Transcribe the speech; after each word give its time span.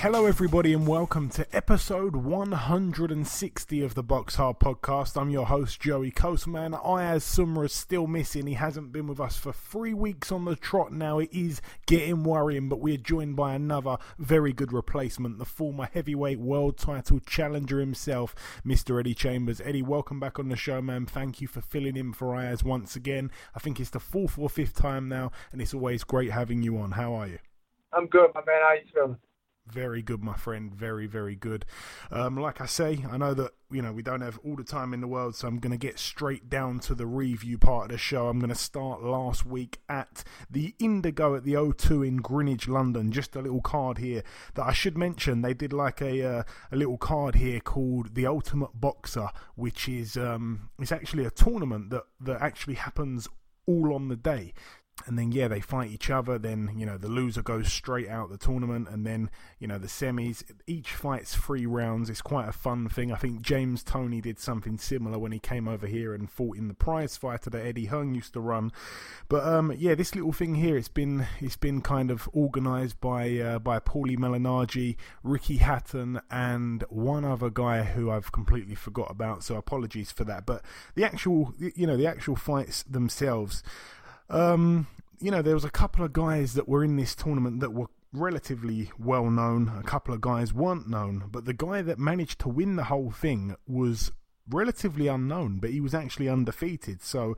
Hello, 0.00 0.24
everybody, 0.24 0.72
and 0.72 0.86
welcome 0.86 1.28
to 1.28 1.46
episode 1.54 2.16
160 2.16 3.82
of 3.82 3.94
the 3.94 4.02
Box 4.02 4.36
Hard 4.36 4.58
Podcast. 4.58 5.20
I'm 5.20 5.28
your 5.28 5.44
host, 5.44 5.78
Joey 5.78 6.10
Coastman. 6.10 6.72
Ayaz 6.72 7.22
Sumra 7.22 7.66
is 7.66 7.74
still 7.74 8.06
missing. 8.06 8.46
He 8.46 8.54
hasn't 8.54 8.92
been 8.92 9.06
with 9.06 9.20
us 9.20 9.36
for 9.36 9.52
three 9.52 9.92
weeks 9.92 10.32
on 10.32 10.46
the 10.46 10.56
trot 10.56 10.90
now. 10.90 11.18
It 11.18 11.28
is 11.34 11.60
getting 11.84 12.24
worrying, 12.24 12.70
but 12.70 12.80
we're 12.80 12.96
joined 12.96 13.36
by 13.36 13.52
another 13.52 13.98
very 14.18 14.54
good 14.54 14.72
replacement, 14.72 15.38
the 15.38 15.44
former 15.44 15.86
heavyweight 15.92 16.40
world 16.40 16.78
title 16.78 17.20
challenger 17.20 17.78
himself, 17.78 18.34
Mr. 18.64 18.98
Eddie 18.98 19.12
Chambers. 19.12 19.60
Eddie, 19.60 19.82
welcome 19.82 20.18
back 20.18 20.38
on 20.38 20.48
the 20.48 20.56
show, 20.56 20.80
man. 20.80 21.04
Thank 21.04 21.42
you 21.42 21.46
for 21.46 21.60
filling 21.60 21.98
in 21.98 22.14
for 22.14 22.34
Ayaz 22.34 22.64
once 22.64 22.96
again. 22.96 23.30
I 23.54 23.58
think 23.58 23.78
it's 23.78 23.90
the 23.90 24.00
fourth 24.00 24.38
or 24.38 24.48
fifth 24.48 24.76
time 24.76 25.10
now, 25.10 25.30
and 25.52 25.60
it's 25.60 25.74
always 25.74 26.04
great 26.04 26.30
having 26.30 26.62
you 26.62 26.78
on. 26.78 26.92
How 26.92 27.12
are 27.12 27.26
you? 27.26 27.38
I'm 27.92 28.06
good, 28.06 28.30
my 28.34 28.40
man. 28.46 28.60
How 28.62 28.68
are 28.68 28.76
you 28.76 28.82
feeling? 28.94 29.16
Very 29.72 30.02
good, 30.02 30.22
my 30.22 30.34
friend. 30.34 30.74
Very, 30.74 31.06
very 31.06 31.36
good. 31.36 31.64
Um, 32.10 32.36
like 32.36 32.60
I 32.60 32.66
say, 32.66 33.04
I 33.10 33.16
know 33.16 33.34
that 33.34 33.52
you 33.70 33.82
know 33.82 33.92
we 33.92 34.02
don't 34.02 34.20
have 34.20 34.38
all 34.44 34.56
the 34.56 34.64
time 34.64 34.92
in 34.92 35.00
the 35.00 35.06
world, 35.06 35.36
so 35.36 35.46
I'm 35.46 35.58
going 35.58 35.70
to 35.72 35.78
get 35.78 35.98
straight 35.98 36.48
down 36.48 36.80
to 36.80 36.94
the 36.94 37.06
review 37.06 37.56
part 37.56 37.86
of 37.86 37.90
the 37.92 37.98
show. 37.98 38.28
I'm 38.28 38.40
going 38.40 38.50
to 38.50 38.56
start 38.56 39.02
last 39.02 39.46
week 39.46 39.78
at 39.88 40.24
the 40.50 40.74
Indigo 40.78 41.36
at 41.36 41.44
the 41.44 41.54
O2 41.54 42.06
in 42.06 42.16
Greenwich, 42.16 42.68
London. 42.68 43.12
Just 43.12 43.36
a 43.36 43.40
little 43.40 43.60
card 43.60 43.98
here 43.98 44.22
that 44.54 44.66
I 44.66 44.72
should 44.72 44.98
mention. 44.98 45.42
They 45.42 45.54
did 45.54 45.72
like 45.72 46.00
a 46.00 46.38
uh, 46.38 46.42
a 46.72 46.76
little 46.76 46.98
card 46.98 47.36
here 47.36 47.60
called 47.60 48.14
the 48.14 48.26
Ultimate 48.26 48.80
Boxxer, 48.80 49.30
which 49.54 49.88
is 49.88 50.16
um, 50.16 50.70
it's 50.80 50.92
actually 50.92 51.24
a 51.24 51.30
tournament 51.30 51.90
that 51.90 52.04
that 52.20 52.42
actually 52.42 52.74
happens 52.74 53.28
all 53.66 53.94
on 53.94 54.08
the 54.08 54.16
day 54.16 54.52
and 55.06 55.18
then 55.18 55.32
yeah 55.32 55.48
they 55.48 55.60
fight 55.60 55.90
each 55.90 56.10
other. 56.10 56.38
Then 56.38 56.72
you 56.76 56.86
know 56.86 56.96
the 56.96 57.08
loser 57.08 57.42
goes 57.42 57.72
straight 57.72 58.08
out 58.08 58.30
the 58.30 58.38
tournament. 58.38 58.88
And 58.88 59.06
then 59.06 59.30
you 59.58 59.66
know 59.66 59.78
the 59.78 59.86
semis 59.86 60.42
each 60.66 60.92
fight's 60.92 61.34
three 61.34 61.66
rounds. 61.66 62.10
It's 62.10 62.22
quite 62.22 62.48
a 62.48 62.52
fun 62.52 62.88
thing. 62.88 63.12
I 63.12 63.16
think 63.16 63.42
james 63.42 63.82
toney 63.82 64.20
did 64.20 64.38
something 64.38 64.78
similar 64.78 65.18
when 65.18 65.32
he 65.32 65.38
came 65.38 65.68
over 65.68 65.86
here 65.86 66.14
and 66.14 66.30
fought 66.30 66.56
in 66.56 66.68
the 66.68 66.74
prize 66.74 67.16
fighter 67.16 67.50
that 67.50 67.64
eddie 67.64 67.86
hearn 67.86 68.14
used 68.14 68.32
to 68.34 68.40
run. 68.40 68.72
But 69.28 69.44
um 69.44 69.72
yeah 69.76 69.94
this 69.94 70.14
little 70.14 70.32
thing 70.32 70.54
here 70.54 70.76
it's 70.76 70.88
been 70.88 71.26
it's 71.40 71.56
been 71.56 71.80
kind 71.80 72.10
of 72.10 72.28
organized 72.32 73.00
by 73.00 73.38
uh, 73.38 73.58
by 73.58 73.78
paulie 73.80 74.18
malignaggi 74.18 74.96
ricky 75.22 75.58
hatton 75.58 76.20
and 76.30 76.84
one 76.88 77.24
other 77.24 77.50
guy 77.50 77.82
who 77.82 78.10
i've 78.10 78.32
completely 78.32 78.74
forgot 78.74 79.10
about. 79.10 79.42
So 79.42 79.56
apologies 79.56 80.10
for 80.10 80.24
that. 80.24 80.46
But 80.46 80.62
the 80.94 81.04
actual 81.04 81.54
you 81.58 81.86
know 81.86 81.96
the 81.96 82.06
actual 82.06 82.36
fights 82.36 82.82
themselves 82.84 83.62
um, 84.30 84.86
you 85.20 85.30
know, 85.30 85.42
there 85.42 85.54
was 85.54 85.64
a 85.64 85.70
couple 85.70 86.04
of 86.04 86.12
guys 86.12 86.54
that 86.54 86.68
were 86.68 86.82
in 86.84 86.96
this 86.96 87.14
tournament 87.14 87.60
that 87.60 87.72
were 87.72 87.88
relatively 88.12 88.90
well 88.98 89.30
known. 89.30 89.72
A 89.78 89.82
couple 89.82 90.14
of 90.14 90.20
guys 90.20 90.52
weren't 90.52 90.88
known, 90.88 91.24
but 91.30 91.44
the 91.44 91.52
guy 91.52 91.82
that 91.82 91.98
managed 91.98 92.38
to 92.40 92.48
win 92.48 92.76
the 92.76 92.84
whole 92.84 93.10
thing 93.10 93.54
was 93.66 94.12
relatively 94.48 95.06
unknown, 95.06 95.58
but 95.58 95.70
he 95.70 95.80
was 95.80 95.94
actually 95.94 96.28
undefeated. 96.28 97.02
So, 97.02 97.36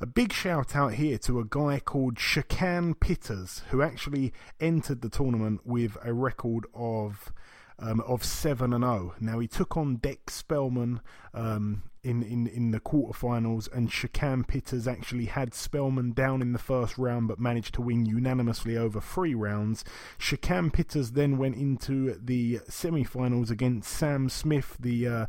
a 0.00 0.06
big 0.06 0.32
shout 0.32 0.76
out 0.76 0.94
here 0.94 1.18
to 1.18 1.40
a 1.40 1.44
guy 1.44 1.80
called 1.80 2.16
Shakan 2.16 2.98
Pitters, 3.00 3.62
who 3.70 3.82
actually 3.82 4.32
entered 4.60 5.00
the 5.00 5.08
tournament 5.08 5.62
with 5.64 5.96
a 6.04 6.12
record 6.12 6.66
of 6.74 7.32
um, 7.78 8.00
of 8.00 8.24
seven 8.24 8.72
and 8.72 8.84
zero. 8.84 9.14
Now 9.20 9.38
he 9.38 9.48
took 9.48 9.76
on 9.76 9.96
Dex 9.96 10.34
Spellman 10.34 11.00
um, 11.34 11.82
in, 12.04 12.22
in, 12.22 12.46
in 12.48 12.72
the 12.72 12.80
quarterfinals, 12.80 13.72
and 13.72 13.88
Shakan 13.88 14.46
Pitters 14.46 14.88
actually 14.88 15.26
had 15.26 15.54
Spellman 15.54 16.12
down 16.12 16.42
in 16.42 16.52
the 16.52 16.58
first 16.58 16.98
round 16.98 17.28
but 17.28 17.38
managed 17.38 17.74
to 17.74 17.82
win 17.82 18.06
unanimously 18.06 18.76
over 18.76 19.00
three 19.00 19.34
rounds. 19.34 19.84
Shakan 20.18 20.72
Pitters 20.72 21.12
then 21.12 21.38
went 21.38 21.56
into 21.56 22.18
the 22.20 22.60
semi 22.68 23.04
finals 23.04 23.50
against 23.50 23.90
Sam 23.90 24.28
Smith, 24.28 24.76
the, 24.80 25.06
uh, 25.06 25.26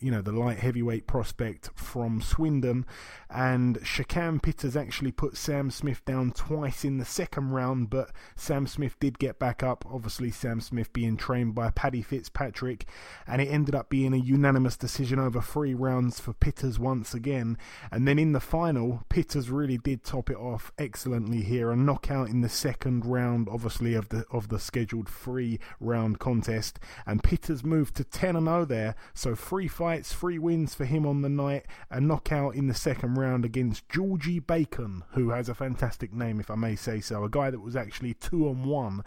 you 0.00 0.10
know 0.10 0.22
the 0.22 0.32
light 0.32 0.58
heavyweight 0.58 1.06
prospect 1.06 1.70
from 1.74 2.20
Swindon, 2.20 2.86
and 3.30 3.78
Shakan 3.80 4.42
Pitters 4.42 4.76
actually 4.76 5.12
put 5.12 5.36
Sam 5.36 5.70
Smith 5.70 6.04
down 6.04 6.32
twice 6.32 6.84
in 6.84 6.98
the 6.98 7.04
second 7.04 7.50
round, 7.50 7.90
but 7.90 8.10
Sam 8.34 8.66
Smith 8.66 8.98
did 8.98 9.18
get 9.18 9.38
back 9.38 9.62
up. 9.62 9.84
Obviously, 9.90 10.30
Sam 10.30 10.60
Smith 10.60 10.92
being 10.92 11.16
trained 11.16 11.54
by 11.54 11.70
Paddy 11.70 12.02
Fitzpatrick, 12.02 12.86
and 13.26 13.40
it 13.40 13.46
ended 13.46 13.74
up 13.74 13.88
being 13.88 14.12
a 14.12 14.18
unanimous 14.18 14.76
decision 14.76 15.18
over 15.18 15.40
three 15.40 15.74
rounds 15.74 16.20
for 16.20 16.32
Pitters 16.32 16.78
once 16.78 17.14
again. 17.14 17.56
And 17.90 18.06
then 18.06 18.18
in 18.18 18.32
the 18.32 18.40
final, 18.40 19.04
Pitters 19.08 19.50
really 19.50 19.78
did 19.78 20.04
top 20.04 20.30
it 20.30 20.36
off 20.36 20.72
excellently 20.78 21.42
here. 21.42 21.70
A 21.70 21.76
knockout 21.76 22.28
in 22.28 22.40
the 22.40 22.48
second 22.48 23.04
round, 23.04 23.48
obviously, 23.48 23.94
of 23.94 24.08
the 24.08 24.24
of 24.30 24.48
the 24.48 24.58
scheduled 24.58 25.08
three 25.08 25.58
round 25.80 26.18
contest. 26.18 26.78
And 27.06 27.22
Pitters 27.22 27.64
moved 27.64 27.96
to 27.96 28.04
10 28.04 28.36
and 28.36 28.46
0 28.46 28.64
there. 28.64 28.94
So 29.14 29.34
three 29.34 29.68
fights, 29.76 30.12
three 30.12 30.38
wins 30.38 30.74
for 30.74 30.84
him 30.84 31.06
on 31.06 31.22
the 31.22 31.28
night. 31.28 31.66
A 31.90 32.00
knockout 32.00 32.54
in 32.54 32.66
the 32.66 32.74
second 32.74 33.14
round 33.14 33.44
against 33.44 33.88
Georgie 33.88 34.40
Bacon, 34.40 35.04
who 35.10 35.30
has 35.30 35.48
a 35.48 35.54
fantastic 35.54 36.12
name, 36.12 36.40
if 36.40 36.50
I 36.50 36.54
may 36.54 36.76
say 36.76 37.00
so. 37.00 37.24
A 37.24 37.30
guy 37.30 37.50
that 37.50 37.60
was 37.60 37.76
actually 37.76 38.14
two 38.14 38.48
on 38.48 38.64
one. 38.64 39.04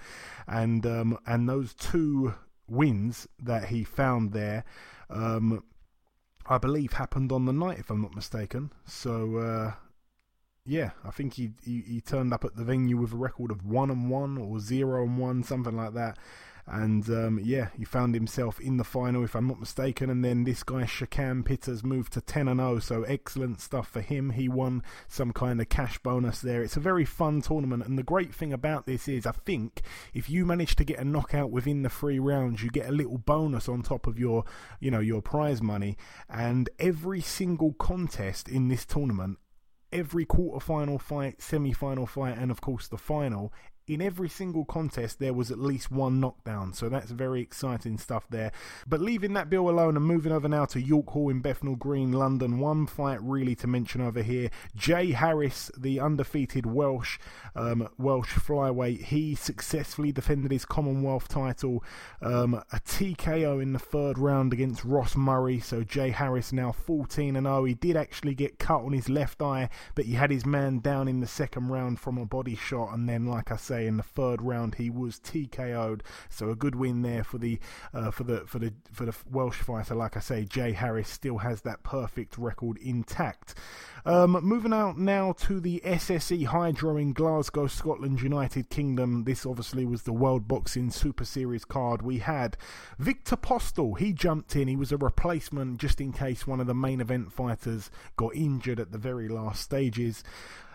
And, 0.47 0.85
um, 0.85 1.17
and 1.25 1.49
those 1.49 1.73
two 1.73 2.35
wins 2.67 3.27
that 3.41 3.65
he 3.65 3.83
found 3.83 4.31
there 4.31 4.63
um, 5.09 5.63
I 6.45 6.57
believe 6.57 6.93
happened 6.93 7.31
on 7.31 7.45
the 7.45 7.53
night, 7.53 7.79
if 7.79 7.89
I'm 7.89 8.01
not 8.01 8.15
mistaken. 8.15 8.71
So 8.85 9.37
uh, 9.37 9.73
yeah, 10.65 10.91
I 11.05 11.11
think 11.11 11.33
he, 11.33 11.51
he, 11.63 11.81
he 11.81 12.01
turned 12.01 12.33
up 12.33 12.43
at 12.43 12.55
the 12.55 12.63
venue 12.63 12.97
with 12.97 13.13
a 13.13 13.17
record 13.17 13.51
of 13.51 13.65
one 13.65 13.89
and 13.89 14.09
one 14.09 14.37
or 14.37 14.59
zero 14.59 15.03
and 15.03 15.17
one, 15.17 15.43
something 15.43 15.75
like 15.75 15.93
that. 15.93 16.17
And 16.71 17.09
um, 17.09 17.39
yeah, 17.41 17.69
he 17.75 17.83
found 17.83 18.13
himself 18.13 18.59
in 18.59 18.77
the 18.77 18.83
final, 18.83 19.23
if 19.23 19.35
I'm 19.35 19.47
not 19.47 19.59
mistaken. 19.59 20.09
And 20.09 20.23
then 20.23 20.43
this 20.43 20.63
guy, 20.63 20.83
Shakan 20.83 21.43
Pitters, 21.43 21.83
moved 21.83 22.13
to 22.13 22.21
10 22.21 22.47
and 22.47 22.59
0. 22.59 22.79
So 22.79 23.03
excellent 23.03 23.59
stuff 23.59 23.87
for 23.87 24.01
him. 24.01 24.31
He 24.31 24.47
won 24.47 24.83
some 25.07 25.33
kind 25.33 25.59
of 25.59 25.69
cash 25.69 25.97
bonus 25.99 26.41
there. 26.41 26.61
It's 26.61 26.77
a 26.77 26.81
very 26.81 27.05
fun 27.05 27.41
tournament. 27.41 27.85
And 27.85 27.97
the 27.97 28.03
great 28.03 28.33
thing 28.33 28.53
about 28.53 28.85
this 28.85 29.07
is, 29.07 29.25
I 29.25 29.31
think, 29.31 29.81
if 30.13 30.29
you 30.29 30.45
manage 30.45 30.75
to 30.75 30.83
get 30.83 30.99
a 30.99 31.03
knockout 31.03 31.49
within 31.49 31.81
the 31.81 31.89
three 31.89 32.19
rounds, 32.19 32.61
you 32.61 32.69
get 32.69 32.87
a 32.87 32.93
little 32.93 33.17
bonus 33.17 33.67
on 33.67 33.81
top 33.81 34.05
of 34.05 34.19
your, 34.19 34.45
you 34.79 34.91
know, 34.91 34.99
your 34.99 35.21
prize 35.21 35.61
money. 35.61 35.97
And 36.29 36.69
every 36.77 37.21
single 37.21 37.73
contest 37.73 38.47
in 38.47 38.67
this 38.67 38.85
tournament 38.85 39.39
every 39.91 40.25
quarter-final 40.25 40.99
fight, 40.99 41.41
semi-final 41.41 42.05
fight, 42.05 42.37
and 42.37 42.51
of 42.51 42.61
course 42.61 42.87
the 42.87 42.97
final, 42.97 43.51
in 43.89 44.03
every 44.03 44.29
single 44.29 44.63
contest 44.65 45.17
there 45.17 45.33
was 45.33 45.49
at 45.49 45.57
least 45.57 45.91
one 45.91 46.19
knockdown. 46.19 46.71
So 46.73 46.89
that's 46.89 47.09
very 47.09 47.41
exciting 47.41 47.97
stuff 47.97 48.27
there. 48.29 48.51
But 48.87 49.01
leaving 49.01 49.33
that 49.33 49.49
bill 49.49 49.67
alone 49.67 49.97
and 49.97 50.05
moving 50.05 50.31
over 50.31 50.47
now 50.47 50.65
to 50.65 50.79
york 50.79 51.09
hall 51.09 51.29
in 51.29 51.41
bethnal 51.41 51.75
green 51.75 52.11
london 52.11 52.59
one 52.59 52.85
fight 52.85 53.19
really 53.21 53.55
to 53.55 53.67
mention 53.67 53.99
over 53.99 54.21
here. 54.21 54.51
Jay 54.75 55.11
harris 55.11 55.71
the 55.75 55.99
undefeated 55.99 56.67
welsh 56.67 57.17
um, 57.55 57.89
welsh 57.97 58.35
flyweight 58.35 59.05
he 59.05 59.33
successfully 59.33 60.11
defended 60.11 60.51
his 60.51 60.65
commonwealth 60.65 61.27
title 61.27 61.83
um, 62.21 62.53
a 62.71 62.79
tko 62.81 63.59
in 63.59 63.73
the 63.73 63.79
third 63.79 64.19
round 64.19 64.53
against 64.53 64.85
ross 64.85 65.15
murray. 65.15 65.59
So 65.59 65.83
jay 65.83 66.11
harris 66.11 66.53
now 66.53 66.71
14 66.71 67.35
and 67.35 67.47
0 67.47 67.63
he 67.63 67.73
did 67.73 67.97
actually 67.97 68.35
get 68.35 68.59
cut 68.59 68.83
on 68.83 68.93
his 68.93 69.09
left 69.09 69.41
eye 69.41 69.67
but 69.95 70.05
he 70.05 70.13
had 70.13 70.29
his 70.29 70.45
man 70.45 70.77
down 70.77 71.07
in 71.07 71.21
the 71.21 71.27
second 71.27 71.69
round 71.69 71.99
from 71.99 72.19
a 72.19 72.25
body 72.25 72.55
shot. 72.55 72.93
And 72.93 73.09
then 73.09 73.25
like 73.25 73.51
i 73.51 73.55
say 73.55 73.78
in 73.87 73.97
the 73.97 74.03
third 74.03 74.41
round 74.41 74.75
he 74.75 74.89
was 74.89 75.19
TKO'd. 75.19 76.03
So 76.29 76.49
a 76.49 76.55
good 76.55 76.75
win 76.75 77.01
there 77.01 77.23
for 77.23 77.37
the 77.37 77.59
uh, 77.93 78.11
for 78.11 78.23
the 78.23 78.41
for 78.45 78.59
the 78.59 78.73
for 78.91 79.05
the 79.05 79.15
Welsh 79.29 79.57
fighter. 79.57 79.95
Like 79.95 80.17
I 80.17 80.19
say, 80.19 80.45
Jay 80.45 80.71
Harris 80.71 81.09
still 81.09 81.39
has 81.39 81.61
that 81.61 81.83
perfect 81.83 82.37
record 82.37 82.77
intact. 82.77 83.55
Um, 84.05 84.31
moving 84.31 84.73
out 84.73 84.97
now 84.97 85.33
to 85.33 85.59
the 85.59 85.81
SSE 85.85 86.45
Hydro 86.45 86.97
in 86.97 87.13
Glasgow, 87.13 87.67
Scotland, 87.67 88.21
United 88.21 88.69
Kingdom. 88.69 89.25
This 89.25 89.45
obviously 89.45 89.85
was 89.85 90.03
the 90.03 90.13
World 90.13 90.47
Boxing 90.47 90.89
Super 90.89 91.25
Series 91.25 91.65
card. 91.65 92.01
We 92.01 92.19
had 92.19 92.57
Victor 92.97 93.35
Postol. 93.35 93.97
He 93.97 94.13
jumped 94.13 94.55
in. 94.55 94.67
He 94.67 94.75
was 94.75 94.91
a 94.91 94.97
replacement 94.97 95.79
just 95.79 95.99
in 95.99 96.13
case 96.13 96.47
one 96.47 96.59
of 96.59 96.67
the 96.67 96.73
main 96.73 97.01
event 97.01 97.33
fighters 97.33 97.91
got 98.15 98.35
injured 98.35 98.79
at 98.79 98.91
the 98.91 98.97
very 98.97 99.27
last 99.27 99.61
stages. 99.61 100.23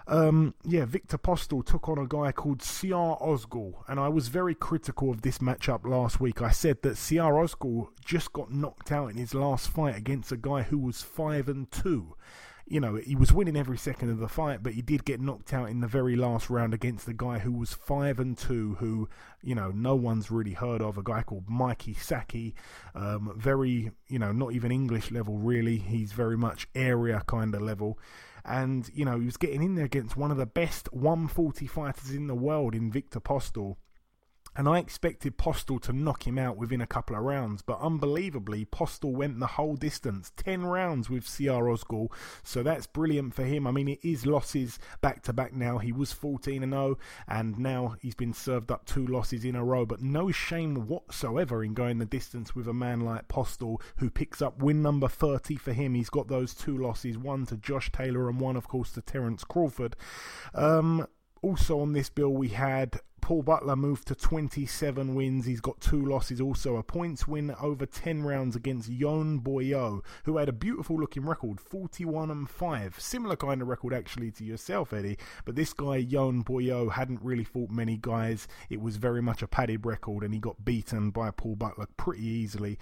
Um, 0.07 0.55
yeah, 0.65 0.85
Victor 0.85 1.17
Postol 1.17 1.65
took 1.65 1.89
on 1.89 1.99
a 1.99 2.07
guy 2.07 2.31
called 2.33 2.59
Siar 2.59 3.21
Ozgul, 3.23 3.75
and 3.89 3.99
I 3.99 4.09
was 4.09 4.29
very 4.29 4.55
critical 4.55 5.11
of 5.11 5.23
this 5.23 5.39
matchup 5.39 5.87
last 5.87 6.21
week. 6.21 6.43
I 6.43 6.51
said 6.51 6.83
that 6.83 6.95
Siar 6.95 7.33
Ozgul 7.33 7.89
just 8.05 8.33
got 8.33 8.53
knocked 8.53 8.93
out 8.93 9.11
in 9.11 9.17
his 9.17 9.35
last 9.35 9.69
fight 9.69 9.97
against 9.97 10.31
a 10.31 10.37
guy 10.37 10.63
who 10.63 10.79
was 10.79 11.01
five 11.01 11.49
and 11.49 11.71
two 11.71 12.17
you 12.67 12.81
know, 12.81 12.95
he 12.95 13.15
was 13.15 13.33
winning 13.33 13.57
every 13.57 13.77
second 13.77 14.11
of 14.11 14.19
the 14.19 14.29
fight, 14.29 14.63
but 14.63 14.73
he 14.73 14.81
did 14.81 15.05
get 15.05 15.21
knocked 15.21 15.53
out 15.53 15.69
in 15.69 15.81
the 15.81 15.87
very 15.87 16.17
last 16.17 16.49
round 16.49 16.73
against 16.73 17.05
the 17.05 17.13
guy 17.13 17.39
who 17.39 17.53
was 17.53 17.75
five 17.75 18.19
and 18.19 18.39
two, 18.39 18.77
who 18.81 19.09
you 19.43 19.55
know 19.55 19.71
no 19.71 19.95
one's 19.95 20.31
really 20.31 20.55
heard 20.55 20.81
of. 20.81 20.97
A 20.97 21.03
guy 21.03 21.23
called 21.23 21.49
Mikey 21.49 21.93
Saki, 21.95 22.55
um, 22.95 23.35
very 23.37 23.91
you 24.09 24.19
know 24.19 24.33
not 24.33 24.53
even 24.53 24.73
English 24.73 25.11
level 25.11 25.37
really. 25.37 25.77
He's 25.77 26.13
very 26.13 26.39
much 26.39 26.67
area 26.75 27.23
kind 27.27 27.55
of 27.55 27.61
level. 27.61 27.99
And 28.45 28.91
you 28.95 29.05
know 29.05 29.19
he 29.19 29.27
was 29.27 29.37
getting 29.37 29.63
in 29.63 29.75
there 29.75 29.87
against 29.87 30.17
one 30.17 30.31
of 30.31 30.37
the 30.37 30.47
best 30.47 30.93
140 30.93 31.67
fighters 31.67 32.11
in 32.11 32.27
the 32.27 32.35
world 32.35 32.75
in 32.75 32.93
Victor 32.93 33.21
Postol 33.21 33.77
and 34.57 34.69
I 34.69 34.79
expected 34.79 35.39
Postol 35.39 35.81
to 35.83 35.93
knock 35.93 36.27
him 36.27 36.39
out 36.39 36.57
within 36.57 36.81
a 36.81 36.87
couple 36.87 37.17
of 37.17 37.23
rounds, 37.23 37.63
but 37.63 37.81
unbelievably, 37.81 38.67
Postol 38.67 39.13
went 39.13 39.41
the 39.41 39.47
whole 39.47 39.77
distance, 39.77 40.33
10 40.37 40.65
rounds 40.65 41.11
with 41.11 41.25
Siar 41.25 41.65
Ozgul, 41.65 42.13
so 42.43 42.63
that's 42.63 42.87
brilliant 42.87 43.35
for 43.35 43.45
him. 43.45 43.67
I 43.67 43.71
mean, 43.71 43.89
it 43.89 44.01
is 44.03 44.27
losses 44.27 44.79
back 45.01 45.23
to 45.25 45.33
back 45.33 45.53
now. 45.53 45.79
He 45.79 45.93
was 45.93 46.13
14 46.13 46.63
and 46.63 46.73
0, 46.73 46.99
and 47.29 47.59
now 47.59 47.97
he's 48.01 48.15
been 48.15 48.33
served 48.33 48.71
up 48.71 48.85
two 48.87 49.07
losses 49.07 49.45
in 49.45 49.57
a 49.57 49.65
row, 49.65 49.85
but 49.87 50.03
no 50.03 50.31
shame 50.31 50.87
whatsoever 50.87 51.65
in 51.65 51.75
going 51.75 51.99
the 51.99 52.05
distance 52.05 52.55
with 52.55 52.69
a 52.69 52.75
man 52.75 53.01
like 53.01 53.29
Postol, 53.29 53.81
who 53.97 54.11
picks 54.11 54.41
up 54.41 54.63
win 54.63 54.83
number 54.83 55.09
30 55.09 55.57
for 55.57 55.73
him. 55.73 55.95
He's 55.95 56.11
got 56.11 56.29
those 56.29 56.55
two 56.55 56.77
losses, 56.77 57.19
one 57.19 57.47
to 57.47 57.57
Josh 57.57 57.91
Taylor 57.93 58.29
and 58.29 58.41
one, 58.41 58.57
of 58.57 58.69
course, 58.69 58.93
to 58.93 59.03
Terence 59.03 59.45
Crawford. 59.45 59.97
Um, 60.55 61.07
also 61.45 61.81
on 61.81 61.93
this 61.93 62.09
bill, 62.09 62.31
we 62.31 62.49
had 62.49 63.01
Paul 63.21 63.43
Butler 63.43 63.77
moved 63.77 64.09
to 64.09 64.15
27 64.15 65.15
wins. 65.15 65.45
He's 65.45 65.61
got 65.61 65.81
two 65.81 66.05
losses, 66.05 66.41
also 66.41 66.77
a 66.77 66.83
points 66.83 67.29
win 67.29 67.55
over 67.61 67.85
10 67.87 68.23
rounds 68.23 68.57
against 68.57 68.91
Yoan 68.91 69.43
Boyeaux, 69.43 70.03
who 70.25 70.39
had 70.39 70.49
a 70.49 70.53
beautiful 70.53 70.97
looking 70.97 71.27
record, 71.27 71.61
41 71.61 72.31
and 72.31 72.49
5. 72.49 72.99
Similar 72.99 73.37
kind 73.37 73.61
of 73.61 73.69
record 73.69 73.93
actually 73.93 74.31
to 74.33 74.45
yourself, 74.45 74.93
Eddie. 74.93 75.19
But 75.45 75.55
this 75.55 75.73
guy, 75.75 76.03
Yoan 76.03 76.45
Boyeaux, 76.45 76.93
hadn't 76.93 77.23
really 77.23 77.45
fought 77.45 77.71
many 77.71 77.99
guys. 78.01 78.49
It 78.71 78.81
was 78.81 78.97
very 78.97 79.21
much 79.21 79.43
a 79.43 79.47
padded 79.47 79.85
record, 79.85 80.25
and 80.25 80.33
he 80.33 80.41
got 80.41 80.65
beaten 80.65 81.11
by 81.11 81.31
Paul 81.31 81.57
Butler 81.57 81.89
pretty 81.97 82.27
easily. 82.27 82.79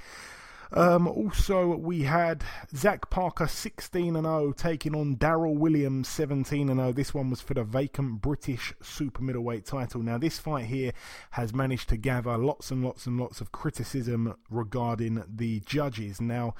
Um, 0.74 1.06
also, 1.06 1.76
we 1.76 2.02
had 2.02 2.44
Zach 2.74 3.10
Parker 3.10 3.46
16 3.46 4.16
and 4.16 4.24
0 4.24 4.52
taking 4.52 4.94
on 4.94 5.16
Daryl 5.16 5.54
Williams 5.54 6.08
17 6.08 6.70
and 6.70 6.80
0. 6.80 6.92
This 6.92 7.12
one 7.12 7.28
was 7.28 7.42
for 7.42 7.54
the 7.54 7.64
vacant 7.64 8.22
British 8.22 8.72
super 8.80 9.22
middleweight 9.22 9.66
title. 9.66 10.02
Now, 10.02 10.16
this 10.16 10.38
fight 10.38 10.66
here 10.66 10.92
has 11.32 11.52
managed 11.52 11.90
to 11.90 11.96
gather 11.98 12.38
lots 12.38 12.70
and 12.70 12.82
lots 12.82 13.06
and 13.06 13.20
lots 13.20 13.40
of 13.40 13.52
criticism 13.52 14.34
regarding 14.48 15.22
the 15.28 15.60
judges. 15.60 16.20
Now, 16.20 16.54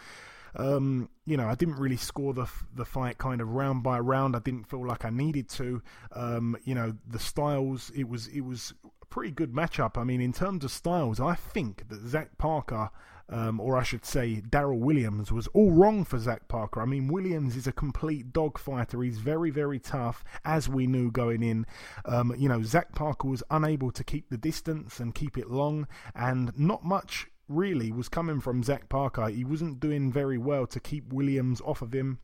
um, 0.57 1.09
you 1.25 1.39
know, 1.39 1.49
I 1.49 1.55
didn't 1.55 1.77
really 1.77 1.97
score 1.97 2.35
the 2.35 2.47
the 2.75 2.85
fight 2.85 3.17
kind 3.17 3.41
of 3.41 3.49
round 3.49 3.83
by 3.83 3.99
round. 3.99 4.37
I 4.37 4.41
didn't 4.41 4.65
feel 4.65 4.87
like 4.87 5.07
I 5.07 5.11
needed 5.11 5.49
to. 5.51 5.83
Um, 6.13 6.57
you 6.65 6.75
know, 6.75 6.95
the 7.07 7.19
styles. 7.19 7.91
It 7.95 8.09
was 8.09 8.27
it 8.29 8.43
was 8.43 8.75
a 9.03 9.07
pretty 9.07 9.31
good 9.33 9.55
matchup. 9.55 9.97
I 9.97 10.05
mean, 10.05 10.21
in 10.21 10.35
terms 10.35 10.65
of 10.65 10.71
styles, 10.71 11.21
I 11.21 11.35
think 11.35 11.89
that 11.89 12.07
Zach 12.07 12.37
Parker 12.37 12.91
um, 13.33 13.59
or 13.61 13.77
I 13.77 13.83
should 13.83 14.05
say, 14.05 14.43
Daryl 14.47 14.79
Williams 14.79 15.33
was 15.33 15.47
all 15.49 15.73
wrong 15.73 16.05
for 16.05 16.19
Zach 16.19 16.49
Parker. 16.49 16.83
I 16.83 16.85
mean, 16.85 17.09
Williams 17.09 17.57
is 17.57 17.67
a 17.67 17.73
complete 17.73 18.33
dogfighter. 18.33 19.05
He's 19.05 19.19
very, 19.19 19.51
very 19.51 19.79
tough, 19.79 20.23
as 20.45 20.69
we 20.69 20.87
knew 20.87 21.11
going 21.11 21.43
in. 21.43 21.67
Um, 22.05 22.35
you 22.39 22.49
know, 22.49 22.63
Zach 22.63 22.95
Parker 22.95 23.29
was 23.29 23.43
unable 23.51 23.91
to 23.91 24.05
keep 24.05 24.29
the 24.29 24.37
distance 24.37 25.01
and 25.01 25.15
keep 25.15 25.39
it 25.39 25.51
long, 25.51 25.89
and 26.15 26.53
not 26.59 26.85
much 26.85 27.27
really 27.49 27.91
was 27.91 28.09
coming 28.09 28.41
from 28.41 28.63
Zach 28.63 28.89
Parker. 28.89 29.29
He 29.29 29.45
wasn't 29.45 29.81
doing 29.81 30.13
very 30.13 30.39
well 30.39 30.67
to 30.67 30.81
keep 30.81 31.13
Williams 31.13 31.61
off 31.63 31.83
of 31.83 31.95
him. 31.95 32.19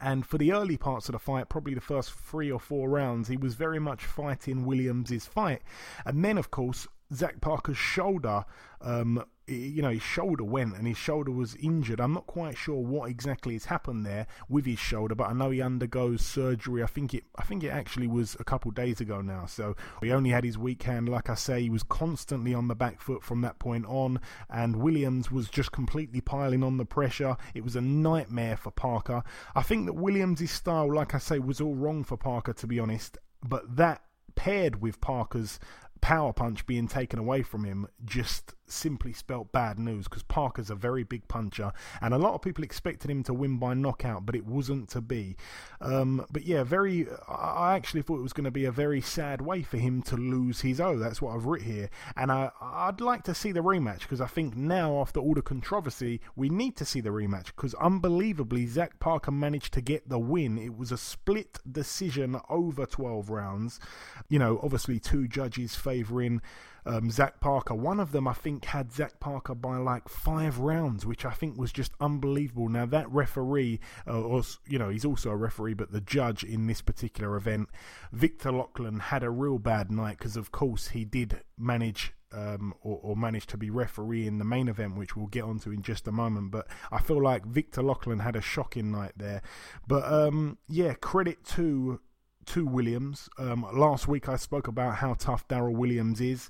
And 0.00 0.26
for 0.26 0.38
the 0.38 0.52
early 0.52 0.76
parts 0.76 1.08
of 1.08 1.12
the 1.12 1.18
fight, 1.18 1.48
probably 1.48 1.74
the 1.74 1.80
first 1.80 2.12
three 2.12 2.50
or 2.50 2.58
four 2.58 2.88
rounds, 2.88 3.28
he 3.28 3.36
was 3.36 3.54
very 3.54 3.78
much 3.78 4.04
fighting 4.04 4.64
Williams's 4.64 5.26
fight. 5.26 5.62
And 6.04 6.24
then, 6.24 6.38
of 6.38 6.50
course, 6.50 6.88
Zach 7.14 7.40
Parker's 7.40 7.76
shoulder 7.76 8.44
um, 8.80 9.24
you 9.46 9.82
know, 9.82 9.90
his 9.90 10.02
shoulder 10.02 10.44
went 10.44 10.76
and 10.76 10.86
his 10.86 10.96
shoulder 10.96 11.30
was 11.30 11.56
injured. 11.56 12.00
I'm 12.00 12.14
not 12.14 12.26
quite 12.26 12.56
sure 12.56 12.80
what 12.80 13.10
exactly 13.10 13.54
has 13.54 13.64
happened 13.64 14.06
there 14.06 14.26
with 14.48 14.66
his 14.66 14.78
shoulder, 14.78 15.14
but 15.14 15.28
I 15.28 15.32
know 15.32 15.50
he 15.50 15.60
undergoes 15.60 16.24
surgery. 16.24 16.82
I 16.82 16.86
think 16.86 17.12
it, 17.12 17.24
I 17.36 17.42
think 17.42 17.64
it 17.64 17.70
actually 17.70 18.06
was 18.06 18.36
a 18.38 18.44
couple 18.44 18.70
days 18.70 19.00
ago 19.00 19.20
now. 19.20 19.46
So 19.46 19.74
he 20.00 20.12
only 20.12 20.30
had 20.30 20.44
his 20.44 20.56
weak 20.56 20.82
hand. 20.84 21.08
Like 21.08 21.28
I 21.28 21.34
say, 21.34 21.62
he 21.62 21.70
was 21.70 21.82
constantly 21.82 22.54
on 22.54 22.68
the 22.68 22.74
back 22.76 23.00
foot 23.00 23.24
from 23.24 23.40
that 23.40 23.58
point 23.58 23.86
on, 23.86 24.20
and 24.48 24.76
Williams 24.76 25.30
was 25.30 25.48
just 25.48 25.72
completely 25.72 26.20
piling 26.20 26.62
on 26.62 26.76
the 26.76 26.84
pressure. 26.84 27.36
It 27.54 27.64
was 27.64 27.76
a 27.76 27.80
nightmare 27.80 28.56
for 28.56 28.70
Parker. 28.70 29.24
I 29.54 29.62
think 29.62 29.86
that 29.86 29.94
Williams' 29.94 30.50
style, 30.50 30.94
like 30.94 31.14
I 31.14 31.18
say, 31.18 31.38
was 31.38 31.60
all 31.60 31.74
wrong 31.74 32.04
for 32.04 32.16
Parker 32.16 32.52
to 32.52 32.66
be 32.66 32.78
honest, 32.78 33.18
but 33.42 33.76
that 33.76 34.02
paired 34.34 34.80
with 34.80 35.00
Parker's 35.00 35.58
power 36.02 36.32
punch 36.32 36.66
being 36.66 36.88
taken 36.88 37.18
away 37.18 37.42
from 37.42 37.64
him 37.64 37.86
just 38.04 38.54
simply 38.72 39.12
spelt 39.12 39.52
bad 39.52 39.78
news 39.78 40.04
because 40.04 40.22
Parker's 40.22 40.70
a 40.70 40.74
very 40.74 41.04
big 41.04 41.26
puncher, 41.28 41.72
and 42.00 42.14
a 42.14 42.18
lot 42.18 42.34
of 42.34 42.42
people 42.42 42.64
expected 42.64 43.10
him 43.10 43.22
to 43.24 43.34
win 43.34 43.58
by 43.58 43.74
knockout, 43.74 44.26
but 44.26 44.34
it 44.34 44.46
wasn't 44.46 44.88
to 44.90 45.00
be. 45.00 45.36
Um, 45.80 46.26
but 46.30 46.44
yeah, 46.44 46.64
very. 46.64 47.06
I 47.28 47.74
actually 47.74 48.02
thought 48.02 48.18
it 48.18 48.22
was 48.22 48.32
going 48.32 48.44
to 48.44 48.50
be 48.50 48.64
a 48.64 48.72
very 48.72 49.00
sad 49.00 49.40
way 49.40 49.62
for 49.62 49.76
him 49.76 50.02
to 50.02 50.16
lose 50.16 50.60
his 50.60 50.80
O. 50.80 50.98
That's 50.98 51.20
what 51.20 51.34
I've 51.34 51.46
written 51.46 51.72
here, 51.72 51.90
and 52.16 52.32
I, 52.32 52.50
I'd 52.60 53.00
like 53.00 53.22
to 53.24 53.34
see 53.34 53.52
the 53.52 53.60
rematch 53.60 54.00
because 54.00 54.20
I 54.20 54.26
think 54.26 54.56
now, 54.56 55.00
after 55.00 55.20
all 55.20 55.34
the 55.34 55.42
controversy, 55.42 56.20
we 56.36 56.48
need 56.48 56.76
to 56.76 56.84
see 56.84 57.00
the 57.00 57.10
rematch 57.10 57.46
because 57.46 57.74
unbelievably, 57.74 58.66
Zach 58.66 58.98
Parker 58.98 59.30
managed 59.30 59.72
to 59.74 59.80
get 59.80 60.08
the 60.08 60.18
win. 60.18 60.58
It 60.58 60.76
was 60.76 60.92
a 60.92 60.98
split 60.98 61.58
decision 61.70 62.40
over 62.48 62.86
12 62.86 63.30
rounds. 63.30 63.80
You 64.28 64.38
know, 64.38 64.60
obviously, 64.62 64.98
two 64.98 65.28
judges 65.28 65.74
favouring 65.74 66.40
um, 66.86 67.10
Zach 67.10 67.40
Parker. 67.40 67.74
One 67.74 68.00
of 68.00 68.12
them, 68.12 68.26
I 68.26 68.32
think, 68.32 68.64
had 68.64 68.92
Zach 68.92 69.20
Parker 69.20 69.54
by 69.54 69.76
like 69.76 70.08
five 70.08 70.58
rounds, 70.58 71.06
which 71.06 71.24
I 71.24 71.30
think 71.32 71.58
was 71.58 71.72
just 71.72 71.92
unbelievable. 72.00 72.68
Now, 72.68 72.86
that 72.86 73.10
referee, 73.10 73.80
uh, 74.10 74.20
was, 74.20 74.58
you 74.66 74.78
know, 74.78 74.88
he's 74.88 75.04
also 75.04 75.30
a 75.30 75.36
referee, 75.36 75.74
but 75.74 75.92
the 75.92 76.00
judge 76.00 76.44
in 76.44 76.66
this 76.66 76.82
particular 76.82 77.36
event, 77.36 77.68
Victor 78.12 78.52
Loughlin, 78.52 78.98
had 78.98 79.22
a 79.22 79.30
real 79.30 79.58
bad 79.58 79.90
night 79.90 80.18
because, 80.18 80.36
of 80.36 80.52
course, 80.52 80.88
he 80.88 81.04
did 81.04 81.40
manage 81.58 82.14
um, 82.34 82.74
or, 82.80 82.98
or, 83.02 83.16
managed 83.16 83.50
to 83.50 83.58
be 83.58 83.68
referee 83.70 84.26
in 84.26 84.38
the 84.38 84.44
main 84.44 84.68
event, 84.68 84.96
which 84.96 85.14
we'll 85.16 85.26
get 85.26 85.44
onto 85.44 85.70
in 85.70 85.82
just 85.82 86.08
a 86.08 86.12
moment. 86.12 86.50
But 86.50 86.66
I 86.90 86.98
feel 87.00 87.22
like 87.22 87.44
Victor 87.44 87.82
Loughlin 87.82 88.20
had 88.20 88.36
a 88.36 88.40
shocking 88.40 88.90
night 88.90 89.12
there. 89.16 89.42
But 89.86 90.10
um, 90.10 90.58
yeah, 90.68 90.94
credit 90.94 91.44
to 91.48 92.00
to 92.46 92.66
Williams. 92.66 93.28
Um, 93.38 93.66
last 93.72 94.08
week 94.08 94.28
I 94.28 94.36
spoke 94.36 94.68
about 94.68 94.96
how 94.96 95.14
tough 95.14 95.46
Daryl 95.48 95.74
Williams 95.74 96.20
is, 96.20 96.48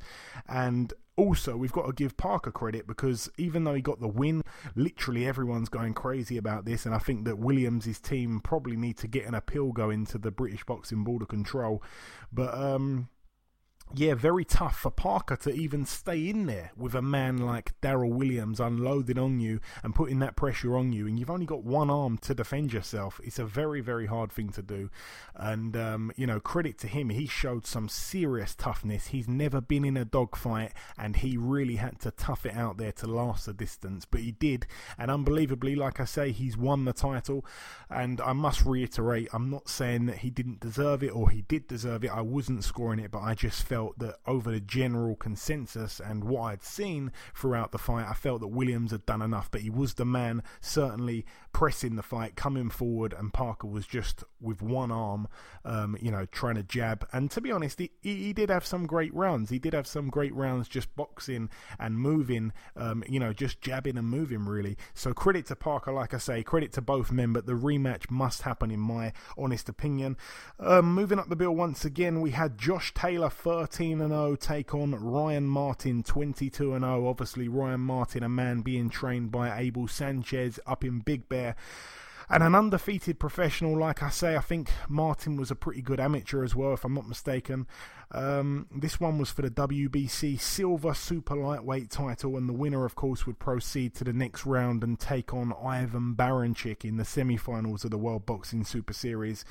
and 0.49 0.93
also 1.17 1.57
we've 1.57 1.73
got 1.73 1.87
to 1.87 1.93
give 1.93 2.17
Parker 2.17 2.51
credit 2.51 2.87
because 2.87 3.31
even 3.37 3.65
though 3.65 3.75
he 3.75 3.83
got 3.83 4.01
the 4.01 4.09
win, 4.09 4.43
literally 4.75 5.27
everyone's 5.27 5.69
going 5.69 5.95
crazy 5.95 6.37
about 6.37 6.65
this, 6.65 6.87
and 6.87 6.95
I 6.95 6.99
think 6.99 7.25
that 7.25 7.39
Williams' 7.39 8.01
team 8.01 8.41
probably 8.41 8.77
need 8.77 8.97
to 8.99 9.09
get 9.09 9.27
an 9.27 9.35
appeal 9.35 9.73
going 9.73 10.07
to 10.07 10.19
the 10.19 10.31
British 10.31 10.65
Boxing 10.65 11.05
Board 11.05 11.23
of 11.23 11.29
Control. 11.29 11.83
But 12.33 12.55
um, 12.55 13.09
yeah, 13.95 14.15
very 14.15 14.45
tough 14.45 14.79
for 14.79 14.91
Parker 14.91 15.37
to 15.37 15.53
even 15.53 15.85
stay 15.87 16.29
in 16.29 16.47
there 16.47 16.73
with 16.77 16.95
a 16.95 17.03
man 17.03 17.39
like 17.39 17.79
Daryl 17.81 18.13
Williams 18.13 18.61
unloading 18.61 19.19
on 19.19 19.41
you 19.41 19.61
and 19.83 19.95
putting 19.95 20.19
that 20.21 20.37
pressure 20.37 20.77
on 20.77 20.93
you, 20.93 21.07
and 21.07 21.19
you've 21.19 21.31
only 21.31 21.47
got 21.47 21.65
one 21.65 21.91
arm 21.91 22.19
to 22.19 22.35
defend 22.35 22.73
yourself. 22.73 23.21
It's 23.23 23.39
a 23.39 23.45
very, 23.45 23.81
very 23.81 24.07
hard 24.07 24.33
thing 24.33 24.51
to 24.51 24.63
do. 24.63 24.91
And, 25.35 25.77
um, 25.77 26.13
you 26.17 26.27
know, 26.27 26.41
credit 26.41 26.79
to 26.79 26.87
him, 26.87 27.11
he 27.11 27.27
showed 27.27 27.67
some 27.67 27.89
serious 27.89 28.55
toughness. 28.55 29.09
He's 29.09 29.29
never 29.29 29.61
been 29.61 29.85
in 29.85 29.97
a 29.97 30.05
dogfight, 30.05 30.73
and 30.97 31.17
he 31.17 31.37
really 31.37 31.77
had 31.77 31.99
to 32.01 32.11
tough 32.11 32.47
it 32.47 32.55
out 32.55 32.77
there 32.77 32.93
to 32.93 33.07
last 33.07 33.47
the 33.47 33.53
distance, 33.53 34.05
but 34.05 34.21
he 34.21 34.33
did. 34.33 34.67
And 34.99 35.11
unbelievably, 35.11 35.75
like 35.75 36.01
I 36.01 36.05
say, 36.05 36.33
he's 36.33 36.57
won 36.57 36.85
the 36.85 36.93
title. 36.93 37.45
And 37.91 38.21
I 38.21 38.33
must 38.33 38.65
reiterate, 38.65 39.29
I'm 39.33 39.51
not 39.51 39.69
saying 39.69 40.07
that 40.07 40.19
he 40.19 40.31
didn't 40.31 40.61
deserve 40.61 41.03
it 41.03 41.15
or 41.15 41.31
he 41.31 41.43
did 41.43 41.67
deserve 41.67 42.05
it. 42.05 42.11
I 42.11 42.23
wasn't 42.23 42.65
scoring 42.65 42.99
it, 42.99 43.11
but 43.11 43.21
I 43.21 43.35
just 43.35 43.63
felt 43.63 43.82
felt 43.83 43.99
that 43.99 44.17
over 44.27 44.53
the 44.53 44.61
general 44.61 45.17
consensus 45.17 46.01
and 46.01 46.23
what 46.23 46.43
I'd 46.43 46.63
seen 46.63 47.11
throughout 47.35 47.73
the 47.73 47.79
fight, 47.79 48.07
I 48.09 48.15
felt 48.15 48.41
that 48.41 48.49
Williams 48.49 48.93
had 48.93 49.05
done 49.07 49.23
enough, 49.23 49.51
but 49.51 49.63
he 49.63 49.71
was 49.71 49.95
the 49.95 50.05
man 50.05 50.43
certainly 50.61 51.25
pressing 51.53 51.97
the 51.97 52.03
fight, 52.03 52.37
coming 52.37 52.71
forward, 52.71 53.13
and 53.13 53.33
Parker 53.33 53.67
was 53.67 53.87
just 53.87 54.23
with 54.41 54.63
one 54.63 54.91
arm, 54.91 55.29
um, 55.65 55.97
you 56.01 56.11
know, 56.11 56.27
trying 56.27 56.55
to 56.55 56.63
jab. 56.63 57.07
And 57.13 57.31
to 57.33 57.41
be 57.41 57.51
honest, 57.51 57.79
he, 57.79 57.91
he 58.03 58.33
did 58.33 58.51
have 58.51 58.65
some 58.65 58.87
great 58.87 59.13
rounds. 59.15 59.51
He 59.51 59.59
did 59.59 59.75
have 59.75 59.87
some 59.87 60.09
great 60.09 60.35
rounds 60.35 60.69
just 60.69 60.95
boxing 60.95 61.51
and 61.79 61.99
moving, 61.99 62.53
um, 62.77 63.03
you 63.09 63.19
know, 63.19 63.33
just 63.33 63.61
jabbing 63.61 63.99
and 63.99 64.09
moving, 64.09 64.45
really. 64.45 64.77
So 64.95 65.13
credit 65.13 65.47
to 65.47 65.57
Parker, 65.57 65.93
like 65.93 66.15
I 66.15 66.19
say, 66.19 66.43
credit 66.43 66.73
to 66.73 66.81
both 66.81 67.11
men, 67.11 67.33
but 67.33 67.47
the 67.47 67.53
rematch 67.53 68.11
must 68.11 68.43
happen, 68.43 68.71
in 68.71 68.81
my 68.81 69.13
honest 69.37 69.69
opinion. 69.69 70.17
Um, 70.61 70.95
moving 70.95 71.19
up 71.19 71.29
the 71.29 71.37
bill 71.37 71.55
once 71.55 71.85
again, 71.85 72.21
we 72.21 72.31
had 72.31 72.59
Josh 72.59 72.95
Taylor 72.95 73.31
13 73.73 74.03
and 74.03 74.11
0 74.11 74.37
take 74.37 74.75
on 74.75 74.91
Ryan 74.95 75.45
Martin 75.45 76.03
22 76.03 76.75
and 76.75 76.85
0. 76.85 77.09
Obviously, 77.09 77.49
Ryan 77.49 77.81
Martin, 77.81 78.23
a 78.23 78.29
man 78.29 78.61
being 78.61 78.91
trained 78.91 79.33
by 79.33 79.59
Abel 79.59 79.89
Sanchez 79.89 80.61
up 80.67 80.85
in 80.85 80.99
Big 80.99 81.27
Bear 81.31 81.57
and 82.29 82.43
an 82.43 82.55
undefeated 82.55 83.19
professional. 83.19 83.79
Like 83.79 84.03
I 84.03 84.11
say, 84.11 84.37
I 84.37 84.41
think 84.41 84.71
Martin 84.91 85.37
was 85.37 85.51
a 85.51 85.55
pretty 85.55 85.81
good 85.81 86.01
amateur 86.01 86.45
as 86.45 86.55
well, 86.55 86.75
if 86.75 86.85
I'm 86.85 86.93
not 86.93 87.09
mistaken. 87.09 87.67
Um, 88.13 88.67
this 88.71 89.01
one 89.01 89.19
was 89.19 89.31
for 89.31 89.43
the 89.43 89.51
WBC 89.51 90.39
Silver 90.39 90.93
Super 90.93 91.35
Lightweight 91.35 91.91
title, 91.91 92.37
and 92.37 92.49
the 92.49 92.53
winner, 92.53 92.85
of 92.85 92.95
course, 92.95 93.27
would 93.27 93.39
proceed 93.39 93.95
to 93.95 94.05
the 94.05 94.13
next 94.13 94.45
round 94.45 94.85
and 94.85 95.01
take 95.01 95.33
on 95.33 95.55
Ivan 95.65 96.15
Baranchyk 96.15 96.85
in 96.85 96.99
the 96.99 97.07
semi-finals 97.07 97.85
of 97.85 97.91
the 97.91 97.99
World 97.99 98.27
Boxing 98.27 98.65
Super 98.65 98.93
Series. 98.93 99.47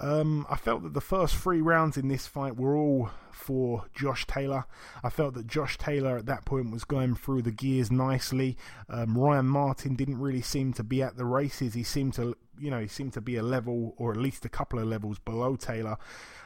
Um, 0.00 0.46
I 0.48 0.56
felt 0.56 0.82
that 0.84 0.94
the 0.94 1.00
first 1.00 1.36
three 1.36 1.60
rounds 1.60 1.96
in 1.96 2.08
this 2.08 2.26
fight 2.26 2.56
were 2.56 2.76
all 2.76 3.10
for 3.30 3.84
Josh 3.94 4.26
Taylor. 4.26 4.64
I 5.02 5.10
felt 5.10 5.34
that 5.34 5.46
Josh 5.46 5.76
Taylor 5.76 6.16
at 6.16 6.26
that 6.26 6.44
point 6.44 6.70
was 6.70 6.84
going 6.84 7.14
through 7.14 7.42
the 7.42 7.52
gears 7.52 7.90
nicely. 7.90 8.56
Um, 8.88 9.16
Ryan 9.16 9.46
Martin 9.46 9.96
didn't 9.96 10.18
really 10.18 10.42
seem 10.42 10.72
to 10.74 10.84
be 10.84 11.02
at 11.02 11.16
the 11.16 11.24
races. 11.24 11.74
He 11.74 11.82
seemed 11.82 12.14
to, 12.14 12.36
you 12.58 12.70
know, 12.70 12.80
he 12.80 12.88
seemed 12.88 13.12
to 13.14 13.20
be 13.20 13.36
a 13.36 13.42
level 13.42 13.94
or 13.96 14.12
at 14.12 14.16
least 14.16 14.44
a 14.44 14.48
couple 14.48 14.78
of 14.78 14.86
levels 14.86 15.18
below 15.18 15.56
Taylor. 15.56 15.96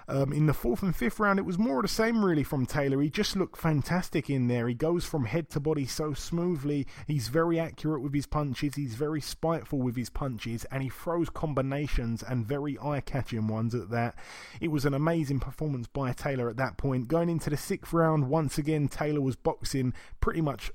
Um, 0.08 0.32
in 0.32 0.46
the 0.46 0.54
fourth 0.54 0.82
and 0.82 0.96
fifth 0.96 1.20
round, 1.20 1.38
it 1.38 1.44
was 1.44 1.58
more 1.58 1.76
of 1.76 1.82
the 1.82 1.88
same 1.88 2.24
really 2.24 2.42
from 2.42 2.64
Taylor. 2.64 3.00
He 3.02 3.10
just 3.10 3.36
looked 3.36 3.58
fantastic 3.58 4.30
in 4.30 4.46
there. 4.48 4.66
He 4.66 4.74
goes 4.74 5.04
from 5.04 5.26
head 5.26 5.50
to 5.50 5.60
body 5.60 5.84
so 5.84 6.14
smoothly. 6.14 6.86
He's 7.06 7.28
very 7.28 7.60
accurate 7.60 8.02
with 8.02 8.14
his 8.14 8.26
punches. 8.26 8.74
He's 8.74 8.94
very 8.94 9.20
spiteful 9.20 9.80
with 9.80 9.96
his 9.96 10.08
punches, 10.08 10.64
and 10.72 10.82
he 10.82 10.88
throws 10.88 11.28
combinations 11.28 12.22
and 12.22 12.46
very 12.46 12.78
eye-catching 12.82 13.48
ones 13.48 13.74
at 13.74 13.90
that. 13.90 14.14
It 14.60 14.68
was 14.68 14.86
an 14.86 14.94
amazing 14.94 15.40
performance 15.40 15.88
by 15.88 16.12
Taylor 16.12 16.48
at 16.48 16.56
that 16.56 16.78
point. 16.78 17.08
Going 17.08 17.28
into 17.28 17.50
the 17.50 17.56
sixth 17.58 17.92
round, 17.92 18.28
once 18.28 18.56
again, 18.56 18.88
Taylor 18.88 19.20
was 19.20 19.36
boxing 19.36 19.92
pretty 20.20 20.40
much 20.40 20.70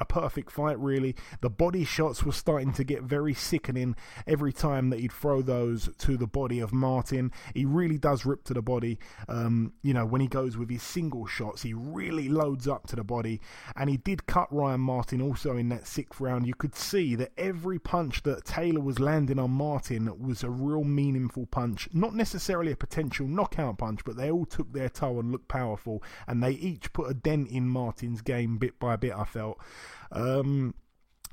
a 0.00 0.04
perfect 0.04 0.52
fight, 0.52 0.78
really. 0.78 1.16
The 1.40 1.50
body 1.50 1.84
shots 1.84 2.22
were 2.22 2.32
starting 2.32 2.72
to 2.74 2.84
get 2.84 3.02
very 3.02 3.34
sickening 3.34 3.96
every 4.28 4.52
time 4.52 4.90
that 4.90 5.00
he'd 5.00 5.12
throw 5.12 5.42
those 5.42 5.90
to 5.98 6.16
the 6.16 6.26
body 6.26 6.60
of 6.60 6.72
Martin. 6.72 7.32
He 7.52 7.64
really 7.64 7.98
does 7.98 8.24
rip 8.24 8.44
to 8.44 8.54
the 8.54 8.62
body. 8.62 8.98
Um, 9.28 9.72
you 9.82 9.92
know, 9.92 10.06
when 10.06 10.20
he 10.20 10.28
goes 10.28 10.56
with 10.56 10.70
his 10.70 10.84
single 10.84 11.26
shots, 11.26 11.62
he 11.62 11.74
really 11.74 12.28
loads 12.28 12.68
up 12.68 12.86
to 12.88 12.96
the 12.96 13.02
body. 13.02 13.40
And 13.74 13.90
he 13.90 13.96
did 13.96 14.26
cut 14.26 14.52
Ryan 14.54 14.80
Martin 14.80 15.20
also 15.20 15.56
in 15.56 15.68
that 15.70 15.86
sixth 15.86 16.20
round. 16.20 16.46
You 16.46 16.54
could 16.54 16.76
see 16.76 17.16
that 17.16 17.32
every 17.36 17.80
punch 17.80 18.22
that 18.22 18.44
Taylor 18.44 18.80
was 18.80 19.00
landing 19.00 19.40
on 19.40 19.50
Martin 19.50 20.16
was 20.24 20.44
a 20.44 20.50
real 20.50 20.84
meaningful 20.84 21.46
punch. 21.46 21.88
Not 21.92 22.14
necessarily 22.14 22.70
a 22.70 22.76
potential 22.76 23.26
knockout 23.26 23.78
punch, 23.78 24.04
but 24.04 24.16
they 24.16 24.30
all 24.30 24.46
took 24.46 24.72
their 24.72 24.88
toll 24.88 25.18
and 25.18 25.32
looked 25.32 25.48
powerful. 25.48 26.04
And 26.28 26.40
they 26.40 26.52
each 26.52 26.92
put 26.92 27.10
a 27.10 27.14
dent 27.14 27.50
in 27.50 27.68
Martin's 27.68 28.22
game 28.22 28.58
bit 28.58 28.78
by 28.78 28.94
bit, 28.94 29.12
I 29.12 29.24
felt. 29.24 29.58
Um, 30.12 30.74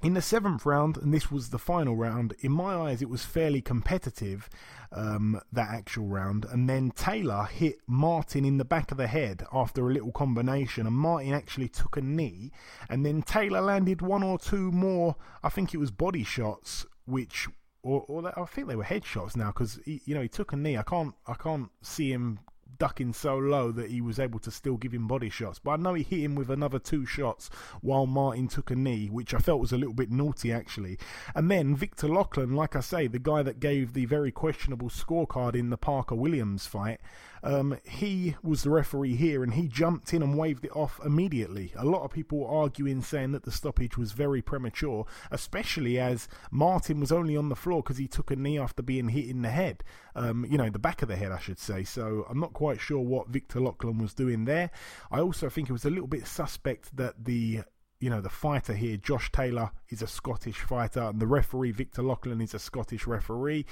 in 0.02 0.14
the 0.14 0.22
seventh 0.22 0.66
round, 0.66 0.98
and 0.98 1.14
this 1.14 1.32
was 1.32 1.50
the 1.50 1.58
final 1.58 1.96
round, 1.96 2.36
in 2.42 2.52
my 2.52 2.76
eyes, 2.76 3.02
it 3.02 3.10
was 3.10 3.26
fairly 3.26 3.62
competitive, 3.62 4.50
um, 4.92 5.42
that 5.52 5.70
actual 5.70 6.06
round. 6.06 6.46
And 6.46 6.70
then 6.70 6.92
Taylor 6.92 7.46
hit 7.46 7.78
Martin 7.88 8.46
in 8.46 8.58
the 8.58 8.66
back 8.66 8.92
of 8.92 8.98
the 8.98 9.08
head 9.08 9.46
after 9.52 9.88
a 9.88 9.92
little 9.92 10.12
combination, 10.12 10.86
and 10.86 10.96
Martin 10.96 11.34
actually 11.34 11.70
took 11.70 11.98
a 11.98 12.02
knee. 12.02 12.52
And 12.90 13.06
then 13.06 13.22
Taylor 13.24 13.62
landed 13.62 14.02
one 14.02 14.22
or 14.22 14.38
two 14.38 14.72
more, 14.72 15.16
I 15.44 15.50
think 15.50 15.74
it 15.74 15.78
was 15.78 15.92
body 15.92 16.24
shots, 16.24 16.86
which. 17.06 17.48
Or, 17.82 18.04
or 18.08 18.34
I 18.40 18.46
think 18.46 18.68
they 18.68 18.76
were 18.76 18.84
headshots 18.84 19.36
now 19.36 19.48
because 19.52 19.80
you 19.86 20.16
know 20.16 20.22
he 20.22 20.28
took 20.28 20.54
a 20.54 20.56
knee. 20.56 20.76
I 20.76 20.82
can't 20.82 21.14
I 21.28 21.36
can't 21.36 21.70
see 21.84 22.12
him 22.12 22.40
ducking 22.78 23.14
so 23.14 23.38
low 23.38 23.72
that 23.72 23.92
he 23.92 24.02
was 24.02 24.20
able 24.20 24.40
to 24.40 24.52
still 24.52 24.78
give 24.78 24.94
him 24.94 25.08
body 25.08 25.30
shots. 25.30 25.60
But 25.60 25.72
I 25.72 25.76
know 25.78 25.94
he 25.94 26.04
hit 26.04 26.22
him 26.22 26.36
with 26.36 26.50
another 26.50 26.80
two 26.80 27.06
shots 27.06 27.50
while 27.82 28.06
Martin 28.06 28.48
took 28.48 28.72
a 28.72 28.76
knee, 28.76 29.08
which 29.08 29.34
I 29.34 29.40
felt 29.40 29.62
was 29.62 29.72
a 29.72 29.78
little 29.78 29.94
bit 29.94 30.12
naughty 30.12 30.52
actually. 30.52 30.98
And 31.34 31.50
then 31.50 31.76
Victor 31.76 32.08
Loughlin, 32.08 32.54
like 32.54 32.76
I 32.76 32.82
say, 32.82 33.08
the 33.08 33.20
guy 33.20 33.44
that 33.44 33.60
gave 33.60 33.94
the 33.94 34.06
very 34.06 34.32
questionable 34.32 34.90
scorecard 34.90 35.56
in 35.56 35.70
the 35.70 35.78
Parker 35.78 36.16
Williams 36.16 36.68
fight, 36.68 37.00
um, 37.46 37.78
he 37.84 38.36
was 38.42 38.64
the 38.64 38.72
referee 38.72 39.16
here 39.16 39.44
and 39.44 39.54
he 39.54 39.68
jumped 39.68 40.14
in 40.14 40.24
and 40.24 40.36
waved 40.36 40.66
it 40.66 40.76
off 40.76 41.00
immediately. 41.06 41.72
A 41.78 41.86
lot 41.86 42.04
of 42.04 42.12
people 42.12 42.40
were 42.40 42.50
arguing 42.50 43.02
saying 43.02 43.34
that 43.34 43.44
the 43.44 43.52
stoppage 43.52 43.98
was 43.98 44.14
very 44.14 44.42
premature, 44.42 45.06
especially 45.30 46.00
as 46.00 46.28
Martin 46.50 47.00
was 47.00 47.12
only 47.12 47.38
on 47.38 47.50
the 47.50 47.56
floor 47.56 47.84
because 47.84 47.98
he 47.98 48.08
took 48.08 48.32
a 48.32 48.36
knee 48.36 48.58
after 48.58 48.82
being 48.82 49.10
hit 49.10 49.30
in 49.30 49.44
the 49.44 49.50
head, 49.50 49.84
um, 50.16 50.46
you 50.50 50.58
know, 50.58 50.70
the 50.72 50.80
back 50.80 51.04
of 51.04 51.08
the 51.08 51.16
head, 51.16 51.32
I 51.32 51.40
should 51.40 51.60
say. 51.60 51.84
So 51.84 52.26
I'm 52.28 52.40
not 52.40 52.54
quite 52.54 52.82
sure 52.82 53.00
what 53.00 53.30
Victor 53.30 53.60
Loughlin 53.60 54.00
was 54.00 54.16
doing 54.16 54.46
there. 54.46 54.72
I 55.12 55.20
also 55.20 55.48
think 55.48 55.70
it 55.70 55.74
was 55.74 55.86
a 55.86 55.92
little 55.92 56.08
bit 56.08 56.26
suspect 56.26 56.98
that 56.98 57.26
the 57.26 57.62
you 58.06 58.12
know, 58.12 58.22
the 58.22 58.30
fighter 58.30 58.76
here, 58.76 58.98
Josh 58.98 59.32
Taylor, 59.32 59.72
is 59.90 60.04
a 60.04 60.08
Scottish 60.08 60.60
fighter, 60.60 61.02
and 61.02 61.20
the 61.20 61.26
referee, 61.26 61.72
Victor 61.72 62.04
Loughlin, 62.04 62.40
is 62.40 62.54
a 62.54 62.60
Scottish 62.60 63.08
referee. 63.08 63.66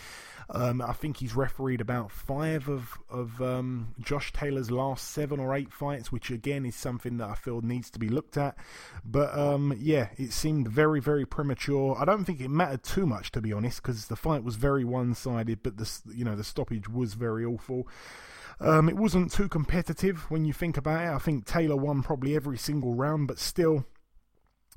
Um, 0.49 0.81
I 0.81 0.93
think 0.93 1.17
he's 1.17 1.35
refereed 1.35 1.79
about 1.79 2.09
five 2.09 2.67
of, 2.67 2.97
of 3.11 3.39
um, 3.43 3.93
Josh 3.99 4.33
Taylor's 4.33 4.71
last 4.71 5.11
seven 5.11 5.39
or 5.39 5.53
eight 5.53 5.71
fights, 5.71 6.11
which 6.11 6.31
again 6.31 6.65
is 6.65 6.75
something 6.75 7.17
that 7.17 7.29
I 7.29 7.35
feel 7.35 7.61
needs 7.61 7.91
to 7.91 7.99
be 7.99 8.09
looked 8.09 8.35
at. 8.35 8.57
But 9.05 9.37
um, 9.37 9.77
yeah, 9.77 10.07
it 10.17 10.33
seemed 10.33 10.67
very, 10.67 10.99
very 10.99 11.27
premature. 11.27 11.95
I 11.99 12.03
don't 12.03 12.25
think 12.25 12.41
it 12.41 12.49
mattered 12.49 12.81
too 12.81 13.05
much, 13.05 13.31
to 13.33 13.41
be 13.41 13.53
honest, 13.53 13.83
because 13.83 14.07
the 14.07 14.15
fight 14.15 14.43
was 14.43 14.55
very 14.55 14.83
one 14.83 15.13
sided, 15.13 15.61
but 15.61 15.77
the, 15.77 15.87
you 16.11 16.25
know, 16.25 16.35
the 16.35 16.43
stoppage 16.43 16.89
was 16.89 17.13
very 17.13 17.45
awful. 17.45 17.87
Um, 18.59 18.89
it 18.89 18.95
wasn't 18.95 19.31
too 19.31 19.47
competitive 19.47 20.31
when 20.31 20.43
you 20.43 20.53
think 20.53 20.77
about 20.77 21.03
it. 21.03 21.15
I 21.15 21.19
think 21.19 21.45
Taylor 21.45 21.75
won 21.75 22.01
probably 22.01 22.35
every 22.35 22.57
single 22.57 22.95
round, 22.95 23.27
but 23.27 23.37
still, 23.37 23.85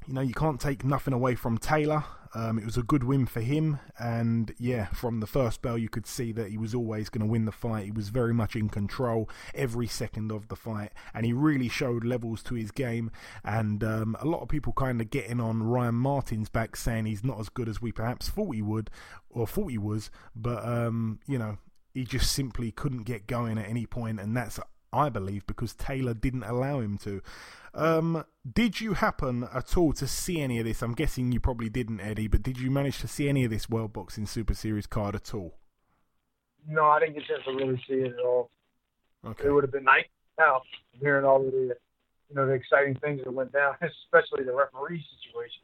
you 0.06 0.14
know, 0.14 0.20
you 0.20 0.34
can't 0.34 0.60
take 0.60 0.84
nothing 0.84 1.14
away 1.14 1.34
from 1.34 1.58
Taylor. 1.58 2.04
Um, 2.34 2.58
it 2.58 2.66
was 2.66 2.76
a 2.76 2.82
good 2.82 3.02
win 3.02 3.24
for 3.24 3.40
him, 3.40 3.78
and 3.98 4.54
yeah, 4.58 4.86
from 4.88 5.20
the 5.20 5.26
first 5.26 5.62
bell, 5.62 5.78
you 5.78 5.88
could 5.88 6.06
see 6.06 6.32
that 6.32 6.50
he 6.50 6.58
was 6.58 6.74
always 6.74 7.08
going 7.08 7.26
to 7.26 7.30
win 7.30 7.46
the 7.46 7.52
fight. 7.52 7.86
He 7.86 7.92
was 7.92 8.10
very 8.10 8.34
much 8.34 8.54
in 8.54 8.68
control 8.68 9.30
every 9.54 9.86
second 9.86 10.30
of 10.30 10.48
the 10.48 10.56
fight, 10.56 10.92
and 11.14 11.24
he 11.24 11.32
really 11.32 11.68
showed 11.68 12.04
levels 12.04 12.42
to 12.44 12.54
his 12.54 12.72
game. 12.72 13.10
And 13.42 13.82
um, 13.82 14.16
a 14.20 14.26
lot 14.26 14.42
of 14.42 14.48
people 14.48 14.74
kind 14.74 15.00
of 15.00 15.08
getting 15.08 15.40
on 15.40 15.62
Ryan 15.62 15.94
Martin's 15.94 16.50
back, 16.50 16.76
saying 16.76 17.06
he's 17.06 17.24
not 17.24 17.40
as 17.40 17.48
good 17.48 17.70
as 17.70 17.80
we 17.80 17.90
perhaps 17.90 18.28
thought 18.28 18.54
he 18.54 18.62
would 18.62 18.90
or 19.30 19.46
thought 19.46 19.70
he 19.70 19.78
was, 19.78 20.10
but 20.34 20.62
um, 20.62 21.20
you 21.26 21.38
know, 21.38 21.56
he 21.94 22.04
just 22.04 22.32
simply 22.32 22.70
couldn't 22.70 23.04
get 23.04 23.26
going 23.26 23.56
at 23.56 23.68
any 23.68 23.86
point, 23.86 24.20
and 24.20 24.36
that's 24.36 24.60
I 24.92 25.08
believe 25.08 25.46
because 25.46 25.74
Taylor 25.74 26.14
didn't 26.14 26.44
allow 26.44 26.80
him 26.80 26.98
to. 26.98 27.22
Um, 27.76 28.24
did 28.50 28.80
you 28.80 28.94
happen 28.94 29.46
at 29.52 29.76
all 29.76 29.92
to 29.92 30.06
see 30.06 30.40
any 30.40 30.58
of 30.58 30.64
this? 30.64 30.80
I'm 30.80 30.94
guessing 30.94 31.30
you 31.30 31.40
probably 31.40 31.68
didn't, 31.68 32.00
Eddie, 32.00 32.26
but 32.26 32.42
did 32.42 32.58
you 32.58 32.70
manage 32.70 33.00
to 33.00 33.08
see 33.08 33.28
any 33.28 33.44
of 33.44 33.50
this 33.50 33.68
World 33.68 33.92
Boxing 33.92 34.24
Super 34.24 34.54
Series 34.54 34.86
card 34.86 35.14
at 35.14 35.34
all? 35.34 35.58
No, 36.66 36.86
I 36.86 37.00
didn't 37.00 37.14
get 37.14 37.24
a 37.24 37.26
chance 37.26 37.44
to 37.44 37.52
really 37.52 37.80
see 37.86 37.94
it 37.94 38.14
at 38.14 38.24
all. 38.24 38.50
Okay. 39.26 39.44
It 39.46 39.52
would 39.52 39.64
have 39.64 39.72
been 39.72 39.84
nice 39.84 40.06
now 40.38 40.62
hearing 40.92 41.26
all 41.26 41.44
of 41.44 41.52
the, 41.52 41.76
you 42.28 42.34
know, 42.34 42.46
the 42.46 42.52
exciting 42.52 42.94
things 42.96 43.20
that 43.24 43.30
went 43.30 43.52
down, 43.52 43.74
especially 43.82 44.44
the 44.44 44.54
referee 44.54 45.04
situation. 45.20 45.62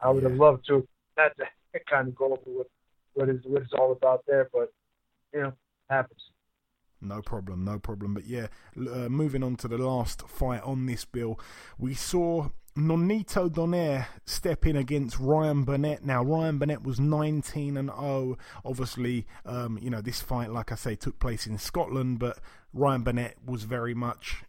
I 0.00 0.10
would 0.10 0.24
have 0.24 0.34
loved 0.34 0.66
to 0.66 0.86
that 1.16 1.36
to 1.38 1.44
kind 1.90 2.08
of 2.08 2.14
go 2.14 2.26
over 2.26 2.40
what 2.44 2.66
what 3.14 3.28
is 3.30 3.40
what 3.44 3.62
it's 3.62 3.72
all 3.72 3.92
about 3.92 4.24
there, 4.26 4.48
but 4.52 4.70
you 5.32 5.40
know, 5.40 5.52
happens. 5.88 6.20
No 7.00 7.22
problem, 7.22 7.64
no 7.64 7.78
problem. 7.78 8.14
But 8.14 8.26
yeah, 8.26 8.46
uh, 8.76 9.08
moving 9.08 9.42
on 9.42 9.56
to 9.56 9.68
the 9.68 9.78
last 9.78 10.28
fight 10.28 10.62
on 10.62 10.86
this 10.86 11.04
bill, 11.04 11.38
we 11.78 11.94
saw 11.94 12.48
Nonito 12.76 13.48
Donaire 13.48 14.06
step 14.26 14.66
in 14.66 14.76
against 14.76 15.18
Ryan 15.18 15.64
Burnett. 15.64 16.04
Now, 16.04 16.22
Ryan 16.22 16.58
Burnett 16.58 16.82
was 16.82 17.00
19 17.00 17.76
and 17.76 17.88
0. 17.88 18.36
Obviously, 18.64 19.26
um, 19.44 19.78
you 19.80 19.88
know, 19.88 20.00
this 20.00 20.20
fight, 20.20 20.50
like 20.50 20.72
I 20.72 20.74
say, 20.74 20.94
took 20.94 21.18
place 21.18 21.46
in 21.46 21.58
Scotland, 21.58 22.18
but 22.18 22.38
Ryan 22.72 23.02
Burnett 23.02 23.36
was 23.44 23.64
very 23.64 23.94
much 23.94 24.44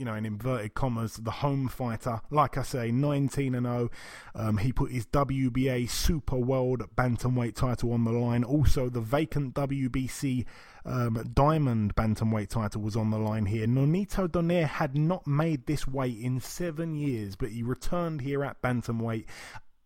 you 0.00 0.06
know, 0.06 0.14
in 0.14 0.24
inverted 0.24 0.72
commas, 0.72 1.16
the 1.16 1.30
home 1.30 1.68
fighter. 1.68 2.22
Like 2.30 2.56
I 2.56 2.62
say, 2.62 2.90
19 2.90 3.54
and 3.54 3.66
0. 3.66 3.90
Um, 4.34 4.56
he 4.56 4.72
put 4.72 4.92
his 4.92 5.04
WBA 5.04 5.90
Super 5.90 6.38
World 6.38 6.84
Bantamweight 6.96 7.54
title 7.54 7.92
on 7.92 8.04
the 8.04 8.10
line. 8.10 8.42
Also, 8.42 8.88
the 8.88 9.02
vacant 9.02 9.54
WBC 9.54 10.46
um, 10.84 11.30
Diamond 11.34 11.94
Bantamweight 11.94 12.48
title 12.48 12.82
was 12.82 12.96
on 12.96 13.10
the 13.10 13.18
line 13.18 13.46
here. 13.46 13.66
Nonito 13.66 14.28
Donaire 14.28 14.66
had 14.66 14.96
not 14.96 15.26
made 15.26 15.66
this 15.66 15.86
weight 15.86 16.18
in 16.18 16.40
seven 16.40 16.94
years, 16.94 17.36
but 17.36 17.50
he 17.50 17.62
returned 17.62 18.20
here 18.20 18.44
at 18.44 18.60
Bantamweight 18.62 19.26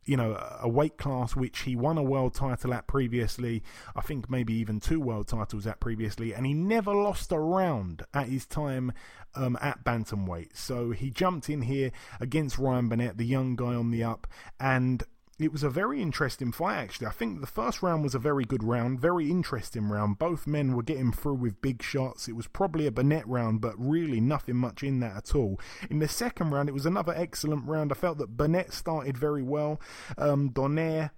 you 0.06 0.16
know, 0.16 0.38
a 0.60 0.68
weight 0.68 0.98
class 0.98 1.34
which 1.34 1.60
he 1.60 1.76
won 1.76 1.98
a 1.98 2.02
world 2.02 2.34
title 2.34 2.74
at 2.74 2.86
previously. 2.86 3.62
I 3.96 4.02
think 4.02 4.28
maybe 4.28 4.52
even 4.54 4.80
two 4.80 5.00
world 5.00 5.28
titles 5.28 5.66
at 5.66 5.80
previously, 5.80 6.34
and 6.34 6.46
he 6.46 6.52
never 6.52 6.94
lost 6.94 7.32
a 7.32 7.38
round 7.38 8.02
at 8.12 8.28
his 8.28 8.46
time 8.46 8.92
um, 9.34 9.58
at 9.60 9.84
bantamweight. 9.84 10.56
So 10.56 10.90
he 10.90 11.10
jumped 11.10 11.48
in 11.48 11.62
here 11.62 11.90
against 12.20 12.58
Ryan 12.58 12.88
Burnett, 12.88 13.16
the 13.16 13.26
young 13.26 13.56
guy 13.56 13.74
on 13.74 13.90
the 13.90 14.04
up, 14.04 14.26
and 14.60 15.02
it 15.44 15.52
was 15.52 15.62
a 15.62 15.70
very 15.70 16.00
interesting 16.00 16.52
fight, 16.52 16.78
actually. 16.78 17.06
I 17.06 17.10
think 17.10 17.40
the 17.40 17.46
first 17.46 17.82
round 17.82 18.02
was 18.02 18.14
a 18.14 18.18
very 18.18 18.44
good 18.44 18.64
round, 18.64 19.00
very 19.00 19.30
interesting 19.30 19.88
round. 19.88 20.18
Both 20.18 20.46
men 20.46 20.74
were 20.74 20.82
getting 20.82 21.12
through 21.12 21.34
with 21.34 21.60
big 21.60 21.82
shots. 21.82 22.28
It 22.28 22.36
was 22.36 22.46
probably 22.46 22.86
a 22.86 22.90
Burnett 22.90 23.28
round, 23.28 23.60
but 23.60 23.74
really 23.78 24.20
nothing 24.20 24.56
much 24.56 24.82
in 24.82 25.00
that 25.00 25.16
at 25.16 25.34
all. 25.34 25.60
In 25.90 25.98
the 25.98 26.08
second 26.08 26.50
round, 26.50 26.68
it 26.68 26.72
was 26.72 26.86
another 26.86 27.14
excellent 27.14 27.66
round. 27.66 27.92
I 27.92 27.94
felt 27.94 28.18
that 28.18 28.36
Burnett 28.36 28.72
started 28.72 29.18
very 29.18 29.42
well. 29.42 29.80
Um, 30.16 30.50
Donaire 30.50 31.10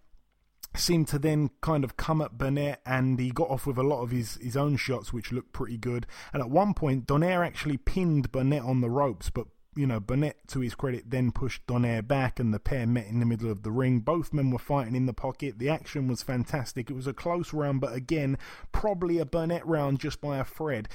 seemed 0.74 1.08
to 1.08 1.18
then 1.18 1.50
kind 1.60 1.84
of 1.84 1.96
come 1.96 2.20
at 2.20 2.36
Burnett 2.36 2.80
and 2.84 3.18
he 3.18 3.30
got 3.30 3.48
off 3.48 3.66
with 3.66 3.78
a 3.78 3.82
lot 3.82 4.02
of 4.02 4.10
his, 4.10 4.34
his 4.42 4.56
own 4.56 4.76
shots 4.76 5.12
which 5.12 5.32
looked 5.32 5.52
pretty 5.52 5.78
good 5.78 6.06
and 6.34 6.42
at 6.42 6.50
one 6.50 6.74
point 6.74 7.06
Donaire 7.06 7.46
actually 7.46 7.78
pinned 7.78 8.30
Burnett 8.30 8.62
on 8.62 8.82
the 8.82 8.90
ropes 8.90 9.30
but 9.30 9.46
you 9.76 9.86
know, 9.86 10.00
Burnett, 10.00 10.48
to 10.48 10.60
his 10.60 10.74
credit, 10.74 11.10
then 11.10 11.30
pushed 11.30 11.66
Donaire 11.66 12.06
back 12.06 12.40
and 12.40 12.52
the 12.52 12.58
pair 12.58 12.86
met 12.86 13.06
in 13.06 13.20
the 13.20 13.26
middle 13.26 13.50
of 13.50 13.62
the 13.62 13.70
ring. 13.70 14.00
Both 14.00 14.32
men 14.32 14.50
were 14.50 14.58
fighting 14.58 14.96
in 14.96 15.06
the 15.06 15.12
pocket. 15.12 15.58
The 15.58 15.68
action 15.68 16.08
was 16.08 16.22
fantastic. 16.22 16.90
It 16.90 16.94
was 16.94 17.06
a 17.06 17.12
close 17.12 17.52
round, 17.52 17.80
but 17.80 17.92
again, 17.92 18.38
probably 18.72 19.18
a 19.18 19.26
Burnett 19.26 19.66
round 19.66 20.00
just 20.00 20.20
by 20.20 20.38
a 20.38 20.44
thread. 20.44 20.88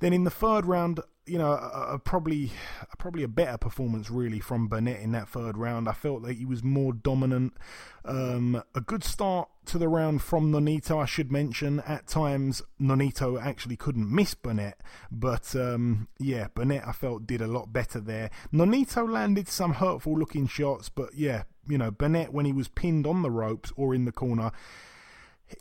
Then 0.00 0.12
in 0.12 0.24
the 0.24 0.30
third 0.30 0.66
round, 0.66 1.00
you 1.28 1.38
know, 1.38 1.52
a, 1.52 1.94
a 1.94 1.98
probably 1.98 2.50
a, 2.92 2.96
probably 2.96 3.22
a 3.22 3.28
better 3.28 3.58
performance 3.58 4.10
really 4.10 4.40
from 4.40 4.68
Burnett 4.68 5.00
in 5.00 5.12
that 5.12 5.28
third 5.28 5.56
round. 5.56 5.88
I 5.88 5.92
felt 5.92 6.22
that 6.22 6.36
he 6.36 6.44
was 6.44 6.62
more 6.62 6.92
dominant. 6.92 7.54
Um, 8.04 8.62
a 8.74 8.80
good 8.80 9.04
start 9.04 9.48
to 9.66 9.78
the 9.78 9.88
round 9.88 10.22
from 10.22 10.50
Nonito, 10.50 11.02
I 11.02 11.06
should 11.06 11.30
mention. 11.30 11.80
At 11.80 12.06
times, 12.06 12.62
Nonito 12.80 13.40
actually 13.40 13.76
couldn't 13.76 14.10
miss 14.10 14.34
Burnett, 14.34 14.80
but 15.10 15.54
um, 15.54 16.08
yeah, 16.18 16.48
Burnett 16.54 16.86
I 16.86 16.92
felt 16.92 17.26
did 17.26 17.40
a 17.40 17.46
lot 17.46 17.72
better 17.72 18.00
there. 18.00 18.30
Nonito 18.52 19.08
landed 19.08 19.48
some 19.48 19.74
hurtful 19.74 20.18
looking 20.18 20.46
shots, 20.46 20.88
but 20.88 21.14
yeah, 21.14 21.42
you 21.68 21.78
know, 21.78 21.90
Burnett 21.90 22.32
when 22.32 22.46
he 22.46 22.52
was 22.52 22.68
pinned 22.68 23.06
on 23.06 23.22
the 23.22 23.30
ropes 23.30 23.72
or 23.76 23.94
in 23.94 24.04
the 24.04 24.12
corner 24.12 24.52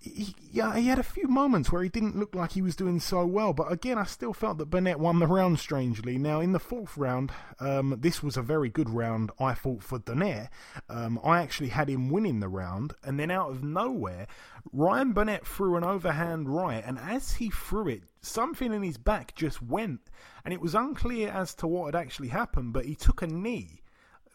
he, 0.01 0.36
yeah, 0.51 0.75
he 0.75 0.88
had 0.88 1.00
a 1.00 1.03
few 1.03 1.27
moments 1.27 1.72
where 1.72 1.84
he 1.84 1.89
didn't 1.89 2.17
look 2.17 2.36
like 2.36 2.51
he 2.51 2.62
was 2.62 2.75
doing 2.75 3.00
so 3.00 3.25
well, 3.25 3.53
but 3.53 3.72
again, 3.72 3.98
I 3.98 4.03
still 4.03 4.34
felt 4.34 4.58
that 4.58 4.70
Burnett 4.70 5.00
won 5.00 5.20
the 5.20 5.27
round 5.27 5.60
strangely. 5.60 6.17
Now, 6.17 6.41
in 6.41 6.51
the 6.51 6.60
fourth 6.60 6.98
round, 6.98 7.32
um, 7.60 7.96
this 8.00 8.22
was 8.22 8.36
a 8.36 8.41
very 8.41 8.70
good 8.70 8.89
round, 8.89 9.32
I 9.39 9.53
thought, 9.53 9.84
for 9.84 10.00
Donaire. 10.00 10.50
Um, 10.89 11.20
I 11.24 11.41
actually 11.41 11.70
had 11.70 11.89
him 11.89 12.10
winning 12.10 12.39
the 12.39 12.50
round, 12.50 12.94
and 13.03 13.20
then 13.20 13.32
out 13.32 13.50
of 13.50 13.63
nowhere, 13.63 14.27
Ryan 14.74 15.13
Burnett 15.13 15.48
threw 15.48 15.77
an 15.77 15.84
overhand 15.84 16.53
right, 16.53 16.84
and 16.86 17.00
as 17.00 17.34
he 17.34 17.50
threw 17.50 17.88
it, 17.88 18.03
something 18.22 18.74
in 18.74 18.84
his 18.84 18.98
back 18.98 19.36
just 19.36 19.62
went, 19.62 20.01
and 20.44 20.53
it 20.53 20.62
was 20.62 20.75
unclear 20.75 21.29
as 21.29 21.53
to 21.56 21.67
what 21.67 21.94
had 21.94 22.01
actually 22.01 22.29
happened, 22.29 22.74
but 22.74 22.86
he 22.86 22.96
took 22.96 23.22
a 23.22 23.27
knee. 23.27 23.82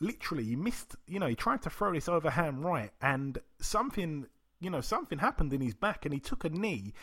Literally, 0.00 0.44
he 0.44 0.56
missed, 0.56 0.96
you 1.06 1.20
know, 1.20 1.28
he 1.28 1.36
tried 1.36 1.62
to 1.62 1.70
throw 1.70 1.92
this 1.92 2.08
overhand 2.08 2.64
right, 2.64 2.90
and 3.00 3.38
something 3.60 4.26
you 4.62 4.70
know, 4.70 4.80
something 4.80 5.18
happened 5.18 5.52
in 5.52 5.60
his 5.60 5.74
back 5.74 6.04
and 6.04 6.14
he 6.14 6.20
took 6.20 6.44
a 6.44 6.48
knee. 6.48 6.94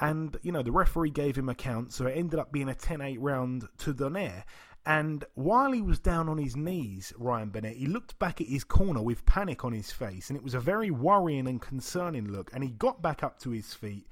And, 0.00 0.36
you 0.42 0.52
know, 0.52 0.62
the 0.62 0.72
referee 0.72 1.10
gave 1.10 1.36
him 1.36 1.48
a 1.48 1.54
count, 1.54 1.92
so 1.92 2.06
it 2.06 2.16
ended 2.16 2.40
up 2.40 2.50
being 2.50 2.68
a 2.68 2.74
10 2.74 3.00
8 3.00 3.20
round 3.20 3.68
to 3.78 3.94
Donaire. 3.94 4.44
And 4.86 5.24
while 5.34 5.72
he 5.72 5.80
was 5.80 5.98
down 5.98 6.28
on 6.28 6.36
his 6.36 6.56
knees, 6.56 7.12
Ryan 7.16 7.48
Burnett, 7.48 7.76
he 7.76 7.86
looked 7.86 8.18
back 8.18 8.40
at 8.42 8.48
his 8.48 8.64
corner 8.64 9.00
with 9.00 9.24
panic 9.24 9.64
on 9.64 9.72
his 9.72 9.90
face, 9.90 10.28
and 10.28 10.36
it 10.36 10.42
was 10.42 10.52
a 10.52 10.60
very 10.60 10.90
worrying 10.90 11.46
and 11.46 11.60
concerning 11.60 12.30
look. 12.30 12.50
And 12.52 12.62
he 12.62 12.70
got 12.70 13.00
back 13.00 13.22
up 13.22 13.38
to 13.40 13.50
his 13.50 13.72
feet. 13.72 14.06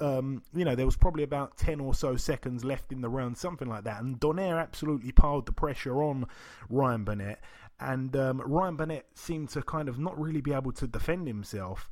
Um, 0.00 0.42
you 0.54 0.66
know, 0.66 0.74
there 0.74 0.84
was 0.84 0.96
probably 0.96 1.22
about 1.22 1.56
10 1.56 1.80
or 1.80 1.94
so 1.94 2.16
seconds 2.16 2.62
left 2.62 2.92
in 2.92 3.00
the 3.00 3.08
round, 3.08 3.38
something 3.38 3.68
like 3.68 3.84
that. 3.84 4.02
And 4.02 4.20
Donaire 4.20 4.60
absolutely 4.60 5.12
piled 5.12 5.46
the 5.46 5.52
pressure 5.52 6.02
on 6.02 6.26
Ryan 6.68 7.04
Burnett. 7.04 7.40
And 7.80 8.14
um, 8.14 8.42
Ryan 8.44 8.76
Burnett 8.76 9.06
seemed 9.14 9.48
to 9.50 9.62
kind 9.62 9.88
of 9.88 9.98
not 9.98 10.18
really 10.20 10.42
be 10.42 10.52
able 10.52 10.72
to 10.72 10.86
defend 10.86 11.26
himself 11.26 11.88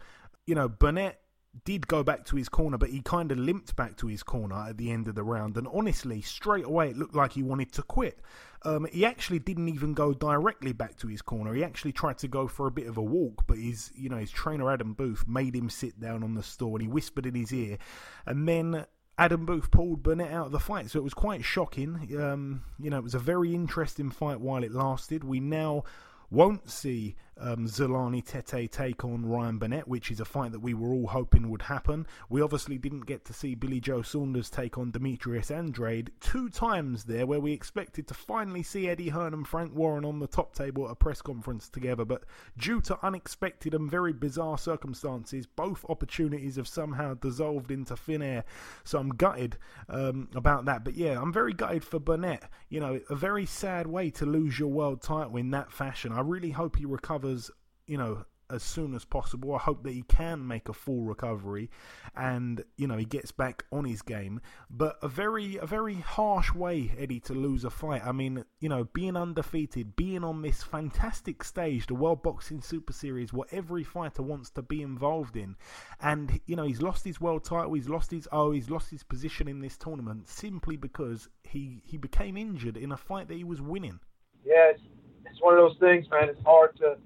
you 0.47 0.55
know, 0.55 0.69
Burnett 0.69 1.21
did 1.65 1.87
go 1.87 2.03
back 2.03 2.25
to 2.27 2.37
his 2.37 2.49
corner, 2.49 2.79
but 2.79 2.91
he 2.91 3.01
kind 3.01 3.33
of 3.33 3.39
limped 3.39 3.77
back 3.77 3.97
to 3.97 4.07
his 4.07 4.23
corner 4.23 4.57
at 4.69 4.77
the 4.77 4.91
end 4.91 5.09
of 5.09 5.15
the 5.15 5.23
round. 5.23 5.57
And 5.57 5.67
honestly, 5.73 6.21
straight 6.21 6.65
away, 6.65 6.91
it 6.91 6.97
looked 6.97 7.15
like 7.15 7.33
he 7.33 7.43
wanted 7.43 7.73
to 7.73 7.83
quit. 7.83 8.21
Um, 8.63 8.87
he 8.93 9.05
actually 9.05 9.39
didn't 9.39 9.69
even 9.69 9.95
go 9.95 10.13
directly 10.13 10.73
back 10.73 10.97
to 10.99 11.09
his 11.09 11.23
corner. 11.23 11.55
He 11.55 11.65
actually 11.65 11.93
tried 11.93 12.19
to 12.19 12.29
go 12.29 12.47
for 12.47 12.67
a 12.67 12.71
bit 12.71 12.87
of 12.87 12.97
a 12.97 13.03
walk, 13.03 13.47
but 13.47 13.59
his, 13.59 13.91
you 13.95 14.09
know, 14.09 14.17
his 14.17 14.31
trainer 14.31 14.71
Adam 14.71 14.93
Booth 14.93 15.25
made 15.27 15.55
him 15.55 15.71
sit 15.71 15.99
down 16.01 16.23
on 16.23 16.35
the 16.35 16.43
stool 16.43 16.73
and 16.73 16.83
he 16.83 16.89
whispered 16.89 17.27
in 17.27 17.35
his 17.35 17.53
ear. 17.53 17.79
And 18.27 18.49
then 18.49 18.87
Adam 19.19 19.47
Booth 19.47 19.71
pulled 19.71 20.03
Burnett 20.03 20.33
out 20.33 20.47
of 20.47 20.53
the 20.53 20.61
fight, 20.61 20.91
so 20.91 20.99
it 20.99 21.05
was 21.05 21.15
quite 21.15 21.45
shocking. 21.45 22.17
Um, 22.21 22.65
you 22.79 22.91
know, 22.91 22.99
it 22.99 23.05
was 23.05 23.15
a 23.15 23.21
very 23.21 23.55
interesting 23.55 24.11
fight 24.11 24.41
while 24.41 24.63
it 24.63 24.73
lasted. 24.73 25.25
We 25.25 25.41
now 25.41 25.85
won't 26.31 26.71
see 26.71 27.17
um, 27.39 27.67
Zolani 27.67 28.25
Tete 28.25 28.71
take 28.71 29.05
on 29.05 29.27
Ryan 29.27 29.59
Burnett, 29.59 29.89
which 29.89 30.11
is 30.11 30.21
a 30.21 30.25
fight 30.25 30.53
that 30.53 30.61
we 30.61 30.75
were 30.75 30.89
all 30.89 31.07
hoping 31.07 31.51
would 31.51 31.63
happen. 31.63 32.07
We 32.31 32.41
obviously 32.41 32.79
didn't 32.79 33.07
get 33.07 33.25
to 33.27 33.33
see 33.33 33.55
Billy 33.55 33.81
Joe 33.81 34.03
Saunders 34.03 34.49
take 34.49 34.79
on 34.79 34.91
Demetrius 34.91 35.51
Andrade 35.51 36.11
two 36.21 36.49
times 36.49 37.05
there, 37.05 37.27
where 37.27 37.41
we 37.41 37.53
expected 37.53 38.07
to 38.09 38.15
finally 38.15 38.63
see 38.63 38.89
Eddie 38.89 39.11
Hearn 39.11 39.35
and 39.35 39.47
Frank 39.47 39.75
Warren 39.75 40.05
on 40.05 40.19
the 40.19 40.27
top 40.27 40.55
table 40.55 40.87
at 40.87 40.93
a 40.93 40.95
press 40.95 41.21
conference 41.21 41.69
together. 41.69 42.05
But 42.05 42.25
due 42.57 42.81
to 42.83 42.99
unexpected 43.05 43.75
and 43.75 43.91
very 43.91 44.13
bizarre 44.13 44.59
circumstances, 44.59 45.47
both 45.47 45.85
opportunities 45.89 46.57
have 46.57 46.69
somehow 46.69 47.15
dissolved 47.15 47.71
into 47.71 47.97
thin 47.97 48.23
air. 48.23 48.45
So 48.85 48.99
I'm 48.99 49.11
gutted 49.11 49.59
um, 49.89 50.29
about 50.35 50.65
that. 50.65 50.85
But 50.85 50.95
yeah, 50.95 51.21
I'm 51.21 51.33
very 51.33 51.53
gutted 51.53 51.85
for 51.85 51.99
Burnett. 51.99 52.45
You 52.71 52.81
know, 52.81 53.01
a 53.11 53.15
very 53.15 53.45
sad 53.45 53.87
way 53.87 54.11
to 54.11 54.25
lose 54.25 54.59
your 54.59 54.71
world 54.71 55.03
title 55.03 55.37
in 55.37 55.51
that 55.51 55.71
fashion. 55.71 56.13
I 56.13 56.21
really 56.21 56.51
hope 56.51 56.77
he 56.77 56.87
recovers 56.87 57.26
recovers, 57.27 57.51
you 57.87 57.99
know, 57.99 58.25
as 58.49 58.63
soon 58.63 58.95
as 58.95 59.05
possible. 59.05 59.57
I 59.57 59.59
hope 59.59 59.83
that 59.83 59.93
he 59.93 60.03
can 60.03 60.47
make 60.47 60.69
a 60.69 60.73
full 60.73 61.03
recovery 61.03 61.69
and 62.15 62.63
you 62.77 62.87
know 62.87 62.97
he 62.97 63.05
gets 63.05 63.33
back 63.33 63.65
on 63.73 63.85
his 63.85 64.03
game. 64.03 64.41
But 64.71 64.99
a 65.03 65.09
very 65.09 65.57
a 65.57 65.67
very 65.67 65.95
harsh 65.95 66.55
way, 66.55 66.93
Eddie, 66.97 67.19
to 67.21 67.35
lose 67.35 67.65
a 67.65 67.71
fight. 67.71 68.07
I 68.07 68.13
mean, 68.13 68.45
you 68.61 68.69
know, 68.69 68.85
being 68.85 69.17
undefeated, 69.17 69.97
being 69.97 70.23
on 70.23 70.43
this 70.43 70.63
fantastic 70.63 71.43
stage, 71.43 71.89
the 71.89 71.97
World 71.97 72.23
Boxing 72.23 72.61
Super 72.61 72.93
Series, 72.93 73.33
what 73.33 73.49
every 73.53 73.83
fighter 73.83 74.23
wants 74.23 74.51
to 74.51 74.63
be 74.63 74.81
involved 74.81 75.37
in, 75.37 75.57
and 76.01 76.41
you 76.47 76.55
know 76.55 76.65
he's 76.65 76.83
lost 76.83 77.05
his 77.05 77.21
world 77.21 77.43
title, 77.43 77.75
he's 77.75 77.89
lost 77.89 78.13
his 78.13 78.29
oh, 78.31 78.53
he's 78.53 78.71
lost 78.71 78.91
his 78.91 79.03
position 79.03 79.49
in 79.49 79.61
this 79.61 79.77
tournament 79.77 80.29
simply 80.29 80.77
because 80.77 81.29
he 81.43 81.83
he 81.85 81.97
became 81.97 82.37
injured 82.37 82.77
in 82.77 82.93
a 82.93 82.97
fight 82.97 83.27
that 83.27 83.37
he 83.37 83.45
was 83.45 83.61
winning. 83.61 83.99
Yeah, 84.45 84.71
it's, 84.71 84.83
it's 85.29 85.43
one 85.43 85.55
of 85.55 85.59
those 85.59 85.79
things, 85.81 86.07
man. 86.13 86.29
It's 86.29 86.45
hard 86.45 86.77
to 86.77 86.97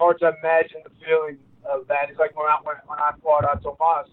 hard 0.00 0.16
to 0.24 0.32
imagine 0.32 0.80
the 0.80 0.94
feeling 1.04 1.36
of 1.68 1.84
that. 1.92 2.08
It's 2.08 2.16
like 2.16 2.32
when 2.32 2.48
I 2.48 2.56
when, 2.64 2.80
when 2.88 2.96
I 2.96 3.12
fought 3.20 3.44
uh, 3.44 3.60
Tomas 3.60 4.08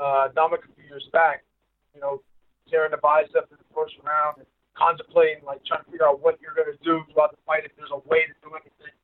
uh, 0.00 0.32
Dominic 0.32 0.64
a 0.64 0.72
few 0.72 0.88
years 0.88 1.04
back, 1.12 1.44
you 1.92 2.00
know, 2.00 2.24
tearing 2.72 2.90
the 2.90 2.96
bicep 3.04 3.52
in 3.52 3.60
the 3.60 3.70
first 3.76 4.00
round 4.00 4.40
and 4.40 4.48
contemplating, 4.72 5.44
like 5.44 5.60
trying 5.68 5.84
to 5.84 5.88
figure 5.92 6.08
out 6.08 6.24
what 6.24 6.40
you're 6.40 6.56
going 6.56 6.72
to 6.72 6.80
do 6.80 7.04
throughout 7.12 7.36
the 7.36 7.42
fight, 7.44 7.68
if 7.68 7.76
there's 7.76 7.92
a 7.92 8.00
way 8.08 8.24
to 8.24 8.34
do 8.40 8.48
anything. 8.56 8.96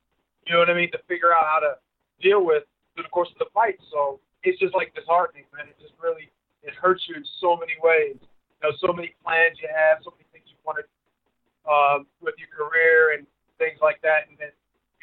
You 0.49 0.57
know 0.57 0.65
what 0.65 0.73
I 0.73 0.75
mean? 0.75 0.89
To 0.97 1.01
figure 1.05 1.29
out 1.29 1.45
how 1.45 1.61
to 1.61 1.77
deal 2.17 2.41
with 2.41 2.65
through 2.97 3.05
the 3.05 3.13
course 3.13 3.29
of 3.29 3.37
the 3.37 3.53
fight. 3.53 3.77
So 3.93 4.17
it's 4.41 4.57
just 4.57 4.73
like 4.73 4.97
disheartening, 4.97 5.45
man. 5.53 5.69
It 5.69 5.77
just 5.77 5.93
really 6.01 6.33
it 6.65 6.73
hurts 6.73 7.05
you 7.05 7.13
in 7.13 7.25
so 7.37 7.53
many 7.53 7.77
ways. 7.77 8.17
You 8.57 8.61
know, 8.65 8.73
so 8.81 8.89
many 8.89 9.13
plans 9.21 9.61
you 9.61 9.69
have, 9.69 10.01
so 10.01 10.09
many 10.17 10.25
things 10.33 10.49
you 10.49 10.57
wanted 10.65 10.89
um, 11.69 12.09
with 12.25 12.33
your 12.41 12.49
career 12.49 13.13
and 13.13 13.29
things 13.61 13.77
like 13.85 14.01
that, 14.01 14.25
and 14.25 14.37
then 14.41 14.49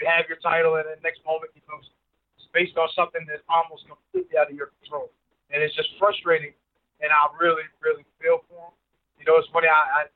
you 0.00 0.06
have 0.06 0.26
your 0.26 0.40
title, 0.42 0.76
and 0.76 0.86
the 0.86 0.98
next 1.02 1.22
moment 1.22 1.54
you 1.54 1.62
lose. 1.70 1.86
It's 2.38 2.50
based 2.50 2.74
on 2.76 2.90
something 2.94 3.22
that's 3.26 3.44
almost 3.46 3.86
completely 3.86 4.34
out 4.38 4.50
of 4.50 4.56
your 4.56 4.74
control, 4.80 5.10
and 5.50 5.62
it's 5.62 5.74
just 5.74 5.90
frustrating. 5.98 6.54
And 7.02 7.10
I 7.10 7.26
really, 7.36 7.66
really 7.82 8.06
feel 8.22 8.46
for 8.48 8.70
him. 8.70 8.74
You 9.18 9.26
know, 9.26 9.36
it's 9.36 9.50
funny. 9.50 9.68
I 9.68 10.06
I, 10.06 10.10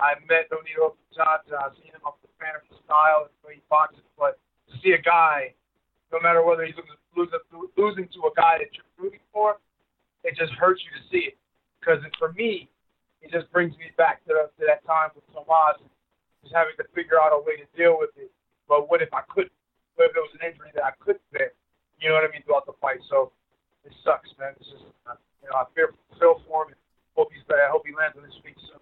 I 0.00 0.10
met 0.26 0.50
a 0.50 0.58
few 0.64 0.92
times. 1.14 1.46
I've 1.52 1.76
seen 1.78 1.94
him 1.94 2.02
up 2.02 2.18
the 2.24 2.32
fan 2.40 2.56
of 2.58 2.64
his 2.66 2.80
style 2.82 3.28
and 3.28 3.32
the 3.38 3.42
way 3.44 3.54
he 3.60 3.64
boxes, 3.70 4.02
but 4.18 4.40
to 4.68 4.74
see 4.82 4.96
a 4.96 5.02
guy, 5.02 5.54
no 6.10 6.18
matter 6.18 6.42
whether 6.42 6.64
he's 6.64 6.76
losing, 7.14 7.38
losing 7.76 8.08
to 8.18 8.20
a 8.26 8.32
guy 8.34 8.58
that 8.58 8.72
you're 8.74 8.88
rooting 8.98 9.22
for, 9.30 9.60
it 10.24 10.34
just 10.34 10.52
hurts 10.56 10.82
you 10.82 10.90
to 10.96 11.02
see 11.12 11.32
it. 11.32 11.36
Because 11.78 12.00
for 12.18 12.32
me, 12.32 12.68
it 13.20 13.30
just 13.30 13.50
brings 13.52 13.76
me 13.76 13.92
back 13.96 14.24
to, 14.24 14.48
to 14.48 14.62
that 14.66 14.84
time 14.84 15.12
with 15.14 15.24
Tomas 15.32 15.80
just 16.44 16.52
having 16.52 16.76
to 16.76 16.84
figure 16.92 17.16
out 17.16 17.32
a 17.32 17.40
way 17.40 17.56
to 17.56 17.64
deal 17.72 17.96
with 17.96 18.12
it. 18.20 18.28
But 18.68 18.88
what 18.90 19.02
if 19.02 19.12
I 19.12 19.22
couldn't? 19.28 19.52
What 19.96 20.10
if 20.10 20.16
it 20.16 20.20
was 20.20 20.34
an 20.40 20.50
injury 20.50 20.70
that 20.74 20.84
I 20.84 20.92
couldn't? 20.98 21.22
You 22.00 22.08
know 22.08 22.14
what 22.14 22.24
I 22.24 22.32
mean 22.32 22.42
throughout 22.42 22.66
the 22.66 22.74
fight. 22.80 22.98
So 23.08 23.32
it 23.84 23.92
sucks, 24.04 24.30
man. 24.38 24.52
It's 24.60 24.68
just 24.70 24.84
you 25.42 25.48
know 25.48 25.56
I 25.56 25.64
fear 25.74 25.94
Phil 26.18 26.40
for 26.48 26.66
him. 26.66 26.74
Hope 27.16 27.30
he's. 27.32 27.42
I 27.48 27.70
hope 27.70 27.86
he 27.86 27.94
lands 27.94 28.16
on 28.16 28.24
his 28.24 28.34
feet 28.42 28.56
soon. 28.66 28.80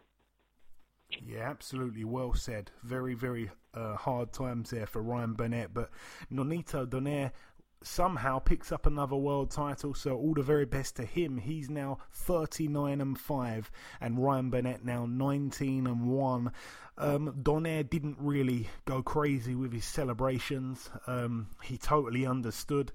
Yeah, 1.26 1.50
absolutely. 1.50 2.04
Well 2.04 2.34
said. 2.34 2.70
Very, 2.82 3.14
very 3.14 3.50
uh, 3.74 3.96
hard 3.96 4.32
times 4.32 4.70
there 4.70 4.86
for 4.86 5.02
Ryan 5.02 5.34
Burnett. 5.34 5.74
But 5.74 5.90
Nonito 6.32 6.86
Donaire 6.86 7.32
somehow 7.86 8.38
picks 8.38 8.72
up 8.72 8.86
another 8.86 9.16
world 9.16 9.50
title. 9.50 9.94
So 9.94 10.16
all 10.16 10.34
the 10.34 10.42
very 10.42 10.64
best 10.64 10.96
to 10.96 11.04
him. 11.04 11.38
He's 11.38 11.70
now 11.70 11.98
39 12.12 13.00
and 13.00 13.18
5, 13.18 13.70
and 14.00 14.22
Ryan 14.22 14.50
Burnett 14.50 14.84
now 14.84 15.06
19 15.06 15.86
and 15.86 16.06
1. 16.06 16.52
Um, 16.98 17.34
Donaire 17.42 17.88
didn't 17.88 18.16
really 18.18 18.68
go 18.84 19.02
crazy 19.02 19.54
with 19.54 19.72
his 19.72 19.84
celebrations. 19.84 20.90
Um, 21.06 21.48
he 21.62 21.78
totally 21.78 22.26
understood. 22.26 22.92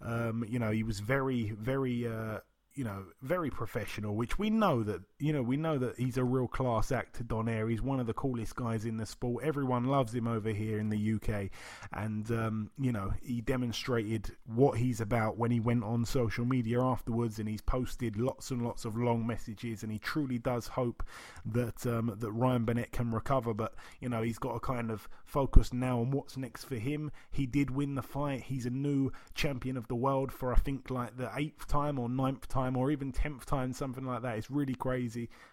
Um, 0.00 0.44
you 0.48 0.58
know, 0.58 0.70
he 0.70 0.82
was 0.82 1.00
very, 1.00 1.50
very. 1.50 2.06
Uh, 2.06 2.38
you 2.74 2.84
know, 2.84 3.04
very 3.20 3.50
professional, 3.50 4.14
which 4.14 4.38
we 4.38 4.48
know 4.48 4.82
that, 4.84 5.02
you 5.20 5.32
know, 5.34 5.42
we 5.42 5.56
know 5.56 5.76
that 5.78 5.98
he's 5.98 6.16
a 6.16 6.24
real 6.24 6.48
class 6.48 6.90
actor, 6.90 7.22
Donaire. 7.22 7.70
He's 7.70 7.82
one 7.82 8.00
of 8.00 8.06
the 8.06 8.14
coolest 8.14 8.56
guys 8.56 8.86
in 8.86 8.96
the 8.96 9.04
sport. 9.04 9.44
Everyone 9.44 9.84
loves 9.84 10.14
him 10.14 10.26
over 10.26 10.50
here 10.50 10.78
in 10.78 10.88
the 10.88 11.14
UK. 11.14 11.50
And, 11.92 12.30
um, 12.30 12.70
you 12.78 12.90
know, 12.90 13.12
he 13.22 13.42
demonstrated 13.42 14.34
what 14.46 14.78
he's 14.78 15.00
about 15.00 15.36
when 15.36 15.50
he 15.50 15.60
went 15.60 15.84
on 15.84 16.06
social 16.06 16.46
media 16.46 16.80
afterwards 16.80 17.38
and 17.38 17.48
he's 17.48 17.60
posted 17.60 18.16
lots 18.16 18.50
and 18.50 18.62
lots 18.62 18.86
of 18.86 18.96
long 18.96 19.26
messages. 19.26 19.82
And 19.82 19.92
he 19.92 19.98
truly 19.98 20.38
does 20.38 20.66
hope 20.66 21.04
that, 21.44 21.86
um, 21.86 22.16
that 22.18 22.32
Ryan 22.32 22.64
Burnett 22.64 22.92
can 22.92 23.10
recover. 23.10 23.52
But, 23.52 23.74
you 24.00 24.08
know, 24.08 24.22
he's 24.22 24.38
got 24.38 24.54
to 24.54 24.60
kind 24.60 24.90
of 24.90 25.06
focus 25.26 25.72
now 25.72 26.00
on 26.00 26.10
what's 26.12 26.38
next 26.38 26.64
for 26.64 26.76
him. 26.76 27.12
He 27.30 27.44
did 27.44 27.70
win 27.70 27.94
the 27.94 28.02
fight. 28.02 28.44
He's 28.44 28.64
a 28.64 28.70
new 28.70 29.12
champion 29.34 29.76
of 29.76 29.86
the 29.88 29.94
world 29.94 30.32
for, 30.32 30.52
I 30.52 30.56
think, 30.56 30.90
like 30.90 31.18
the 31.18 31.30
eighth 31.36 31.68
time 31.68 31.98
or 31.98 32.08
ninth 32.08 32.48
time 32.48 32.74
or 32.74 32.90
even 32.90 33.12
10th 33.12 33.44
time, 33.44 33.74
something 33.74 34.04
like 34.04 34.22
that. 34.22 34.38
It's 34.38 34.50
really 34.50 34.74
crazy. 34.74 35.09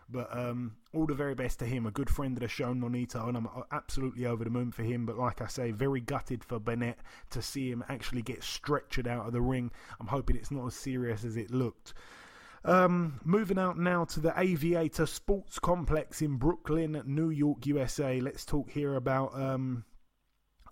But 0.10 0.36
um, 0.36 0.76
all 0.93 1.06
the 1.06 1.13
very 1.13 1.36
best 1.36 1.60
to 1.60 1.65
him. 1.65 1.86
A 1.86 1.91
good 1.91 2.10
friend 2.10 2.36
of 2.38 2.41
the 2.41 2.48
show, 2.48 2.74
Nonito, 2.74 3.28
and 3.28 3.38
I'm 3.38 3.48
absolutely 3.72 4.26
over 4.26 4.43
the 4.43 4.50
moon 4.50 4.72
for 4.72 4.84
him. 4.84 5.06
But 5.06 5.17
like 5.17 5.41
I 5.41 5.48
say, 5.48 5.72
very 5.72 6.02
gutted 6.02 6.43
for 6.43 6.60
Burnett 6.60 7.00
to 7.32 7.41
see 7.41 7.70
him 7.70 7.84
actually 7.89 8.22
get 8.22 8.41
stretchered 8.41 9.08
out 9.08 9.28
of 9.28 9.34
the 9.34 9.41
ring. 9.41 9.72
I'm 10.00 10.08
hoping 10.08 10.36
it's 10.36 10.52
not 10.52 10.67
as 10.67 10.76
serious 10.76 11.24
as 11.24 11.38
it 11.38 11.52
looked. 11.52 11.93
Um, 12.65 13.20
moving 13.24 13.58
out 13.58 13.78
now 13.78 14.06
to 14.06 14.20
the 14.20 14.34
Aviator 14.36 15.06
Sports 15.06 15.60
Complex 15.60 16.22
in 16.22 16.36
Brooklyn, 16.36 17.02
New 17.06 17.30
York, 17.30 17.65
USA. 17.65 18.20
Let's 18.20 18.46
talk 18.46 18.70
here 18.70 18.96
about 18.96 19.39
um, 19.39 19.86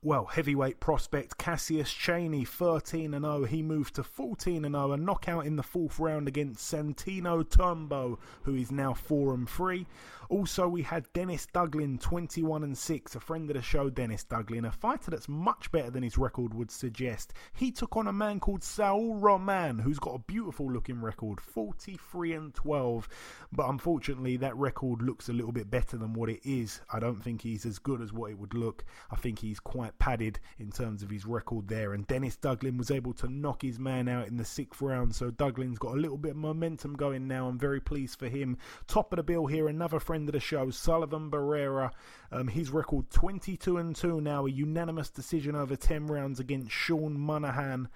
well, 0.05 0.25
heavyweight 0.25 0.79
prospect 0.79 1.35
Cassius 1.39 1.89
Chaney, 1.89 2.45
13 2.45 3.15
and 3.15 3.25
0. 3.25 3.45
He 3.45 3.63
moved 3.63 3.95
to 3.95 4.03
14 4.03 4.63
and 4.63 4.75
0, 4.75 4.91
a 4.91 4.97
knockout 4.97 5.47
in 5.47 5.55
the 5.55 5.63
fourth 5.63 5.97
round 5.97 6.27
against 6.27 6.71
Santino 6.71 7.43
Tumbo, 7.43 8.19
who 8.43 8.53
is 8.53 8.71
now 8.71 8.93
4 8.93 9.33
and 9.33 9.49
3. 9.49 9.87
Also, 10.29 10.67
we 10.67 10.81
had 10.81 11.11
Dennis 11.13 11.47
Douglin, 11.53 11.99
21 11.99 12.63
and 12.63 12.77
6, 12.77 13.15
a 13.15 13.19
friend 13.19 13.49
of 13.49 13.55
the 13.55 13.61
show, 13.61 13.89
Dennis 13.89 14.25
Douglin, 14.25 14.67
a 14.67 14.71
fighter 14.71 15.11
that's 15.11 15.29
much 15.29 15.71
better 15.71 15.89
than 15.89 16.03
his 16.03 16.17
record 16.17 16.53
would 16.53 16.71
suggest. 16.71 17.33
He 17.53 17.71
took 17.71 17.95
on 17.95 18.07
a 18.07 18.13
man 18.13 18.39
called 18.39 18.63
Saul 18.63 19.15
Roman, 19.15 19.79
who's 19.79 19.99
got 19.99 20.15
a 20.15 20.19
beautiful 20.19 20.71
looking 20.71 21.01
record, 21.01 21.39
43 21.39 22.33
and 22.33 22.53
12. 22.53 23.07
But 23.51 23.69
unfortunately, 23.69 24.37
that 24.37 24.55
record 24.55 25.01
looks 25.01 25.29
a 25.29 25.33
little 25.33 25.51
bit 25.51 25.69
better 25.69 25.97
than 25.97 26.13
what 26.13 26.29
it 26.29 26.41
is. 26.43 26.81
I 26.91 26.99
don't 26.99 27.21
think 27.21 27.41
he's 27.41 27.65
as 27.65 27.79
good 27.79 28.01
as 28.01 28.11
what 28.11 28.31
it 28.31 28.39
would 28.39 28.53
look. 28.53 28.83
I 29.11 29.15
think 29.15 29.39
he's 29.39 29.59
quite 29.59 29.97
padded 29.99 30.39
in 30.59 30.71
terms 30.71 31.03
of 31.03 31.09
his 31.09 31.25
record 31.25 31.67
there. 31.67 31.93
And 31.93 32.07
Dennis 32.07 32.37
Douglin 32.37 32.77
was 32.77 32.91
able 32.91 33.13
to 33.13 33.27
knock 33.27 33.61
his 33.61 33.79
man 33.79 34.07
out 34.07 34.27
in 34.27 34.37
the 34.37 34.45
sixth 34.45 34.81
round. 34.81 35.13
So 35.13 35.31
Douglin's 35.31 35.79
got 35.79 35.95
a 35.95 35.99
little 35.99 36.17
bit 36.17 36.31
of 36.31 36.37
momentum 36.37 36.95
going 36.95 37.27
now. 37.27 37.47
I'm 37.47 37.59
very 37.59 37.79
pleased 37.79 38.19
for 38.19 38.27
him. 38.27 38.57
Top 38.87 39.13
of 39.13 39.17
the 39.17 39.23
bill 39.23 39.45
here, 39.45 39.67
another 39.67 39.99
friend 39.99 40.14
friend 40.15 40.29
of 40.29 40.33
the 40.33 40.39
show, 40.39 40.69
Sullivan 40.69 41.29
Barrera. 41.29 41.91
Um, 42.31 42.47
his 42.47 42.69
record 42.69 43.09
22 43.09 43.75
and 43.75 43.93
2 43.93 44.21
now, 44.21 44.45
a 44.45 44.49
unanimous 44.49 45.09
decision 45.09 45.57
over 45.57 45.75
10 45.75 46.07
rounds 46.07 46.39
against 46.39 46.71
Sean 46.71 47.19
Monaghan. 47.19 47.89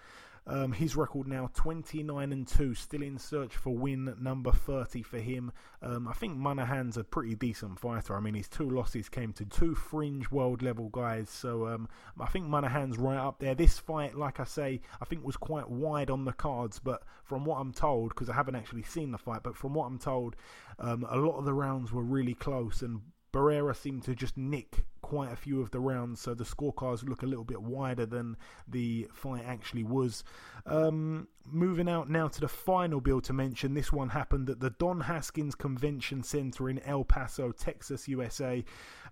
Um, 0.50 0.72
his 0.72 0.96
record 0.96 1.28
now 1.28 1.52
29 1.54 2.32
and 2.32 2.48
2, 2.48 2.74
still 2.74 3.04
in 3.04 3.20
search 3.20 3.56
for 3.56 3.70
win 3.70 4.16
number 4.20 4.52
30 4.52 5.04
for 5.04 5.20
him. 5.20 5.52
Um, 5.84 6.08
I 6.08 6.14
think 6.14 6.38
Monaghan's 6.38 6.98
a 6.98 7.04
pretty 7.04 7.36
decent 7.36 7.80
fighter. 7.80 8.18
I 8.18 8.20
mean, 8.20 8.34
his 8.34 8.50
two 8.50 8.68
losses 8.68 9.10
came 9.10 9.32
to 9.34 9.46
two 9.46 9.76
fringe 9.76 10.32
world 10.32 10.64
level 10.64 10.90
guys, 10.90 11.30
so 11.30 11.68
um, 11.68 11.88
I 12.20 12.26
think 12.26 12.48
Monaghan's 12.48 12.98
right 12.98 13.20
up 13.20 13.38
there. 13.40 13.54
This 13.54 13.78
fight, 13.78 14.16
like 14.16 14.40
I 14.40 14.44
say, 14.44 14.82
I 15.00 15.06
think 15.06 15.24
was 15.24 15.38
quite 15.38 15.70
wide 15.70 16.10
on 16.10 16.26
the 16.26 16.34
cards, 16.34 16.80
but 16.80 17.04
from 17.24 17.46
what 17.46 17.60
I'm 17.60 17.72
told, 17.72 18.10
because 18.10 18.28
I 18.28 18.34
haven't 18.34 18.56
actually 18.56 18.84
seen 18.84 19.12
the 19.12 19.20
fight, 19.20 19.44
but 19.44 19.56
from 19.56 19.76
what 19.76 19.86
I'm 19.86 20.00
told, 20.00 20.36
um, 20.80 21.06
a 21.08 21.18
lot 21.18 21.38
of 21.38 21.46
the 21.46 21.54
rounds 21.54 21.92
were 21.92 22.02
really 22.02 22.34
close, 22.34 22.82
and 22.82 23.02
Barrera 23.32 23.76
seemed 23.76 24.02
to 24.06 24.16
just 24.16 24.36
nick 24.36 24.86
quite 25.02 25.32
a 25.32 25.36
few 25.36 25.62
of 25.62 25.72
the 25.72 25.80
rounds, 25.80 26.22
so 26.22 26.34
the 26.34 26.44
scorecards 26.44 27.08
look 27.08 27.24
a 27.24 27.26
little 27.26 27.44
bit 27.44 27.62
wider 27.62 28.06
than 28.06 28.38
the 28.68 29.08
fight 29.14 29.44
actually 29.46 29.84
was. 29.84 30.24
Um, 30.66 31.28
moving 31.46 31.90
out 31.90 32.10
now 32.10 32.28
to 32.28 32.42
the 32.42 32.48
final 32.48 33.02
bill 33.02 33.22
to 33.22 33.34
mention, 33.34 33.74
this 33.74 33.92
one 33.92 34.10
happened 34.10 34.50
at 34.50 34.60
the 34.60 34.70
Don 34.72 35.02
Haskins 35.02 35.56
Convention 35.56 36.24
Center 36.24 36.70
in 36.70 36.80
El 36.80 37.04
Paso, 37.04 37.52
Texas, 37.52 38.08
USA. 38.08 38.64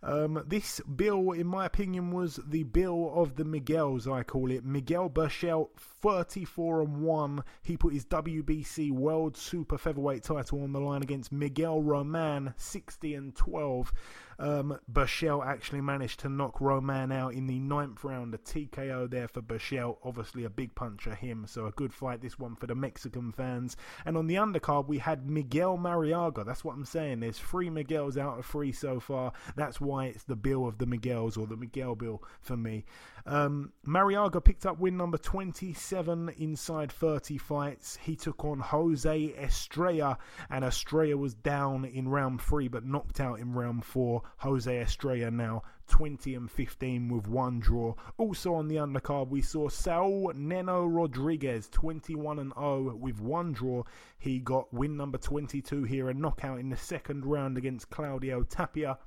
Um, 0.04 0.44
this 0.46 0.80
bill, 0.82 1.32
in 1.32 1.48
my 1.48 1.66
opinion, 1.66 2.12
was 2.12 2.40
the 2.48 2.64
bill 2.64 3.12
of 3.16 3.36
the 3.36 3.44
Miguels, 3.44 4.08
I 4.08 4.24
call 4.24 4.52
it. 4.52 4.64
Miguel 4.64 5.10
Berchelt, 5.10 5.70
34 5.78 6.82
and 6.82 7.02
1. 7.02 7.44
He 7.64 7.78
put 7.78 7.94
his 7.94 8.06
WBC 8.06 8.92
World 8.92 9.36
Super 9.36 9.78
Featherweight 9.78 10.24
title 10.24 10.64
on 10.64 10.74
the 10.74 10.80
line 10.80 11.02
against 11.02 11.32
Miguel 11.32 11.82
Roman, 11.82 12.54
60 12.58 13.16
and 13.16 13.36
12. 13.36 13.92
Um, 14.40 14.80
actually 15.46 15.82
managed 15.82 16.20
to 16.20 16.30
knock 16.30 16.62
Roman 16.62 17.12
out 17.12 17.34
in 17.34 17.48
the 17.48 17.60
ninth 17.60 18.04
round, 18.04 18.34
a 18.34 18.38
TKO 18.38 19.10
there 19.10 19.28
for 19.28 19.42
Berchelt. 19.42 19.98
Obviously, 20.04 20.44
a 20.44 20.50
big 20.50 20.76
puncher, 20.76 21.16
him, 21.16 21.46
so 21.48 21.66
a 21.66 21.72
good 21.72 21.94
fight 21.94 22.22
this 22.22 22.38
one 22.38 22.56
for 22.56 22.68
the 22.68 22.76
Mexican 22.76 23.32
fans. 23.32 23.76
And 24.06 24.18
on 24.18 24.28
the 24.28 24.36
undercard, 24.36 24.88
we 24.88 25.00
had 25.00 25.30
Miguel 25.30 25.78
Marriaga. 25.78 26.46
That's 26.46 26.64
what 26.64 26.76
I'm 26.76 26.86
saying. 26.86 27.20
There's 27.20 27.40
three 27.40 27.70
Miguels 27.70 28.18
out 28.18 28.38
of 28.38 28.46
three 28.46 28.72
so 28.72 29.00
far. 29.00 29.32
That's 29.56 29.82
why 29.82 30.06
it's 30.06 30.24
the 30.24 30.36
bill 30.36 30.68
of 30.68 30.78
the 30.78 30.86
Miguels 30.86 31.38
or 31.38 31.48
the 31.48 31.58
Miguel 31.58 31.96
bill 31.96 32.24
for 32.42 32.58
me. 32.58 32.86
Um, 33.26 33.74
Marriaga 33.86 34.44
picked 34.44 34.66
up 34.66 34.80
win 34.80 34.96
number 34.96 35.18
27 35.18 36.30
inside 36.38 36.92
30 36.92 37.38
fights. 37.38 37.98
He 37.98 38.16
took 38.16 38.46
on 38.46 38.60
Jose 38.60 39.34
Estrella, 39.38 40.18
and 40.50 40.64
Estrella 40.64 41.18
was 41.18 41.34
down 41.34 41.86
in 41.86 42.08
round 42.08 42.42
three 42.42 42.68
but 42.68 42.86
knocked 42.86 43.20
out 43.20 43.40
in 43.40 43.54
round 43.54 43.84
four. 43.84 44.22
Jose 44.38 44.80
Estrella 44.80 45.32
now 45.32 45.62
20 45.88 46.36
and 46.36 46.52
15 46.52 47.10
with 47.10 47.28
one 47.28 47.60
draw. 47.60 47.94
Also 48.18 48.54
on 48.54 48.68
the 48.68 48.76
undercard, 48.76 49.30
we 49.30 49.42
saw 49.42 49.70
Saul 49.70 50.32
Neno 50.36 50.86
Rodriguez 50.86 51.70
21 51.70 52.40
and 52.40 52.54
0 52.54 52.96
with 52.96 53.22
one 53.22 53.54
draw. 53.54 53.84
He 54.20 54.40
got 54.40 54.74
win 54.74 54.98
number 54.98 55.18
22 55.18 55.84
here, 55.84 56.10
a 56.10 56.14
knockout 56.14 56.60
in 56.60 56.70
the 56.70 56.78
second 56.78 57.26
round 57.26 57.58
against 57.58 57.90
Claudio 57.90 58.44
Tapia 58.44 58.98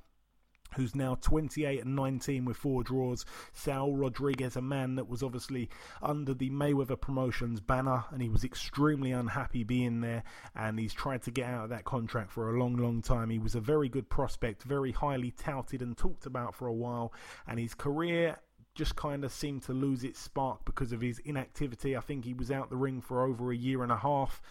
who's 0.75 0.95
now 0.95 1.15
28 1.21 1.83
and 1.83 1.95
19 1.95 2.45
with 2.45 2.57
four 2.57 2.83
draws. 2.83 3.25
Saul 3.53 3.95
Rodriguez, 3.95 4.55
a 4.55 4.61
man 4.61 4.95
that 4.95 5.09
was 5.09 5.23
obviously 5.23 5.69
under 6.01 6.33
the 6.33 6.49
Mayweather 6.49 6.99
Promotions 6.99 7.59
banner, 7.59 8.05
and 8.11 8.21
he 8.21 8.29
was 8.29 8.43
extremely 8.43 9.11
unhappy 9.11 9.63
being 9.63 10.01
there, 10.01 10.23
and 10.55 10.79
he's 10.79 10.93
tried 10.93 11.23
to 11.23 11.31
get 11.31 11.49
out 11.49 11.65
of 11.65 11.69
that 11.69 11.85
contract 11.85 12.31
for 12.31 12.49
a 12.49 12.59
long, 12.59 12.75
long 12.75 13.01
time. 13.01 13.29
He 13.29 13.39
was 13.39 13.55
a 13.55 13.61
very 13.61 13.89
good 13.89 14.09
prospect, 14.09 14.63
very 14.63 14.91
highly 14.91 15.31
touted 15.31 15.81
and 15.81 15.97
talked 15.97 16.25
about 16.25 16.55
for 16.55 16.67
a 16.67 16.73
while, 16.73 17.13
and 17.47 17.59
his 17.59 17.73
career 17.73 18.37
just 18.73 18.95
kind 18.95 19.23
of 19.23 19.31
seemed 19.31 19.63
to 19.63 19.73
lose 19.73 20.03
its 20.03 20.19
spark 20.19 20.63
because 20.65 20.91
of 20.91 21.01
his 21.01 21.19
inactivity. 21.19 21.97
I 21.97 21.99
think 21.99 22.23
he 22.25 22.33
was 22.33 22.51
out 22.51 22.69
the 22.69 22.77
ring 22.77 23.01
for 23.01 23.23
over 23.23 23.51
a 23.51 23.55
year 23.55 23.83
and 23.83 23.91
a 23.91 23.97
half. 23.97 24.41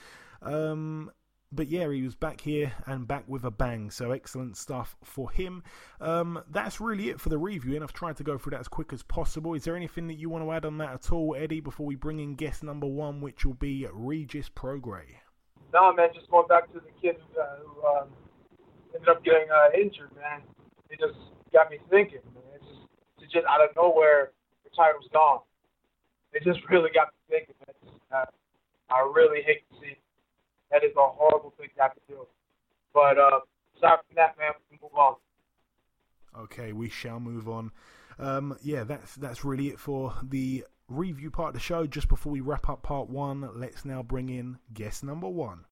Um, 0.42 1.10
but 1.52 1.68
yeah, 1.68 1.90
he 1.90 2.02
was 2.02 2.14
back 2.14 2.40
here 2.40 2.72
and 2.86 3.08
back 3.08 3.24
with 3.26 3.44
a 3.44 3.50
bang. 3.50 3.90
So 3.90 4.12
excellent 4.12 4.56
stuff 4.56 4.96
for 5.02 5.30
him. 5.30 5.62
Um, 6.00 6.42
that's 6.50 6.80
really 6.80 7.10
it 7.10 7.20
for 7.20 7.28
the 7.28 7.38
review, 7.38 7.74
and 7.74 7.82
I've 7.82 7.92
tried 7.92 8.16
to 8.18 8.24
go 8.24 8.38
through 8.38 8.52
that 8.52 8.60
as 8.60 8.68
quick 8.68 8.92
as 8.92 9.02
possible. 9.02 9.54
Is 9.54 9.64
there 9.64 9.76
anything 9.76 10.06
that 10.08 10.14
you 10.14 10.28
want 10.28 10.44
to 10.44 10.52
add 10.52 10.64
on 10.64 10.78
that 10.78 10.92
at 10.94 11.12
all, 11.12 11.34
Eddie, 11.36 11.60
before 11.60 11.86
we 11.86 11.96
bring 11.96 12.20
in 12.20 12.34
guest 12.34 12.62
number 12.62 12.86
one, 12.86 13.20
which 13.20 13.44
will 13.44 13.54
be 13.54 13.86
Regis 13.92 14.48
Prograis? 14.48 15.16
No, 15.72 15.92
man, 15.92 16.08
just 16.14 16.30
going 16.30 16.46
back 16.48 16.72
to 16.72 16.80
the 16.80 16.90
kid 17.00 17.16
uh, 17.40 17.56
who 17.64 17.86
um, 17.86 18.08
ended 18.94 19.08
up 19.08 19.24
getting 19.24 19.46
uh, 19.50 19.76
injured, 19.76 20.10
man. 20.16 20.42
It 20.88 20.98
just 20.98 21.18
got 21.52 21.70
me 21.70 21.78
thinking, 21.90 22.20
man. 22.34 22.42
It's 22.54 22.66
just, 22.66 22.80
it's 23.22 23.32
just 23.32 23.46
out 23.46 23.62
of 23.62 23.70
nowhere, 23.76 24.30
the 24.64 24.70
title's 24.76 25.08
gone. 25.12 25.40
It 26.32 26.42
just 26.44 26.60
really 26.70 26.90
got 26.94 27.08
me 27.10 27.38
thinking, 27.38 27.54
man. 27.66 28.22
Uh, 28.22 28.24
I 28.92 29.12
really 29.14 29.42
hate 29.42 29.62
to 29.70 29.78
see 29.80 29.96
that 30.70 30.84
is 30.84 30.92
a 30.96 31.08
horrible 31.08 31.52
thing 31.58 31.68
to 31.76 31.82
have 31.82 31.94
to 31.94 32.00
do. 32.08 32.26
But 32.92 33.18
uh, 33.18 33.40
aside 33.76 33.98
from 34.06 34.16
that, 34.16 34.36
man, 34.38 34.52
we 34.70 34.76
can 34.76 34.82
move 34.82 34.98
on. 34.98 35.14
Okay, 36.38 36.72
we 36.72 36.88
shall 36.88 37.20
move 37.20 37.48
on. 37.48 37.72
Um, 38.18 38.56
yeah, 38.62 38.84
that's 38.84 39.14
that's 39.16 39.44
really 39.44 39.68
it 39.68 39.78
for 39.78 40.14
the 40.22 40.64
review 40.88 41.30
part 41.30 41.48
of 41.48 41.54
the 41.54 41.60
show. 41.60 41.86
Just 41.86 42.08
before 42.08 42.32
we 42.32 42.40
wrap 42.40 42.68
up 42.68 42.82
part 42.82 43.08
one, 43.08 43.48
let's 43.54 43.84
now 43.84 44.02
bring 44.02 44.28
in 44.28 44.58
guest 44.72 45.02
number 45.02 45.28
one. 45.28 45.64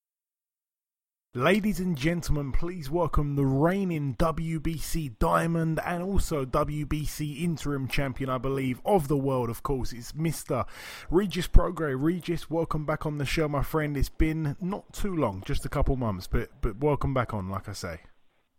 Ladies 1.34 1.78
and 1.78 1.94
gentlemen, 1.94 2.52
please 2.52 2.88
welcome 2.88 3.36
the 3.36 3.44
reigning 3.44 4.14
WBC 4.14 5.18
Diamond 5.18 5.78
and 5.84 6.02
also 6.02 6.46
WBC 6.46 7.42
Interim 7.42 7.86
Champion, 7.86 8.30
I 8.30 8.38
believe, 8.38 8.80
of 8.82 9.08
the 9.08 9.16
world, 9.18 9.50
of 9.50 9.62
course. 9.62 9.92
It's 9.92 10.12
Mr. 10.12 10.66
Regis 11.10 11.46
Prograis. 11.46 12.02
Regis, 12.02 12.48
welcome 12.48 12.86
back 12.86 13.04
on 13.04 13.18
the 13.18 13.26
show, 13.26 13.46
my 13.46 13.62
friend. 13.62 13.94
It's 13.94 14.08
been 14.08 14.56
not 14.58 14.90
too 14.94 15.14
long, 15.14 15.42
just 15.44 15.66
a 15.66 15.68
couple 15.68 15.96
months, 15.96 16.26
but 16.26 16.48
but 16.62 16.78
welcome 16.80 17.12
back 17.12 17.34
on, 17.34 17.50
like 17.50 17.68
I 17.68 17.74
say. 17.74 18.00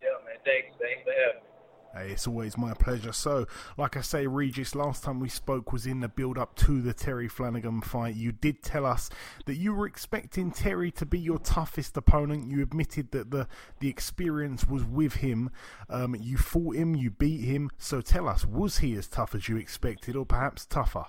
Yeah, 0.03 0.09
man. 0.23 0.37
Thanks. 0.45 0.77
Thanks 0.79 1.01
for 1.03 1.11
having 1.11 1.41
me. 1.41 1.49
Hey, 1.91 2.11
it's 2.11 2.27
always 2.27 2.55
my 2.55 2.75
pleasure. 2.75 3.11
So, 3.11 3.47
like 3.75 3.97
I 3.97 4.01
say, 4.01 4.27
Regis, 4.27 4.75
last 4.75 5.03
time 5.03 5.19
we 5.19 5.27
spoke 5.27 5.73
was 5.73 5.87
in 5.87 6.01
the 6.01 6.07
build 6.07 6.37
up 6.37 6.55
to 6.57 6.83
the 6.83 6.93
Terry 6.93 7.27
Flanagan 7.27 7.81
fight. 7.81 8.13
You 8.13 8.31
did 8.31 8.61
tell 8.61 8.85
us 8.85 9.09
that 9.47 9.55
you 9.55 9.73
were 9.73 9.87
expecting 9.87 10.51
Terry 10.51 10.91
to 10.91 11.05
be 11.05 11.17
your 11.17 11.39
toughest 11.39 11.97
opponent. 11.97 12.47
You 12.47 12.61
admitted 12.61 13.09
that 13.11 13.31
the, 13.31 13.47
the 13.79 13.89
experience 13.89 14.67
was 14.67 14.85
with 14.85 15.15
him. 15.25 15.49
Um, 15.89 16.15
you 16.15 16.37
fought 16.37 16.75
him, 16.75 16.95
you 16.95 17.09
beat 17.09 17.41
him. 17.41 17.71
So, 17.79 18.01
tell 18.01 18.27
us, 18.29 18.45
was 18.45 18.77
he 18.77 18.93
as 18.93 19.07
tough 19.07 19.33
as 19.33 19.49
you 19.49 19.57
expected, 19.57 20.15
or 20.15 20.27
perhaps 20.27 20.67
tougher? 20.67 21.05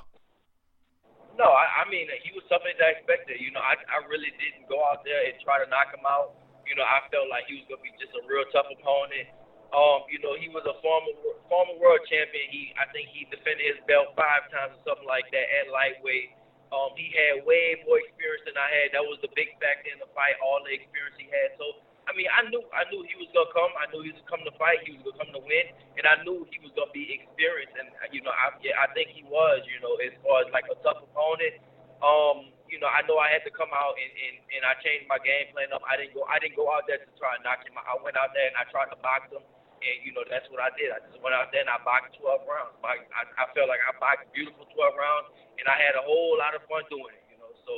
No, 1.37 1.45
I, 1.45 1.85
I 1.85 1.90
mean, 1.90 2.09
he 2.25 2.33
was 2.33 2.45
tougher 2.49 2.73
than 2.73 2.81
I 2.81 2.97
expected. 2.97 3.37
You 3.37 3.53
know, 3.53 3.61
I, 3.61 3.77
I 3.77 4.01
really 4.09 4.33
didn't 4.40 4.64
go 4.66 4.81
out 4.88 5.05
there 5.05 5.29
and 5.29 5.37
try 5.45 5.62
to 5.62 5.69
knock 5.69 5.93
him 5.93 6.09
out. 6.09 6.40
You 6.64 6.73
know, 6.73 6.88
I 6.88 7.05
felt 7.12 7.29
like 7.29 7.45
he 7.53 7.61
was 7.61 7.69
going 7.69 7.85
to 7.85 7.85
be 7.85 7.93
just 8.01 8.16
a 8.16 8.25
real 8.25 8.49
tough 8.49 8.73
opponent 8.73 9.29
um, 9.70 10.02
you 10.11 10.18
know, 10.18 10.35
he 10.35 10.50
was 10.50 10.66
a 10.66 10.74
former 10.83 11.14
former 11.46 11.78
world 11.78 12.02
champion. 12.11 12.46
He, 12.50 12.74
I 12.74 12.90
think, 12.90 13.11
he 13.14 13.26
defended 13.30 13.62
his 13.62 13.80
belt 13.87 14.14
five 14.18 14.50
times 14.50 14.74
or 14.74 14.83
something 14.83 15.06
like 15.06 15.30
that 15.30 15.46
at 15.62 15.70
lightweight. 15.70 16.35
Um, 16.70 16.94
he 16.94 17.11
had 17.11 17.42
way 17.46 17.83
more 17.83 17.98
experience 17.98 18.46
than 18.46 18.54
I 18.54 18.66
had. 18.70 18.94
That 18.94 19.02
was 19.02 19.18
the 19.22 19.30
big 19.35 19.54
factor 19.59 19.90
in 19.90 19.98
the 19.98 20.11
fight. 20.14 20.38
All 20.38 20.62
the 20.62 20.70
experience 20.70 21.18
he 21.18 21.26
had. 21.26 21.54
So, 21.59 21.83
I 22.06 22.14
mean, 22.14 22.30
I 22.30 22.46
knew, 22.46 22.62
I 22.70 22.87
knew 22.90 23.02
he 23.06 23.18
was 23.18 23.30
gonna 23.35 23.50
come. 23.50 23.70
I 23.74 23.90
knew 23.90 24.06
he 24.06 24.14
was 24.14 24.22
gonna 24.22 24.30
come 24.38 24.44
to 24.46 24.54
fight. 24.59 24.83
He 24.87 24.94
was 24.94 25.02
gonna 25.02 25.18
come 25.18 25.33
to 25.35 25.42
win, 25.42 25.66
and 25.98 26.06
I 26.06 26.22
knew 26.22 26.46
he 26.50 26.59
was 26.62 26.70
gonna 26.78 26.94
be 26.94 27.11
experienced. 27.11 27.74
And 27.78 27.90
you 28.14 28.22
know, 28.22 28.35
I, 28.35 28.54
yeah, 28.62 28.78
I 28.78 28.90
think 28.94 29.11
he 29.14 29.26
was. 29.26 29.66
You 29.66 29.83
know, 29.83 29.98
as 30.02 30.14
far 30.22 30.46
as 30.46 30.50
like 30.50 30.66
a 30.66 30.78
tough 30.83 31.02
opponent. 31.02 31.62
Um, 32.00 32.54
you 32.70 32.78
know, 32.78 32.87
I 32.87 33.02
know 33.04 33.18
I 33.18 33.35
had 33.35 33.42
to 33.44 33.52
come 33.52 33.68
out 33.74 33.98
and, 33.98 34.09
and, 34.09 34.35
and 34.56 34.62
I 34.62 34.78
changed 34.78 35.11
my 35.11 35.18
game 35.20 35.50
plan 35.52 35.74
up. 35.74 35.83
I 35.85 35.98
didn't 35.98 36.14
go 36.14 36.22
I 36.30 36.38
didn't 36.38 36.54
go 36.54 36.70
out 36.70 36.87
there 36.87 37.02
to 37.02 37.11
try 37.18 37.35
and 37.35 37.42
knock 37.42 37.66
him 37.66 37.74
out. 37.74 37.85
I 37.85 37.98
went 37.98 38.14
out 38.14 38.30
there 38.30 38.46
and 38.46 38.56
I 38.56 38.64
tried 38.70 38.94
to 38.94 38.98
box 39.02 39.26
him 39.28 39.42
and 39.81 39.97
you 40.05 40.12
know 40.12 40.25
that's 40.29 40.47
what 40.53 40.61
I 40.61 40.69
did. 40.77 40.93
I 40.93 41.01
just 41.09 41.16
went 41.25 41.33
out 41.33 41.49
there 41.51 41.64
and 41.64 41.73
I 41.73 41.81
boxed 41.81 42.21
12 42.21 42.45
rounds. 42.45 42.77
I, 42.85 43.01
I, 43.12 43.23
I 43.40 43.45
felt 43.57 43.73
like 43.73 43.81
I 43.83 43.97
boxed 43.97 44.29
beautiful 44.37 44.69
12 44.69 44.77
rounds, 44.95 45.33
and 45.57 45.66
I 45.66 45.77
had 45.81 45.97
a 45.97 46.05
whole 46.05 46.37
lot 46.37 46.53
of 46.53 46.62
fun 46.69 46.85
doing 46.93 47.16
it. 47.16 47.25
You 47.33 47.38
know, 47.40 47.51
so 47.64 47.75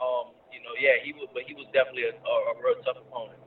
um, 0.00 0.26
you 0.48 0.60
know, 0.64 0.74
yeah, 0.80 1.00
he 1.04 1.12
was, 1.12 1.28
but 1.36 1.44
he 1.44 1.52
was 1.52 1.68
definitely 1.76 2.08
a, 2.08 2.14
a, 2.16 2.34
a 2.50 2.54
real 2.58 2.80
tough 2.82 3.00
opponent. 3.00 3.40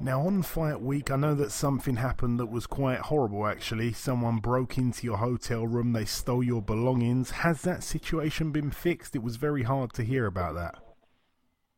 Now, 0.00 0.22
on 0.22 0.42
fight 0.42 0.80
week, 0.80 1.10
I 1.10 1.16
know 1.16 1.34
that 1.34 1.50
something 1.50 1.96
happened 1.96 2.38
that 2.38 2.46
was 2.46 2.68
quite 2.68 3.10
horrible 3.10 3.46
actually. 3.48 3.92
Someone 3.92 4.38
broke 4.38 4.78
into 4.78 5.04
your 5.04 5.16
hotel 5.16 5.66
room, 5.66 5.92
they 5.92 6.04
stole 6.04 6.42
your 6.42 6.62
belongings. 6.62 7.42
Has 7.42 7.62
that 7.62 7.82
situation 7.82 8.52
been 8.52 8.70
fixed? 8.70 9.16
It 9.16 9.24
was 9.24 9.36
very 9.36 9.64
hard 9.64 9.92
to 9.94 10.04
hear 10.04 10.26
about 10.26 10.54
that. 10.54 10.76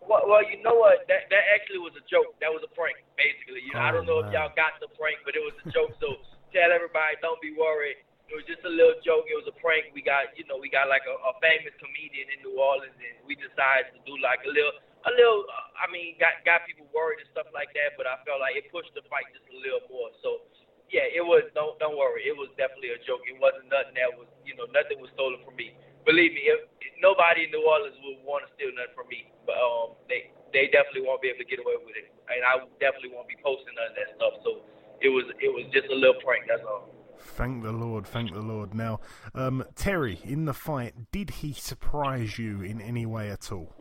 Well, 0.04 0.20
well, 0.28 0.44
you 0.44 0.62
know 0.62 0.74
what? 0.74 1.08
That 1.08 1.30
that 1.30 1.44
actually 1.54 1.78
was 1.78 1.92
a 1.96 2.04
joke. 2.10 2.36
That 2.40 2.52
was 2.52 2.60
a 2.60 2.74
prank, 2.74 2.98
basically. 3.20 3.60
You 3.68 3.76
know, 3.76 3.84
oh, 3.84 3.88
I 3.88 3.90
don't 3.92 4.08
know 4.08 4.24
man. 4.24 4.32
if 4.32 4.36
y'all 4.36 4.54
got 4.56 4.80
the 4.80 4.88
prank, 4.96 5.20
but 5.28 5.36
it 5.36 5.44
was 5.44 5.52
a 5.60 5.68
joke. 5.68 5.92
so 6.00 6.16
tell 6.56 6.72
everybody, 6.72 7.20
don't 7.20 7.40
be 7.44 7.52
worried. 7.52 8.00
It 8.30 8.38
was 8.38 8.46
just 8.46 8.62
a 8.62 8.70
little 8.70 8.94
joke. 9.02 9.26
It 9.26 9.34
was 9.34 9.50
a 9.50 9.56
prank. 9.58 9.90
We 9.90 10.06
got, 10.06 10.30
you 10.38 10.46
know, 10.46 10.54
we 10.54 10.70
got 10.70 10.86
like 10.86 11.02
a, 11.04 11.14
a 11.18 11.34
famous 11.42 11.74
comedian 11.82 12.30
in 12.30 12.38
New 12.46 12.62
Orleans, 12.62 12.94
and 12.94 13.26
we 13.26 13.34
decided 13.34 13.90
to 13.90 14.00
do 14.06 14.14
like 14.22 14.38
a 14.46 14.50
little, 14.50 14.70
a 15.02 15.10
little. 15.10 15.42
Uh, 15.50 15.82
I 15.82 15.90
mean, 15.90 16.14
got 16.22 16.38
got 16.46 16.62
people 16.62 16.86
worried 16.94 17.20
and 17.20 17.30
stuff 17.34 17.50
like 17.50 17.74
that. 17.74 17.98
But 17.98 18.06
I 18.06 18.22
felt 18.22 18.38
like 18.38 18.54
it 18.54 18.70
pushed 18.70 18.94
the 18.94 19.02
fight 19.10 19.26
just 19.34 19.44
a 19.50 19.58
little 19.58 19.82
more. 19.90 20.14
So 20.22 20.46
yeah, 20.94 21.10
it 21.10 21.26
was. 21.26 21.42
Don't 21.58 21.74
don't 21.82 21.98
worry. 21.98 22.22
It 22.22 22.38
was 22.38 22.54
definitely 22.54 22.94
a 22.94 23.02
joke. 23.02 23.26
It 23.26 23.34
wasn't 23.42 23.66
nothing 23.66 23.98
that 23.98 24.14
was, 24.14 24.30
you 24.46 24.54
know, 24.54 24.70
nothing 24.70 25.02
was 25.02 25.10
stolen 25.18 25.42
from 25.42 25.58
me. 25.58 25.74
Believe 26.06 26.32
me, 26.32 26.48
if, 26.48 26.64
nobody 27.02 27.44
in 27.46 27.50
New 27.50 27.66
Orleans 27.66 27.98
would 28.00 28.22
want 28.22 28.46
to 28.46 28.50
steal 28.54 28.70
nothing 28.78 28.94
from 28.94 29.10
me. 29.10 29.26
But 29.42 29.58
um, 29.58 29.98
they 30.06 30.30
they 30.54 30.70
definitely 30.70 31.06
won't 31.06 31.22
be 31.22 31.30
able 31.30 31.42
to 31.42 31.50
get 31.50 31.62
away 31.62 31.78
with 31.82 31.94
it, 31.94 32.10
and 32.34 32.42
I 32.44 32.62
definitely 32.78 33.12
won't 33.14 33.28
be 33.28 33.36
posting 33.42 33.74
none 33.74 33.90
of 33.90 33.96
that 33.98 34.10
stuff. 34.16 34.34
So 34.44 34.62
it 35.00 35.10
was 35.10 35.26
it 35.40 35.50
was 35.50 35.66
just 35.72 35.88
a 35.90 35.96
little 35.96 36.18
prank. 36.22 36.46
That's 36.48 36.62
all. 36.64 36.88
Thank 37.36 37.62
the 37.62 37.72
Lord, 37.72 38.06
thank 38.06 38.32
the 38.32 38.40
Lord. 38.40 38.72
Now, 38.72 39.00
um, 39.34 39.64
Terry, 39.76 40.20
in 40.24 40.46
the 40.48 40.56
fight, 40.56 41.12
did 41.12 41.44
he 41.44 41.52
surprise 41.52 42.38
you 42.40 42.62
in 42.64 42.80
any 42.80 43.04
way 43.04 43.28
at 43.28 43.52
all? 43.52 43.76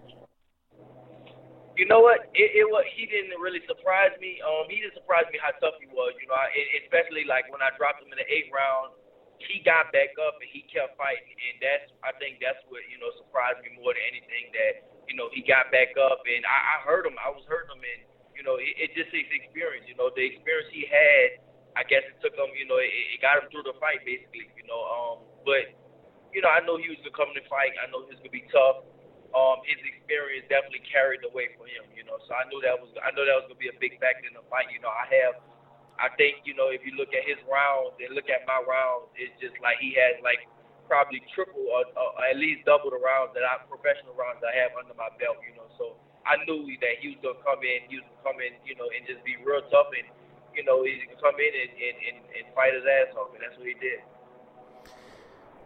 You 1.79 1.87
know 1.87 2.03
what? 2.03 2.27
It, 2.35 2.51
it 2.59 2.67
was. 2.67 2.83
He 2.91 3.07
didn't 3.07 3.39
really 3.39 3.63
surprise 3.63 4.11
me. 4.19 4.43
Um, 4.43 4.67
he 4.67 4.83
didn't 4.83 4.99
surprise 4.99 5.23
me 5.31 5.39
how 5.39 5.55
tough 5.63 5.79
he 5.79 5.87
was. 5.87 6.11
You 6.19 6.27
know, 6.27 6.35
I, 6.35 6.51
especially 6.83 7.23
like 7.23 7.47
when 7.47 7.63
I 7.63 7.71
dropped 7.79 8.03
him 8.03 8.11
in 8.11 8.19
the 8.19 8.27
eighth 8.27 8.51
round, 8.51 8.91
he 9.39 9.63
got 9.63 9.87
back 9.95 10.11
up 10.19 10.35
and 10.43 10.51
he 10.51 10.67
kept 10.67 10.99
fighting, 10.99 11.31
and 11.31 11.55
that's 11.63 11.87
I 12.03 12.11
think 12.19 12.43
that's 12.43 12.59
what 12.67 12.83
you 12.91 12.99
know 12.99 13.07
surprised 13.15 13.63
me 13.63 13.71
more 13.79 13.95
than 13.95 14.03
anything 14.03 14.51
that 14.51 14.83
you 15.09 15.17
know, 15.17 15.27
he 15.33 15.41
got 15.41 15.73
back 15.73 15.97
up, 15.97 16.21
and 16.29 16.45
I, 16.45 16.77
I 16.77 16.85
heard 16.85 17.09
him. 17.09 17.17
I 17.17 17.33
was 17.33 17.41
hurting 17.49 17.73
him, 17.73 17.81
and 17.81 18.01
you 18.39 18.47
know, 18.47 18.55
it, 18.55 18.71
it 18.79 18.89
just 18.95 19.11
takes 19.11 19.27
experience. 19.35 19.83
You 19.91 19.99
know, 19.99 20.07
the 20.15 20.23
experience 20.23 20.71
he 20.71 20.87
had, 20.87 21.43
I 21.75 21.83
guess 21.83 22.07
it 22.07 22.15
took 22.23 22.39
him. 22.39 22.47
You 22.55 22.71
know, 22.71 22.79
it, 22.79 22.87
it 22.87 23.19
got 23.19 23.43
him 23.43 23.51
through 23.51 23.67
the 23.67 23.75
fight, 23.83 23.99
basically. 24.07 24.47
You 24.55 24.63
know, 24.63 24.79
um, 24.79 25.15
but 25.43 25.75
you 26.31 26.39
know, 26.39 26.47
I 26.47 26.63
know 26.63 26.79
he 26.79 26.87
was 26.87 27.03
gonna 27.03 27.19
come 27.19 27.35
to 27.35 27.43
fight. 27.51 27.75
I 27.75 27.91
know 27.91 28.07
he 28.07 28.15
was 28.15 28.23
gonna 28.23 28.31
be 28.31 28.47
tough. 28.47 28.87
Um, 29.35 29.61
his 29.67 29.77
experience 29.83 30.47
definitely 30.47 30.87
carried 30.87 31.21
the 31.21 31.29
way 31.35 31.51
for 31.59 31.67
him. 31.67 31.83
You 31.91 32.07
know, 32.07 32.15
so 32.23 32.31
I 32.31 32.47
knew 32.47 32.63
that 32.63 32.79
was 32.79 32.87
I 33.03 33.11
know 33.11 33.27
that 33.27 33.35
was 33.43 33.51
gonna 33.51 33.59
be 33.59 33.67
a 33.67 33.77
big 33.77 33.99
factor 33.99 34.23
in 34.23 34.33
the 34.33 34.45
fight. 34.47 34.71
You 34.71 34.79
know, 34.79 34.89
I 34.89 35.03
have. 35.19 35.35
I 35.99 36.07
think 36.15 36.47
you 36.47 36.55
know 36.55 36.71
if 36.71 36.79
you 36.87 36.95
look 36.95 37.11
at 37.11 37.27
his 37.27 37.35
rounds 37.43 37.99
and 37.99 38.15
look 38.15 38.31
at 38.31 38.47
my 38.47 38.63
rounds, 38.63 39.11
it's 39.19 39.35
just 39.43 39.59
like 39.59 39.83
he 39.83 39.91
has 39.99 40.15
like 40.23 40.39
probably 40.89 41.21
triple 41.37 41.61
or, 41.69 41.85
or 41.93 42.09
at 42.25 42.39
least 42.39 42.65
double 42.65 42.89
the 42.89 42.97
rounds 42.97 43.35
that 43.37 43.45
I 43.45 43.61
professional 43.69 44.17
rounds 44.17 44.41
I 44.41 44.55
have 44.63 44.73
under 44.79 44.95
my 44.97 45.11
belt. 45.21 45.37
You 45.43 45.53
know, 45.53 45.68
I 46.29 46.37
knew 46.45 46.69
that 46.85 47.01
he 47.01 47.09
was 47.09 47.19
gonna 47.25 47.41
come 47.41 47.65
in, 47.65 47.89
he 47.89 47.97
was 47.97 48.05
gonna 48.05 48.37
come 48.37 48.39
in, 48.39 48.53
you 48.61 48.77
know, 48.77 48.85
and 48.93 49.01
just 49.09 49.25
be 49.25 49.33
real 49.41 49.65
tough 49.73 49.89
and 49.97 50.05
you 50.55 50.63
know, 50.63 50.83
he 50.83 50.99
could 51.07 51.21
come 51.21 51.35
in 51.39 51.53
and, 51.61 51.71
and, 51.71 51.97
and, 52.07 52.25
and 52.35 52.55
fight 52.55 52.73
his 52.73 52.83
ass 52.83 53.15
off, 53.15 53.33
and 53.33 53.41
that's 53.41 53.57
what 53.57 53.67
he 53.67 53.73
did. 53.75 53.99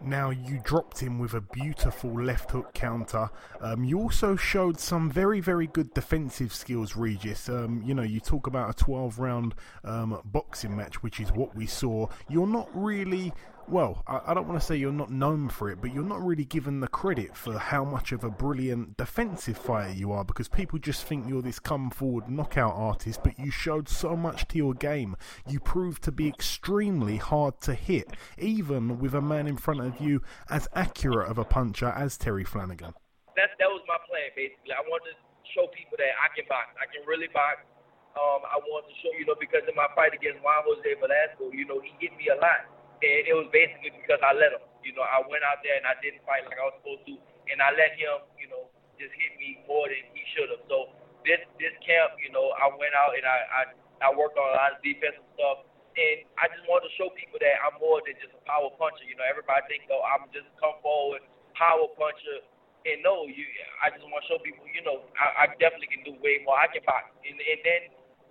Now, 0.06 0.32
you 0.32 0.60
dropped 0.62 1.00
him 1.00 1.18
with 1.18 1.34
a 1.34 1.40
beautiful 1.40 2.12
left 2.12 2.52
hook 2.52 2.74
counter. 2.74 3.30
Um, 3.62 3.86
you 3.86 4.00
also 4.00 4.36
showed 4.36 4.78
some 4.78 5.10
very, 5.10 5.40
very 5.40 5.66
good 5.66 5.94
defensive 5.94 6.54
skills, 6.54 6.98
Regis. 6.98 7.48
Um, 7.48 7.82
you 7.86 7.94
know, 7.94 8.02
you 8.02 8.20
talk 8.20 8.46
about 8.46 8.70
a 8.70 8.74
12 8.74 9.18
round 9.18 9.56
um, 9.86 10.20
boxing 10.26 10.76
match, 10.76 11.02
which 11.02 11.22
is 11.22 11.32
what 11.32 11.56
we 11.56 11.66
saw. 11.66 12.08
You're 12.28 12.48
not 12.48 12.70
really 12.74 13.32
well, 13.68 14.04
I, 14.08 14.22
I 14.28 14.34
don't 14.34 14.48
want 14.48 14.60
to 14.60 14.66
say 14.66 14.76
you're 14.76 14.92
not 14.92 15.12
known 15.12 15.50
for 15.50 15.70
it, 15.70 15.80
but 15.82 15.94
you're 15.94 16.04
not 16.04 16.22
really 16.22 16.46
given 16.46 16.80
the 16.80 16.88
credit 16.88 17.36
for 17.36 17.58
how 17.58 17.84
much 17.84 18.12
of 18.12 18.24
a 18.24 18.30
brilliant 18.30 18.98
defensive 18.98 19.58
fighter 19.58 19.94
you 19.94 20.12
are 20.12 20.24
because 20.24 20.48
people 20.48 20.80
just 20.80 21.04
think 21.04 21.28
you're 21.28 21.42
this 21.42 21.60
come 21.60 21.90
forward 21.90 22.30
knockout 22.30 22.74
artist, 22.76 23.22
but 23.24 23.38
you 23.40 23.52
showed 23.52 23.88
so 23.88 24.16
much 24.16 24.48
to 24.50 24.58
your 24.58 24.74
game. 24.74 25.16
You 25.48 25.60
proved 25.60 26.04
to 26.04 26.12
be 26.12 26.28
extremely 26.28 27.18
hard 27.18 27.62
to 27.62 27.74
hit, 27.74 28.10
even 28.38 29.00
with 29.00 29.14
a 29.14 29.22
man 29.22 29.48
in 29.48 29.58
front 29.58 29.82
of 29.82 30.00
you 30.00 30.22
as 30.50 30.68
accurate 30.74 31.30
of 31.30 31.38
a 31.38 31.46
puncher 31.46 31.90
as 31.90 32.18
Terry 32.18 32.44
Flanagan. 32.44 32.94
That, 33.36 33.50
that 33.60 33.70
was 33.70 33.82
my 33.88 33.98
plan, 34.10 34.30
basically. 34.36 34.74
I 34.74 34.84
wanted 34.86 35.16
to 35.16 35.18
show 35.56 35.68
people 35.74 35.98
that 35.98 36.14
I 36.22 36.30
can 36.36 36.46
box. 36.50 36.76
I 36.78 36.86
can 36.92 37.06
really 37.08 37.28
box. 37.34 37.66
Um, 38.14 38.46
I 38.46 38.62
wanted 38.62 38.94
to 38.94 38.96
show, 39.02 39.10
you 39.18 39.26
know, 39.26 39.34
because 39.40 39.66
in 39.66 39.74
my 39.74 39.90
fight 39.98 40.14
against 40.14 40.38
Juan 40.46 40.62
Jose 40.70 40.86
Velasco, 41.02 41.50
you 41.50 41.66
know, 41.66 41.82
he 41.82 41.98
hit 41.98 42.14
me 42.14 42.30
a 42.30 42.38
lot 42.38 42.70
and 43.04 43.28
it 43.28 43.36
was 43.36 43.52
basically 43.52 43.92
because 43.92 44.24
I 44.24 44.32
let 44.32 44.56
him. 44.56 44.64
You 44.84 44.96
know, 44.96 45.04
I 45.04 45.24
went 45.28 45.44
out 45.44 45.60
there 45.64 45.76
and 45.76 45.88
I 45.88 45.96
didn't 46.00 46.24
fight 46.24 46.48
like 46.48 46.60
I 46.60 46.68
was 46.68 46.76
supposed 46.80 47.04
to, 47.08 47.16
and 47.52 47.60
I 47.60 47.72
let 47.76 47.96
him, 47.96 48.24
you 48.40 48.48
know, 48.52 48.72
just 49.00 49.12
hit 49.16 49.36
me 49.40 49.64
more 49.68 49.88
than 49.88 50.04
he 50.16 50.24
should 50.36 50.52
have. 50.52 50.64
So 50.72 50.96
this 51.28 51.40
this 51.60 51.76
camp, 51.84 52.16
you 52.20 52.32
know, 52.32 52.56
I 52.56 52.72
went 52.72 52.96
out 52.96 53.16
and 53.16 53.24
I 53.28 53.38
I, 53.48 53.62
I 54.04 54.10
worked 54.16 54.40
on 54.40 54.48
a 54.48 54.56
lot 54.56 54.76
of 54.76 54.80
defensive 54.84 55.24
stuff, 55.36 55.68
and 55.96 56.28
I 56.40 56.48
just 56.52 56.64
wanted 56.68 56.92
to 56.92 56.94
show 56.96 57.12
people 57.16 57.40
that 57.44 57.60
I'm 57.64 57.76
more 57.80 58.00
than 58.04 58.16
just 58.20 58.36
a 58.36 58.42
power 58.48 58.72
puncher. 58.76 59.08
You 59.08 59.20
know, 59.20 59.28
everybody 59.28 59.64
think, 59.68 59.88
oh, 59.92 60.04
I'm 60.04 60.28
just 60.32 60.48
come 60.60 60.80
forward 60.80 61.24
power 61.56 61.88
puncher. 61.96 62.44
And 62.84 63.00
no, 63.00 63.24
you. 63.32 63.48
I 63.80 63.96
just 63.96 64.04
want 64.04 64.28
to 64.28 64.28
show 64.28 64.44
people, 64.44 64.68
you 64.68 64.84
know, 64.84 65.08
I, 65.16 65.48
I 65.48 65.56
definitely 65.56 65.88
can 65.88 66.04
do 66.04 66.20
way 66.20 66.44
more. 66.44 66.60
I 66.60 66.68
can 66.68 66.84
box, 66.84 67.16
and, 67.24 67.40
and 67.40 67.60
then 67.64 67.82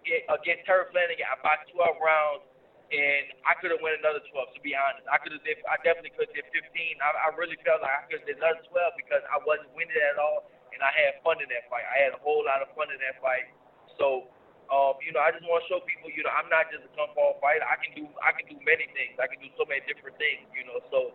it, 0.04 0.28
against 0.28 0.68
Terry 0.68 0.84
Flanagan, 0.92 1.24
I 1.24 1.40
boxed 1.40 1.72
12 1.72 1.96
rounds 1.96 2.44
and 2.92 3.24
I 3.48 3.56
could 3.56 3.72
have 3.72 3.80
won 3.80 3.96
another 3.96 4.20
12. 4.20 4.52
To 4.52 4.60
be 4.60 4.76
honest, 4.76 5.08
I 5.08 5.16
could 5.16 5.32
have 5.32 5.40
did. 5.42 5.64
I 5.64 5.80
definitely 5.80 6.12
could 6.12 6.28
have 6.28 6.36
did 6.36 6.46
15. 6.52 7.00
I, 7.00 7.08
I 7.24 7.28
really 7.40 7.56
felt 7.64 7.80
like 7.80 7.92
I 7.92 8.00
could 8.04 8.20
have 8.20 8.28
did 8.28 8.36
another 8.36 8.60
12 8.68 9.00
because 9.00 9.24
I 9.32 9.40
wasn't 9.42 9.72
winning 9.72 9.96
at 9.96 10.20
all, 10.20 10.44
and 10.76 10.84
I 10.84 10.92
had 10.92 11.24
fun 11.24 11.40
in 11.40 11.48
that 11.48 11.66
fight. 11.72 11.88
I 11.88 12.04
had 12.04 12.12
a 12.12 12.20
whole 12.20 12.44
lot 12.44 12.60
of 12.60 12.68
fun 12.76 12.92
in 12.92 13.00
that 13.00 13.16
fight. 13.24 13.48
So 13.96 14.28
um, 14.72 14.96
you 15.04 15.12
know, 15.12 15.20
I 15.20 15.28
just 15.36 15.44
want 15.44 15.60
to 15.64 15.68
show 15.68 15.84
people, 15.84 16.08
you 16.08 16.24
know, 16.24 16.32
I'm 16.32 16.48
not 16.48 16.72
just 16.72 16.80
a 16.88 16.90
come 16.96 17.12
fall 17.12 17.36
fighter. 17.44 17.64
I 17.66 17.76
can 17.76 17.92
do 17.92 18.08
I 18.24 18.32
can 18.32 18.48
do 18.48 18.56
many 18.64 18.88
things. 18.96 19.20
I 19.20 19.28
can 19.28 19.36
do 19.44 19.52
so 19.60 19.68
many 19.68 19.84
different 19.84 20.16
things, 20.16 20.48
you 20.56 20.64
know. 20.64 20.80
So 20.88 21.12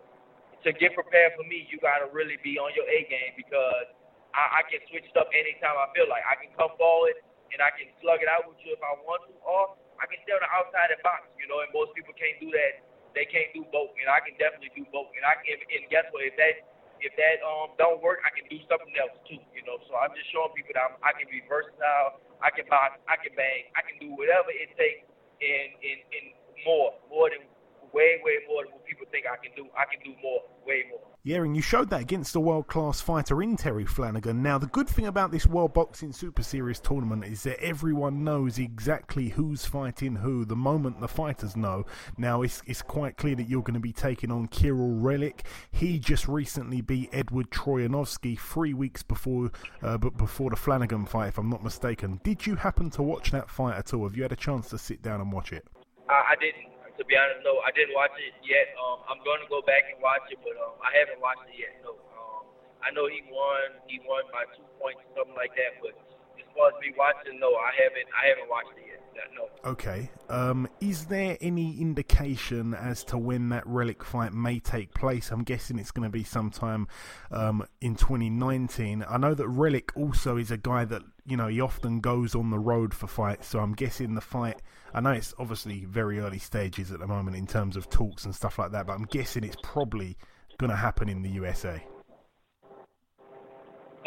to 0.61 0.69
get 0.77 0.93
prepared 0.93 1.33
for 1.33 1.41
me, 1.45 1.65
you 1.65 1.81
got 1.81 2.05
to 2.05 2.07
really 2.13 2.37
be 2.45 2.61
on 2.61 2.69
your 2.77 2.85
A 2.85 3.09
game 3.09 3.33
because 3.33 3.89
I, 4.37 4.61
I 4.61 4.69
can 4.69 4.77
switch 4.93 5.09
it 5.09 5.15
up 5.17 5.33
anytime 5.33 5.73
I 5.73 5.89
feel 5.97 6.05
like. 6.05 6.21
I 6.29 6.37
can 6.37 6.53
come 6.53 6.69
forward 6.77 7.17
and 7.49 7.57
I 7.57 7.73
can 7.73 7.89
slug 7.97 8.21
it 8.21 8.29
out 8.29 8.45
with 8.45 8.61
you 8.61 8.77
if 8.77 8.81
I 8.85 8.93
want 9.01 9.25
to, 9.25 9.33
or 9.41 9.73
I 9.99 10.05
can 10.09 10.19
stay 10.25 10.35
the 10.37 10.49
outside 10.53 10.93
and 10.93 11.01
box, 11.03 11.27
you 11.37 11.47
know. 11.49 11.61
And 11.65 11.69
most 11.73 11.93
people 11.97 12.13
can't 12.17 12.37
do 12.41 12.49
that. 12.53 12.85
They 13.17 13.25
can't 13.25 13.49
do 13.55 13.65
both, 13.73 13.93
and 13.97 14.07
I 14.09 14.21
can 14.21 14.37
definitely 14.37 14.73
do 14.77 14.85
both. 14.93 15.09
And 15.17 15.25
I 15.25 15.39
can, 15.41 15.57
and 15.57 15.83
guess 15.89 16.05
what? 16.13 16.25
If 16.25 16.37
that 16.37 16.65
if 17.01 17.13
that 17.17 17.41
um 17.45 17.73
don't 17.77 18.01
work, 18.01 18.21
I 18.25 18.31
can 18.33 18.45
do 18.49 18.57
something 18.69 18.93
else 18.97 19.15
too, 19.25 19.41
you 19.53 19.63
know. 19.65 19.81
So 19.89 19.97
I'm 19.97 20.13
just 20.13 20.29
showing 20.33 20.53
people 20.57 20.73
that 20.77 20.93
I'm, 20.93 20.95
I 21.01 21.13
can 21.17 21.29
be 21.29 21.41
versatile 21.49 22.21
I 22.41 22.53
can 22.53 22.69
box, 22.69 23.01
I 23.09 23.17
can 23.17 23.33
bang, 23.33 23.69
I 23.73 23.81
can 23.81 23.97
do 23.97 24.13
whatever 24.13 24.53
it 24.53 24.69
takes 24.77 25.05
and 25.41 25.69
and, 25.81 25.99
and 26.13 26.25
more, 26.65 26.93
more 27.09 27.29
than 27.33 27.45
way, 27.93 28.21
way 28.21 28.45
more 28.49 28.65
than 28.65 28.73
what 28.77 28.85
people 28.85 29.09
think 29.09 29.25
I 29.25 29.37
can 29.41 29.53
do. 29.57 29.69
I 29.73 29.89
can 29.89 30.01
do 30.05 30.13
more, 30.21 30.45
way 30.65 30.85
more. 30.91 31.06
Yeah, 31.27 31.43
and 31.43 31.57
you 31.57 31.61
showed 31.61 31.89
that 31.89 31.99
against 31.99 32.37
a 32.37 32.39
world 32.39 32.67
class 32.67 33.01
fighter 33.01 33.43
in 33.43 33.57
Terry 33.57 33.83
Flanagan. 33.83 34.41
Now, 34.41 34.57
the 34.57 34.67
good 34.67 34.87
thing 34.87 35.07
about 35.07 35.29
this 35.29 35.45
World 35.45 35.73
Boxing 35.73 36.13
Super 36.13 36.41
Series 36.41 36.79
tournament 36.79 37.25
is 37.25 37.43
that 37.43 37.61
everyone 37.61 38.23
knows 38.23 38.59
exactly 38.59 39.27
who's 39.27 39.65
fighting 39.65 40.15
who 40.15 40.45
the 40.45 40.55
moment 40.55 41.01
the 41.01 41.07
fighters 41.09 41.57
know. 41.57 41.85
Now, 42.17 42.43
it's, 42.43 42.61
it's 42.65 42.81
quite 42.81 43.17
clear 43.17 43.35
that 43.35 43.49
you're 43.49 43.61
going 43.61 43.73
to 43.73 43.81
be 43.81 43.91
taking 43.91 44.31
on 44.31 44.47
Kirill 44.47 45.01
Relikh. 45.01 45.41
He 45.69 45.99
just 45.99 46.29
recently 46.29 46.79
beat 46.79 47.09
Edward 47.11 47.51
Troyanovsky 47.51 48.39
three 48.39 48.73
weeks 48.73 49.03
before, 49.03 49.51
uh, 49.81 49.97
but 49.97 50.15
before 50.15 50.51
the 50.51 50.55
Flanagan 50.55 51.05
fight, 51.05 51.27
if 51.27 51.37
I'm 51.37 51.49
not 51.49 51.61
mistaken. 51.61 52.21
Did 52.23 52.47
you 52.47 52.55
happen 52.55 52.89
to 52.91 53.03
watch 53.03 53.31
that 53.31 53.49
fight 53.49 53.75
at 53.75 53.93
all? 53.93 54.03
Have 54.03 54.15
you 54.15 54.23
had 54.23 54.31
a 54.31 54.37
chance 54.37 54.69
to 54.69 54.77
sit 54.77 55.01
down 55.01 55.19
and 55.19 55.33
watch 55.33 55.51
it? 55.51 55.67
I 56.07 56.35
didn't 56.39 56.76
to 56.97 57.05
be 57.05 57.13
honest, 57.13 57.45
no, 57.45 57.61
I 57.61 57.69
didn't 57.71 57.93
watch 57.93 58.13
it 58.17 58.33
yet. 58.41 58.73
Um, 58.77 59.05
I'm 59.05 59.21
going 59.21 59.41
to 59.41 59.49
go 59.49 59.61
back 59.61 59.85
and 59.93 60.01
watch 60.01 60.25
it, 60.33 60.41
but 60.41 60.57
um, 60.57 60.75
I 60.81 60.91
haven't 60.97 61.21
watched 61.21 61.45
it 61.53 61.57
yet. 61.61 61.73
No, 61.85 61.93
um, 62.17 62.43
I 62.81 62.89
know 62.89 63.05
he 63.05 63.21
won. 63.29 63.77
He 63.85 64.01
won 64.01 64.25
by 64.33 64.49
two 64.57 64.65
points, 64.81 65.05
something 65.13 65.37
like 65.37 65.53
that. 65.53 65.77
But 65.77 65.93
as 66.41 66.49
far 66.57 66.73
as 66.73 66.77
me 66.81 66.93
watching, 66.97 67.37
no, 67.37 67.53
I 67.53 67.71
haven't. 67.77 68.09
I 68.11 68.23
haven't 68.33 68.49
watched 68.49 68.73
it 68.77 68.85
yet. 68.89 68.97
No. 69.35 69.49
Okay. 69.71 70.09
Um, 70.29 70.67
is 70.79 71.05
there 71.05 71.37
any 71.41 71.79
indication 71.81 72.73
as 72.73 73.03
to 73.05 73.17
when 73.17 73.49
that 73.49 73.65
Relikh 73.65 74.03
fight 74.03 74.33
may 74.33 74.59
take 74.59 74.93
place? 74.93 75.31
I'm 75.31 75.43
guessing 75.43 75.79
it's 75.79 75.91
going 75.91 76.07
to 76.07 76.11
be 76.11 76.23
sometime 76.23 76.87
um, 77.31 77.65
in 77.81 77.95
2019. 77.95 79.05
I 79.07 79.17
know 79.17 79.33
that 79.33 79.47
Relikh 79.47 79.89
also 79.95 80.37
is 80.37 80.51
a 80.51 80.57
guy 80.57 80.85
that 80.85 81.01
you 81.27 81.37
know 81.37 81.47
he 81.47 81.61
often 81.61 81.99
goes 81.99 82.33
on 82.33 82.49
the 82.49 82.59
road 82.59 82.93
for 82.93 83.07
fights, 83.07 83.47
so 83.47 83.59
I'm 83.59 83.73
guessing 83.73 84.15
the 84.15 84.21
fight 84.21 84.61
I 84.93 84.99
know 84.99 85.11
it's 85.11 85.33
obviously 85.37 85.85
very 85.85 86.19
early 86.19 86.39
stages 86.39 86.91
at 86.91 86.99
the 86.99 87.07
moment 87.07 87.35
in 87.35 87.45
terms 87.45 87.75
of 87.75 87.89
talks 87.89 88.25
and 88.25 88.33
stuff 88.33 88.57
like 88.57 88.71
that, 88.71 88.87
but 88.87 88.97
I'm 88.97 89.05
guessing 89.05 89.43
it's 89.43 89.59
probably 89.61 90.17
going 90.57 90.71
to 90.71 90.79
happen 90.79 91.09
in 91.09 91.21
the 91.21 91.29
USA. 91.37 91.83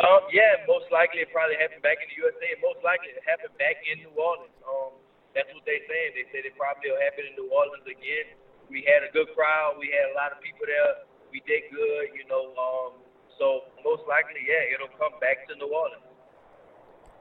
Um, 0.00 0.22
yeah, 0.33 0.64
most 0.66 0.88
likely 0.88 1.20
it 1.20 1.30
probably 1.30 1.61
happened 1.61 1.85
back 1.85 2.00
in 2.00 2.09
the 2.09 2.18
USA. 2.24 2.59
Most 2.64 2.80
likely 2.80 3.12
it 3.12 3.20
happened 3.28 3.52
back 3.61 3.76
in 3.85 4.00
New 4.00 4.11
Orleans. 4.16 4.56
Um, 4.64 4.96
that's 5.30 5.46
what 5.52 5.62
they're 5.68 5.85
saying. 5.85 6.18
They 6.18 6.26
said 6.33 6.48
it 6.48 6.56
probably 6.56 6.88
will 6.88 6.98
happen 7.04 7.28
in 7.28 7.38
New 7.38 7.52
Orleans 7.52 7.87
again. 7.87 8.35
We 8.72 8.83
had 8.88 9.06
a 9.06 9.14
good 9.14 9.28
crowd. 9.38 9.78
We 9.78 9.92
had 9.92 10.11
a 10.11 10.18
lot 10.18 10.35
of 10.35 10.40
people 10.40 10.66
there. 10.66 11.06
We 11.30 11.44
did 11.46 11.70
good, 11.70 12.18
you 12.18 12.24
know. 12.26 12.50
Um, 12.59 12.98
so 13.38 13.70
most 13.87 14.09
likely, 14.11 14.42
yeah, 14.42 14.74
it'll 14.74 14.90
come 14.98 15.14
back 15.22 15.46
to 15.46 15.54
New 15.54 15.70
Orleans. 15.70 16.09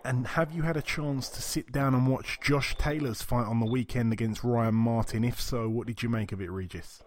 And 0.03 0.27
have 0.27 0.53
you 0.53 0.63
had 0.63 0.77
a 0.77 0.81
chance 0.81 1.27
to 1.29 1.41
sit 1.41 1.71
down 1.71 1.93
and 1.93 2.07
watch 2.07 2.39
Josh 2.39 2.75
Taylor's 2.77 3.21
fight 3.21 3.45
on 3.45 3.59
the 3.59 3.65
weekend 3.67 4.13
against 4.13 4.43
Ryan 4.43 4.75
Martin? 4.75 5.23
If 5.23 5.41
so, 5.41 5.67
what 5.67 5.87
did 5.87 6.01
you 6.01 6.07
make 6.07 6.31
of 6.31 6.39
it, 6.41 6.49
Regis? 6.49 7.03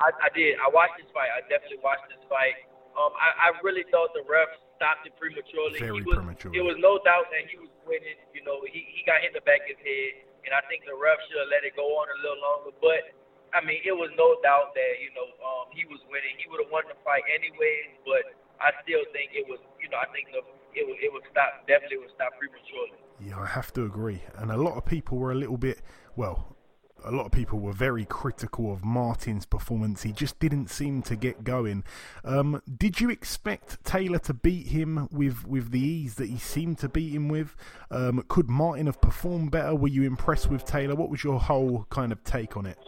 I, 0.00 0.10
I 0.10 0.28
did. 0.32 0.56
I 0.64 0.72
watched 0.72 0.96
this 0.96 1.08
fight. 1.12 1.28
I 1.30 1.44
definitely 1.46 1.84
watched 1.84 2.08
this 2.08 2.24
fight. 2.28 2.56
Um, 2.96 3.12
I, 3.20 3.50
I 3.50 3.58
really 3.60 3.84
thought 3.92 4.16
the 4.16 4.24
refs 4.24 4.56
stopped 4.80 5.04
it 5.04 5.12
prematurely. 5.20 5.78
Very 5.78 6.00
was, 6.00 6.14
prematurely. 6.14 6.56
It 6.56 6.64
was 6.64 6.78
no 6.80 6.98
doubt 7.04 7.28
that 7.30 7.44
he 7.50 7.60
was 7.60 7.70
winning. 7.84 8.16
You 8.32 8.42
know, 8.48 8.64
he, 8.64 8.86
he 8.88 9.04
got 9.04 9.20
hit 9.20 9.34
in 9.34 9.36
the 9.36 9.44
back 9.44 9.66
of 9.66 9.76
his 9.76 9.82
head, 9.82 10.24
and 10.48 10.56
I 10.56 10.62
think 10.70 10.88
the 10.88 10.96
ref 10.96 11.20
should 11.28 11.36
have 11.36 11.52
let 11.52 11.68
it 11.68 11.76
go 11.76 11.84
on 12.00 12.06
a 12.08 12.16
little 12.24 12.40
longer. 12.40 12.72
But 12.80 13.12
I 13.52 13.60
mean, 13.60 13.84
it 13.84 13.94
was 13.94 14.10
no 14.16 14.40
doubt 14.42 14.72
that 14.72 14.92
you 15.04 15.12
know 15.12 15.28
um, 15.42 15.70
he 15.74 15.84
was 15.86 16.00
winning. 16.08 16.38
He 16.40 16.48
would 16.48 16.64
have 16.64 16.72
won 16.72 16.86
the 16.88 16.98
fight 17.04 17.26
anyways. 17.28 17.98
But 18.06 18.34
I 18.58 18.72
still 18.82 19.04
think 19.14 19.36
it 19.36 19.46
was. 19.46 19.60
You 19.78 19.90
know, 19.90 19.98
I 19.98 20.08
think 20.14 20.30
the 20.30 20.42
it 20.74 20.86
would, 20.86 20.96
it 21.00 21.12
would 21.12 21.22
stop, 21.30 21.66
definitely 21.66 21.98
would 21.98 22.10
stop 22.14 22.32
prematurely. 22.38 22.92
Yeah, 23.20 23.40
I 23.40 23.46
have 23.46 23.72
to 23.74 23.84
agree. 23.84 24.22
And 24.36 24.50
a 24.50 24.56
lot 24.56 24.76
of 24.76 24.84
people 24.84 25.18
were 25.18 25.32
a 25.32 25.36
little 25.36 25.56
bit, 25.56 25.82
well, 26.16 26.56
a 27.04 27.10
lot 27.10 27.26
of 27.26 27.32
people 27.32 27.58
were 27.58 27.72
very 27.72 28.06
critical 28.06 28.72
of 28.72 28.84
Martin's 28.84 29.44
performance. 29.44 30.02
He 30.02 30.12
just 30.12 30.38
didn't 30.38 30.70
seem 30.70 31.02
to 31.02 31.16
get 31.16 31.44
going. 31.44 31.84
Um, 32.24 32.62
did 32.78 33.00
you 33.00 33.10
expect 33.10 33.84
Taylor 33.84 34.18
to 34.20 34.32
beat 34.32 34.68
him 34.68 35.08
with, 35.12 35.46
with 35.46 35.70
the 35.70 35.80
ease 35.80 36.14
that 36.14 36.30
he 36.30 36.38
seemed 36.38 36.78
to 36.78 36.88
beat 36.88 37.12
him 37.12 37.28
with? 37.28 37.54
Um, 37.90 38.24
could 38.28 38.48
Martin 38.48 38.86
have 38.86 39.00
performed 39.00 39.50
better? 39.50 39.74
Were 39.74 39.88
you 39.88 40.04
impressed 40.04 40.50
with 40.50 40.64
Taylor? 40.64 40.94
What 40.94 41.10
was 41.10 41.22
your 41.22 41.38
whole 41.38 41.86
kind 41.90 42.10
of 42.10 42.24
take 42.24 42.56
on 42.56 42.64
it? 42.66 42.78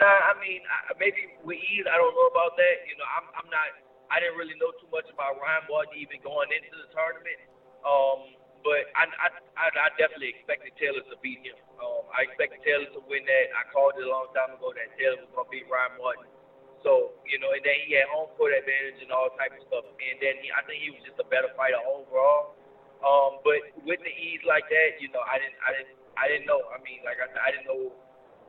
Uh, 0.00 0.04
I 0.04 0.32
mean, 0.40 0.60
maybe 0.98 1.28
with 1.44 1.58
ease, 1.58 1.84
I 1.86 1.96
don't 1.96 2.14
know 2.14 2.28
about 2.32 2.56
that. 2.56 2.76
You 2.88 2.96
know, 2.98 3.04
I'm, 3.16 3.26
I'm 3.36 3.50
not 3.50 3.68
I 4.10 4.18
didn't 4.18 4.36
really 4.36 4.58
know 4.58 4.74
too 4.82 4.90
much 4.90 5.06
about 5.08 5.38
Ryan 5.38 5.64
Martin 5.70 5.94
even 5.96 6.18
going 6.20 6.50
into 6.50 6.74
the 6.74 6.90
tournament. 6.90 7.40
Um, 7.86 8.34
but 8.60 8.92
I, 8.92 9.08
I, 9.08 9.28
I, 9.56 9.66
I 9.72 9.88
definitely 9.96 10.36
expected 10.36 10.76
Taylor 10.76 11.00
to 11.00 11.16
beat 11.24 11.40
him. 11.40 11.56
Um, 11.80 12.04
I 12.12 12.28
expected 12.28 12.60
Taylor 12.60 12.90
to 12.92 13.00
win 13.08 13.24
that. 13.24 13.46
I 13.56 13.64
called 13.72 13.96
it 13.96 14.04
a 14.04 14.10
long 14.10 14.28
time 14.36 14.52
ago 14.52 14.74
that 14.76 14.92
Taylor 15.00 15.24
was 15.24 15.32
going 15.32 15.48
to 15.48 15.52
beat 15.52 15.66
Ryan 15.70 15.96
Martin. 15.96 16.28
So, 16.84 17.16
you 17.28 17.40
know, 17.40 17.52
and 17.52 17.60
then 17.64 17.76
he 17.84 17.96
had 17.96 18.08
home 18.08 18.32
court 18.36 18.56
advantage 18.56 19.00
and 19.04 19.12
all 19.12 19.32
type 19.36 19.52
of 19.52 19.64
stuff. 19.68 19.84
And 19.84 20.16
then 20.20 20.40
he, 20.40 20.48
I 20.52 20.64
think 20.64 20.80
he 20.80 20.92
was 20.92 21.00
just 21.04 21.20
a 21.20 21.28
better 21.28 21.52
fighter 21.56 21.80
overall. 21.84 22.56
Um, 23.00 23.40
but 23.44 23.64
with 23.84 24.00
the 24.04 24.12
ease 24.12 24.44
like 24.44 24.68
that, 24.68 25.00
you 25.00 25.08
know, 25.12 25.24
I 25.24 25.40
didn't, 25.40 25.56
I 25.64 25.70
didn't, 25.72 25.92
I 26.20 26.24
didn't 26.28 26.46
know. 26.48 26.60
I 26.68 26.80
mean, 26.84 27.00
like 27.04 27.16
I 27.16 27.28
said, 27.32 27.40
I 27.40 27.48
didn't 27.52 27.68
know 27.68 27.92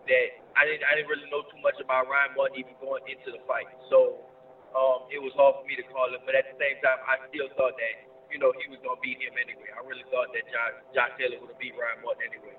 that 0.07 0.27
I 0.59 0.67
didn't, 0.67 0.83
I 0.83 0.91
didn't 0.99 1.07
really 1.07 1.27
know 1.31 1.43
too 1.47 1.59
much 1.63 1.79
about 1.79 2.11
Ryan 2.11 2.35
Martin 2.35 2.59
even 2.59 2.75
going 2.83 3.03
into 3.07 3.31
the 3.31 3.39
fight. 3.47 3.67
So, 3.87 4.27
um, 4.75 5.07
it 5.11 5.19
was 5.19 5.33
hard 5.35 5.59
for 5.59 5.65
me 5.67 5.75
to 5.75 5.85
call 5.91 6.07
him. 6.07 6.21
But 6.25 6.35
at 6.35 6.47
the 6.47 6.57
same 6.59 6.79
time, 6.83 6.99
I 7.03 7.19
still 7.27 7.47
thought 7.55 7.75
that 7.75 7.95
you 8.31 8.39
know 8.39 8.51
he 8.59 8.71
was 8.71 8.79
going 8.83 8.95
to 8.95 9.03
beat 9.03 9.19
him 9.19 9.35
anyway. 9.35 9.69
I 9.75 9.83
really 9.83 10.07
thought 10.07 10.31
that 10.31 10.43
Josh, 10.47 10.75
Josh 10.95 11.13
Taylor 11.19 11.39
would 11.43 11.51
have 11.51 11.59
beat 11.59 11.75
Ryan 11.75 11.99
Martin 12.03 12.31
anyway. 12.31 12.55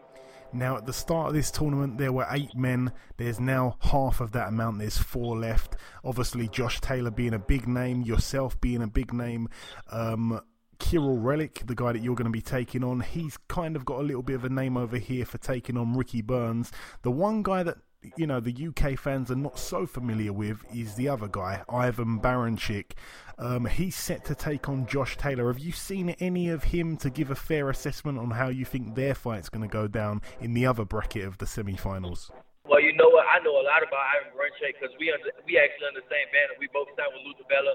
Now, 0.53 0.77
at 0.77 0.85
the 0.85 0.93
start 0.93 1.29
of 1.29 1.35
this 1.35 1.51
tournament, 1.51 1.97
there 1.97 2.13
were 2.13 2.27
eight 2.31 2.55
men. 2.55 2.93
There's 3.17 3.41
now 3.41 3.77
half 3.81 4.21
of 4.21 4.33
that 4.33 4.49
amount. 4.49 4.79
There's 4.79 4.99
four 4.99 5.37
left. 5.39 5.77
Obviously, 6.05 6.47
Josh 6.47 6.81
Taylor 6.81 7.11
being 7.11 7.33
a 7.33 7.39
big 7.39 7.67
name, 7.67 8.03
yourself 8.03 8.61
being 8.61 8.83
a 8.83 8.87
big 8.87 9.15
name. 9.15 9.49
Um, 9.91 10.43
Kirill 10.79 11.17
Relikh, 11.17 11.67
the 11.67 11.75
guy 11.75 11.93
that 11.93 12.03
you're 12.03 12.17
going 12.17 12.27
to 12.27 12.31
be 12.31 12.43
taking 12.43 12.85
on, 12.85 13.01
he's 13.01 13.39
kind 13.49 13.77
of 13.77 13.87
got 13.87 14.01
a 14.01 14.03
little 14.03 14.23
bit 14.23 14.35
of 14.35 14.45
a 14.45 14.51
name 14.51 14.77
over 14.77 14.99
here 14.99 15.25
for 15.25 15.39
taking 15.39 15.79
on 15.79 15.95
Ricky 15.95 16.21
Burns. 16.21 16.71
The 17.03 17.11
one 17.11 17.43
guy 17.43 17.63
that 17.63 17.79
you 18.17 18.27
know 18.27 18.41
the 18.41 18.69
UK 18.69 18.99
fans 18.99 19.31
are 19.31 19.37
not 19.37 19.59
so 19.59 19.87
familiar 19.87 20.33
with 20.33 20.65
is 20.75 20.95
the 20.95 21.09
other 21.09 21.29
guy, 21.29 21.63
Ivan 21.69 22.21
Baranchyk. 22.21 22.93
Um, 23.39 23.67
he's 23.67 23.97
set 23.97 24.25
to 24.27 24.35
take 24.35 24.69
on 24.69 24.87
Josh 24.87 25.17
Taylor. 25.17 25.49
Have 25.49 25.59
you 25.59 25.73
seen 25.73 26.11
any 26.21 26.49
of 26.49 26.65
him 26.65 26.97
to 26.99 27.11
give 27.11 27.31
a 27.31 27.35
fair 27.35 27.71
assessment 27.71 28.19
on 28.19 28.31
how 28.31 28.49
you 28.49 28.65
think 28.65 28.95
their 28.95 29.15
fight's 29.15 29.49
going 29.49 29.67
to 29.67 29.73
go 29.73 29.89
down 29.89 30.23
in 30.41 30.55
the 30.55 30.67
other 30.67 30.85
bracket 30.85 31.25
of 31.25 31.39
the 31.39 31.47
semi-finals? 31.47 32.31
Well, 32.69 32.81
you 32.81 32.95
know 32.95 33.11
what? 33.11 33.27
I 33.27 33.43
know 33.43 33.59
a 33.59 33.65
lot 33.67 33.83
about 33.83 34.05
Ivan 34.15 34.33
Baranchyk 34.39 34.79
because 34.79 34.95
we 35.01 35.11
under, 35.11 35.35
we 35.47 35.59
actually 35.59 35.91
on 35.91 35.99
the 35.99 36.07
same 36.07 36.29
banner. 36.31 36.55
We 36.63 36.71
both 36.71 36.87
signed 36.95 37.11
with 37.11 37.27
Lou 37.27 37.35
DiBella. 37.43 37.75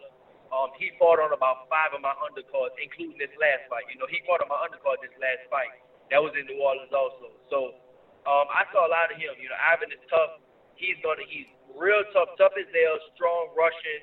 Um, 0.56 0.72
he 0.80 0.96
fought 0.96 1.20
on 1.20 1.36
about 1.36 1.68
five 1.68 1.92
of 1.92 2.00
my 2.00 2.16
undercards, 2.24 2.72
including 2.80 3.20
this 3.20 3.34
last 3.36 3.68
fight. 3.68 3.84
You 3.92 4.00
know, 4.00 4.08
he 4.08 4.24
fought 4.24 4.40
on 4.40 4.48
my 4.48 4.60
undercard 4.64 5.04
this 5.04 5.12
last 5.20 5.44
fight. 5.52 5.84
That 6.08 6.24
was 6.24 6.32
in 6.40 6.48
New 6.48 6.64
Orleans 6.64 6.96
also. 6.96 7.36
So 7.52 7.76
um, 8.28 8.52
I 8.52 8.68
saw 8.76 8.84
a 8.84 8.92
lot 8.92 9.08
of 9.08 9.16
him. 9.16 9.32
You 9.40 9.48
know, 9.48 9.56
Ivan 9.56 9.88
is 9.88 10.04
tough. 10.12 10.44
He's 10.76 11.00
gonna 11.00 11.24
he's 11.32 11.48
real 11.72 12.04
tough, 12.12 12.36
tough 12.36 12.52
as 12.60 12.68
nails, 12.76 13.00
strong 13.16 13.56
Russian, 13.56 14.00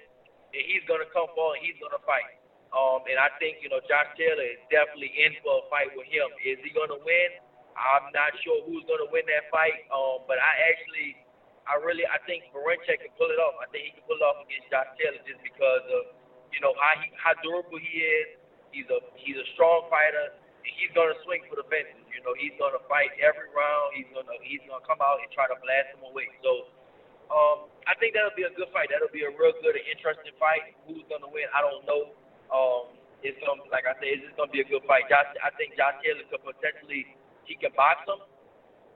and 0.56 0.64
he's 0.64 0.80
gonna 0.88 1.06
come 1.12 1.28
forward. 1.36 1.60
and 1.60 1.64
he's 1.68 1.76
gonna 1.76 2.00
fight. 2.08 2.40
Um, 2.72 3.04
and 3.06 3.20
I 3.20 3.30
think 3.36 3.60
you 3.60 3.68
know 3.68 3.84
Josh 3.84 4.08
Taylor 4.16 4.48
is 4.48 4.58
definitely 4.72 5.12
in 5.12 5.36
for 5.44 5.60
a 5.60 5.64
fight 5.68 5.92
with 5.92 6.08
him. 6.08 6.26
Is 6.40 6.56
he 6.64 6.72
gonna 6.72 6.98
win? 7.04 7.30
I'm 7.76 8.08
not 8.16 8.32
sure 8.40 8.64
who's 8.64 8.82
gonna 8.88 9.12
win 9.12 9.28
that 9.28 9.52
fight. 9.52 9.84
Um, 9.92 10.24
but 10.24 10.40
I 10.40 10.52
actually, 10.72 11.20
I 11.68 11.76
really, 11.84 12.08
I 12.08 12.16
think 12.24 12.48
Baranchyk 12.50 13.04
can 13.04 13.12
pull 13.20 13.28
it 13.28 13.38
off. 13.38 13.60
I 13.60 13.68
think 13.70 13.86
he 13.86 13.90
can 13.94 14.08
pull 14.08 14.18
it 14.18 14.24
off 14.24 14.40
against 14.40 14.72
Josh 14.72 14.88
Taylor 14.96 15.20
just 15.28 15.42
because 15.44 15.84
of 15.92 16.16
you 16.48 16.64
know 16.64 16.72
how 16.80 16.96
he 16.96 17.12
how 17.20 17.36
durable 17.44 17.76
he 17.76 17.92
is. 18.00 18.28
He's 18.72 18.88
a 18.88 18.98
he's 19.20 19.36
a 19.36 19.46
strong 19.52 19.86
fighter 19.92 20.32
and 20.64 20.72
he's 20.80 20.90
gonna 20.96 21.14
swing 21.28 21.44
for 21.46 21.60
the 21.60 21.66
fences. 21.68 22.03
Know, 22.24 22.32
he's 22.40 22.56
gonna 22.56 22.80
fight 22.88 23.12
every 23.20 23.52
round. 23.52 23.92
He's 23.92 24.08
gonna 24.16 24.32
he's 24.40 24.64
gonna 24.64 24.84
come 24.88 25.04
out 25.04 25.20
and 25.20 25.28
try 25.30 25.44
to 25.44 25.56
blast 25.60 25.92
him 25.92 26.08
away. 26.08 26.32
So 26.40 26.72
um, 27.28 27.68
I 27.84 27.92
think 28.00 28.16
that'll 28.16 28.32
be 28.32 28.48
a 28.48 28.54
good 28.56 28.72
fight. 28.72 28.88
That'll 28.88 29.12
be 29.12 29.28
a 29.28 29.32
real 29.32 29.52
good 29.60 29.76
and 29.76 29.86
interesting 29.92 30.32
fight. 30.40 30.72
Who's 30.88 31.04
gonna 31.12 31.28
win? 31.28 31.44
I 31.52 31.60
don't 31.60 31.84
know. 31.84 32.16
Um, 32.48 32.96
it's 33.20 33.36
gonna 33.44 33.68
like 33.68 33.84
I 33.84 33.92
said, 34.00 34.08
it's 34.08 34.24
just 34.24 34.36
gonna 34.40 34.52
be 34.52 34.64
a 34.64 34.68
good 34.68 34.84
fight. 34.88 35.04
Josh, 35.12 35.28
I 35.44 35.52
think 35.60 35.76
Josh 35.76 36.00
Taylor 36.00 36.24
could 36.32 36.44
potentially 36.44 37.12
he 37.44 37.60
can 37.60 37.76
box 37.76 38.04
him, 38.08 38.24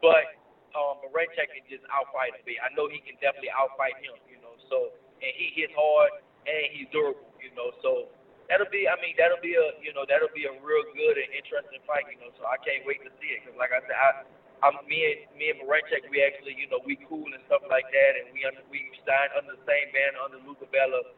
but 0.00 0.40
um, 0.72 1.00
Baranchyk 1.04 1.52
can 1.52 1.64
just 1.68 1.84
outfight 1.92 2.32
him. 2.32 2.48
I 2.64 2.72
know 2.76 2.88
he 2.88 3.04
can 3.04 3.20
definitely 3.20 3.52
outfight 3.52 3.96
him. 4.00 4.16
You 4.24 4.40
know, 4.40 4.56
so 4.72 4.92
and 5.20 5.32
he 5.36 5.52
hits 5.52 5.76
hard 5.76 6.24
and 6.48 6.64
he's 6.72 6.88
durable. 6.92 7.28
You 7.44 7.52
know, 7.52 7.76
so 7.84 8.08
that'll 8.48 8.72
be. 8.72 8.88
I 8.88 8.96
mean, 9.00 9.14
that'll 9.16 9.40
be 9.44 9.54
a 9.54 9.76
you 9.80 9.92
know 9.92 10.08
that'll 10.08 10.32
be 10.34 10.48
a 10.48 10.54
real 10.60 10.84
good 10.92 11.16
and 11.20 11.30
interesting 11.32 11.80
fight. 11.86 12.08
You 12.10 12.18
know, 12.20 12.32
so 12.36 12.48
I 12.48 12.58
can't 12.60 12.82
wait 12.88 13.00
to 13.04 13.12
see 13.20 13.36
it 13.36 13.44
because 13.44 13.56
like 13.60 13.72
I 13.72 13.80
said, 13.84 13.96
I. 13.96 14.10
I'm 14.58 14.74
me 14.90 14.98
and 15.06 15.22
me 15.38 15.54
and 15.54 15.62
Baranchyk, 15.62 16.10
we 16.10 16.18
actually, 16.18 16.58
you 16.58 16.66
know, 16.66 16.82
we 16.82 16.98
cool 17.06 17.30
and 17.30 17.38
stuff 17.46 17.62
like 17.70 17.86
that, 17.94 18.12
and 18.18 18.34
we 18.34 18.42
under, 18.42 18.58
we 18.74 18.90
signed 19.06 19.30
under 19.38 19.54
the 19.54 19.62
same 19.62 19.94
banner 19.94 20.18
under 20.18 20.42
Lou 20.42 20.58
DiBella, 20.58 21.14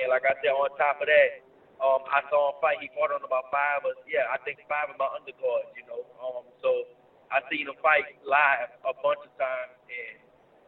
and 0.00 0.08
like 0.08 0.24
I 0.24 0.32
said, 0.40 0.56
on 0.56 0.72
top 0.80 0.96
of 0.96 1.04
that, 1.04 1.44
um, 1.84 2.02
I 2.10 2.24
saw 2.30 2.50
him 2.50 2.56
fight. 2.64 2.80
He 2.80 2.88
fought 2.96 3.12
on 3.14 3.22
about 3.22 3.50
five, 3.52 3.84
or 3.84 3.94
yeah, 4.08 4.26
I 4.32 4.40
think 4.42 4.58
five 4.66 4.90
of 4.90 4.96
my 4.98 5.06
undercards. 5.14 5.70
You 5.76 5.84
know, 5.84 6.00
um, 6.18 6.48
so 6.64 6.88
I 7.30 7.44
seen 7.52 7.68
him 7.68 7.76
fight 7.84 8.18
live 8.24 8.72
a 8.82 8.94
bunch 8.98 9.22
of 9.22 9.32
times, 9.36 9.76
and 9.86 10.16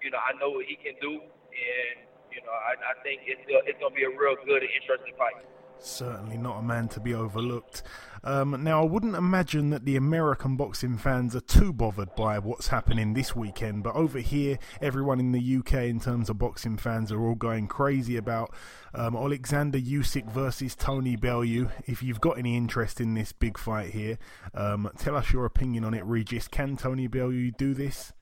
you 0.04 0.12
know, 0.12 0.20
I 0.20 0.36
know 0.36 0.54
what 0.60 0.68
he 0.68 0.76
can 0.76 1.00
do, 1.02 1.18
and 1.24 1.96
you 2.30 2.44
know, 2.44 2.52
I, 2.54 2.76
I 2.78 2.94
think 3.02 3.26
it's 3.26 3.42
it's 3.48 3.78
gonna 3.80 3.96
be 3.96 4.06
a 4.06 4.12
real 4.12 4.36
good 4.44 4.62
and 4.62 4.72
interesting 4.76 5.16
fight. 5.16 5.40
Certainly 5.82 6.36
not 6.36 6.58
a 6.58 6.62
man 6.62 6.88
to 6.88 7.00
be 7.00 7.14
overlooked. 7.14 7.82
Um, 8.22 8.62
now, 8.62 8.82
I 8.82 8.84
wouldn't 8.84 9.16
imagine 9.16 9.70
that 9.70 9.86
the 9.86 9.96
American 9.96 10.56
boxing 10.56 10.98
fans 10.98 11.34
are 11.34 11.40
too 11.40 11.72
bothered 11.72 12.14
by 12.14 12.38
what's 12.38 12.68
happening 12.68 13.14
this 13.14 13.34
weekend, 13.34 13.82
but 13.82 13.94
over 13.94 14.18
here, 14.18 14.58
everyone 14.82 15.18
in 15.20 15.32
the 15.32 15.56
UK, 15.56 15.84
in 15.84 15.98
terms 15.98 16.28
of 16.28 16.38
boxing 16.38 16.76
fans, 16.76 17.10
are 17.10 17.20
all 17.20 17.34
going 17.34 17.66
crazy 17.66 18.18
about 18.18 18.52
um, 18.94 19.16
Alexander 19.16 19.78
Usyk 19.78 20.30
versus 20.30 20.74
Tony 20.76 21.16
Bellew. 21.16 21.70
If 21.86 22.02
you've 22.02 22.20
got 22.20 22.36
any 22.36 22.58
interest 22.58 23.00
in 23.00 23.14
this 23.14 23.32
big 23.32 23.56
fight 23.56 23.90
here, 23.90 24.18
um, 24.54 24.90
tell 24.98 25.16
us 25.16 25.32
your 25.32 25.46
opinion 25.46 25.84
on 25.84 25.94
it, 25.94 26.04
Regis. 26.04 26.46
Can 26.46 26.76
Tony 26.76 27.06
Bellew 27.06 27.50
do 27.52 27.72
this? 27.72 28.12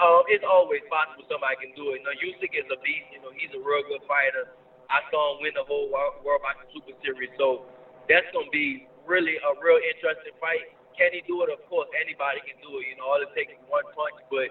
Um, 0.00 0.22
it's 0.28 0.44
always 0.48 0.80
possible 0.88 1.24
somebody 1.28 1.56
can 1.58 1.74
do 1.74 1.92
it. 1.92 2.00
You 2.00 2.04
know, 2.06 2.14
Usyk 2.14 2.54
is 2.54 2.64
a 2.70 2.78
beast. 2.80 3.10
You 3.12 3.20
know, 3.20 3.34
he's 3.34 3.50
a 3.52 3.58
real 3.58 3.82
good 3.90 4.06
fighter. 4.06 4.54
I 4.90 5.06
saw 5.14 5.38
him 5.38 5.46
win 5.46 5.54
the 5.54 5.62
whole 5.62 5.86
World 5.90 6.42
Boxing 6.42 6.66
Super 6.74 6.94
Series. 7.00 7.30
So 7.38 7.64
that's 8.10 8.26
gonna 8.34 8.50
be 8.50 8.90
really 9.06 9.38
a 9.38 9.50
real 9.62 9.78
interesting 9.78 10.34
fight. 10.42 10.74
Can 10.98 11.14
he 11.14 11.22
do 11.24 11.46
it? 11.46 11.50
Of 11.54 11.62
course, 11.70 11.86
anybody 11.94 12.42
can 12.42 12.58
do 12.58 12.82
it. 12.82 12.90
You 12.90 12.98
know, 12.98 13.06
all 13.06 13.22
it 13.22 13.30
takes 13.32 13.54
is 13.54 13.62
one 13.70 13.86
punch. 13.94 14.18
But 14.26 14.50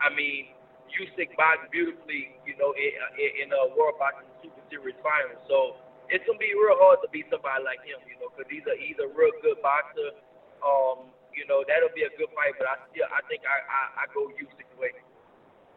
I 0.00 0.08
mean, 0.08 0.56
Usyk 0.88 1.36
boxed 1.36 1.68
beautifully. 1.68 2.40
You 2.48 2.56
know, 2.56 2.72
in, 2.74 3.30
in 3.44 3.48
a 3.52 3.76
World 3.76 4.00
Boxing 4.00 4.26
Super 4.40 4.64
Series 4.72 4.96
final. 5.04 5.36
So 5.46 5.76
it's 6.08 6.24
gonna 6.24 6.40
be 6.40 6.56
real 6.56 6.80
hard 6.80 7.04
to 7.04 7.08
beat 7.12 7.28
somebody 7.28 7.60
like 7.60 7.84
him. 7.84 8.00
You 8.08 8.16
know, 8.24 8.32
because 8.32 8.48
he's 8.48 8.64
a 8.64 8.74
he's 8.80 8.96
a 8.98 9.08
real 9.12 9.36
good 9.44 9.60
boxer. 9.60 10.16
Um, 10.64 11.12
you 11.36 11.44
know, 11.44 11.60
that'll 11.68 11.92
be 11.92 12.08
a 12.08 12.12
good 12.16 12.32
fight. 12.32 12.56
But 12.56 12.72
I 12.72 12.80
still 12.88 13.06
I 13.12 13.20
think 13.28 13.44
I 13.44 13.56
I, 13.68 13.80
I 14.02 14.04
go 14.16 14.32
Usyk 14.32 14.70
way. 14.80 14.96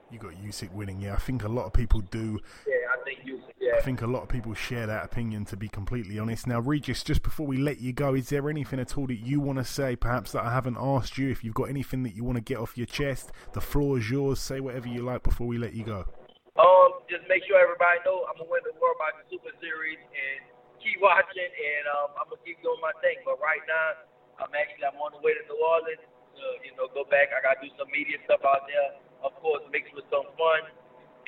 You 0.10 0.20
got 0.20 0.32
Usyk 0.40 0.72
winning, 0.72 1.02
yeah. 1.02 1.16
I 1.16 1.18
think 1.18 1.44
a 1.44 1.50
lot 1.50 1.66
of 1.66 1.74
people 1.74 2.00
do. 2.00 2.40
Yeah, 2.66 2.76
I 2.96 3.04
think 3.04 3.28
Usyk. 3.28 3.52
Yeah. 3.60 3.76
I 3.78 3.82
think 3.82 4.02
a 4.02 4.08
lot 4.08 4.24
of 4.24 4.30
people 4.30 4.54
share 4.54 4.88
that 4.88 5.04
opinion. 5.04 5.44
To 5.52 5.58
be 5.58 5.68
completely 5.68 6.18
honest, 6.18 6.48
now 6.48 6.62
Regis, 6.62 7.04
just 7.04 7.24
before 7.24 7.46
we 7.46 7.58
let 7.58 7.82
you 7.82 7.92
go, 7.92 8.16
is 8.16 8.30
there 8.30 8.50
anything 8.50 8.80
at 8.80 8.98
all 8.98 9.08
that 9.08 9.20
you 9.20 9.42
want 9.42 9.60
to 9.60 9.66
say, 9.66 9.98
perhaps 9.98 10.32
that 10.32 10.46
I 10.46 10.54
haven't 10.54 10.78
asked 10.80 11.18
you? 11.18 11.28
If 11.28 11.44
you've 11.44 11.60
got 11.60 11.68
anything 11.68 12.04
that 12.04 12.16
you 12.16 12.24
want 12.24 12.38
to 12.38 12.44
get 12.44 12.56
off 12.56 12.78
your 12.78 12.88
chest, 12.88 13.32
the 13.52 13.60
floor 13.60 13.98
is 13.98 14.10
yours. 14.10 14.40
Say 14.40 14.62
whatever 14.62 14.88
you 14.88 15.04
like 15.04 15.24
before 15.24 15.46
we 15.46 15.58
let 15.58 15.74
you 15.74 15.84
go. 15.84 16.08
Um, 16.56 17.04
just 17.12 17.28
make 17.28 17.44
sure 17.44 17.60
everybody 17.60 18.00
know 18.08 18.24
I'm 18.32 18.40
gonna 18.40 18.48
win 18.48 18.64
the 18.64 18.72
World 18.80 18.96
Boxing 19.04 19.28
Super 19.28 19.52
Series 19.60 20.00
and 20.00 20.40
keep 20.80 21.04
watching, 21.04 21.52
and 21.52 21.84
um, 22.00 22.16
I'm 22.16 22.32
gonna 22.32 22.40
keep 22.48 22.64
doing 22.64 22.80
my 22.80 22.96
thing. 23.04 23.20
But 23.28 23.44
right 23.44 23.62
now, 23.68 24.08
I'm 24.40 24.56
actually 24.56 24.88
I'm 24.88 24.96
on 25.04 25.12
the 25.12 25.20
way 25.20 25.36
to 25.36 25.44
New 25.52 25.60
Orleans. 25.60 26.00
To, 26.00 26.46
you 26.64 26.72
know, 26.80 26.88
go 26.96 27.04
back. 27.12 27.36
I 27.36 27.44
gotta 27.44 27.60
do 27.60 27.70
some 27.76 27.92
media 27.92 28.22
stuff 28.24 28.46
out 28.48 28.64
there 28.72 29.04
of 29.24 29.34
course, 29.42 29.64
mixed 29.72 29.94
with 29.96 30.06
some 30.12 30.28
fun. 30.38 30.62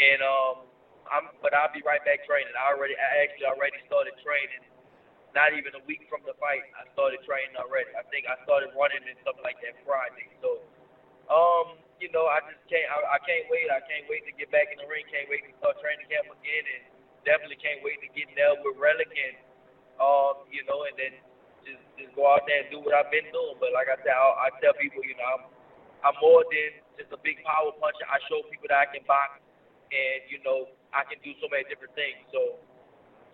And 0.10 0.20
um, 0.26 0.56
I'm, 1.06 1.26
but 1.46 1.54
I'll 1.54 1.70
be 1.70 1.86
right 1.86 2.02
back 2.02 2.26
training. 2.26 2.50
I 2.58 2.74
already, 2.74 2.98
I 2.98 3.22
actually 3.22 3.46
already 3.46 3.78
started 3.86 4.18
training. 4.26 4.66
Not 5.38 5.54
even 5.54 5.78
a 5.78 5.84
week 5.86 6.10
from 6.10 6.26
the 6.26 6.34
fight, 6.42 6.66
I 6.74 6.90
started 6.98 7.22
training 7.22 7.54
already. 7.54 7.94
I 7.94 8.02
think 8.10 8.26
I 8.26 8.34
started 8.50 8.74
running 8.74 9.06
and 9.06 9.14
stuff 9.22 9.38
like 9.46 9.62
that 9.62 9.78
Friday. 9.86 10.26
So, 10.42 10.66
um, 11.30 11.78
you 12.02 12.10
know, 12.10 12.26
I 12.26 12.42
just 12.50 12.66
can't, 12.66 12.90
I, 12.90 13.14
I 13.14 13.20
can't 13.22 13.46
wait. 13.54 13.70
I 13.70 13.78
can't 13.86 14.10
wait 14.10 14.26
to 14.26 14.34
get 14.34 14.50
back 14.50 14.74
in 14.74 14.82
the 14.82 14.90
ring. 14.90 15.06
Can't 15.06 15.30
wait 15.30 15.46
to 15.46 15.54
start 15.62 15.78
training 15.86 16.10
camp 16.10 16.34
again, 16.34 16.66
and 16.66 16.82
definitely 17.30 17.62
can't 17.62 17.86
wait 17.86 18.02
to 18.02 18.10
get 18.18 18.26
there 18.34 18.58
with 18.58 18.82
Relikh 18.82 19.14
and, 19.14 19.38
um, 20.02 20.50
you 20.50 20.66
know, 20.66 20.90
and 20.90 20.98
then 20.98 21.14
just 21.62 21.84
just 22.00 22.12
go 22.18 22.26
out 22.26 22.50
there 22.50 22.66
and 22.66 22.70
do 22.74 22.82
what 22.82 22.98
I've 22.98 23.14
been 23.14 23.30
doing. 23.30 23.60
But 23.62 23.70
like 23.76 23.86
I 23.92 24.02
said, 24.02 24.16
I, 24.16 24.48
I 24.48 24.58
tell 24.64 24.74
people, 24.82 25.06
you 25.06 25.14
know, 25.14 25.30
I'm 25.30 25.44
I'm 26.10 26.18
more 26.24 26.42
than 26.48 26.82
just 26.98 27.12
a 27.14 27.20
big 27.22 27.44
power 27.46 27.70
puncher. 27.78 28.08
I 28.10 28.18
show 28.32 28.42
people 28.48 28.72
that 28.72 28.82
I 28.82 28.90
can 28.90 29.04
box, 29.06 29.44
and 29.92 30.20
you 30.30 30.40
know 30.46 30.70
I 30.96 31.06
can 31.06 31.20
do 31.22 31.34
so 31.42 31.50
many 31.52 31.66
different 31.70 31.94
things. 31.98 32.22
So 32.34 32.58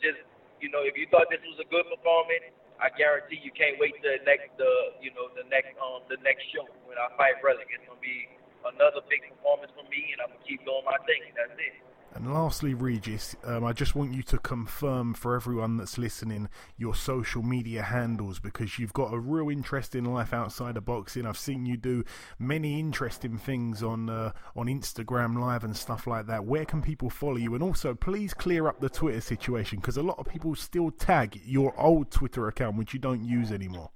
just 0.01 0.19
you 0.63 0.71
know, 0.71 0.83
if 0.87 0.95
you 0.97 1.05
thought 1.11 1.29
this 1.29 1.43
was 1.45 1.59
a 1.61 1.67
good 1.69 1.85
performance, 1.91 2.49
I 2.81 2.91
guarantee 2.95 3.39
you 3.39 3.53
can't 3.55 3.79
wait 3.79 3.95
to 3.99 4.03
the 4.03 4.23
next 4.25 4.51
the 4.57 4.97
you 4.99 5.13
know 5.15 5.31
the 5.37 5.45
next 5.47 5.75
um 5.79 6.03
the 6.11 6.19
next 6.25 6.43
show 6.51 6.67
when 6.89 6.97
I 6.99 7.11
fight 7.15 7.39
Relikh. 7.45 7.69
It's 7.71 7.85
gonna 7.87 8.01
be 8.01 8.27
another 8.67 9.03
big 9.07 9.23
performance 9.29 9.71
for 9.77 9.85
me, 9.87 10.15
and 10.15 10.19
I'm 10.25 10.33
gonna 10.33 10.47
keep 10.47 10.63
doing 10.65 10.83
my 10.87 10.97
thing. 11.07 11.23
That's 11.37 11.55
it. 11.59 11.84
And 12.15 12.33
lastly, 12.33 12.73
Regis, 12.73 13.35
um, 13.43 13.65
I 13.65 13.73
just 13.73 13.93
want 13.93 14.13
you 14.13 14.23
to 14.23 14.37
confirm 14.37 15.13
for 15.13 15.35
everyone 15.35 15.75
that's 15.75 15.97
listening 15.97 16.47
your 16.77 16.95
social 16.95 17.43
media 17.43 17.81
handles 17.81 18.39
because 18.39 18.79
you've 18.79 18.93
got 18.93 19.13
a 19.13 19.19
real 19.19 19.49
interesting 19.49 20.05
life 20.05 20.31
outside 20.31 20.77
of 20.77 20.85
boxing. 20.85 21.25
I've 21.25 21.37
seen 21.37 21.65
you 21.65 21.75
do 21.75 22.05
many 22.39 22.79
interesting 22.79 23.37
things 23.37 23.83
on 23.83 24.09
uh, 24.09 24.31
on 24.55 24.67
Instagram 24.67 25.41
Live 25.41 25.65
and 25.65 25.75
stuff 25.75 26.07
like 26.07 26.25
that. 26.27 26.45
Where 26.45 26.63
can 26.63 26.81
people 26.81 27.09
follow 27.09 27.35
you? 27.35 27.53
And 27.53 27.61
also, 27.61 27.93
please 27.93 28.33
clear 28.33 28.69
up 28.69 28.79
the 28.79 28.89
Twitter 28.89 29.19
situation 29.19 29.79
because 29.79 29.97
a 29.97 30.03
lot 30.03 30.17
of 30.17 30.25
people 30.25 30.55
still 30.55 30.91
tag 30.91 31.41
your 31.43 31.77
old 31.77 32.11
Twitter 32.11 32.47
account, 32.47 32.77
which 32.77 32.93
you 32.93 32.99
don't 32.99 33.25
use 33.25 33.51
anymore. 33.51 33.91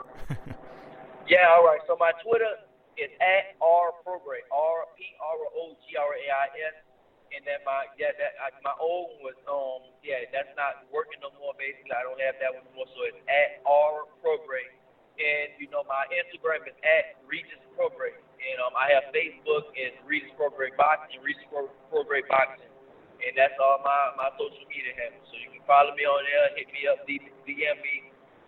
yeah, 1.28 1.44
all 1.50 1.66
right. 1.66 1.80
So 1.86 1.98
my 2.00 2.12
Twitter 2.24 2.48
is 2.96 3.10
at 3.20 3.60
R 3.60 3.92
R 3.92 4.18
P 4.96 5.04
R 5.20 5.38
O 5.54 5.76
G 5.86 5.96
R 5.98 6.14
A 6.14 6.32
I 6.32 6.46
S 6.72 6.87
and 7.34 7.42
then 7.44 7.60
my 7.64 7.86
yeah 7.98 8.12
that 8.16 8.34
I, 8.40 8.52
my 8.64 8.74
old 8.80 9.12
one 9.18 9.32
was 9.34 9.38
um 9.48 9.82
yeah 10.04 10.24
that's 10.32 10.50
not 10.56 10.78
working 10.92 11.20
no 11.22 11.32
more 11.38 11.54
basically. 11.58 11.94
I 11.94 12.04
don't 12.04 12.20
have 12.22 12.36
that 12.42 12.52
one 12.54 12.64
anymore 12.68 12.88
so 12.94 13.00
it's 13.08 13.20
at 13.28 13.56
R 13.66 14.06
Prograis 14.24 14.72
and 15.20 15.52
you 15.60 15.68
know 15.72 15.84
my 15.88 16.04
Instagram 16.12 16.64
is 16.68 16.76
at 16.84 17.08
Regis 17.26 17.60
Prograis 17.76 18.18
and 18.40 18.56
um 18.64 18.74
I 18.76 18.92
have 18.96 19.06
Facebook 19.14 19.68
is 19.76 19.92
Regis 20.06 20.32
Prograis 20.38 20.74
Boxing 20.76 21.20
Regis 21.22 21.46
Prograis 21.92 22.26
Boxing. 22.28 22.70
And 23.22 23.34
that's 23.36 23.56
all 23.60 23.78
my 23.84 24.14
my 24.16 24.30
social 24.40 24.66
media 24.70 24.94
handles. 24.96 25.26
So 25.30 25.36
you 25.40 25.50
can 25.52 25.64
follow 25.68 25.92
me 25.94 26.04
on 26.08 26.22
there 26.24 26.48
hit 26.56 26.68
me 26.72 26.88
up 26.88 27.00
DM 27.08 27.78
me 27.84 27.96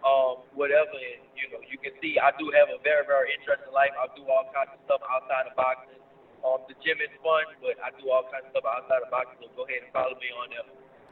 um 0.07 0.41
whatever. 0.57 0.97
And 0.97 1.21
you 1.37 1.47
know 1.53 1.61
you 1.69 1.79
can 1.79 1.93
see 2.01 2.17
I 2.19 2.33
do 2.41 2.51
have 2.57 2.73
a 2.73 2.81
very 2.83 3.05
very 3.07 3.31
interesting 3.37 3.73
life. 3.75 3.93
I 4.01 4.09
do 4.17 4.25
all 4.27 4.49
kinds 4.51 4.73
of 4.75 4.81
stuff 4.89 5.05
outside 5.07 5.47
of 5.47 5.55
boxing 5.55 6.00
um, 6.45 6.65
the 6.69 6.75
gym 6.85 6.99
is 7.01 7.13
fun, 7.23 7.45
but 7.61 7.77
I 7.83 7.91
do 8.01 8.11
all 8.11 8.25
kinds 8.31 8.47
of 8.47 8.57
stuff 8.57 8.65
outside 8.65 9.03
of 9.05 9.11
boxing. 9.11 9.41
So 9.43 9.49
go 9.57 9.65
ahead 9.65 9.85
and 9.85 9.93
follow 9.93 10.17
me 10.17 10.29
on 10.37 10.49
there. 10.51 10.69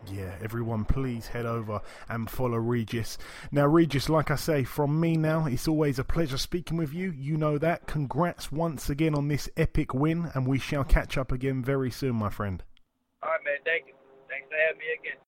Yeah, 0.07 0.33
everyone, 0.43 0.85
please 0.85 1.27
head 1.27 1.45
over 1.45 1.81
and 2.09 2.31
follow 2.31 2.57
Regis. 2.57 3.19
Now, 3.51 3.67
Regis, 3.67 4.09
like 4.09 4.31
I 4.31 4.37
say, 4.37 4.65
from 4.65 5.01
me 5.01 5.17
now, 5.17 5.47
it's 5.47 5.69
always 5.69 5.99
a 5.99 6.05
pleasure 6.05 6.39
speaking 6.39 6.77
with 6.77 6.95
you. 6.95 7.11
You 7.11 7.37
know 7.37 7.59
that. 7.59 7.87
Congrats 7.87 8.53
once 8.53 8.89
again 8.89 9.15
on 9.15 9.29
this 9.29 9.49
epic 9.57 9.93
win, 9.93 10.31
and 10.35 10.47
we 10.47 10.59
shall 10.59 10.85
catch 10.85 11.19
up 11.19 11.33
again 11.33 11.63
very 11.63 11.91
soon, 11.91 12.15
my 12.15 12.31
friend. 12.31 12.63
All 13.23 13.31
right, 13.31 13.41
man. 13.45 13.59
Thank 13.65 13.89
you. 13.89 13.95
Thanks 14.29 14.49
for 14.49 14.57
having 14.57 14.79
me 14.79 14.87
again. 15.01 15.28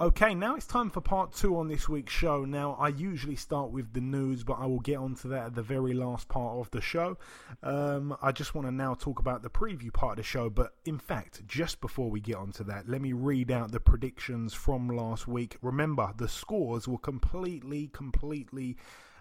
Okay, 0.00 0.34
now 0.34 0.56
it's 0.56 0.66
time 0.66 0.88
for 0.88 1.02
part 1.02 1.32
two 1.34 1.58
on 1.58 1.68
this 1.68 1.86
week's 1.86 2.14
show. 2.14 2.46
Now, 2.46 2.76
I 2.80 2.88
usually 2.88 3.36
start 3.36 3.70
with 3.70 3.92
the 3.92 4.00
news, 4.00 4.42
but 4.42 4.54
I 4.54 4.64
will 4.64 4.80
get 4.80 4.96
onto 4.96 5.28
that 5.28 5.46
at 5.46 5.54
the 5.54 5.62
very 5.62 5.92
last 5.92 6.28
part 6.28 6.58
of 6.58 6.70
the 6.70 6.80
show. 6.80 7.18
Um, 7.62 8.16
I 8.22 8.32
just 8.32 8.54
want 8.54 8.66
to 8.66 8.72
now 8.72 8.94
talk 8.94 9.20
about 9.20 9.42
the 9.42 9.50
preview 9.50 9.92
part 9.92 10.12
of 10.12 10.16
the 10.16 10.22
show, 10.22 10.48
but 10.48 10.72
in 10.86 10.98
fact, 10.98 11.46
just 11.46 11.80
before 11.82 12.10
we 12.10 12.20
get 12.20 12.36
onto 12.36 12.64
that, 12.64 12.88
let 12.88 13.02
me 13.02 13.12
read 13.12 13.50
out 13.50 13.70
the 13.70 13.80
predictions 13.80 14.54
from 14.54 14.88
last 14.88 15.28
week. 15.28 15.58
Remember, 15.60 16.10
the 16.16 16.28
scores 16.28 16.88
were 16.88 16.98
completely, 16.98 17.88
completely. 17.88 18.78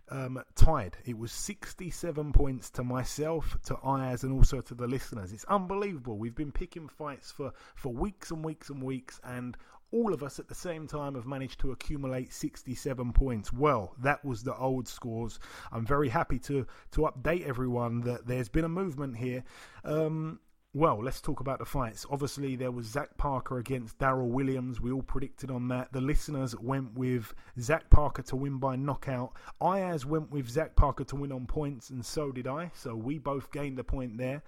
Um, 0.09 0.43
tied. 0.55 0.97
It 1.05 1.17
was 1.17 1.32
67 1.32 2.34
points 2.34 2.69
to 2.72 2.84
myself, 2.84 3.57
to 3.67 3.78
Ayaz, 3.78 4.24
and 4.24 4.34
also 4.34 4.59
to 4.59 4.74
the 4.74 4.86
listeners. 4.86 5.32
It's 5.32 5.45
unbelievable. 5.45 6.17
We've 6.17 6.36
been 6.36 6.51
picking 6.51 6.89
fights 6.89 7.32
for, 7.32 7.53
for 7.76 7.93
weeks 7.93 8.30
and 8.30 8.43
weeks 8.43 8.69
and 8.69 8.84
weeks, 8.84 9.22
and 9.24 9.55
all 9.91 10.13
of 10.13 10.23
us 10.23 10.39
at 10.39 10.47
the 10.47 10.55
same 10.55 10.87
time 10.87 11.15
have 11.15 11.25
managed 11.25 11.59
to 11.59 11.71
accumulate 11.71 12.33
67 12.33 13.13
points. 13.13 13.51
Well, 13.51 13.95
that 13.99 14.23
was 14.23 14.43
the 14.43 14.55
old 14.55 14.87
scores. 14.87 15.39
I'm 15.71 15.85
very 15.85 16.09
happy 16.09 16.39
to 16.39 16.65
to 16.91 17.01
update 17.01 17.45
everyone 17.47 18.01
that 18.01 18.25
there's 18.25 18.49
been 18.49 18.65
a 18.65 18.69
movement 18.69 19.17
here. 19.17 19.43
Um, 19.83 20.39
well, 20.73 21.03
let's 21.03 21.19
talk 21.19 21.41
about 21.41 21.59
the 21.59 21.65
fights. 21.65 22.05
Obviously, 22.09 22.55
there 22.55 22.71
was 22.71 22.85
Zach 22.85 23.17
Parker 23.17 23.57
against 23.57 23.97
Daryl 23.97 24.29
Williams. 24.29 24.79
We 24.79 24.91
all 24.91 25.01
predicted 25.01 25.51
on 25.51 25.67
that. 25.67 25.91
The 25.91 25.99
listeners 25.99 26.57
went 26.57 26.93
with 26.93 27.33
Zach 27.59 27.89
Parker 27.89 28.21
to 28.21 28.37
win 28.37 28.57
by 28.57 28.77
knockout. 28.77 29.33
Ayaz 29.61 30.05
went 30.05 30.31
with 30.31 30.47
Zach 30.47 30.77
Parker 30.77 31.03
to 31.03 31.15
win 31.17 31.33
on 31.33 31.45
points, 31.45 31.89
and 31.89 32.05
so 32.05 32.31
did 32.31 32.47
I. 32.47 32.71
So 32.73 32.95
we 32.95 33.19
both 33.19 33.51
gained 33.51 33.79
a 33.79 33.83
point 33.83 34.17
there. 34.17 34.43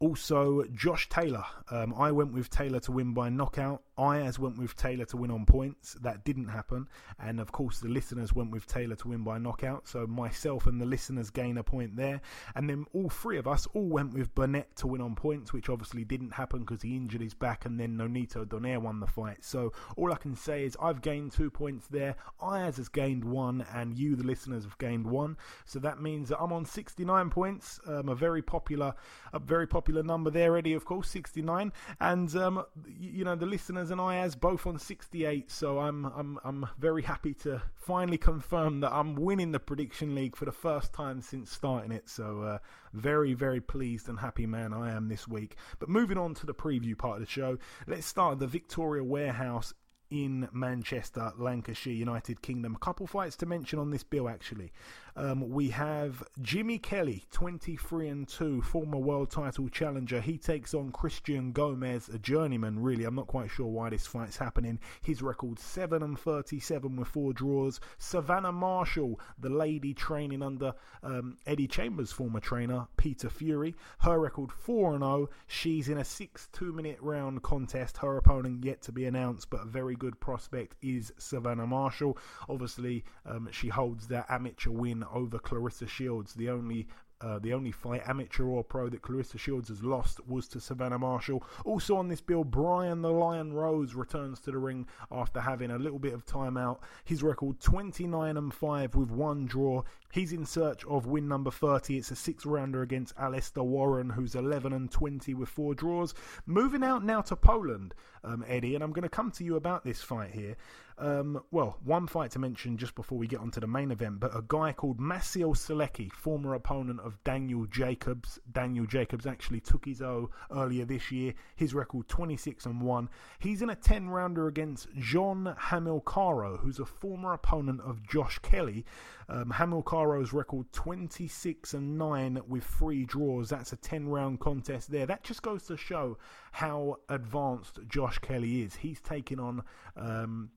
Also, 0.00 0.64
Josh 0.74 1.08
Taylor. 1.08 1.44
Um, 1.70 1.94
I 1.96 2.10
went 2.10 2.32
with 2.32 2.50
Taylor 2.50 2.80
to 2.80 2.90
win 2.90 3.14
by 3.14 3.28
knockout. 3.28 3.82
Ayaz 3.98 4.38
went 4.38 4.58
with 4.58 4.74
Taylor 4.76 5.04
to 5.06 5.16
win 5.16 5.30
on 5.30 5.44
points. 5.44 5.94
That 6.00 6.24
didn't 6.24 6.48
happen. 6.48 6.88
And 7.18 7.40
of 7.40 7.52
course, 7.52 7.80
the 7.80 7.88
listeners 7.88 8.34
went 8.34 8.50
with 8.50 8.66
Taylor 8.66 8.96
to 8.96 9.08
win 9.08 9.22
by 9.22 9.38
knockout. 9.38 9.86
So 9.86 10.06
myself 10.06 10.66
and 10.66 10.80
the 10.80 10.86
listeners 10.86 11.30
gain 11.30 11.58
a 11.58 11.62
point 11.62 11.96
there. 11.96 12.20
And 12.54 12.68
then 12.68 12.86
all 12.94 13.08
three 13.08 13.38
of 13.38 13.46
us 13.46 13.66
all 13.74 13.88
went 13.88 14.14
with 14.14 14.34
Burnett 14.34 14.74
to 14.76 14.86
win 14.86 15.00
on 15.00 15.14
points, 15.14 15.52
which 15.52 15.68
obviously 15.68 16.04
didn't 16.04 16.32
happen 16.32 16.60
because 16.60 16.82
he 16.82 16.96
injured 16.96 17.20
his 17.20 17.34
back. 17.34 17.66
And 17.66 17.78
then 17.78 17.96
Nonito 17.96 18.46
Donaire 18.46 18.80
won 18.80 19.00
the 19.00 19.06
fight. 19.06 19.44
So 19.44 19.72
all 19.96 20.12
I 20.12 20.16
can 20.16 20.34
say 20.34 20.64
is 20.64 20.76
I've 20.80 21.02
gained 21.02 21.32
two 21.32 21.50
points 21.50 21.86
there. 21.86 22.16
Ayaz 22.42 22.78
has 22.78 22.88
gained 22.88 23.24
one, 23.24 23.64
and 23.74 23.96
you, 23.98 24.16
the 24.16 24.24
listeners, 24.24 24.64
have 24.64 24.78
gained 24.78 25.06
one. 25.06 25.36
So 25.64 25.78
that 25.80 26.00
means 26.00 26.30
that 26.30 26.40
I'm 26.40 26.52
on 26.52 26.64
69 26.64 27.30
points. 27.30 27.78
Um, 27.86 28.08
a 28.08 28.14
very 28.14 28.42
popular, 28.42 28.94
a 29.32 29.38
very 29.38 29.66
popular 29.66 30.02
number 30.02 30.30
there, 30.30 30.56
Eddie. 30.56 30.74
Of 30.74 30.84
course, 30.84 31.08
69. 31.10 31.72
And 32.00 32.34
um, 32.36 32.64
you 32.98 33.24
know 33.24 33.34
the 33.34 33.46
listeners 33.46 33.90
and 33.92 34.00
Ayaz 34.00 34.34
both 34.34 34.66
on 34.66 34.78
68. 34.78 35.50
So 35.50 35.78
I'm 35.78 36.06
I'm 36.06 36.38
I'm 36.44 36.66
very 36.78 37.02
happy 37.02 37.34
to 37.34 37.62
finally 37.74 38.18
confirm 38.18 38.80
that 38.80 38.92
I'm 38.92 39.14
winning 39.14 39.52
the 39.52 39.60
prediction 39.60 40.14
league 40.14 40.34
for 40.34 40.44
the 40.46 40.52
first 40.52 40.92
time 40.92 41.20
since 41.20 41.52
starting 41.52 41.92
it. 41.92 42.08
So 42.08 42.42
uh, 42.42 42.58
very 42.92 43.34
very 43.34 43.60
pleased 43.60 44.08
and 44.08 44.18
happy 44.18 44.46
man 44.46 44.72
I 44.72 44.90
am 44.90 45.08
this 45.08 45.28
week. 45.28 45.56
But 45.78 45.88
moving 45.88 46.18
on 46.18 46.34
to 46.34 46.46
the 46.46 46.54
preview 46.54 46.96
part 46.96 47.20
of 47.20 47.26
the 47.26 47.30
show, 47.30 47.58
let's 47.86 48.06
start 48.06 48.38
the 48.38 48.46
Victoria 48.46 49.04
Warehouse 49.04 49.74
in 50.10 50.46
Manchester, 50.52 51.32
Lancashire, 51.38 51.94
United 51.94 52.42
Kingdom. 52.42 52.74
A 52.74 52.78
couple 52.78 53.06
fights 53.06 53.36
to 53.36 53.46
mention 53.46 53.78
on 53.78 53.90
this 53.90 54.02
bill 54.02 54.28
actually. 54.28 54.72
Um, 55.14 55.50
we 55.50 55.68
have 55.68 56.22
Jimmy 56.40 56.78
Kelly, 56.78 57.24
23 57.32 58.08
and 58.08 58.26
2, 58.26 58.62
former 58.62 58.96
world 58.96 59.30
title 59.30 59.68
challenger. 59.68 60.22
He 60.22 60.38
takes 60.38 60.72
on 60.72 60.90
Christian 60.90 61.52
Gomez, 61.52 62.08
a 62.08 62.18
journeyman, 62.18 62.78
really. 62.78 63.04
I'm 63.04 63.14
not 63.14 63.26
quite 63.26 63.50
sure 63.50 63.66
why 63.66 63.90
this 63.90 64.06
fight's 64.06 64.38
happening. 64.38 64.80
His 65.02 65.20
record 65.20 65.58
7 65.58 66.02
and 66.02 66.18
37 66.18 66.96
with 66.96 67.08
four 67.08 67.34
draws. 67.34 67.78
Savannah 67.98 68.52
Marshall, 68.52 69.20
the 69.38 69.50
lady 69.50 69.92
training 69.92 70.42
under 70.42 70.72
um, 71.02 71.36
Eddie 71.46 71.68
Chambers' 71.68 72.10
former 72.10 72.40
trainer, 72.40 72.86
Peter 72.96 73.28
Fury. 73.28 73.74
Her 73.98 74.18
record 74.18 74.50
4 74.50 74.94
and 74.94 75.02
0. 75.02 75.28
She's 75.46 75.90
in 75.90 75.98
a 75.98 76.04
6 76.04 76.48
2 76.52 76.72
minute 76.72 76.98
round 77.02 77.42
contest. 77.42 77.98
Her 77.98 78.16
opponent 78.16 78.64
yet 78.64 78.80
to 78.82 78.92
be 78.92 79.04
announced, 79.04 79.50
but 79.50 79.62
a 79.62 79.66
very 79.66 79.94
good 79.94 80.18
prospect 80.20 80.76
is 80.80 81.12
Savannah 81.18 81.66
Marshall. 81.66 82.16
Obviously, 82.48 83.04
um, 83.26 83.50
she 83.52 83.68
holds 83.68 84.08
that 84.08 84.24
amateur 84.30 84.70
win 84.70 85.01
over 85.12 85.38
Claressa 85.38 85.88
Shields. 85.88 86.34
The 86.34 86.50
only 86.50 86.88
uh, 87.22 87.38
the 87.38 87.52
only 87.52 87.70
fight, 87.70 88.02
amateur 88.06 88.44
or 88.44 88.64
pro, 88.64 88.88
that 88.88 89.02
Claressa 89.02 89.38
Shields 89.38 89.68
has 89.68 89.82
lost 89.82 90.26
was 90.26 90.48
to 90.48 90.60
Savannah 90.60 90.98
Marshall. 90.98 91.44
Also 91.64 91.96
on 91.96 92.08
this 92.08 92.20
bill, 92.20 92.42
Brian 92.42 93.00
the 93.00 93.12
Lion 93.12 93.52
Rose 93.52 93.94
returns 93.94 94.40
to 94.40 94.50
the 94.50 94.58
ring 94.58 94.86
after 95.10 95.40
having 95.40 95.70
a 95.70 95.78
little 95.78 96.00
bit 96.00 96.14
of 96.14 96.26
time 96.26 96.56
out. 96.56 96.80
His 97.04 97.22
record 97.22 97.60
29 97.60 98.36
and 98.36 98.52
5 98.52 98.94
with 98.96 99.10
one 99.10 99.46
draw. 99.46 99.82
He's 100.10 100.32
in 100.32 100.44
search 100.44 100.84
of 100.84 101.06
win 101.06 101.28
number 101.28 101.50
30. 101.50 101.96
It's 101.96 102.10
a 102.10 102.16
six 102.16 102.44
rounder 102.44 102.82
against 102.82 103.14
Alistair 103.16 103.62
Warren, 103.62 104.10
who's 104.10 104.34
11 104.34 104.72
and 104.72 104.90
20 104.90 105.32
with 105.34 105.48
four 105.48 105.74
draws. 105.74 106.14
Moving 106.44 106.82
out 106.82 107.04
now 107.04 107.20
to 107.22 107.36
Poland, 107.36 107.94
um, 108.24 108.44
Eddie, 108.48 108.74
and 108.74 108.82
I'm 108.82 108.92
going 108.92 109.04
to 109.04 109.08
come 109.08 109.30
to 109.32 109.44
you 109.44 109.56
about 109.56 109.84
this 109.84 110.02
fight 110.02 110.32
here. 110.32 110.56
Um, 111.02 111.42
well, 111.50 111.78
one 111.82 112.06
fight 112.06 112.30
to 112.30 112.38
mention 112.38 112.76
just 112.76 112.94
before 112.94 113.18
we 113.18 113.26
get 113.26 113.40
onto 113.40 113.58
the 113.58 113.66
main 113.66 113.90
event, 113.90 114.20
but 114.20 114.36
a 114.36 114.44
guy 114.46 114.72
called 114.72 115.00
Maciej 115.00 115.56
Sulecki, 115.56 116.12
former 116.12 116.54
opponent 116.54 117.00
of 117.00 117.18
Daniel 117.24 117.66
Jacobs. 117.66 118.38
Daniel 118.52 118.86
Jacobs 118.86 119.26
actually 119.26 119.58
took 119.58 119.84
his 119.84 120.00
O 120.00 120.30
earlier 120.52 120.84
this 120.84 121.10
year. 121.10 121.34
His 121.56 121.74
record 121.74 122.06
26 122.06 122.66
and 122.66 122.80
1. 122.80 123.08
He's 123.40 123.62
in 123.62 123.70
a 123.70 123.74
10 123.74 124.10
rounder 124.10 124.46
against 124.46 124.94
John 124.96 125.56
Hamilcaro, 125.58 126.60
who's 126.60 126.78
a 126.78 126.84
former 126.86 127.32
opponent 127.32 127.80
of 127.80 128.06
Josh 128.06 128.38
Kelly. 128.38 128.84
Um, 129.28 129.50
Hamilcaro's 129.50 130.32
record 130.32 130.72
26 130.72 131.74
and 131.74 131.98
9 131.98 132.42
with 132.46 132.62
three 132.62 133.04
draws. 133.04 133.48
That's 133.48 133.72
a 133.72 133.76
10 133.76 134.08
round 134.08 134.38
contest 134.38 134.92
there. 134.92 135.06
That 135.06 135.24
just 135.24 135.42
goes 135.42 135.64
to 135.64 135.76
show 135.76 136.18
how 136.52 136.98
advanced 137.08 137.80
Josh 137.88 138.20
Kelly 138.20 138.62
is. 138.62 138.76
He's 138.76 139.00
taking 139.00 139.40
on. 139.40 139.64
Um, 139.96 140.50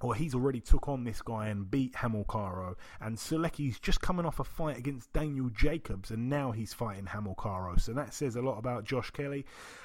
or 0.00 0.14
he's 0.14 0.34
already 0.34 0.60
took 0.60 0.88
on 0.88 1.04
this 1.04 1.22
guy 1.22 1.48
and 1.48 1.70
beat 1.70 1.94
Hamilcaro. 1.94 2.74
And 3.00 3.16
Sulecki's 3.16 3.78
just 3.80 4.00
coming 4.00 4.26
off 4.26 4.40
a 4.40 4.44
fight 4.44 4.78
against 4.78 5.12
Daniel 5.12 5.48
Jacobs, 5.50 6.10
and 6.10 6.28
now 6.28 6.52
he's 6.52 6.72
fighting 6.72 7.06
Hamilcaro. 7.06 7.80
So 7.80 7.92
that 7.92 8.14
says 8.14 8.36
a 8.36 8.42
lot 8.42 8.58
about 8.58 8.84
Josh 8.84 9.10
Kelly. 9.10 9.44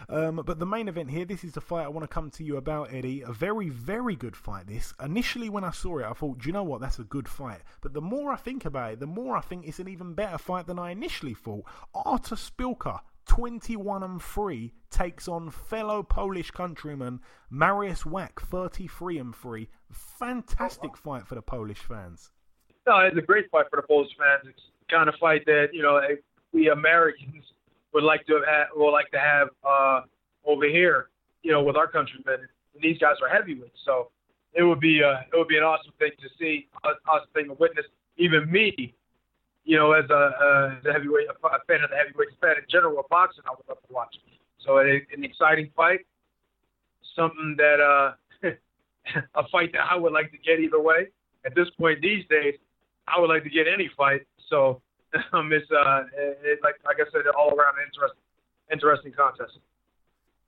Um, 0.10 0.42
but 0.46 0.60
the 0.60 0.66
main 0.66 0.88
event 0.88 1.10
here, 1.10 1.26
this 1.26 1.44
is 1.44 1.54
the 1.54 1.62
fight 1.62 1.86
I 1.86 1.90
want 1.90 2.04
to 2.04 2.14
come 2.14 2.30
to 2.32 2.44
you 2.44 2.58
about, 2.58 2.94
Eddie. 2.94 3.22
A 3.22 3.32
very, 3.32 3.70
very 3.70 4.16
good 4.16 4.36
fight. 4.36 4.68
This 4.68 4.94
initially, 5.04 5.50
when 5.50 5.64
I 5.64 5.72
saw 5.72 6.00
it, 6.00 6.06
I 6.06 6.14
thought, 6.14 6.40
do 6.40 6.48
you 6.48 6.54
know 6.54 6.64
what? 6.64 6.82
That's 6.82 7.00
a 7.00 7.04
good 7.04 7.28
fight. 7.28 7.62
But 7.82 7.94
the 7.94 8.02
more 8.02 8.32
I 8.32 8.38
think 8.38 8.66
about 8.66 8.94
it, 8.94 9.00
the 9.00 9.08
more 9.08 9.36
I 9.36 9.42
think 9.42 9.68
it's 9.68 9.80
an 9.80 9.88
even 9.88 10.14
better 10.14 10.38
fight 10.38 10.68
than 10.68 10.80
I 10.80 10.92
initially 10.92 11.34
thought. 11.34 11.66
Artur 11.94 12.36
Szpilka 12.36 13.00
21 13.26 14.04
and 14.04 14.22
3 14.22 14.74
takes 14.90 15.28
on 15.28 15.50
fellow 15.50 16.04
Polish 16.04 16.52
countryman 16.52 17.20
Mariusz 17.52 18.06
Wach 18.06 18.42
33 18.42 19.18
and 19.18 19.36
3 19.36 19.70
fantastic 19.92 20.96
fight 20.98 21.28
for 21.28 21.36
the 21.36 21.42
Polish 21.42 21.80
fans. 21.80 22.32
No 22.86 23.00
it's 23.00 23.18
a 23.18 23.22
great 23.22 23.50
fight 23.52 23.66
for 23.70 23.78
the 23.78 23.88
Polish 23.88 24.12
fans. 24.18 24.44
It's 24.50 24.62
the 24.80 24.96
kind 24.96 25.10
of 25.10 25.16
fight 25.16 25.46
that 25.46 25.70
you 25.74 25.82
know 25.82 26.02
we 26.52 26.70
Americans 26.70 27.44
would 27.94 28.04
like 28.04 28.26
to 28.28 28.42
have 28.48 28.68
would 28.76 28.92
like 28.92 29.12
to 29.12 29.20
have 29.20 29.50
uh, 29.64 30.02
over 30.46 30.68
here 30.68 31.10
you 31.42 31.52
know 31.52 31.64
with 31.64 31.76
our 31.76 31.88
countrymen. 31.88 32.48
And 32.74 32.82
these 32.82 32.98
guys 32.98 33.16
are 33.22 33.30
heavyweights 33.30 33.80
so 33.86 34.10
it 34.54 34.64
would 34.64 34.80
be 34.80 35.02
uh, 35.04 35.22
it 35.32 35.38
would 35.38 35.48
be 35.48 35.58
an 35.58 35.64
awesome 35.64 35.94
thing 36.00 36.12
to 36.22 36.30
see 36.40 36.68
us, 36.84 36.96
us 37.12 37.22
being 37.34 37.50
a 37.50 37.54
witness. 37.54 37.86
Even 38.18 38.50
me 38.52 38.94
you 39.64 39.78
know, 39.78 39.94
as 39.94 40.10
a, 40.10 40.76
as 40.78 40.86
a 40.86 40.94
heavyweight, 40.94 41.28
a 41.28 41.60
fan 41.68 41.84
of 41.84 41.90
the 41.90 41.96
heavyweight 41.96 42.30
fan 42.42 42.56
in 42.58 42.66
general 42.70 43.00
of 43.00 43.08
boxing, 43.10 43.44
I 43.48 43.52
would 43.52 43.68
love 43.68 43.82
to 43.88 43.94
watch. 43.94 44.16
So 44.66 44.78
an, 44.78 45.02
an 45.16 45.24
exciting 45.24 45.72
fight, 45.76 46.02
something 47.16 47.56
that 47.58 47.80
uh, 47.80 48.50
a 49.36 49.48
fight 49.50 49.72
that 49.74 49.88
I 49.90 49.96
would 49.96 50.14
like 50.14 50.32
to 50.32 50.38
get 50.38 50.60
either 50.60 50.80
way. 50.80 51.08
At 51.46 51.56
this 51.56 51.68
point 51.78 52.02
these 52.02 52.24
days, 52.30 52.56
I 53.08 53.20
would 53.20 53.30
like 53.30 53.44
to 53.44 53.50
get 53.50 53.68
any 53.68 53.90
fight. 53.96 54.22
So 54.50 54.82
um, 55.34 55.52
it's 55.52 55.70
uh, 55.72 56.04
it, 56.16 56.60
like 56.64 56.76
like 56.86 56.98
I 57.00 57.10
said, 57.12 57.22
all 57.38 57.50
around 57.50 57.76
interesting, 57.86 58.24
interesting 58.72 59.12
contest. 59.12 59.60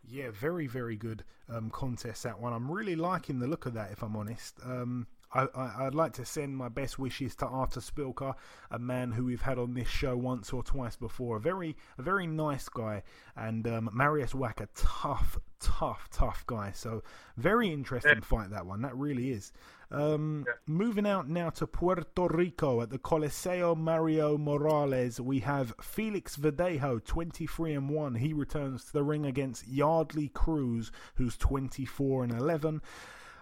Yeah, 0.08 0.30
very 0.32 0.68
very 0.68 0.96
good 0.96 1.24
um, 1.50 1.70
contest 1.70 2.24
that 2.24 2.40
one. 2.40 2.54
I'm 2.54 2.72
really 2.72 2.96
liking 2.96 3.40
the 3.40 3.48
look 3.48 3.66
of 3.66 3.74
that. 3.74 3.92
If 3.92 4.04
I'm 4.04 4.16
honest. 4.16 4.60
Um, 4.64 5.08
I, 5.36 5.84
would 5.84 5.96
like 5.96 6.14
to 6.14 6.26
send 6.26 6.56
my 6.56 6.70
best 6.70 6.98
wishes 6.98 7.36
to 7.38 7.46
Artur 7.46 7.82
Szpilka, 7.82 8.36
a 8.72 8.80
man 8.80 9.12
who 9.12 9.26
we've 9.26 9.42
had 9.42 9.60
on 9.60 9.74
this 9.74 9.88
show 9.88 10.16
once 10.16 10.54
or 10.54 10.64
twice 10.64 10.96
before. 10.96 11.38
A 11.38 11.42
very, 11.42 11.76
a 11.98 12.02
very 12.02 12.26
nice 12.26 12.70
guy, 12.70 13.04
and 13.36 13.68
um, 13.68 13.90
Mariusz 13.94 14.34
Wach, 14.34 14.62
a 14.62 14.68
tough, 14.76 15.38
tough, 15.60 16.08
tough 16.12 16.46
guy. 16.48 16.72
So 16.74 17.04
very 17.38 17.72
interesting 17.72 18.16
yeah. 18.16 18.22
fight 18.22 18.50
that 18.52 18.66
one. 18.66 18.82
That 18.82 18.96
really 18.96 19.32
is. 19.32 19.52
Um, 19.92 20.46
yeah. 20.48 20.54
Moving 20.68 21.06
out 21.06 21.30
now 21.30 21.50
to 21.52 21.68
Puerto 21.68 22.28
Rico 22.30 22.82
at 22.82 22.90
the 22.90 22.98
Coliseo 22.98 23.78
Mario 23.78 24.38
Morales, 24.38 25.20
we 25.20 25.40
have 25.40 25.74
Felix 25.82 26.38
Verdejo, 26.38 27.04
23 27.04 27.74
and 27.74 27.90
1. 27.90 28.16
He 28.16 28.34
returns 28.34 28.86
to 28.86 28.94
the 28.94 29.04
ring 29.04 29.26
against 29.26 29.68
Yardley 29.68 30.30
Cruz, 30.30 30.92
who's 31.16 31.38
24 31.38 32.24
and 32.24 32.34
11. 32.34 32.82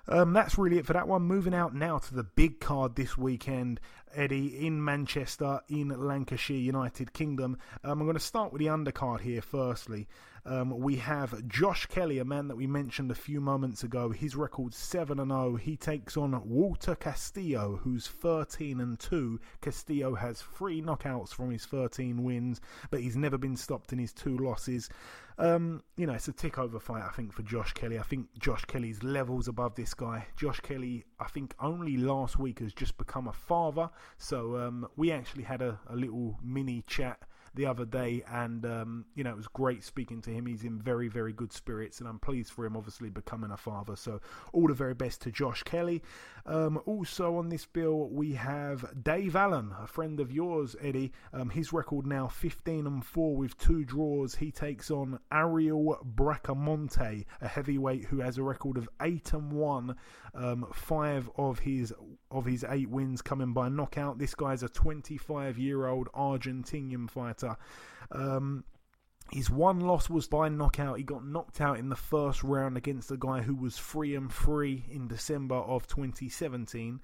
Um, 0.08 0.34
that's 0.34 0.58
really 0.58 0.78
it 0.80 0.86
for 0.86 0.94
that 0.94 1.08
one. 1.08 1.22
Moving 1.22 1.54
out 1.54 1.74
now 1.74 1.98
to 1.98 2.14
the 2.14 2.24
big 2.24 2.60
card 2.60 2.96
this 2.96 3.18
weekend, 3.18 3.80
Eddie, 4.14 4.66
in 4.66 4.84
Manchester, 4.84 5.62
in 5.70 5.90
Lancashire, 5.90 6.58
United 6.58 7.14
Kingdom. 7.14 7.58
Um, 7.84 8.02
I'm 8.02 8.06
going 8.06 8.16
to 8.16 8.20
start 8.20 8.52
with 8.52 8.60
the 8.60 8.68
undercard 8.68 9.22
here, 9.22 9.42
firstly. 9.42 10.08
Um, 10.46 10.78
we 10.78 10.98
have 10.98 11.48
Josh 11.48 11.86
Kelly, 11.86 12.20
a 12.20 12.26
man 12.26 12.50
that 12.50 12.58
we 12.58 12.68
mentioned 12.68 13.12
a 13.12 13.16
few 13.16 13.40
moments 13.40 13.84
ago. 13.84 14.10
His 14.10 14.36
record 14.36 14.74
7 14.74 15.20
and 15.20 15.32
0. 15.32 15.56
He 15.56 15.78
takes 15.78 16.18
on 16.18 16.42
Walter 16.48 16.96
Castillo, 16.96 17.80
who's 17.82 18.08
13 18.08 18.82
and 18.82 19.00
2. 19.00 19.40
Castillo 19.62 20.16
has 20.16 20.42
three 20.42 20.82
knockouts 20.82 21.30
from 21.30 21.50
his 21.50 21.66
13 21.66 22.24
wins, 22.24 22.60
but 22.92 23.00
he's 23.00 23.16
never 23.16 23.38
been 23.38 23.56
stopped 23.56 23.94
in 23.94 24.00
his 24.00 24.12
two 24.12 24.38
losses. 24.38 24.90
Um, 25.38 25.82
you 25.96 26.06
know, 26.06 26.14
it's 26.14 26.28
a 26.28 26.34
tick 26.34 26.60
over 26.60 26.80
fight, 26.80 27.04
I 27.04 27.12
think, 27.12 27.32
for 27.32 27.42
Josh 27.44 27.74
Kelly. 27.74 27.98
I 27.98 28.04
think 28.04 28.28
Josh 28.38 28.66
Kelly's 28.66 29.02
levels 29.02 29.48
above 29.48 29.76
this 29.76 29.94
guy. 29.94 30.28
Josh 30.36 30.60
Kelly, 30.60 31.06
I 31.20 31.26
think, 31.26 31.56
only 31.60 31.98
last 31.98 32.38
week 32.38 32.60
has 32.60 32.74
just 32.74 32.98
become 32.98 33.28
a 33.28 33.34
father. 33.34 33.90
So 34.18 34.58
um, 34.58 34.88
we 34.98 35.12
actually 35.12 35.44
had 35.44 35.62
a, 35.62 35.80
a 35.90 35.96
little 35.96 36.38
mini 36.44 36.84
chat 36.86 37.20
the 37.56 37.66
other 37.66 37.86
day, 37.86 38.24
and 38.32 38.66
um, 38.66 39.06
you 39.16 39.24
know 39.24 39.32
it 39.32 39.38
was 39.38 39.48
great 39.48 39.84
speaking 39.84 40.22
to 40.22 40.32
him. 40.32 40.46
He's 40.46 40.64
in 40.64 40.80
very 40.80 41.08
very 41.08 41.34
good 41.34 41.54
spirits, 41.54 42.00
and 42.00 42.08
I'm 42.08 42.20
pleased 42.20 42.52
for 42.52 42.66
him, 42.66 42.76
obviously 42.76 43.10
becoming 43.10 43.52
a 43.52 43.58
father. 43.58 43.96
So 43.96 44.20
all 44.52 44.68
the 44.68 44.74
very 44.74 44.94
best 44.94 45.22
to 45.22 45.32
Josh 45.32 45.64
Kelly. 45.64 46.02
Um, 46.46 46.82
also 46.86 47.38
on 47.38 47.50
this 47.50 47.66
bill 47.66 48.10
we 48.10 48.34
have 48.34 48.86
Dave 49.02 49.36
Allen, 49.36 49.72
a 49.80 49.88
friend 49.88 50.20
of 50.20 50.32
yours, 50.32 50.76
Eddie. 50.82 51.12
Um, 51.32 51.50
his 51.50 51.72
record 51.72 52.06
now 52.06 52.28
15 52.28 52.86
and 52.86 53.06
four 53.06 53.36
with 53.36 53.58
two 53.58 53.86
draws. 53.86 54.36
He 54.36 54.52
takes 54.52 54.92
on 54.92 55.20
Ariel 55.32 55.98
Bracamonte, 56.16 57.26
a 57.42 57.48
heavyweight 57.48 58.06
who 58.06 58.20
has 58.20 58.38
a 58.38 58.44
record 58.44 58.78
of 58.78 58.90
eight 59.02 59.34
and 59.34 59.52
one. 59.52 59.96
Um, 60.36 60.66
five 60.74 61.30
of 61.38 61.60
his 61.60 61.94
of 62.34 62.46
his 62.46 62.66
eight 62.68 62.90
wins 62.90 63.22
coming 63.22 63.54
by 63.54 63.70
knockout. 63.70 64.18
This 64.18 64.36
guy's 64.36 64.64
a 64.64 64.70
25 64.70 65.58
year 65.58 65.88
old 65.88 66.10
Argentinian 66.14 67.10
fighter. 67.10 67.56
Um, 68.12 68.66
his 69.32 69.50
one 69.50 69.80
loss 69.80 70.10
was 70.10 70.28
by 70.28 70.50
knockout. 70.50 70.98
He 70.98 71.04
got 71.04 71.26
knocked 71.26 71.62
out 71.62 71.80
in 71.80 71.90
the 71.90 71.96
first 71.96 72.44
round 72.44 72.78
against 72.78 73.12
a 73.12 73.18
guy 73.18 73.42
who 73.42 73.56
was 73.56 73.78
free 73.78 74.16
and 74.16 74.32
free 74.32 74.86
in 74.90 75.08
December 75.08 75.56
of 75.56 75.88
2017. 75.88 77.00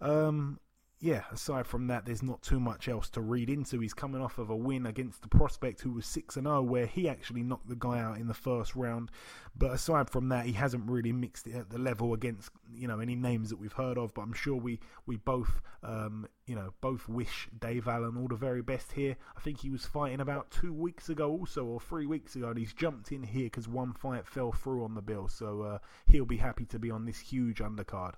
Um, 0.00 0.58
yeah, 1.02 1.22
aside 1.32 1.66
from 1.66 1.86
that, 1.86 2.04
there's 2.04 2.22
not 2.22 2.42
too 2.42 2.60
much 2.60 2.86
else 2.86 3.08
to 3.10 3.22
read 3.22 3.48
into. 3.48 3.80
He's 3.80 3.94
coming 3.94 4.20
off 4.20 4.36
of 4.36 4.50
a 4.50 4.56
win 4.56 4.84
against 4.84 5.22
the 5.22 5.28
prospect 5.28 5.80
who 5.80 5.92
was 5.92 6.04
6 6.04 6.36
and 6.36 6.46
0, 6.46 6.60
where 6.62 6.84
he 6.84 7.08
actually 7.08 7.42
knocked 7.42 7.70
the 7.70 7.76
guy 7.76 7.98
out 7.98 8.18
in 8.18 8.28
the 8.28 8.34
first 8.34 8.76
round. 8.76 9.10
But 9.56 9.72
aside 9.72 10.10
from 10.10 10.28
that, 10.28 10.44
he 10.44 10.52
hasn't 10.52 10.90
really 10.90 11.10
mixed 11.10 11.46
it 11.46 11.54
at 11.54 11.70
the 11.70 11.78
level 11.78 12.12
against 12.12 12.50
you 12.74 12.86
know 12.86 13.00
any 13.00 13.14
names 13.14 13.48
that 13.48 13.58
we've 13.58 13.72
heard 13.72 13.96
of. 13.96 14.12
But 14.12 14.22
I'm 14.22 14.34
sure 14.34 14.56
we 14.56 14.78
we 15.06 15.16
both 15.16 15.62
um, 15.82 16.28
you 16.46 16.54
know 16.54 16.74
both 16.82 17.08
wish 17.08 17.48
Dave 17.58 17.88
Allen 17.88 18.18
all 18.18 18.28
the 18.28 18.36
very 18.36 18.60
best 18.60 18.92
here. 18.92 19.16
I 19.34 19.40
think 19.40 19.60
he 19.60 19.70
was 19.70 19.86
fighting 19.86 20.20
about 20.20 20.50
two 20.50 20.74
weeks 20.74 21.08
ago, 21.08 21.30
also 21.30 21.64
or 21.64 21.80
three 21.80 22.04
weeks 22.04 22.36
ago, 22.36 22.50
and 22.50 22.58
he's 22.58 22.74
jumped 22.74 23.10
in 23.10 23.22
here 23.22 23.44
because 23.44 23.66
one 23.66 23.94
fight 23.94 24.26
fell 24.26 24.52
through 24.52 24.84
on 24.84 24.94
the 24.94 25.02
bill. 25.02 25.28
So 25.28 25.62
uh, 25.62 25.78
he'll 26.10 26.26
be 26.26 26.36
happy 26.36 26.66
to 26.66 26.78
be 26.78 26.90
on 26.90 27.06
this 27.06 27.18
huge 27.18 27.60
undercard. 27.60 28.14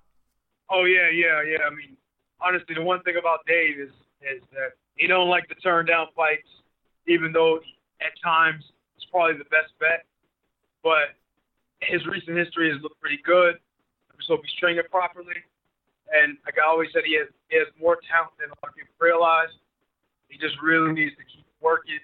Oh 0.69 0.83
yeah, 0.83 1.09
yeah, 1.09 1.41
yeah. 1.43 1.63
I 1.65 1.69
mean 1.69 1.95
honestly, 2.43 2.75
the 2.75 2.83
one 2.83 3.01
thing 3.03 3.15
about 3.19 3.45
Dave 3.47 3.79
is 3.79 3.93
is 4.21 4.41
that 4.51 4.75
he 4.95 5.07
don't 5.07 5.29
like 5.29 5.47
to 5.49 5.55
turn 5.55 5.85
down 5.85 6.07
fights, 6.15 6.47
even 7.07 7.31
though 7.31 7.59
at 7.99 8.13
times 8.23 8.63
it's 8.95 9.05
probably 9.11 9.37
the 9.37 9.49
best 9.51 9.71
bet. 9.79 10.05
But 10.83 11.15
his 11.81 12.05
recent 12.07 12.37
history 12.37 12.71
has 12.71 12.81
looked 12.81 12.99
pretty 12.99 13.19
good. 13.23 13.59
So 14.27 14.35
if 14.35 14.41
he's 14.43 14.55
training 14.55 14.83
properly, 14.91 15.43
and 16.11 16.37
like 16.45 16.55
I 16.55 16.63
always 16.67 16.89
said, 16.93 17.03
he 17.03 17.15
has 17.19 17.27
he 17.49 17.57
has 17.57 17.67
more 17.79 17.99
talent 18.07 18.35
than 18.39 18.51
a 18.51 18.57
lot 18.63 18.71
of 18.71 18.75
people 18.75 18.93
realize. 18.99 19.51
He 20.29 20.39
just 20.39 20.55
really 20.63 20.91
needs 20.93 21.13
to 21.19 21.25
keep 21.27 21.45
working, 21.61 21.99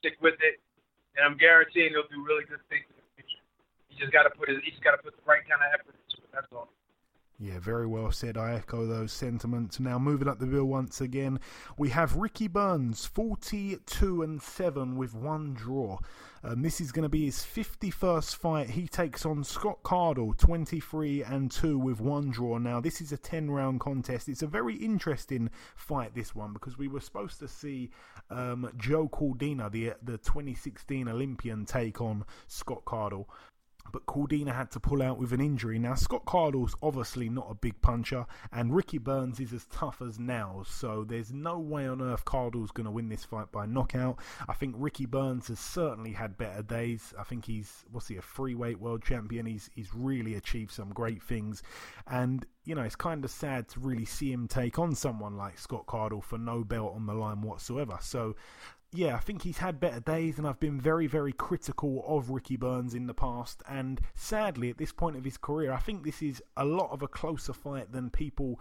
stick 0.00 0.16
with 0.20 0.34
it, 0.42 0.58
and 1.16 1.22
I'm 1.22 1.36
guaranteeing 1.36 1.94
he'll 1.94 2.08
do 2.10 2.24
really 2.24 2.44
good 2.48 2.62
things 2.66 2.88
in 2.88 2.96
the 2.98 3.06
future. 3.14 3.44
He 3.88 3.94
just 4.00 4.12
got 4.12 4.24
to 4.24 4.32
put 4.32 4.48
his 4.48 4.58
he's 4.64 4.80
got 4.80 4.96
to 4.96 5.00
put 5.02 5.14
the 5.14 5.24
right 5.28 5.44
kind 5.44 5.60
of 5.60 5.68
effort 5.74 5.94
into 5.94 6.24
it. 6.24 6.30
That's 6.32 6.48
all. 6.54 6.72
Yeah, 7.44 7.58
very 7.58 7.86
well 7.86 8.10
said. 8.10 8.38
I 8.38 8.54
echo 8.54 8.86
those 8.86 9.12
sentiments. 9.12 9.78
Now, 9.78 9.98
moving 9.98 10.28
up 10.28 10.38
the 10.38 10.46
bill 10.46 10.64
once 10.64 11.02
again, 11.02 11.38
we 11.76 11.90
have 11.90 12.16
Ricky 12.16 12.48
Burns, 12.48 13.04
42 13.04 14.22
and 14.22 14.40
7 14.40 14.96
with 14.96 15.14
one 15.14 15.52
draw. 15.52 15.98
Um, 16.42 16.62
this 16.62 16.80
is 16.80 16.90
going 16.90 17.02
to 17.02 17.10
be 17.10 17.26
his 17.26 17.40
51st 17.40 18.36
fight. 18.36 18.70
He 18.70 18.88
takes 18.88 19.26
on 19.26 19.44
Scott 19.44 19.82
Cardle, 19.82 20.34
23 20.38 21.22
and 21.22 21.50
2 21.50 21.78
with 21.78 22.00
one 22.00 22.30
draw. 22.30 22.56
Now, 22.56 22.80
this 22.80 23.02
is 23.02 23.12
a 23.12 23.18
10 23.18 23.50
round 23.50 23.78
contest. 23.78 24.30
It's 24.30 24.42
a 24.42 24.46
very 24.46 24.76
interesting 24.76 25.50
fight, 25.76 26.14
this 26.14 26.34
one, 26.34 26.54
because 26.54 26.78
we 26.78 26.88
were 26.88 27.00
supposed 27.00 27.40
to 27.40 27.48
see 27.48 27.90
um, 28.30 28.70
Joe 28.78 29.06
Cordina, 29.06 29.70
the, 29.70 29.92
the 30.02 30.16
2016 30.16 31.08
Olympian, 31.08 31.66
take 31.66 32.00
on 32.00 32.24
Scott 32.46 32.86
Cardle 32.86 33.26
but 33.92 34.06
Cordina 34.06 34.54
had 34.54 34.70
to 34.72 34.80
pull 34.80 35.02
out 35.02 35.18
with 35.18 35.32
an 35.32 35.40
injury. 35.40 35.78
Now, 35.78 35.94
Scott 35.94 36.24
Cardle's 36.24 36.74
obviously 36.82 37.28
not 37.28 37.46
a 37.50 37.54
big 37.54 37.80
puncher, 37.80 38.26
and 38.52 38.74
Ricky 38.74 38.98
Burns 38.98 39.40
is 39.40 39.52
as 39.52 39.66
tough 39.66 40.02
as 40.02 40.18
nails, 40.18 40.68
so 40.68 41.04
there's 41.06 41.32
no 41.32 41.58
way 41.58 41.86
on 41.86 42.02
earth 42.02 42.24
Cardle's 42.24 42.70
going 42.70 42.86
to 42.86 42.90
win 42.90 43.08
this 43.08 43.24
fight 43.24 43.52
by 43.52 43.66
knockout. 43.66 44.18
I 44.48 44.54
think 44.54 44.74
Ricky 44.78 45.06
Burns 45.06 45.48
has 45.48 45.60
certainly 45.60 46.12
had 46.12 46.36
better 46.36 46.62
days. 46.62 47.14
I 47.18 47.24
think 47.24 47.44
he's, 47.44 47.84
what's 47.90 48.08
he, 48.08 48.16
a 48.16 48.22
free 48.22 48.54
weight 48.54 48.80
world 48.80 49.02
champion. 49.02 49.46
He's, 49.46 49.70
he's 49.74 49.94
really 49.94 50.34
achieved 50.34 50.72
some 50.72 50.90
great 50.90 51.22
things, 51.22 51.62
and 52.06 52.44
you 52.64 52.74
know, 52.74 52.82
it's 52.82 52.96
kind 52.96 53.24
of 53.24 53.30
sad 53.30 53.68
to 53.68 53.80
really 53.80 54.06
see 54.06 54.32
him 54.32 54.48
take 54.48 54.78
on 54.78 54.94
someone 54.94 55.36
like 55.36 55.58
Scott 55.58 55.86
Cardle 55.86 56.22
for 56.22 56.38
no 56.38 56.64
belt 56.64 56.94
on 56.94 57.06
the 57.06 57.12
line 57.12 57.42
whatsoever. 57.42 57.98
So 58.00 58.36
yeah, 58.94 59.16
I 59.16 59.18
think 59.18 59.42
he's 59.42 59.58
had 59.58 59.80
better 59.80 60.00
days, 60.00 60.38
and 60.38 60.46
I've 60.46 60.60
been 60.60 60.80
very, 60.80 61.06
very 61.06 61.32
critical 61.32 62.04
of 62.06 62.30
Ricky 62.30 62.56
Burns 62.56 62.94
in 62.94 63.06
the 63.06 63.14
past. 63.14 63.62
And 63.68 64.00
sadly, 64.14 64.70
at 64.70 64.78
this 64.78 64.92
point 64.92 65.16
of 65.16 65.24
his 65.24 65.36
career, 65.36 65.72
I 65.72 65.78
think 65.78 66.04
this 66.04 66.22
is 66.22 66.42
a 66.56 66.64
lot 66.64 66.90
of 66.90 67.02
a 67.02 67.08
closer 67.08 67.52
fight 67.52 67.92
than 67.92 68.10
people 68.10 68.60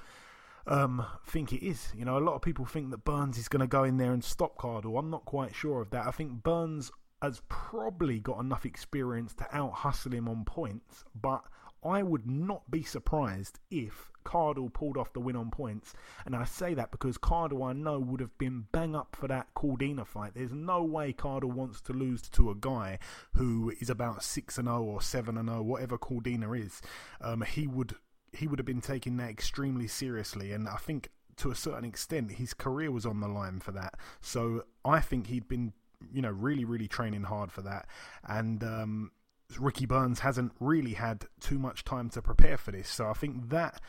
um, 0.65 1.05
think 1.27 1.53
it 1.53 1.65
is. 1.65 1.89
You 1.95 2.05
know, 2.05 2.17
a 2.17 2.19
lot 2.19 2.35
of 2.35 2.41
people 2.41 2.65
think 2.65 2.91
that 2.91 3.05
Burns 3.05 3.37
is 3.37 3.47
going 3.47 3.61
to 3.61 3.67
go 3.67 3.83
in 3.83 3.97
there 3.97 4.13
and 4.13 4.23
stop 4.23 4.57
Cardle. 4.57 4.97
I'm 4.97 5.09
not 5.09 5.25
quite 5.25 5.53
sure 5.53 5.81
of 5.81 5.91
that. 5.91 6.07
I 6.07 6.11
think 6.11 6.43
Burns 6.43 6.91
has 7.21 7.41
probably 7.47 8.19
got 8.19 8.39
enough 8.39 8.65
experience 8.65 9.33
to 9.35 9.55
out 9.55 9.73
hustle 9.73 10.13
him 10.13 10.27
on 10.27 10.45
points, 10.45 11.05
but 11.19 11.43
I 11.85 12.01
would 12.01 12.29
not 12.29 12.69
be 12.71 12.83
surprised 12.83 13.59
if 13.69 14.11
Cardle 14.23 14.73
pulled 14.73 14.97
off 14.97 15.13
the 15.13 15.19
win 15.19 15.35
on 15.35 15.51
points. 15.51 15.93
And 16.25 16.35
I 16.35 16.45
say 16.45 16.73
that 16.73 16.91
because 16.91 17.17
Cardle, 17.17 17.63
I 17.63 17.73
know, 17.73 17.99
would 17.99 18.19
have 18.19 18.37
been 18.37 18.67
bang 18.71 18.95
up 18.95 19.15
for 19.15 19.27
that 19.27 19.53
Cordina 19.55 20.05
fight. 20.05 20.33
There's 20.35 20.53
no 20.53 20.83
way 20.83 21.13
Cardle 21.13 21.51
wants 21.51 21.81
to 21.81 21.93
lose 21.93 22.21
to 22.29 22.49
a 22.49 22.55
guy 22.55 22.99
who 23.33 23.73
is 23.79 23.89
about 23.89 24.23
6 24.23 24.57
and 24.57 24.67
0 24.67 24.83
or 24.83 25.01
7 25.01 25.37
and 25.37 25.49
0, 25.49 25.61
whatever 25.61 25.97
Cordina 25.97 26.59
is. 26.59 26.81
Um, 27.21 27.41
he 27.41 27.67
would 27.67 27.95
he 28.35 28.47
would 28.47 28.57
have 28.57 28.65
been 28.65 28.81
taking 28.81 29.17
that 29.17 29.29
extremely 29.29 29.87
seriously. 29.87 30.51
And 30.51 30.67
I 30.67 30.77
think 30.77 31.09
to 31.37 31.51
a 31.51 31.55
certain 31.55 31.85
extent, 31.85 32.31
his 32.31 32.53
career 32.53 32.91
was 32.91 33.05
on 33.05 33.19
the 33.19 33.27
line 33.27 33.59
for 33.59 33.71
that. 33.71 33.95
So 34.21 34.63
I 34.83 34.99
think 34.99 35.27
he'd 35.27 35.47
been, 35.47 35.73
you 36.11 36.21
know, 36.21 36.31
really, 36.31 36.65
really 36.65 36.87
training 36.87 37.23
hard 37.23 37.51
for 37.51 37.61
that. 37.61 37.87
And, 38.23 38.63
um, 38.63 39.11
Ricky 39.59 39.85
Burns 39.85 40.19
hasn't 40.19 40.53
really 40.59 40.93
had 40.93 41.25
too 41.39 41.59
much 41.59 41.83
time 41.83 42.09
to 42.11 42.21
prepare 42.21 42.57
for 42.57 42.71
this. 42.71 42.89
So 42.89 43.07
I 43.07 43.13
think 43.13 43.49
that 43.49 43.81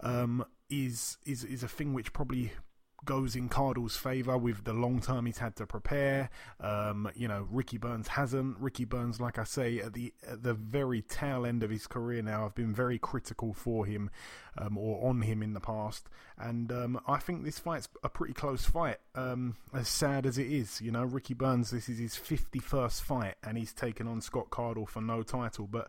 um, 0.00 0.44
is 0.68 1.16
is 1.24 1.44
is 1.44 1.62
a 1.62 1.68
thing 1.68 1.94
which 1.94 2.12
probably 2.12 2.52
goes 3.06 3.34
in 3.34 3.48
Cardle's 3.48 3.96
favour 3.96 4.36
with 4.36 4.64
the 4.64 4.74
long 4.74 5.00
time 5.00 5.24
he's 5.24 5.38
had 5.38 5.56
to 5.56 5.66
prepare. 5.66 6.28
Um, 6.60 7.10
you 7.14 7.28
know, 7.28 7.46
Ricky 7.50 7.78
Burns 7.78 8.08
hasn't. 8.08 8.58
Ricky 8.58 8.84
Burns, 8.84 9.20
like 9.20 9.38
I 9.38 9.44
say, 9.44 9.78
at 9.78 9.94
the 9.94 10.12
at 10.28 10.42
the 10.42 10.52
very 10.52 11.00
tail 11.00 11.46
end 11.46 11.62
of 11.62 11.70
his 11.70 11.86
career 11.86 12.20
now, 12.20 12.44
I've 12.44 12.54
been 12.54 12.74
very 12.74 12.98
critical 12.98 13.54
for 13.54 13.86
him 13.86 14.10
um, 14.58 14.76
or 14.76 15.08
on 15.08 15.22
him 15.22 15.42
in 15.42 15.54
the 15.54 15.60
past, 15.60 16.08
and 16.36 16.70
um, 16.70 17.00
I 17.06 17.18
think 17.18 17.44
this 17.44 17.58
fight's 17.58 17.88
a 18.02 18.08
pretty 18.08 18.34
close 18.34 18.64
fight. 18.66 18.98
Um, 19.14 19.56
as 19.72 19.88
sad 19.88 20.26
as 20.26 20.36
it 20.36 20.48
is, 20.48 20.80
you 20.82 20.90
know, 20.90 21.04
Ricky 21.04 21.34
Burns, 21.34 21.70
this 21.70 21.88
is 21.88 21.98
his 21.98 22.16
fifty-first 22.16 23.02
fight, 23.02 23.36
and 23.42 23.56
he's 23.56 23.72
taken 23.72 24.06
on 24.06 24.20
Scott 24.20 24.50
Cardle 24.50 24.88
for 24.88 25.00
no 25.00 25.22
title, 25.22 25.66
but 25.66 25.88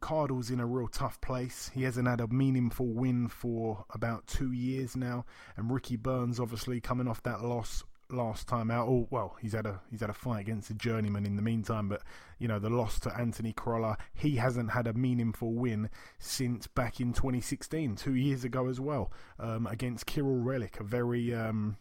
Cardle's 0.00 0.50
in 0.50 0.60
a 0.60 0.66
real 0.66 0.88
tough 0.88 1.20
place. 1.20 1.70
He 1.74 1.82
hasn't 1.82 2.08
had 2.08 2.20
a 2.20 2.28
meaningful 2.28 2.86
win 2.86 3.28
for 3.28 3.84
about 3.90 4.26
two 4.26 4.52
years 4.52 4.96
now, 4.96 5.24
and 5.56 5.70
Ricky 5.70 5.96
Burns 5.96 6.40
obviously 6.40 6.80
coming 6.80 7.08
off 7.08 7.22
that 7.22 7.42
loss 7.42 7.84
last 8.12 8.48
time 8.48 8.70
out. 8.70 8.88
Oh 8.88 9.06
well, 9.10 9.36
he's 9.40 9.52
had 9.52 9.66
a 9.66 9.80
he's 9.90 10.00
had 10.00 10.10
a 10.10 10.14
fight 10.14 10.40
against 10.40 10.70
a 10.70 10.74
journeyman 10.74 11.26
in 11.26 11.36
the 11.36 11.42
meantime, 11.42 11.88
but 11.88 12.02
you 12.38 12.48
know 12.48 12.58
the 12.58 12.70
loss 12.70 12.98
to 13.00 13.16
Anthony 13.16 13.52
Crolla, 13.52 13.96
he 14.14 14.36
hasn't 14.36 14.70
had 14.70 14.86
a 14.86 14.94
meaningful 14.94 15.52
win 15.52 15.90
since 16.18 16.66
back 16.66 17.00
in 17.00 17.12
2016, 17.12 17.96
two 17.96 18.14
years 18.14 18.44
ago 18.44 18.68
as 18.68 18.80
well, 18.80 19.12
um, 19.38 19.66
against 19.66 20.06
Kirill 20.06 20.42
Relikh, 20.42 20.80
a 20.80 20.84
very 20.84 21.34
um, 21.34 21.76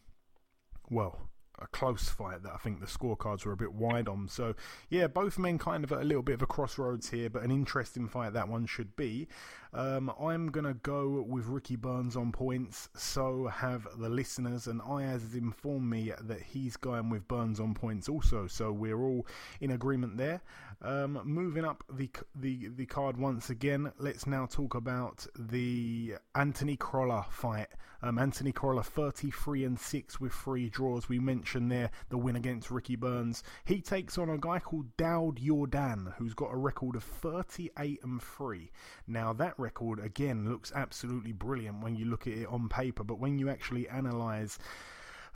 well 0.89 1.28
a 1.61 1.67
close 1.67 2.09
fight 2.09 2.43
that 2.43 2.53
I 2.53 2.57
think 2.57 2.79
the 2.79 2.85
scorecards 2.85 3.45
were 3.45 3.51
a 3.51 3.57
bit 3.57 3.73
wide 3.73 4.07
on. 4.07 4.27
So, 4.27 4.55
yeah, 4.89 5.07
both 5.07 5.37
men 5.37 5.57
kind 5.57 5.83
of 5.83 5.91
at 5.91 6.01
a 6.01 6.03
little 6.03 6.23
bit 6.23 6.35
of 6.35 6.41
a 6.41 6.47
crossroads 6.47 7.09
here, 7.09 7.29
but 7.29 7.43
an 7.43 7.51
interesting 7.51 8.07
fight 8.07 8.33
that 8.33 8.47
one 8.47 8.65
should 8.65 8.95
be. 8.95 9.27
Um, 9.71 10.11
I'm 10.19 10.49
going 10.49 10.65
to 10.65 10.73
go 10.73 11.23
with 11.27 11.45
Ricky 11.45 11.75
Burns 11.75 12.15
on 12.15 12.31
points, 12.31 12.89
so 12.95 13.47
have 13.47 13.87
the 13.97 14.09
listeners, 14.09 14.65
and 14.65 14.81
Ayaz 14.81 15.21
has 15.21 15.35
informed 15.35 15.89
me 15.89 16.11
that 16.21 16.41
he's 16.41 16.75
going 16.75 17.09
with 17.09 17.27
Burns 17.27 17.59
on 17.59 17.75
points 17.75 18.09
also, 18.09 18.47
so 18.47 18.71
we're 18.71 18.99
all 18.99 19.27
in 19.61 19.71
agreement 19.71 20.17
there. 20.17 20.41
Um, 20.81 21.19
moving 21.25 21.65
up 21.65 21.83
the, 21.91 22.09
the, 22.35 22.69
the 22.69 22.85
card 22.85 23.17
once 23.17 23.49
again, 23.49 23.91
let's 23.99 24.25
now 24.25 24.45
talk 24.45 24.75
about 24.75 25.27
the 25.37 26.15
Anthony 26.35 26.77
Crolla 26.77 27.25
fight. 27.29 27.67
Um, 28.01 28.17
Anthony 28.17 28.53
Crolla 28.53 28.81
33 28.81 29.65
and 29.65 29.77
6 29.77 30.21
with 30.21 30.31
three 30.31 30.69
draws. 30.69 31.09
We 31.09 31.19
mentioned 31.19 31.69
there 31.69 31.91
the 32.07 32.17
win 32.17 32.37
against 32.37 32.71
Ricky 32.71 32.95
Burns. 32.95 33.43
He 33.65 33.81
takes 33.81 34.17
on 34.17 34.29
a 34.29 34.37
guy 34.37 34.59
called 34.59 34.95
Daud 34.95 35.37
Yordan, 35.37 36.13
who's 36.17 36.33
got 36.33 36.53
a 36.53 36.57
record 36.57 36.95
of 36.95 37.03
38 37.03 37.99
and 38.01 38.21
3. 38.21 38.71
Now, 39.05 39.33
that 39.33 39.59
record 39.59 39.99
again 39.99 40.49
looks 40.49 40.71
absolutely 40.73 41.33
brilliant 41.33 41.83
when 41.83 41.97
you 41.97 42.05
look 42.05 42.25
at 42.25 42.33
it 42.33 42.47
on 42.47 42.69
paper, 42.69 43.03
but 43.03 43.19
when 43.19 43.37
you 43.37 43.49
actually 43.49 43.87
analyse 43.87 44.57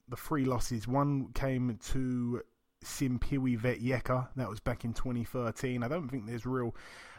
the 0.08 0.16
three 0.16 0.46
losses. 0.46 0.88
One 0.88 1.30
came 1.34 1.78
to 1.92 2.44
Simpiwe 2.84 3.60
Vetyeka. 3.60 4.30
That 4.36 4.50
was 4.50 4.60
back 4.60 4.86
in 4.86 4.94
2013. 4.94 5.84
I 5.84 5.88
don't 5.88 6.10
think 6.10 6.26
there's 6.26 6.46
real, 6.46 6.76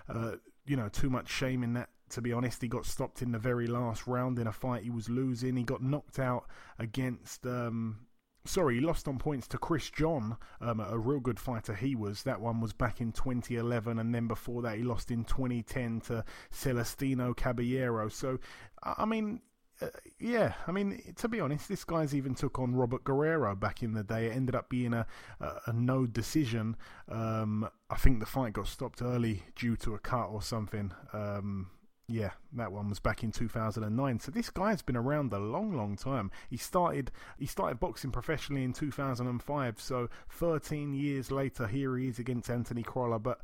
uh, 0.09 0.33
you 0.67 0.77
know, 0.77 0.89
too 0.89 1.11
much 1.11 1.29
shame 1.29 1.63
in 1.63 1.75
that. 1.75 1.91
To 2.11 2.21
be 2.21 2.33
honest, 2.33 2.63
he 2.63 2.69
got 2.69 2.85
stopped 2.85 3.23
in 3.23 3.33
the 3.33 3.39
very 3.39 3.67
last 3.67 4.07
round 4.07 4.39
in 4.39 4.47
a 4.47 4.53
fight 4.53 4.85
he 4.85 4.91
was 4.91 5.09
losing. 5.09 5.57
He 5.57 5.65
got 5.65 5.83
knocked 5.83 6.19
out 6.19 6.45
against. 6.79 7.47
Um, 7.47 8.07
sorry, 8.45 8.77
he 8.77 8.81
lost 8.81 9.09
on 9.09 9.19
points 9.19 9.49
to 9.49 9.59
Chris 9.59 9.91
John, 9.91 10.37
um, 10.61 10.81
a 10.81 10.99
real 10.99 11.21
good 11.21 11.41
fighter 11.41 11.75
he 11.75 11.95
was. 11.95 12.23
That 12.23 12.41
one 12.41 12.61
was 12.61 12.73
back 12.73 13.01
in 13.01 13.13
2011, 13.13 13.99
and 13.99 14.15
then 14.15 14.29
before 14.29 14.63
that, 14.63 14.77
he 14.77 14.83
lost 14.83 15.11
in 15.11 15.25
2010 15.25 16.03
to 16.03 16.25
Celestino 16.53 17.35
Caballero. 17.35 18.09
So, 18.09 18.39
I 18.83 19.07
mean, 19.07 19.41
uh, 19.85 19.99
yeah, 20.19 20.55
I 20.67 20.73
mean, 20.73 21.15
to 21.17 21.29
be 21.29 21.41
honest, 21.41 21.69
this 21.69 21.85
guy's 21.85 22.15
even 22.15 22.35
took 22.35 22.59
on 22.59 22.75
Robert 22.75 23.05
Guerrero 23.05 23.55
back 23.55 23.83
in 23.83 23.93
the 23.93 24.03
day. 24.03 24.27
It 24.27 24.37
ended 24.37 24.55
up 24.55 24.69
being 24.69 24.95
a, 24.95 25.07
a, 25.41 25.53
a 25.67 25.73
no 25.73 26.07
decision. 26.07 26.77
Um, 27.09 27.69
I 27.91 27.97
think 27.97 28.21
the 28.21 28.27
fight 28.27 28.55
got 28.55 28.67
stopped 28.67 29.03
early 29.03 29.43
due 29.57 29.77
to 29.77 29.95
a 29.95 29.99
cut 29.99 30.27
or 30.27 30.43
something. 30.43 30.93
Um, 31.13 31.71
yeah, 32.07 32.31
that 32.53 32.73
one 32.73 32.89
was 32.89 33.01
back 33.01 33.23
in 33.23 33.33
2009. 33.33 34.21
So 34.21 34.31
this 34.31 34.51
guy's 34.51 34.83
been 34.83 34.97
around 34.97 35.33
a 35.33 35.39
long, 35.39 35.75
long 35.77 35.97
time. 35.97 36.31
He 36.51 36.57
started 36.57 37.11
he 37.39 37.47
started 37.47 37.81
boxing 37.81 38.11
professionally 38.11 38.65
in 38.65 38.73
2005. 38.73 39.81
So 39.81 40.11
13 40.31 40.95
years 40.95 41.31
later, 41.31 41.67
here 41.67 41.97
he 41.97 42.09
is 42.09 42.19
against 42.19 42.51
Anthony 42.51 42.83
Crolla. 42.83 43.19
But 43.19 43.41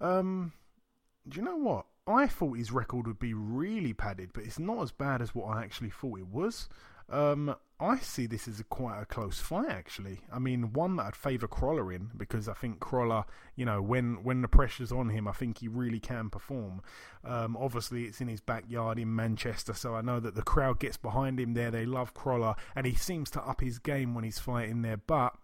um, 0.00 0.52
do 1.28 1.38
you 1.38 1.44
know 1.44 1.56
what? 1.56 1.86
I 2.06 2.26
thought 2.26 2.58
his 2.58 2.72
record 2.72 3.06
would 3.06 3.18
be 3.18 3.34
really 3.34 3.92
padded, 3.92 4.30
but 4.32 4.44
it's 4.44 4.58
not 4.58 4.82
as 4.82 4.92
bad 4.92 5.22
as 5.22 5.34
what 5.34 5.46
I 5.46 5.62
actually 5.62 5.90
thought 5.90 6.18
it 6.18 6.28
was. 6.28 6.68
Um, 7.08 7.54
I 7.80 7.98
see 7.98 8.26
this 8.26 8.48
as 8.48 8.60
a 8.60 8.64
quite 8.64 9.00
a 9.00 9.04
close 9.04 9.38
fight, 9.38 9.68
actually. 9.68 10.20
I 10.32 10.38
mean, 10.38 10.72
one 10.72 10.96
that 10.96 11.06
I'd 11.06 11.16
favour 11.16 11.48
Crolla 11.48 11.88
in 11.88 12.10
because 12.16 12.48
I 12.48 12.54
think 12.54 12.80
Crolla, 12.80 13.26
you 13.56 13.64
know, 13.64 13.82
when 13.82 14.22
when 14.22 14.42
the 14.42 14.48
pressure's 14.48 14.92
on 14.92 15.10
him, 15.10 15.28
I 15.28 15.32
think 15.32 15.58
he 15.58 15.68
really 15.68 16.00
can 16.00 16.30
perform. 16.30 16.82
Um, 17.24 17.56
obviously, 17.58 18.04
it's 18.04 18.20
in 18.20 18.28
his 18.28 18.40
backyard 18.40 18.98
in 18.98 19.14
Manchester, 19.14 19.74
so 19.74 19.94
I 19.94 20.02
know 20.02 20.20
that 20.20 20.34
the 20.34 20.42
crowd 20.42 20.78
gets 20.78 20.96
behind 20.96 21.40
him 21.40 21.54
there. 21.54 21.70
They 21.70 21.84
love 21.84 22.14
Crolla, 22.14 22.56
and 22.74 22.86
he 22.86 22.94
seems 22.94 23.30
to 23.32 23.42
up 23.42 23.60
his 23.60 23.78
game 23.78 24.14
when 24.14 24.24
he's 24.24 24.38
fighting 24.38 24.82
there. 24.82 24.98
But 24.98 25.34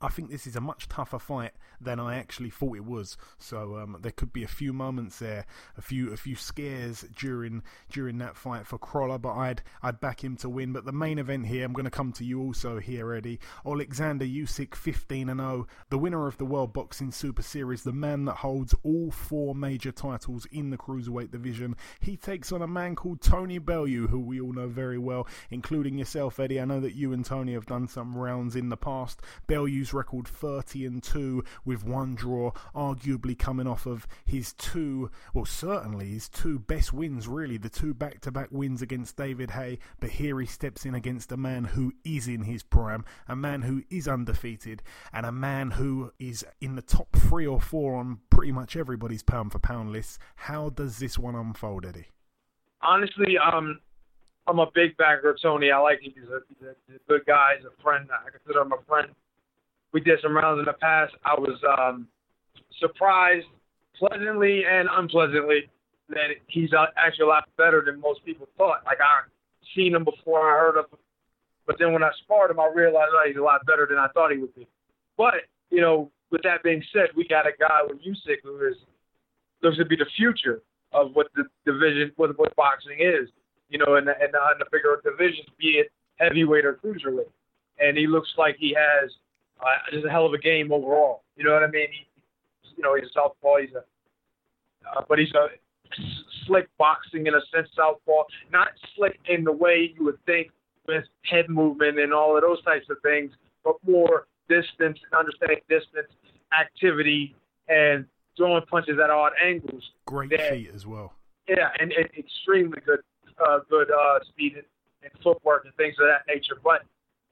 I 0.00 0.08
think 0.08 0.30
this 0.30 0.46
is 0.46 0.54
a 0.54 0.60
much 0.60 0.88
tougher 0.88 1.18
fight 1.18 1.52
than 1.80 1.98
I 1.98 2.16
actually 2.16 2.50
thought 2.50 2.76
it 2.76 2.84
was. 2.84 3.16
So 3.38 3.76
um, 3.78 3.96
there 4.00 4.12
could 4.12 4.32
be 4.32 4.44
a 4.44 4.48
few 4.48 4.72
moments 4.72 5.18
there, 5.18 5.44
a 5.76 5.82
few 5.82 6.12
a 6.12 6.16
few 6.16 6.36
scares 6.36 7.04
during 7.16 7.62
during 7.90 8.18
that 8.18 8.36
fight 8.36 8.66
for 8.66 8.78
Crolla, 8.78 9.18
but 9.18 9.34
I'd 9.34 9.62
I'd 9.82 10.00
back 10.00 10.22
him 10.22 10.36
to 10.36 10.48
win. 10.48 10.72
But 10.72 10.84
the 10.84 10.92
main 10.92 11.18
event 11.18 11.46
here, 11.46 11.64
I'm 11.64 11.72
going 11.72 11.84
to 11.84 11.90
come 11.90 12.12
to 12.12 12.24
you 12.24 12.40
also 12.40 12.78
here, 12.78 13.12
Eddie. 13.12 13.40
Alexander 13.66 14.24
Usyk, 14.24 14.74
15 14.74 15.28
and 15.28 15.40
0, 15.40 15.66
the 15.90 15.98
winner 15.98 16.26
of 16.26 16.38
the 16.38 16.46
World 16.46 16.72
Boxing 16.72 17.10
Super 17.10 17.42
Series, 17.42 17.82
the 17.82 17.92
man 17.92 18.24
that 18.26 18.36
holds 18.36 18.74
all 18.84 19.10
four 19.10 19.54
major 19.54 19.90
titles 19.90 20.46
in 20.52 20.70
the 20.70 20.78
cruiserweight 20.78 21.32
division. 21.32 21.76
He 22.00 22.16
takes 22.16 22.52
on 22.52 22.62
a 22.62 22.68
man 22.68 22.94
called 22.94 23.20
Tony 23.20 23.58
Bellew, 23.58 24.06
who 24.06 24.20
we 24.20 24.40
all 24.40 24.52
know 24.52 24.68
very 24.68 24.98
well, 24.98 25.26
including 25.50 25.98
yourself, 25.98 26.38
Eddie. 26.38 26.60
I 26.60 26.64
know 26.64 26.80
that 26.80 26.94
you 26.94 27.12
and 27.12 27.24
Tony 27.24 27.54
have 27.54 27.66
done 27.66 27.88
some 27.88 28.16
rounds 28.16 28.54
in 28.54 28.68
the 28.68 28.76
past. 28.76 29.20
Bellew's 29.46 29.87
record 29.92 30.28
30 30.28 30.86
and 30.86 31.02
2 31.02 31.44
with 31.64 31.84
one 31.84 32.14
draw, 32.14 32.52
arguably 32.74 33.38
coming 33.38 33.66
off 33.66 33.86
of 33.86 34.06
his 34.26 34.52
two, 34.54 35.10
well, 35.34 35.44
certainly 35.44 36.10
his 36.10 36.28
two 36.28 36.58
best 36.58 36.92
wins, 36.92 37.28
really, 37.28 37.56
the 37.56 37.68
two 37.68 37.94
back 37.94 38.20
to 38.20 38.30
back 38.30 38.48
wins 38.50 38.82
against 38.82 39.16
David 39.16 39.52
Haye. 39.52 39.78
But 40.00 40.10
here 40.10 40.40
he 40.40 40.46
steps 40.46 40.84
in 40.84 40.94
against 40.94 41.32
a 41.32 41.36
man 41.36 41.64
who 41.64 41.92
is 42.04 42.28
in 42.28 42.42
his 42.42 42.62
prime, 42.62 43.04
a 43.26 43.36
man 43.36 43.62
who 43.62 43.82
is 43.90 44.08
undefeated, 44.08 44.82
and 45.12 45.26
a 45.26 45.32
man 45.32 45.72
who 45.72 46.12
is 46.18 46.44
in 46.60 46.76
the 46.76 46.82
top 46.82 47.14
three 47.16 47.46
or 47.46 47.60
four 47.60 47.96
on 47.96 48.18
pretty 48.30 48.52
much 48.52 48.76
everybody's 48.76 49.22
pound 49.22 49.52
for 49.52 49.58
pound 49.58 49.92
list. 49.92 50.18
How 50.36 50.70
does 50.70 50.98
this 50.98 51.18
one 51.18 51.34
unfold, 51.34 51.86
Eddie? 51.86 52.06
Honestly, 52.80 53.36
um, 53.38 53.80
I'm 54.46 54.58
a 54.58 54.70
big 54.74 54.96
backer 54.96 55.30
of 55.30 55.40
Tony. 55.42 55.70
I 55.70 55.78
like 55.78 56.00
him. 56.00 56.12
He's 56.14 56.28
a, 56.28 56.40
he's 56.48 56.96
a 56.96 57.08
good 57.08 57.26
guy. 57.26 57.54
He's 57.58 57.66
a 57.66 57.82
friend. 57.82 58.08
I 58.10 58.30
consider 58.30 58.62
him 58.62 58.72
a 58.72 58.82
friend 58.86 59.08
we 59.92 60.00
did 60.00 60.18
some 60.22 60.36
rounds 60.36 60.58
in 60.58 60.64
the 60.64 60.74
past. 60.74 61.14
I 61.24 61.34
was 61.34 61.58
um, 61.78 62.08
surprised, 62.78 63.46
pleasantly 63.98 64.62
and 64.64 64.88
unpleasantly, 64.90 65.68
that 66.10 66.28
he's 66.46 66.72
uh, 66.72 66.86
actually 66.96 67.24
a 67.24 67.28
lot 67.28 67.48
better 67.56 67.82
than 67.84 68.00
most 68.00 68.24
people 68.24 68.48
thought. 68.56 68.82
Like 68.84 68.98
I 69.00 69.28
seen 69.74 69.94
him 69.94 70.04
before, 70.04 70.40
I 70.40 70.58
heard 70.58 70.78
of 70.78 70.86
him, 70.86 70.98
but 71.66 71.76
then 71.78 71.92
when 71.92 72.02
I 72.02 72.10
sparred 72.22 72.50
him, 72.50 72.60
I 72.60 72.70
realized 72.74 73.10
oh, 73.12 73.24
he's 73.26 73.36
a 73.36 73.42
lot 73.42 73.64
better 73.66 73.86
than 73.88 73.98
I 73.98 74.08
thought 74.08 74.30
he 74.32 74.38
would 74.38 74.54
be. 74.54 74.66
But 75.16 75.34
you 75.70 75.80
know, 75.80 76.10
with 76.30 76.42
that 76.42 76.62
being 76.62 76.82
said, 76.92 77.08
we 77.16 77.26
got 77.26 77.46
a 77.46 77.52
guy 77.58 77.80
with 77.86 77.98
Usyk 77.98 78.42
who 78.42 78.66
is 78.66 78.76
looks 79.62 79.76
to 79.78 79.84
be 79.84 79.96
the 79.96 80.06
future 80.16 80.62
of 80.92 81.14
what 81.14 81.26
the 81.34 81.44
division, 81.66 82.12
what 82.16 82.38
what 82.38 82.54
boxing 82.56 82.98
is. 83.00 83.28
You 83.68 83.78
know, 83.78 83.96
in 83.96 84.06
the, 84.06 84.12
in 84.12 84.32
the, 84.32 84.38
the 84.58 84.64
bigger 84.72 84.98
divisions, 85.04 85.46
be 85.58 85.76
it 85.84 85.92
heavyweight 86.16 86.64
or 86.64 86.78
cruiserweight, 86.82 87.28
and 87.78 87.98
he 87.98 88.06
looks 88.06 88.30
like 88.38 88.56
he 88.58 88.74
has 88.74 89.10
uh, 89.60 89.92
just 89.92 90.06
a 90.06 90.10
hell 90.10 90.26
of 90.26 90.32
a 90.32 90.38
game 90.38 90.72
overall. 90.72 91.22
You 91.36 91.44
know 91.44 91.52
what 91.52 91.62
I 91.62 91.68
mean? 91.68 91.88
He, 91.90 92.06
you 92.76 92.82
know, 92.82 92.94
he's 92.94 93.06
a 93.06 93.12
southpaw. 93.12 93.58
He's 93.58 93.74
a, 93.74 93.84
uh, 94.88 95.02
but 95.08 95.18
he's 95.18 95.32
a 95.32 95.48
slick 96.46 96.68
boxing 96.78 97.26
in 97.26 97.34
a 97.34 97.40
sense 97.54 97.68
southpaw. 97.74 98.24
Not 98.52 98.68
slick 98.96 99.18
in 99.28 99.44
the 99.44 99.52
way 99.52 99.94
you 99.96 100.04
would 100.04 100.24
think 100.26 100.50
with 100.86 101.04
head 101.22 101.48
movement 101.48 101.98
and 101.98 102.12
all 102.12 102.36
of 102.36 102.42
those 102.42 102.62
types 102.64 102.86
of 102.90 102.96
things, 103.02 103.32
but 103.64 103.76
more 103.86 104.26
distance, 104.48 104.98
understanding 105.16 105.58
distance, 105.68 106.08
activity, 106.58 107.36
and 107.68 108.06
throwing 108.36 108.64
punches 108.66 108.98
at 109.02 109.10
odd 109.10 109.32
angles. 109.44 109.82
Great 110.06 110.30
that, 110.30 110.50
feet 110.50 110.70
as 110.74 110.86
well. 110.86 111.12
Yeah, 111.48 111.68
and, 111.78 111.92
and 111.92 112.08
extremely 112.16 112.80
good, 112.84 113.00
uh, 113.46 113.60
good 113.68 113.90
uh, 113.90 114.20
speed 114.28 114.54
and, 114.54 114.64
and 115.02 115.12
footwork 115.22 115.64
and 115.66 115.74
things 115.74 115.96
of 116.00 116.06
that 116.06 116.32
nature. 116.32 116.56
But 116.62 116.82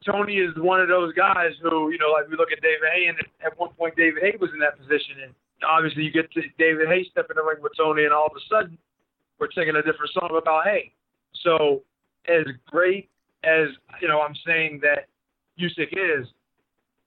Tony 0.06 0.38
is 0.38 0.54
one 0.56 0.80
of 0.80 0.88
those 0.88 1.12
guys 1.14 1.52
who, 1.60 1.90
you 1.90 1.98
know, 1.98 2.14
like 2.14 2.30
we 2.30 2.36
look 2.36 2.52
at 2.52 2.62
David 2.62 2.86
Haye, 2.94 3.06
and 3.08 3.18
at 3.44 3.58
one 3.58 3.70
point 3.74 3.96
David 3.96 4.22
Haye 4.22 4.38
was 4.40 4.50
in 4.54 4.60
that 4.60 4.78
position, 4.78 5.18
and 5.24 5.34
obviously 5.66 6.04
you 6.04 6.12
get 6.12 6.30
to 6.32 6.42
David 6.58 6.86
Haye 6.86 7.04
step 7.10 7.26
in 7.28 7.36
the 7.36 7.42
ring 7.42 7.58
with 7.60 7.72
Tony, 7.76 8.04
and 8.04 8.14
all 8.14 8.26
of 8.26 8.36
a 8.36 8.44
sudden 8.48 8.78
we're 9.38 9.50
singing 9.52 9.74
a 9.74 9.82
different 9.82 10.12
song 10.14 10.30
about 10.38 10.64
Haye. 10.64 10.92
So 11.42 11.82
as 12.28 12.46
great 12.70 13.10
as 13.42 13.68
you 14.00 14.08
know, 14.08 14.20
I'm 14.20 14.34
saying 14.46 14.80
that 14.82 15.10
Usyk 15.58 15.92
is, 15.92 16.26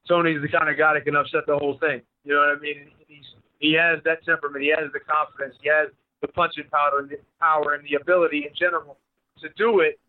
Tony's 0.08 0.42
the 0.42 0.50
kind 0.50 0.70
of 0.70 0.78
guy 0.78 0.94
that 0.94 1.06
can 1.06 1.16
upset 1.16 1.48
the 1.48 1.58
whole 1.58 1.78
thing. 1.80 2.02
You 2.24 2.34
know 2.36 2.42
what 2.42 2.58
I 2.58 2.60
mean? 2.60 2.92
He's 3.08 3.26
he 3.60 3.74
has 3.74 4.00
that 4.04 4.24
temperament, 4.26 4.64
he 4.64 4.70
has 4.70 4.92
the 4.92 5.00
confidence, 5.00 5.56
he 5.62 5.70
has 5.70 5.90
the 6.22 6.28
punching 6.28 6.66
power 6.72 7.00
and 7.00 7.10
the 7.10 7.18
power 7.40 7.76
and 7.76 7.84
the 7.88 7.96
ability 7.96 8.46
in 8.48 8.54
general 8.56 8.98
to 9.42 9.48
do 9.56 9.80
it 9.80 10.00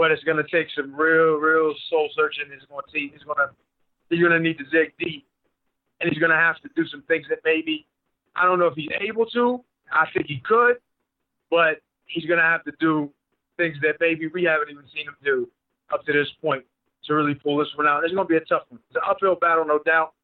but 0.00 0.10
it's 0.10 0.24
going 0.24 0.38
to 0.38 0.48
take 0.50 0.68
some 0.74 0.94
real, 0.94 1.34
real 1.34 1.74
soul 1.90 2.08
searching. 2.16 2.44
He's 2.50 2.66
going 2.70 2.82
to 2.86 2.90
see. 2.90 3.10
He's 3.12 3.22
going 3.22 3.36
to. 3.36 3.52
He's 4.08 4.18
going 4.18 4.32
to 4.32 4.40
need 4.40 4.56
to 4.56 4.64
dig 4.72 4.94
deep, 4.98 5.26
and 6.00 6.08
he's 6.08 6.18
going 6.18 6.30
to 6.32 6.40
have 6.40 6.56
to 6.62 6.70
do 6.74 6.88
some 6.88 7.02
things 7.02 7.26
that 7.28 7.40
maybe 7.44 7.86
I 8.34 8.46
don't 8.46 8.58
know 8.58 8.66
if 8.66 8.74
he's 8.74 8.88
able 8.98 9.26
to. 9.26 9.62
I 9.92 10.06
think 10.14 10.24
he 10.26 10.40
could, 10.42 10.76
but 11.50 11.82
he's 12.06 12.24
going 12.24 12.38
to 12.38 12.44
have 12.44 12.64
to 12.64 12.72
do 12.80 13.10
things 13.58 13.76
that 13.82 13.96
maybe 14.00 14.26
we 14.28 14.42
haven't 14.44 14.70
even 14.70 14.84
seen 14.94 15.04
him 15.04 15.16
do 15.22 15.50
up 15.92 16.02
to 16.06 16.14
this 16.14 16.28
point 16.40 16.64
to 17.04 17.14
really 17.14 17.34
pull 17.34 17.58
this 17.58 17.68
one 17.76 17.86
out. 17.86 18.02
It's 18.02 18.14
going 18.14 18.26
to 18.26 18.32
be 18.32 18.38
a 18.38 18.46
tough 18.46 18.62
one. 18.70 18.80
It's 18.88 18.96
an 18.96 19.02
uphill 19.06 19.34
battle, 19.34 19.66
no 19.66 19.80
doubt, 19.84 20.14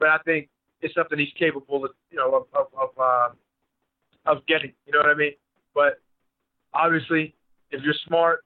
but 0.00 0.08
I 0.08 0.18
think 0.24 0.48
it's 0.82 0.92
something 0.92 1.20
he's 1.20 1.32
capable 1.38 1.84
of, 1.84 1.92
you 2.10 2.18
know, 2.18 2.34
of 2.34 2.46
of 2.52 2.66
of, 2.76 2.90
uh, 3.00 3.28
of 4.26 4.44
getting. 4.46 4.72
You 4.86 4.94
know 4.94 4.98
what 4.98 5.10
I 5.10 5.14
mean? 5.14 5.34
But 5.72 6.00
obviously, 6.74 7.32
if 7.70 7.80
you're 7.84 7.94
smart 8.08 8.42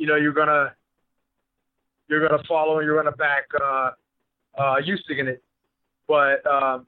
you 0.00 0.06
know 0.06 0.16
you're 0.16 0.32
gonna 0.32 0.74
you're 2.08 2.26
gonna 2.26 2.42
follow 2.48 2.78
and 2.78 2.86
you're 2.86 2.96
gonna 2.96 3.14
back 3.16 3.44
uh, 3.62 3.90
uh, 4.58 4.76
Usyk 4.80 5.18
in 5.18 5.28
it. 5.28 5.42
But 6.08 6.44
um, 6.46 6.86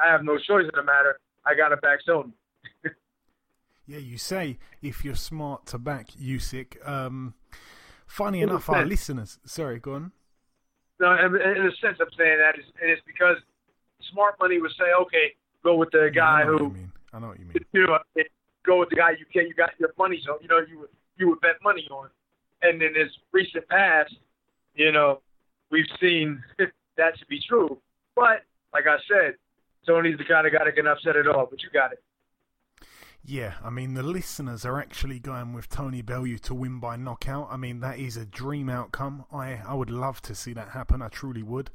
I 0.00 0.10
have 0.10 0.24
no 0.24 0.38
choice 0.38 0.64
in 0.64 0.70
the 0.74 0.82
matter. 0.82 1.20
I 1.44 1.54
gotta 1.54 1.76
back 1.76 1.98
Sony. 2.08 2.32
yeah, 3.86 3.98
you 3.98 4.16
say 4.16 4.58
if 4.80 5.04
you're 5.04 5.14
smart 5.14 5.66
to 5.66 5.78
back 5.78 6.08
Usyk. 6.12 6.88
Um, 6.88 7.34
funny 8.06 8.40
in 8.40 8.48
enough, 8.48 8.70
our 8.70 8.86
listeners. 8.86 9.38
Sorry, 9.44 9.78
go 9.78 9.92
on. 9.92 10.12
No, 10.98 11.12
in, 11.12 11.36
a 11.36 11.70
sense, 11.76 11.98
I'm 12.00 12.08
saying 12.16 12.38
that 12.38 12.58
is, 12.58 12.64
and 12.80 12.90
it's 12.90 13.02
because 13.06 13.36
smart 14.10 14.36
money 14.40 14.58
would 14.58 14.70
say, 14.78 14.86
okay, 15.02 15.34
go 15.62 15.76
with 15.76 15.90
the 15.90 16.10
guy 16.12 16.40
yeah, 16.40 16.44
I 16.44 16.56
who. 16.56 16.64
you 16.64 16.70
mean. 16.70 16.92
I 17.12 17.18
know 17.18 17.28
what 17.28 17.38
you 17.38 17.44
mean. 17.44 17.56
You 17.74 17.86
know, 17.86 17.98
go 18.64 18.80
with 18.80 18.88
the 18.88 18.96
guy 18.96 19.10
you 19.10 19.26
can. 19.30 19.46
You 19.46 19.52
got 19.52 19.72
your 19.78 19.92
money, 19.98 20.22
so 20.24 20.38
you 20.40 20.48
know 20.48 20.60
you 20.66 20.78
would 20.78 20.88
you 21.18 21.28
would 21.28 21.40
bet 21.42 21.56
money 21.62 21.86
on 21.90 22.08
and 22.62 22.82
in 22.82 22.94
his 22.94 23.10
recent 23.32 23.68
past, 23.68 24.14
you 24.74 24.92
know, 24.92 25.20
we've 25.70 25.86
seen 26.00 26.42
that 26.58 27.18
to 27.18 27.26
be 27.26 27.40
true. 27.48 27.78
But 28.14 28.42
like 28.72 28.84
I 28.86 28.96
said, 29.08 29.34
Tony's 29.86 30.18
the 30.18 30.24
kind 30.24 30.46
of 30.46 30.52
guy 30.52 30.64
that 30.64 30.74
can 30.74 30.86
upset 30.86 31.16
it 31.16 31.26
all. 31.26 31.46
But 31.50 31.62
you 31.62 31.70
got 31.72 31.92
it. 31.92 32.02
Yeah, 33.28 33.54
I 33.64 33.70
mean 33.70 33.94
the 33.94 34.04
listeners 34.04 34.64
are 34.64 34.78
actually 34.78 35.18
going 35.18 35.52
with 35.52 35.68
Tony 35.68 36.00
Bellew 36.00 36.38
to 36.38 36.54
win 36.54 36.78
by 36.78 36.94
knockout. 36.94 37.48
I 37.50 37.56
mean 37.56 37.80
that 37.80 37.98
is 37.98 38.16
a 38.16 38.24
dream 38.24 38.68
outcome. 38.68 39.24
I 39.32 39.60
I 39.66 39.74
would 39.74 39.90
love 39.90 40.22
to 40.22 40.34
see 40.34 40.52
that 40.52 40.68
happen. 40.68 41.02
I 41.02 41.08
truly 41.08 41.42
would. 41.42 41.70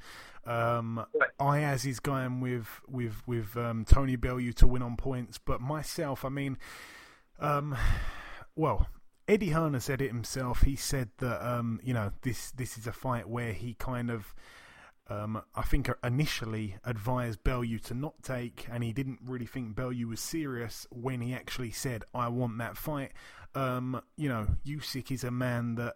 Um, 0.45 1.05
Ayaz 1.39 1.86
is 1.86 1.99
going 1.99 2.39
with 2.39 2.67
with 2.88 3.27
with 3.27 3.57
um, 3.57 3.84
Tony 3.84 4.15
Bellew 4.15 4.53
to 4.53 4.67
win 4.67 4.82
on 4.82 4.95
points, 4.95 5.38
but 5.38 5.59
myself, 5.59 6.23
I 6.23 6.29
mean, 6.29 6.57
um, 7.39 7.75
well, 8.55 8.88
Eddie 9.32 9.51
Hearn 9.51 9.79
said 9.79 10.01
it 10.01 10.09
himself. 10.09 10.63
He 10.63 10.75
said 10.75 11.07
that 11.19 11.41
um, 11.41 11.79
you 11.82 11.93
know 11.93 12.11
this 12.21 12.51
this 12.51 12.77
is 12.77 12.86
a 12.86 12.91
fight 12.91 13.29
where 13.29 13.53
he 13.53 13.75
kind 13.75 14.11
of 14.11 14.36
um, 15.07 15.41
I 15.55 15.61
think 15.61 15.89
initially 16.03 16.75
advised 16.84 17.41
Bellew 17.41 17.79
to 17.79 17.93
not 17.93 18.21
take, 18.23 18.67
and 18.69 18.84
he 18.84 18.91
didn't 18.91 19.19
really 19.25 19.45
think 19.45 19.73
Bellew 19.73 20.07
was 20.07 20.19
serious 20.19 20.86
when 20.91 21.21
he 21.21 21.34
actually 21.34 21.71
said, 21.71 22.03
"I 22.13 22.27
want 22.27 22.57
that 22.57 22.75
fight." 22.75 23.13
Um, 23.55 24.01
you 24.17 24.27
know, 24.27 24.47
Usyk 24.65 25.11
is 25.11 25.23
a 25.23 25.32
man 25.32 25.75
that 25.75 25.95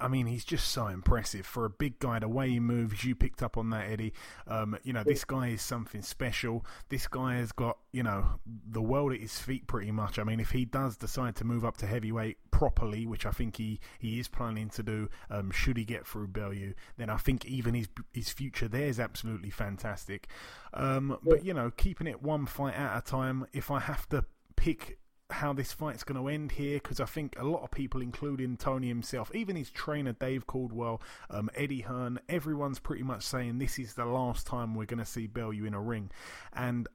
I, 0.00 0.08
mean, 0.08 0.26
he's 0.26 0.44
just 0.44 0.68
so 0.68 0.86
impressive 0.88 1.46
for 1.46 1.64
a 1.64 1.70
big 1.70 1.98
guy. 1.98 2.18
The 2.18 2.28
way 2.28 2.50
he 2.50 2.60
moves, 2.60 3.04
you 3.04 3.14
picked 3.14 3.42
up 3.42 3.56
on 3.56 3.70
that, 3.70 3.88
Eddie. 3.90 4.12
Um, 4.46 4.76
you 4.82 4.92
know, 4.92 5.04
this 5.04 5.24
guy 5.24 5.48
is 5.48 5.62
something 5.62 6.02
special. 6.02 6.64
This 6.88 7.06
guy 7.06 7.36
has 7.36 7.52
got, 7.52 7.78
you 7.92 8.02
know, 8.02 8.40
the 8.46 8.82
world 8.82 9.12
at 9.12 9.20
his 9.20 9.38
feet 9.38 9.66
pretty 9.66 9.90
much. 9.90 10.18
I 10.18 10.24
mean, 10.24 10.40
if 10.40 10.50
he 10.50 10.64
does 10.64 10.96
decide 10.96 11.36
to 11.36 11.44
move 11.44 11.64
up 11.64 11.76
to 11.78 11.86
heavyweight 11.86 12.38
properly, 12.50 13.06
which 13.06 13.26
I 13.26 13.30
think 13.30 13.56
he, 13.56 13.80
he 13.98 14.18
is 14.18 14.28
planning 14.28 14.68
to 14.70 14.82
do, 14.82 15.08
um, 15.30 15.50
should 15.50 15.76
he 15.76 15.84
get 15.84 16.06
through 16.06 16.28
Bellew, 16.28 16.74
then 16.96 17.10
I 17.10 17.16
think 17.16 17.44
even 17.46 17.74
his 17.74 17.88
his 18.12 18.30
future 18.30 18.68
there 18.68 18.86
is 18.86 18.98
absolutely 18.98 19.50
fantastic. 19.50 20.28
Um, 20.74 21.18
but 21.22 21.44
you 21.44 21.54
know, 21.54 21.70
keeping 21.70 22.06
it 22.06 22.22
one 22.22 22.46
fight 22.46 22.74
at 22.74 22.98
a 22.98 23.00
time. 23.00 23.46
If 23.52 23.70
I 23.70 23.80
have 23.80 24.08
to 24.10 24.24
pick 24.56 24.98
how 25.30 25.52
this 25.52 25.72
fight's 25.72 26.04
going 26.04 26.20
to 26.20 26.28
end 26.28 26.52
here 26.52 26.78
because 26.78 27.00
I 27.00 27.04
think 27.04 27.38
a 27.38 27.44
lot 27.44 27.62
of 27.62 27.70
people, 27.70 28.00
including 28.00 28.56
Tony 28.56 28.88
himself, 28.88 29.30
even 29.34 29.56
his 29.56 29.70
trainer 29.70 30.12
Dave 30.12 30.46
Coldwell, 30.46 31.02
um, 31.30 31.50
Eddie 31.54 31.82
Hearn, 31.82 32.18
everyone's 32.28 32.78
pretty 32.78 33.02
much 33.02 33.22
saying 33.22 33.58
this 33.58 33.78
is 33.78 33.94
the 33.94 34.06
last 34.06 34.46
time 34.46 34.74
we're 34.74 34.86
going 34.86 34.98
to 34.98 35.04
see 35.04 35.26
Bellew 35.26 35.64
in 35.64 35.74
a 35.74 35.80
ring. 35.80 36.10
And 36.52 36.88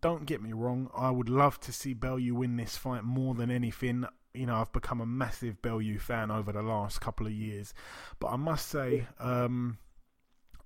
don't 0.00 0.26
get 0.26 0.42
me 0.42 0.52
wrong, 0.52 0.90
I 0.96 1.10
would 1.10 1.28
love 1.28 1.60
to 1.60 1.72
see 1.72 1.94
Bellew 1.94 2.34
win 2.34 2.56
this 2.56 2.76
fight 2.76 3.04
more 3.04 3.34
than 3.34 3.50
anything. 3.50 4.04
You 4.34 4.46
know, 4.46 4.56
I've 4.56 4.72
become 4.72 5.00
a 5.00 5.06
massive 5.06 5.62
Bellew 5.62 5.98
fan 5.98 6.30
over 6.30 6.52
the 6.52 6.62
last 6.62 7.00
couple 7.00 7.26
of 7.26 7.32
years, 7.32 7.74
but 8.18 8.28
I 8.28 8.36
must 8.36 8.68
say, 8.68 9.06
um, 9.18 9.78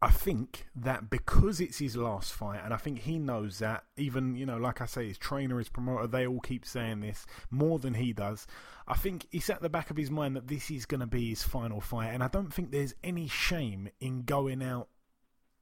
I 0.05 0.11
think 0.11 0.66
that 0.76 1.09
because 1.09 1.61
it's 1.61 1.78
his 1.78 1.96
last 1.96 2.34
fight, 2.34 2.61
and 2.62 2.74
I 2.74 2.76
think 2.76 2.98
he 2.98 3.18
knows 3.18 3.61
that, 3.61 3.84
even, 3.96 4.36
you 4.36 4.44
know, 4.44 4.59
like 4.59 4.82
I 4.82 4.86
say, 4.86 5.09
his 5.09 5.16
trainer, 5.16 5.57
his 5.57 5.70
promoter, 5.70 6.07
they 6.07 6.26
all 6.26 6.40
keep 6.40 6.66
saying 6.66 7.00
this 7.00 7.24
more 7.50 7.78
than 7.78 7.94
he 7.94 8.12
does. 8.12 8.46
I 8.86 8.96
think 8.96 9.26
it's 9.32 9.48
at 9.48 9.62
the 9.62 9.70
back 9.70 9.88
of 9.88 9.96
his 9.96 10.11
mind 10.11 10.36
that 10.36 10.46
this 10.46 10.70
is 10.70 10.84
going 10.84 11.00
to 11.00 11.07
be 11.07 11.30
his 11.30 11.42
final 11.42 11.80
fight, 11.80 12.09
and 12.09 12.22
I 12.22 12.28
don't 12.28 12.52
think 12.52 12.70
there's 12.70 12.94
any 13.02 13.28
shame 13.28 13.88
in 13.98 14.24
going 14.24 14.62
out 14.62 14.88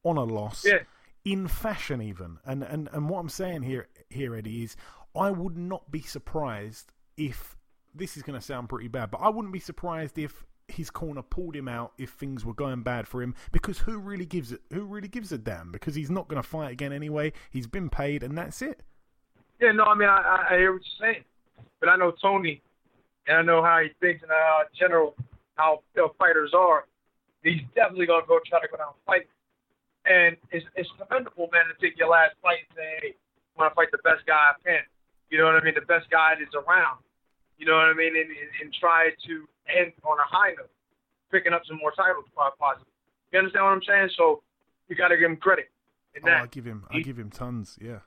on 0.02 0.16
a 0.16 0.24
loss. 0.24 0.64
Yeah. 0.66 0.80
In 1.24 1.46
fashion, 1.46 2.02
even, 2.02 2.38
and, 2.44 2.64
and 2.64 2.88
and 2.92 3.08
what 3.08 3.20
I'm 3.20 3.28
saying 3.28 3.62
here, 3.62 3.86
here, 4.10 4.34
Eddie, 4.34 4.64
is 4.64 4.74
I 5.14 5.30
would 5.30 5.56
not 5.56 5.92
be 5.92 6.00
surprised 6.00 6.90
if 7.16 7.56
this 7.94 8.16
is 8.16 8.24
going 8.24 8.40
to 8.40 8.44
sound 8.44 8.68
pretty 8.68 8.88
bad, 8.88 9.12
but 9.12 9.18
I 9.18 9.28
wouldn't 9.28 9.52
be 9.52 9.60
surprised 9.60 10.18
if 10.18 10.44
his 10.72 10.90
corner 10.90 11.22
pulled 11.22 11.54
him 11.54 11.68
out 11.68 11.92
if 11.98 12.10
things 12.10 12.44
were 12.44 12.54
going 12.54 12.82
bad 12.82 13.06
for 13.06 13.22
him 13.22 13.34
because 13.52 13.78
who 13.78 13.98
really 13.98 14.26
gives 14.26 14.52
it 14.52 14.60
who 14.72 14.84
really 14.84 15.08
gives 15.08 15.32
a 15.32 15.38
damn? 15.38 15.72
Because 15.72 15.94
he's 15.94 16.10
not 16.10 16.28
going 16.28 16.42
to 16.42 16.48
fight 16.48 16.72
again 16.72 16.92
anyway. 16.92 17.32
He's 17.50 17.66
been 17.66 17.90
paid 17.90 18.22
and 18.22 18.36
that's 18.36 18.62
it. 18.62 18.82
Yeah 19.60 19.72
no 19.72 19.84
i 19.84 19.94
mean 19.94 20.08
i 20.08 20.46
i 20.50 20.56
hear 20.56 20.72
what 20.72 20.82
you're 20.82 21.08
saying. 21.12 21.24
But 21.80 21.88
i 21.88 21.96
know 21.96 22.12
tony 22.20 22.62
and 23.26 23.36
i 23.38 23.42
know 23.42 23.62
how 23.62 23.80
he 23.80 23.90
thinks 24.00 24.22
and 24.22 24.30
how 24.30 24.62
general 24.78 25.14
how 25.56 25.82
fighters 26.18 26.52
are. 26.56 26.86
He's 27.42 27.60
definitely 27.74 28.06
going 28.06 28.22
to 28.22 28.28
go 28.28 28.40
try 28.46 28.60
to 28.60 28.68
go 28.68 28.76
down 28.76 28.94
and 28.94 29.04
fight. 29.06 29.26
And 30.06 30.36
it's 30.50 30.66
it's 30.74 30.88
commendable 30.98 31.48
man 31.52 31.66
to 31.68 31.76
take 31.80 31.98
your 31.98 32.08
last 32.08 32.34
fight 32.42 32.66
and 32.68 32.76
say 32.76 32.88
hey 33.00 33.14
i 33.14 33.62
want 33.62 33.72
to 33.72 33.74
fight 33.74 33.88
the 33.92 34.02
best 34.02 34.26
guy 34.26 34.34
i 34.34 34.54
can. 34.64 34.82
You 35.30 35.38
know 35.38 35.44
what 35.46 35.56
i 35.56 35.64
mean? 35.64 35.74
The 35.74 35.86
best 35.86 36.10
guy 36.10 36.34
that's 36.38 36.54
around 36.54 36.98
you 37.58 37.66
know 37.66 37.76
what 37.76 37.86
I 37.86 37.94
mean, 37.94 38.16
and, 38.16 38.30
and, 38.30 38.50
and 38.62 38.74
try 38.74 39.10
to 39.26 39.48
end 39.68 39.92
on 40.04 40.18
a 40.18 40.28
high 40.28 40.50
note, 40.58 40.70
picking 41.30 41.52
up 41.52 41.62
some 41.66 41.78
more 41.78 41.92
titles 41.92 42.24
possibly. 42.34 42.90
You 43.32 43.38
understand 43.38 43.64
what 43.64 43.72
I'm 43.72 43.82
saying? 43.86 44.10
So 44.16 44.42
you 44.88 44.96
got 44.96 45.08
to 45.08 45.16
give 45.16 45.30
him 45.30 45.36
credit. 45.36 45.70
In 46.14 46.22
oh, 46.24 46.28
that. 46.28 46.42
I 46.42 46.46
give 46.46 46.64
him, 46.64 46.84
I 46.90 47.00
give 47.00 47.18
him 47.18 47.30
tons. 47.30 47.78
Yeah. 47.80 48.00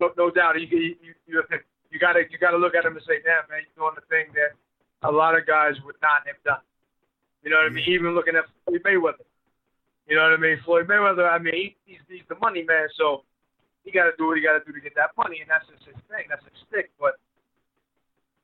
No, 0.00 0.10
no 0.18 0.30
doubt. 0.30 0.60
You 0.60 0.66
you 0.66 0.96
you 1.26 1.42
you 1.90 1.98
got 1.98 2.12
to 2.14 2.22
you 2.28 2.38
got 2.38 2.50
to 2.50 2.58
look 2.58 2.74
at 2.74 2.84
him 2.84 2.96
and 2.96 3.04
say, 3.06 3.22
damn 3.24 3.48
man, 3.48 3.64
you're 3.64 3.88
doing 3.88 3.96
the 3.96 4.06
thing 4.08 4.26
that 4.34 4.52
a 5.08 5.10
lot 5.10 5.38
of 5.38 5.46
guys 5.46 5.74
would 5.84 5.96
not 6.02 6.26
have 6.26 6.36
done. 6.44 6.64
You 7.42 7.50
know 7.50 7.56
what 7.56 7.66
I 7.66 7.74
mean? 7.74 7.84
Even 7.88 8.14
looking 8.14 8.36
at 8.36 8.44
Floyd 8.64 8.82
Mayweather. 8.84 9.26
You 10.06 10.16
know 10.16 10.24
what 10.28 10.34
I 10.34 10.36
mean? 10.36 10.58
Floyd 10.64 10.88
Mayweather. 10.88 11.30
I 11.30 11.38
mean, 11.38 11.54
he, 11.54 11.76
he's 11.86 12.00
he's 12.08 12.26
the 12.28 12.36
money 12.36 12.62
man, 12.62 12.88
so 12.96 13.24
he 13.84 13.90
got 13.90 14.04
to 14.04 14.12
do 14.18 14.26
what 14.26 14.36
he 14.36 14.42
got 14.42 14.58
to 14.58 14.64
do 14.64 14.72
to 14.72 14.80
get 14.80 14.94
that 14.96 15.10
money, 15.16 15.40
and 15.40 15.48
that's 15.48 15.66
just 15.66 15.84
his 15.84 15.96
thing. 16.10 16.26
That's 16.28 16.44
his 16.44 16.54
stick. 16.68 16.90
But 17.00 17.16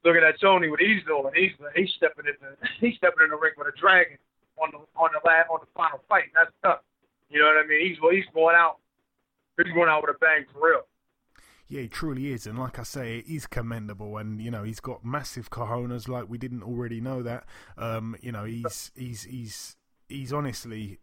looking 0.05 0.23
at 0.23 0.41
Tony, 0.41 0.69
what 0.69 0.81
he's 0.81 1.03
doing, 1.05 1.33
he's 1.35 1.53
he's 1.75 1.93
stepping 1.97 2.27
in 2.27 2.35
the 2.41 2.57
he's 2.81 2.97
stepping 2.97 3.25
in 3.25 3.31
the 3.31 3.37
ring 3.37 3.53
with 3.57 3.69
a 3.69 3.77
dragon 3.79 4.19
on 4.63 4.71
the 4.73 4.79
on 4.99 5.11
the 5.13 5.21
last 5.27 5.49
on 5.51 5.61
the 5.61 5.71
final 5.75 6.01
fight. 6.09 6.31
That's 6.35 6.53
tough. 6.63 6.81
You 7.31 7.41
know 7.41 7.47
what 7.47 7.65
I 7.65 7.67
mean? 7.67 7.89
He's 7.89 7.99
he's 8.11 8.31
going 8.35 8.57
out. 8.57 8.79
He's 9.57 9.73
going 9.73 9.89
out 9.89 10.03
with 10.03 10.15
a 10.15 10.19
bang 10.19 10.47
for 10.53 10.67
real. 10.67 10.83
Yeah, 11.69 11.83
he 11.83 11.89
truly 11.89 12.33
is, 12.33 12.47
and 12.47 12.59
like 12.59 12.79
I 12.79 12.83
say, 12.83 13.19
is 13.29 13.47
commendable. 13.47 14.17
And 14.17 14.41
you 14.41 14.51
know, 14.51 14.63
he's 14.63 14.81
got 14.81 15.05
massive 15.05 15.51
cojones, 15.51 16.09
like 16.09 16.29
we 16.29 16.39
didn't 16.39 16.63
already 16.63 17.01
know 17.01 17.23
that. 17.23 17.45
Um, 17.77 18.17
you 18.23 18.33
know, 18.33 18.45
he's 18.45 18.91
he's 18.95 19.25
he's 19.25 19.77
he's 20.09 20.33
honestly 20.33 20.99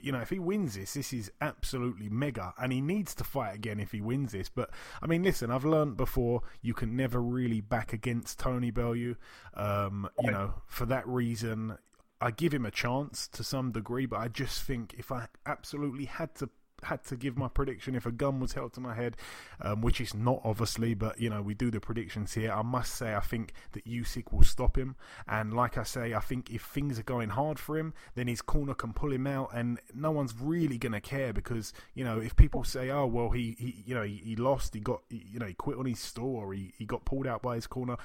you 0.00 0.12
know, 0.12 0.20
if 0.20 0.30
he 0.30 0.38
wins 0.38 0.74
this, 0.74 0.94
this 0.94 1.12
is 1.12 1.30
absolutely 1.40 2.08
mega, 2.08 2.54
and 2.60 2.72
he 2.72 2.80
needs 2.80 3.14
to 3.16 3.24
fight 3.24 3.54
again 3.54 3.80
if 3.80 3.92
he 3.92 4.00
wins 4.00 4.32
this. 4.32 4.48
But 4.48 4.70
I 5.02 5.06
mean, 5.06 5.22
listen, 5.22 5.50
I've 5.50 5.64
learned 5.64 5.96
before 5.96 6.42
you 6.62 6.74
can 6.74 6.96
never 6.96 7.20
really 7.20 7.60
back 7.60 7.92
against 7.92 8.38
Tony 8.38 8.70
Bellew. 8.70 9.16
Um, 9.54 10.08
you 10.20 10.30
know, 10.30 10.54
for 10.66 10.86
that 10.86 11.06
reason, 11.06 11.78
I 12.20 12.30
give 12.30 12.52
him 12.52 12.66
a 12.66 12.70
chance 12.70 13.28
to 13.28 13.44
some 13.44 13.72
degree, 13.72 14.06
but 14.06 14.18
I 14.18 14.28
just 14.28 14.62
think 14.62 14.94
if 14.98 15.12
I 15.12 15.28
absolutely 15.46 16.06
had 16.06 16.34
to 16.36 16.48
had 16.84 17.04
to 17.04 17.16
give 17.16 17.36
my 17.36 17.48
prediction 17.48 17.94
if 17.94 18.06
a 18.06 18.12
gun 18.12 18.40
was 18.40 18.52
held 18.52 18.72
to 18.74 18.80
my 18.80 18.94
head, 18.94 19.16
um, 19.60 19.80
which 19.80 20.00
is 20.00 20.14
not 20.14 20.40
obviously, 20.44 20.94
but 20.94 21.20
you 21.20 21.30
know 21.30 21.42
we 21.42 21.54
do 21.54 21.70
the 21.70 21.80
predictions 21.80 22.34
here. 22.34 22.52
I 22.52 22.62
must 22.62 22.94
say 22.94 23.14
I 23.14 23.20
think 23.20 23.52
that 23.72 23.84
Usyk 23.86 24.32
will 24.32 24.44
stop 24.44 24.76
him, 24.76 24.96
and 25.26 25.52
like 25.54 25.78
I 25.78 25.82
say, 25.82 26.14
I 26.14 26.20
think 26.20 26.50
if 26.50 26.62
things 26.62 26.98
are 26.98 27.04
going 27.04 27.30
hard 27.30 27.58
for 27.58 27.78
him, 27.78 27.94
then 28.14 28.28
his 28.28 28.42
corner 28.42 28.74
can 28.74 28.92
pull 28.92 29.12
him 29.12 29.26
out, 29.26 29.50
and 29.54 29.78
no 29.94 30.10
one's 30.10 30.34
really 30.38 30.78
gonna 30.78 31.00
care 31.00 31.32
because 31.32 31.72
you 31.94 32.04
know 32.04 32.18
if 32.18 32.36
people 32.36 32.64
say, 32.64 32.90
oh 32.90 33.06
well, 33.06 33.30
he, 33.30 33.56
he 33.58 33.82
you 33.86 33.94
know 33.94 34.02
he, 34.02 34.20
he 34.24 34.36
lost, 34.36 34.74
he 34.74 34.80
got 34.80 35.02
you 35.10 35.38
know 35.38 35.46
he 35.46 35.54
quit 35.54 35.78
on 35.78 35.86
his 35.86 36.00
store, 36.00 36.52
he 36.52 36.72
he 36.76 36.84
got 36.84 37.04
pulled 37.04 37.26
out 37.26 37.42
by 37.42 37.54
his 37.54 37.66
corner, 37.66 37.96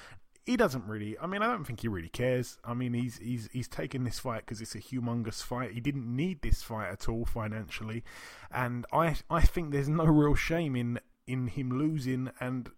he 0.45 0.57
doesn't 0.57 0.85
really. 0.85 1.17
I 1.19 1.27
mean, 1.27 1.41
I 1.41 1.47
don't 1.47 1.65
think 1.65 1.81
he 1.81 1.87
really 1.87 2.09
cares. 2.09 2.57
I 2.63 2.73
mean, 2.73 2.93
he's 2.93 3.17
he's 3.17 3.49
he's 3.51 3.67
taking 3.67 4.03
this 4.03 4.19
fight 4.19 4.41
because 4.41 4.61
it's 4.61 4.75
a 4.75 4.79
humongous 4.79 5.41
fight. 5.41 5.71
He 5.71 5.79
didn't 5.79 6.13
need 6.13 6.41
this 6.41 6.61
fight 6.61 6.89
at 6.89 7.07
all 7.07 7.25
financially, 7.25 8.03
and 8.51 8.85
I 8.91 9.15
I 9.29 9.41
think 9.41 9.71
there's 9.71 9.89
no 9.89 10.05
real 10.05 10.35
shame 10.35 10.75
in 10.75 10.99
in 11.27 11.47
him 11.47 11.77
losing. 11.77 12.31
And 12.39 12.69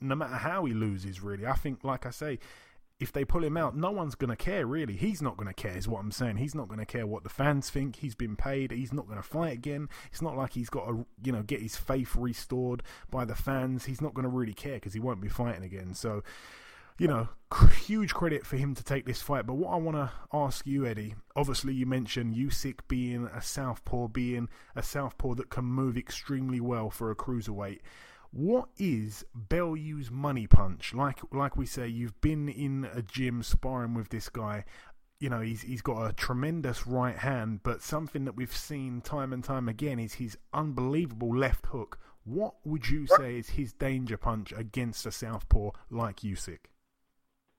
no 0.00 0.14
matter 0.14 0.36
how 0.36 0.64
he 0.64 0.74
loses, 0.74 1.20
really, 1.20 1.46
I 1.46 1.54
think, 1.54 1.82
like 1.82 2.06
I 2.06 2.10
say, 2.10 2.38
if 3.00 3.12
they 3.12 3.24
pull 3.24 3.44
him 3.44 3.56
out, 3.56 3.76
no 3.76 3.92
one's 3.92 4.16
going 4.16 4.30
to 4.30 4.36
care, 4.36 4.66
really. 4.66 4.96
He's 4.96 5.22
not 5.22 5.36
going 5.36 5.46
to 5.46 5.54
care, 5.54 5.76
is 5.76 5.86
what 5.86 6.00
I'm 6.00 6.10
saying. 6.10 6.38
He's 6.38 6.54
not 6.54 6.66
going 6.66 6.80
to 6.80 6.86
care 6.86 7.06
what 7.06 7.22
the 7.22 7.28
fans 7.28 7.70
think. 7.70 7.96
He's 7.96 8.16
been 8.16 8.34
paid. 8.34 8.72
He's 8.72 8.92
not 8.92 9.06
going 9.06 9.18
to 9.18 9.28
fight 9.28 9.52
again. 9.52 9.88
It's 10.10 10.22
not 10.22 10.36
like 10.36 10.54
he's 10.54 10.68
got 10.68 10.86
to, 10.86 11.06
you 11.22 11.30
know, 11.30 11.42
get 11.42 11.62
his 11.62 11.76
faith 11.76 12.16
restored 12.16 12.82
by 13.08 13.24
the 13.24 13.36
fans. 13.36 13.84
He's 13.84 14.00
not 14.00 14.14
going 14.14 14.24
to 14.24 14.28
really 14.28 14.54
care 14.54 14.74
because 14.74 14.94
he 14.94 15.00
won't 15.00 15.20
be 15.20 15.28
fighting 15.28 15.62
again. 15.62 15.94
So, 15.94 16.24
you 16.98 17.06
know, 17.06 17.28
huge 17.86 18.12
credit 18.12 18.44
for 18.44 18.56
him 18.56 18.74
to 18.74 18.82
take 18.82 19.06
this 19.06 19.22
fight. 19.22 19.46
But 19.46 19.54
what 19.54 19.72
I 19.72 19.76
want 19.76 19.96
to 19.96 20.10
ask 20.32 20.66
you, 20.66 20.84
Eddie, 20.84 21.14
obviously 21.36 21.72
you 21.72 21.86
mentioned 21.86 22.34
Usyk 22.34 22.80
being 22.88 23.26
a 23.26 23.40
southpaw, 23.40 24.08
being 24.08 24.48
a 24.74 24.82
southpaw 24.82 25.34
that 25.34 25.48
can 25.48 25.64
move 25.64 25.96
extremely 25.96 26.60
well 26.60 26.90
for 26.90 27.10
a 27.10 27.16
cruiserweight. 27.16 27.80
What 28.30 28.68
is 28.76 29.24
Bellew's 29.34 30.10
money 30.10 30.46
punch? 30.46 30.92
Like, 30.92 31.20
like 31.32 31.56
we 31.56 31.64
say, 31.64 31.88
you've 31.88 32.20
been 32.20 32.48
in 32.48 32.86
a 32.92 33.00
gym 33.00 33.42
sparring 33.42 33.94
with 33.94 34.10
this 34.10 34.28
guy. 34.28 34.64
You 35.18 35.30
know, 35.30 35.40
he's 35.40 35.62
he's 35.62 35.82
got 35.82 36.06
a 36.06 36.12
tremendous 36.12 36.86
right 36.86 37.16
hand, 37.16 37.60
but 37.62 37.82
something 37.82 38.24
that 38.26 38.36
we've 38.36 38.54
seen 38.54 39.00
time 39.00 39.32
and 39.32 39.42
time 39.42 39.68
again 39.68 39.98
is 39.98 40.14
his 40.14 40.36
unbelievable 40.52 41.34
left 41.34 41.66
hook. 41.66 41.98
What 42.24 42.54
would 42.64 42.88
you 42.88 43.06
say 43.06 43.38
is 43.38 43.48
his 43.50 43.72
danger 43.72 44.18
punch 44.18 44.52
against 44.52 45.06
a 45.06 45.10
southpaw 45.10 45.70
like 45.90 46.18
Usyk? 46.20 46.58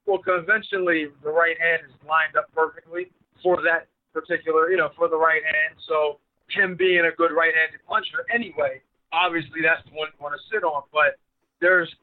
Well, 0.09 0.17
conventionally, 0.17 1.13
the 1.21 1.29
right 1.29 1.53
hand 1.61 1.85
is 1.85 1.93
lined 2.01 2.33
up 2.33 2.49
perfectly 2.57 3.13
for 3.45 3.61
that 3.61 3.85
particular, 4.11 4.71
you 4.71 4.77
know, 4.77 4.89
for 4.97 5.07
the 5.07 5.15
right 5.15 5.45
hand. 5.45 5.77
So 5.85 6.17
him 6.49 6.73
being 6.73 7.05
a 7.05 7.13
good 7.13 7.29
right-handed 7.29 7.85
puncher, 7.85 8.25
anyway, 8.33 8.81
obviously 9.13 9.61
that's 9.61 9.85
the 9.85 9.93
one 9.93 10.09
you 10.09 10.17
want 10.17 10.33
to 10.33 10.41
sit 10.49 10.65
on. 10.65 10.81
But 10.89 11.21
there's 11.61 11.93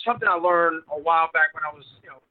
something 0.00 0.24
I 0.24 0.40
learned 0.40 0.88
a 0.88 0.96
while 0.96 1.28
back 1.36 1.52
when 1.52 1.68
I 1.68 1.72
was, 1.76 1.84
you 2.00 2.08
know, 2.08 2.24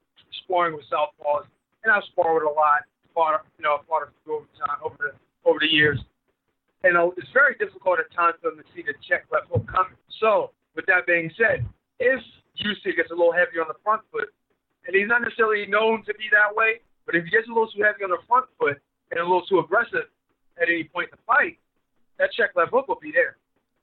sparring 0.43 0.73
with 0.73 0.89
southpaws, 0.89 1.45
and 1.85 1.93
I've 1.93 2.03
sparred 2.09 2.41
with 2.41 2.49
a 2.49 2.55
lot, 2.57 2.81
fought, 3.13 3.45
you 3.61 3.63
know, 3.63 3.85
fought 3.87 4.09
over 4.25 4.49
time 4.57 4.81
over 4.81 4.97
the 4.97 5.13
over 5.45 5.61
the 5.61 5.69
years. 5.69 6.01
And 6.83 6.97
uh, 6.97 7.13
it's 7.15 7.29
very 7.31 7.53
difficult 7.61 7.99
at 7.99 8.09
times 8.11 8.41
for 8.41 8.49
them 8.49 8.59
to 8.59 8.67
see 8.73 8.81
the 8.81 8.97
check 9.07 9.29
left 9.31 9.47
hook 9.53 9.69
coming. 9.69 9.95
So, 10.19 10.51
with 10.75 10.85
that 10.87 11.05
being 11.05 11.29
said, 11.37 11.63
if 11.99 12.19
Usyk 12.59 12.97
gets 12.97 13.11
a 13.11 13.15
little 13.15 13.31
heavy 13.31 13.61
on 13.61 13.69
the 13.69 13.77
front 13.85 14.01
foot, 14.11 14.33
and 14.85 14.95
he's 14.95 15.07
not 15.07 15.21
necessarily 15.21 15.65
known 15.65 16.03
to 16.05 16.13
be 16.15 16.27
that 16.31 16.51
way, 16.55 16.83
but 17.05 17.15
if 17.15 17.23
he 17.23 17.31
gets 17.31 17.47
a 17.47 17.53
little 17.53 17.69
too 17.71 17.83
heavy 17.83 18.03
on 18.03 18.11
the 18.11 18.21
front 18.27 18.47
foot 18.59 18.79
and 19.11 19.19
a 19.19 19.23
little 19.23 19.45
too 19.45 19.59
aggressive 19.59 20.07
at 20.59 20.67
any 20.67 20.83
point 20.83 21.11
in 21.11 21.17
the 21.19 21.23
fight, 21.27 21.59
that 22.19 22.31
check 22.31 22.51
left 22.55 22.71
hook 22.71 22.87
will 22.87 22.99
be 23.01 23.11
there. 23.11 23.37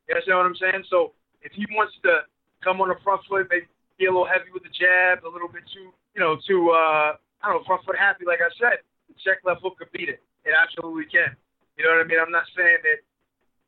You 0.08 0.14
understand 0.14 0.38
what 0.38 0.46
I'm 0.46 0.60
saying? 0.60 0.84
So 0.88 1.12
if 1.42 1.52
he 1.52 1.66
wants 1.72 1.94
to 2.04 2.24
come 2.64 2.80
on 2.80 2.88
the 2.88 3.00
front 3.02 3.22
foot, 3.28 3.48
maybe 3.50 3.66
be 4.00 4.06
a 4.06 4.12
little 4.12 4.28
heavy 4.28 4.48
with 4.52 4.64
the 4.64 4.72
jab, 4.72 5.24
a 5.24 5.30
little 5.30 5.48
bit 5.48 5.64
too, 5.72 5.92
you 6.16 6.20
know, 6.20 6.36
too, 6.48 6.72
uh, 6.72 7.16
I 7.40 7.44
don't 7.44 7.60
know, 7.60 7.64
front 7.68 7.84
foot 7.84 7.96
happy, 7.96 8.24
like 8.24 8.40
I 8.40 8.48
said, 8.56 8.84
the 9.08 9.16
check 9.20 9.44
left 9.44 9.60
hook 9.60 9.76
could 9.76 9.92
beat 9.92 10.08
it. 10.08 10.20
It 10.44 10.56
absolutely 10.56 11.04
can. 11.08 11.36
You 11.76 11.84
know 11.84 11.96
what 11.96 12.04
I 12.04 12.08
mean? 12.08 12.20
I'm 12.20 12.32
not 12.32 12.48
saying 12.56 12.80
that 12.84 13.04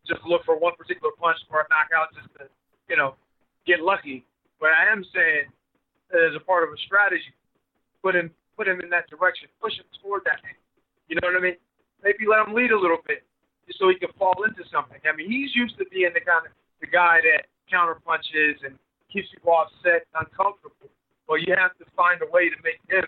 just 0.09 0.24
look 0.24 0.45
for 0.45 0.57
one 0.59 0.76
particular 0.76 1.12
punch 1.20 1.37
or 1.53 1.64
a 1.64 1.66
knockout 1.68 2.12
just 2.16 2.28
to, 2.41 2.49
you 2.89 2.97
know, 2.97 3.14
get 3.66 3.80
lucky. 3.80 4.24
But 4.61 4.72
I 4.72 4.91
am 4.91 5.05
saying 5.14 5.53
as 6.13 6.37
a 6.37 6.41
part 6.45 6.65
of 6.67 6.71
a 6.73 6.79
strategy, 6.85 7.33
put 8.03 8.15
him 8.15 8.31
put 8.57 8.69
him 8.69 8.81
in 8.81 8.91
that 8.91 9.09
direction, 9.09 9.49
push 9.61 9.75
him 9.81 9.89
toward 10.01 10.23
that. 10.29 10.41
You 11.09 11.17
know 11.17 11.29
what 11.29 11.37
I 11.37 11.41
mean? 11.41 11.59
Maybe 12.05 12.29
let 12.29 12.47
him 12.47 12.53
lead 12.55 12.71
a 12.71 12.79
little 12.79 13.01
bit, 13.07 13.25
just 13.67 13.79
so 13.79 13.89
he 13.89 13.97
can 13.97 14.13
fall 14.19 14.45
into 14.45 14.63
something. 14.69 15.01
I 15.09 15.17
mean, 15.17 15.31
he's 15.31 15.55
used 15.57 15.79
to 15.79 15.85
being 15.89 16.13
the 16.13 16.21
kind 16.21 16.45
of 16.45 16.53
the 16.81 16.89
guy 16.89 17.21
that 17.25 17.49
counter 17.71 17.97
punches 18.05 18.61
and 18.65 18.77
keeps 19.09 19.29
you 19.33 19.41
offset, 19.49 20.05
uncomfortable. 20.17 20.91
Well, 21.29 21.39
you 21.39 21.55
have 21.57 21.73
to 21.79 21.87
find 21.97 22.21
a 22.21 22.29
way 22.29 22.51
to 22.51 22.59
make 22.61 22.81
him 22.91 23.07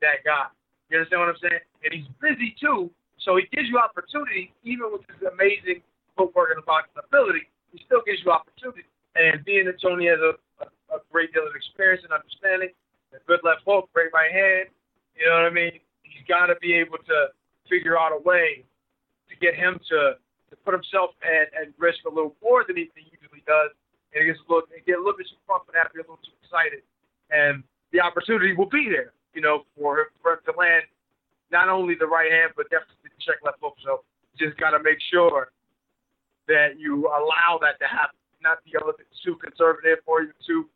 that 0.00 0.24
guy. 0.24 0.50
You 0.90 0.98
understand 1.00 1.24
what 1.24 1.30
I'm 1.32 1.40
saying? 1.40 1.62
And 1.84 1.90
he's 1.94 2.08
busy 2.20 2.52
too, 2.60 2.90
so 3.24 3.36
he 3.36 3.46
gives 3.54 3.68
you 3.68 3.78
opportunity, 3.78 4.52
even 4.64 4.92
with 4.92 5.06
his 5.08 5.22
amazing 5.24 5.80
footwork 6.16 6.52
and 6.52 6.64
boxing 6.66 7.00
ability. 7.00 7.48
He 7.72 7.80
still 7.86 8.02
gives 8.04 8.20
you 8.24 8.32
opportunity. 8.32 8.84
And 9.16 9.44
being 9.44 9.64
that 9.66 9.80
Tony 9.80 10.08
has 10.08 10.20
a, 10.20 10.36
a, 10.64 10.66
a 10.92 11.00
great 11.10 11.32
deal 11.32 11.48
of 11.48 11.56
experience 11.56 12.04
and 12.04 12.12
understanding, 12.12 12.70
a 13.16 13.20
good 13.26 13.40
left 13.42 13.64
hook, 13.66 13.88
great 13.92 14.12
right 14.12 14.32
hand, 14.32 14.68
you 15.16 15.28
know 15.28 15.36
what 15.42 15.48
I 15.48 15.54
mean? 15.54 15.80
He's 16.02 16.24
got 16.28 16.46
to 16.46 16.56
be 16.60 16.74
able 16.74 16.98
to 17.08 17.32
figure 17.68 17.98
out 17.98 18.12
a 18.12 18.20
way 18.20 18.64
to 19.28 19.34
get 19.40 19.54
him 19.54 19.80
to, 19.88 20.16
to 20.50 20.54
put 20.64 20.72
himself 20.72 21.16
at, 21.24 21.52
at 21.56 21.72
risk 21.78 22.04
a 22.04 22.12
little 22.12 22.36
more 22.42 22.64
than 22.66 22.76
he, 22.76 22.88
he 22.96 23.08
usually 23.12 23.44
does. 23.46 23.72
And 24.12 24.24
he 24.24 24.28
gets 24.28 24.40
a 24.44 24.48
little, 24.48 24.68
get 24.68 24.96
a 24.96 25.00
little 25.00 25.16
bit 25.16 25.28
too 25.28 25.40
and 25.48 25.76
happy, 25.76 26.00
a 26.00 26.04
little 26.04 26.20
too 26.20 26.36
excited. 26.44 26.84
And 27.32 27.64
the 27.96 28.00
opportunity 28.00 28.52
will 28.52 28.68
be 28.68 28.88
there, 28.92 29.16
you 29.32 29.40
know, 29.40 29.64
for, 29.76 30.12
for 30.20 30.36
him 30.36 30.44
to 30.48 30.52
land 30.56 30.84
not 31.48 31.68
only 31.68 31.96
the 31.96 32.08
right 32.08 32.32
hand, 32.32 32.52
but 32.56 32.68
definitely 32.68 33.12
the 33.12 33.20
check 33.24 33.40
left 33.44 33.60
hook. 33.60 33.76
So 33.84 34.04
you 34.36 34.48
just 34.48 34.60
got 34.60 34.76
to 34.76 34.80
make 34.80 35.00
sure 35.12 35.52
that 36.48 36.76
you 36.80 37.08
allow 37.08 37.60
that 37.60 37.80
to 37.80 37.88
happen, 37.88 38.16
not 38.42 38.64
be 38.64 38.72
a 38.76 38.80
little 38.80 38.96
bit 38.96 39.08
too 39.24 39.36
conservative 39.40 40.00
or 40.04 40.28
even 40.28 40.36
too 40.44 40.68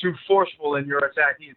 too 0.00 0.14
forceful 0.26 0.76
in 0.76 0.86
your 0.86 0.98
attack 0.98 1.36
either. 1.40 1.56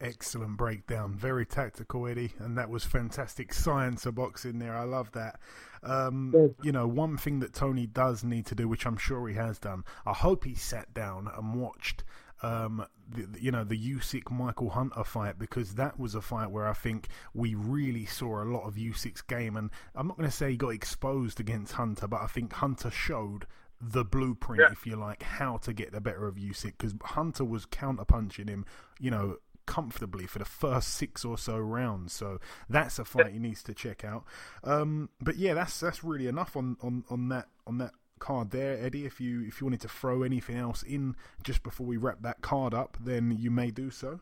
Excellent 0.00 0.56
breakdown, 0.56 1.14
very 1.14 1.46
tactical, 1.46 2.08
Eddie, 2.08 2.32
and 2.38 2.58
that 2.58 2.68
was 2.68 2.84
fantastic 2.84 3.54
science 3.54 4.04
of 4.04 4.16
boxing 4.16 4.58
there. 4.58 4.76
I 4.76 4.84
love 4.84 5.12
that. 5.12 5.38
Um, 5.84 6.54
you 6.62 6.72
know, 6.72 6.86
one 6.86 7.16
thing 7.16 7.40
that 7.40 7.54
Tony 7.54 7.86
does 7.86 8.24
need 8.24 8.46
to 8.46 8.54
do, 8.54 8.68
which 8.68 8.86
I'm 8.86 8.96
sure 8.96 9.28
he 9.28 9.34
has 9.34 9.58
done, 9.58 9.84
I 10.04 10.12
hope 10.12 10.44
he 10.44 10.54
sat 10.54 10.92
down 10.92 11.28
and 11.36 11.60
watched 11.60 12.04
um, 12.42 12.84
the, 13.08 13.40
you 13.40 13.50
know, 13.50 13.64
the 13.64 13.78
Usyk 13.78 14.30
Michael 14.30 14.70
Hunter 14.70 15.04
fight 15.04 15.38
because 15.38 15.74
that 15.76 15.98
was 15.98 16.14
a 16.14 16.20
fight 16.20 16.50
where 16.50 16.68
I 16.68 16.72
think 16.72 17.08
we 17.34 17.54
really 17.54 18.04
saw 18.04 18.42
a 18.42 18.44
lot 18.44 18.66
of 18.66 18.74
Usyk's 18.74 19.22
game, 19.22 19.56
and 19.56 19.70
I'm 19.94 20.08
not 20.08 20.16
going 20.16 20.28
to 20.28 20.36
say 20.36 20.50
he 20.50 20.56
got 20.56 20.70
exposed 20.70 21.38
against 21.38 21.74
Hunter, 21.74 22.08
but 22.08 22.20
I 22.20 22.26
think 22.26 22.52
Hunter 22.52 22.90
showed 22.90 23.46
the 23.82 24.04
blueprint, 24.04 24.62
yeah. 24.62 24.72
if 24.72 24.86
you 24.86 24.94
like, 24.94 25.22
how 25.24 25.56
to 25.58 25.72
get 25.72 25.90
the 25.90 26.00
better 26.00 26.28
of 26.28 26.36
Usyk 26.36 26.74
because 26.78 26.94
Hunter 27.02 27.44
was 27.44 27.66
counterpunching 27.66 28.48
him, 28.48 28.64
you 29.00 29.10
know, 29.10 29.38
comfortably 29.66 30.26
for 30.26 30.38
the 30.38 30.44
first 30.44 30.88
six 30.88 31.24
or 31.24 31.36
so 31.36 31.58
rounds. 31.58 32.12
So 32.12 32.38
that's 32.68 32.98
a 33.00 33.04
fight 33.04 33.32
he 33.32 33.38
needs 33.40 33.62
to 33.64 33.74
check 33.74 34.04
out. 34.04 34.24
Um, 34.62 35.10
but 35.20 35.36
yeah, 35.36 35.54
that's 35.54 35.80
that's 35.80 36.04
really 36.04 36.28
enough 36.28 36.56
on, 36.56 36.76
on, 36.80 37.04
on 37.10 37.28
that 37.30 37.48
on 37.66 37.78
that 37.78 37.92
card 38.20 38.50
there, 38.52 38.78
Eddie. 38.80 39.04
If 39.04 39.20
you 39.20 39.42
if 39.42 39.60
you 39.60 39.66
wanted 39.66 39.80
to 39.80 39.88
throw 39.88 40.22
anything 40.22 40.56
else 40.56 40.84
in 40.84 41.16
just 41.42 41.64
before 41.64 41.86
we 41.86 41.96
wrap 41.96 42.22
that 42.22 42.40
card 42.40 42.74
up, 42.74 42.96
then 43.00 43.36
you 43.36 43.50
may 43.50 43.70
do 43.72 43.90
so. 43.90 44.20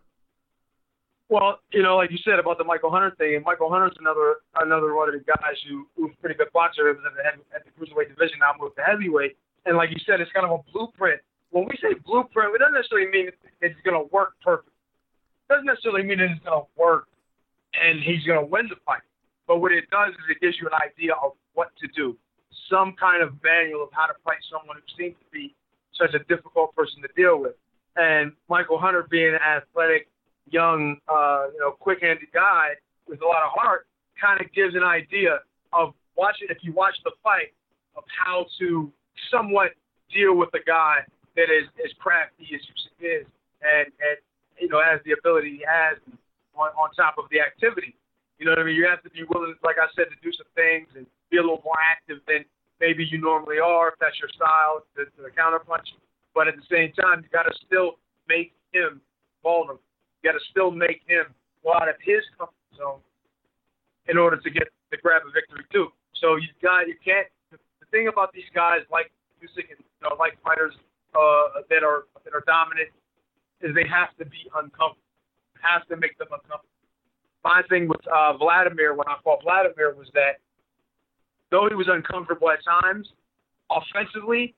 Well, 1.28 1.60
you 1.72 1.82
know, 1.82 1.96
like 1.96 2.10
you 2.10 2.18
said 2.24 2.40
about 2.40 2.58
the 2.58 2.64
Michael 2.64 2.90
Hunter 2.90 3.14
thing, 3.16 3.36
and 3.36 3.44
Michael 3.44 3.70
Hunter's 3.70 3.96
another 4.00 4.36
another 4.56 4.94
one 4.94 5.08
of 5.08 5.14
the 5.14 5.20
guys 5.20 5.56
who 5.68 5.86
who's 5.96 6.10
a 6.12 6.20
pretty 6.20 6.34
good 6.34 6.50
boxer. 6.52 6.88
It 6.88 6.96
was 6.96 7.04
at 7.06 7.14
the, 7.14 7.22
heavy, 7.22 7.42
at 7.54 7.64
the 7.64 7.70
cruiserweight 7.70 8.08
division. 8.08 8.40
Now 8.40 8.52
moved 8.58 8.76
to 8.76 8.82
heavyweight, 8.82 9.36
and 9.66 9.76
like 9.76 9.90
you 9.90 10.00
said, 10.06 10.20
it's 10.20 10.32
kind 10.32 10.46
of 10.46 10.52
a 10.52 10.72
blueprint. 10.72 11.20
When 11.50 11.64
we 11.64 11.76
say 11.82 11.98
blueprint, 12.04 12.54
it 12.54 12.58
doesn't 12.58 12.74
necessarily 12.74 13.10
mean 13.10 13.30
it's 13.60 13.80
going 13.84 13.98
to 13.98 14.08
work 14.12 14.34
perfect. 14.42 14.72
It 15.48 15.52
doesn't 15.52 15.66
necessarily 15.66 16.02
mean 16.02 16.20
it's 16.20 16.40
going 16.44 16.62
to 16.62 16.68
work 16.80 17.08
and 17.74 18.02
he's 18.02 18.24
going 18.24 18.40
to 18.40 18.46
win 18.46 18.68
the 18.68 18.76
fight. 18.86 19.02
But 19.46 19.58
what 19.58 19.72
it 19.72 19.90
does 19.90 20.14
is 20.14 20.24
it 20.30 20.40
gives 20.40 20.56
you 20.60 20.68
an 20.68 20.78
idea 20.78 21.12
of 21.14 21.32
what 21.54 21.70
to 21.82 21.88
do, 21.88 22.16
some 22.70 22.94
kind 22.98 23.22
of 23.22 23.34
manual 23.42 23.82
of 23.82 23.90
how 23.92 24.06
to 24.06 24.14
fight 24.24 24.38
someone 24.46 24.76
who 24.78 24.86
seems 24.94 25.16
to 25.18 25.28
be 25.32 25.54
such 25.98 26.14
a 26.14 26.22
difficult 26.30 26.74
person 26.74 27.02
to 27.02 27.08
deal 27.16 27.40
with. 27.40 27.54
And 27.96 28.32
Michael 28.48 28.78
Hunter, 28.78 29.06
being 29.10 29.34
an 29.34 29.42
athletic, 29.42 30.08
young, 30.50 30.96
uh, 31.08 31.46
you 31.52 31.58
know, 31.58 31.72
quick-handed 31.72 32.30
guy 32.32 32.78
with 33.08 33.20
a 33.22 33.26
lot 33.26 33.42
of 33.42 33.50
heart, 33.54 33.86
kind 34.20 34.40
of 34.40 34.52
gives 34.52 34.74
an 34.74 34.84
idea 34.84 35.40
of 35.72 35.94
watching. 36.16 36.46
If 36.48 36.58
you 36.62 36.72
watch 36.72 36.94
the 37.04 37.12
fight, 37.22 37.52
of 37.96 38.04
how 38.24 38.46
to 38.58 38.92
somewhat 39.30 39.72
deal 40.12 40.34
with 40.34 40.50
a 40.54 40.62
guy 40.64 41.06
that 41.36 41.48
is 41.50 41.70
as 41.84 41.92
crafty 41.98 42.48
as 42.54 42.60
Usyk 42.60 42.98
is, 43.00 43.26
and 43.62 43.86
and 43.86 44.16
you 44.58 44.68
know 44.68 44.82
has 44.82 45.00
the 45.04 45.12
ability 45.12 45.62
he 45.62 45.64
has 45.66 45.98
on, 46.54 46.70
on 46.74 46.90
top 46.94 47.16
of 47.18 47.24
the 47.30 47.40
activity. 47.40 47.94
You 48.38 48.46
know 48.46 48.52
what 48.56 48.60
I 48.60 48.64
mean? 48.64 48.76
You 48.76 48.88
have 48.88 49.02
to 49.04 49.10
be 49.10 49.22
willing, 49.28 49.54
like 49.62 49.76
I 49.76 49.86
said, 49.92 50.08
to 50.08 50.18
do 50.24 50.32
some 50.32 50.48
things 50.56 50.88
and 50.96 51.04
be 51.28 51.36
a 51.36 51.44
little 51.44 51.60
more 51.60 51.76
active 51.76 52.24
than 52.26 52.44
maybe 52.80 53.04
you 53.04 53.20
normally 53.20 53.60
are 53.60 53.92
if 53.92 54.00
that's 54.00 54.16
your 54.16 54.32
style, 54.32 54.80
to, 54.96 55.04
to 55.04 55.20
the 55.20 55.28
counterpunch. 55.28 55.84
But 56.32 56.48
at 56.48 56.56
the 56.56 56.64
same 56.72 56.96
time, 56.96 57.20
you 57.20 57.28
got 57.28 57.44
to 57.44 57.54
still 57.66 58.00
make 58.28 58.56
him 58.72 59.00
vulnerable. 59.44 59.84
You 60.22 60.32
got 60.32 60.38
to 60.38 60.44
still 60.50 60.70
make 60.70 61.04
him 61.04 61.28
go 61.62 61.76
out 61.76 61.88
of 61.88 62.00
his 62.00 62.24
comfort 62.38 62.56
zone 62.76 63.04
in 64.08 64.16
order 64.16 64.40
to 64.40 64.50
get 64.50 64.72
to 64.90 64.96
grab 64.98 65.22
a 65.28 65.30
victory 65.30 65.64
too. 65.72 65.92
So 66.16 66.36
you 66.36 66.48
got 66.62 66.88
you 66.88 66.96
can't. 67.04 67.28
Thing 67.90 68.08
about 68.08 68.32
these 68.32 68.48
guys 68.54 68.80
like 68.90 69.10
Usyk 69.42 69.70
and 69.70 69.80
you 69.80 70.02
know, 70.02 70.16
like 70.18 70.40
fighters 70.42 70.74
uh, 71.14 71.66
that 71.68 71.82
are 71.82 72.06
that 72.24 72.34
are 72.34 72.44
dominant 72.46 72.90
is 73.60 73.74
they 73.74 73.86
have 73.88 74.14
to 74.18 74.24
be 74.24 74.46
uncomfortable. 74.54 75.02
It 75.56 75.62
has 75.62 75.82
to 75.88 75.96
make 75.96 76.16
them 76.18 76.28
uncomfortable. 76.30 76.70
My 77.42 77.62
thing 77.68 77.88
with 77.88 78.00
uh, 78.06 78.36
Vladimir 78.36 78.94
when 78.94 79.08
I 79.08 79.16
fought 79.24 79.42
Vladimir 79.42 79.94
was 79.96 80.08
that 80.14 80.38
though 81.50 81.66
he 81.68 81.74
was 81.74 81.88
uncomfortable 81.90 82.50
at 82.50 82.62
times, 82.62 83.08
offensively, 83.70 84.54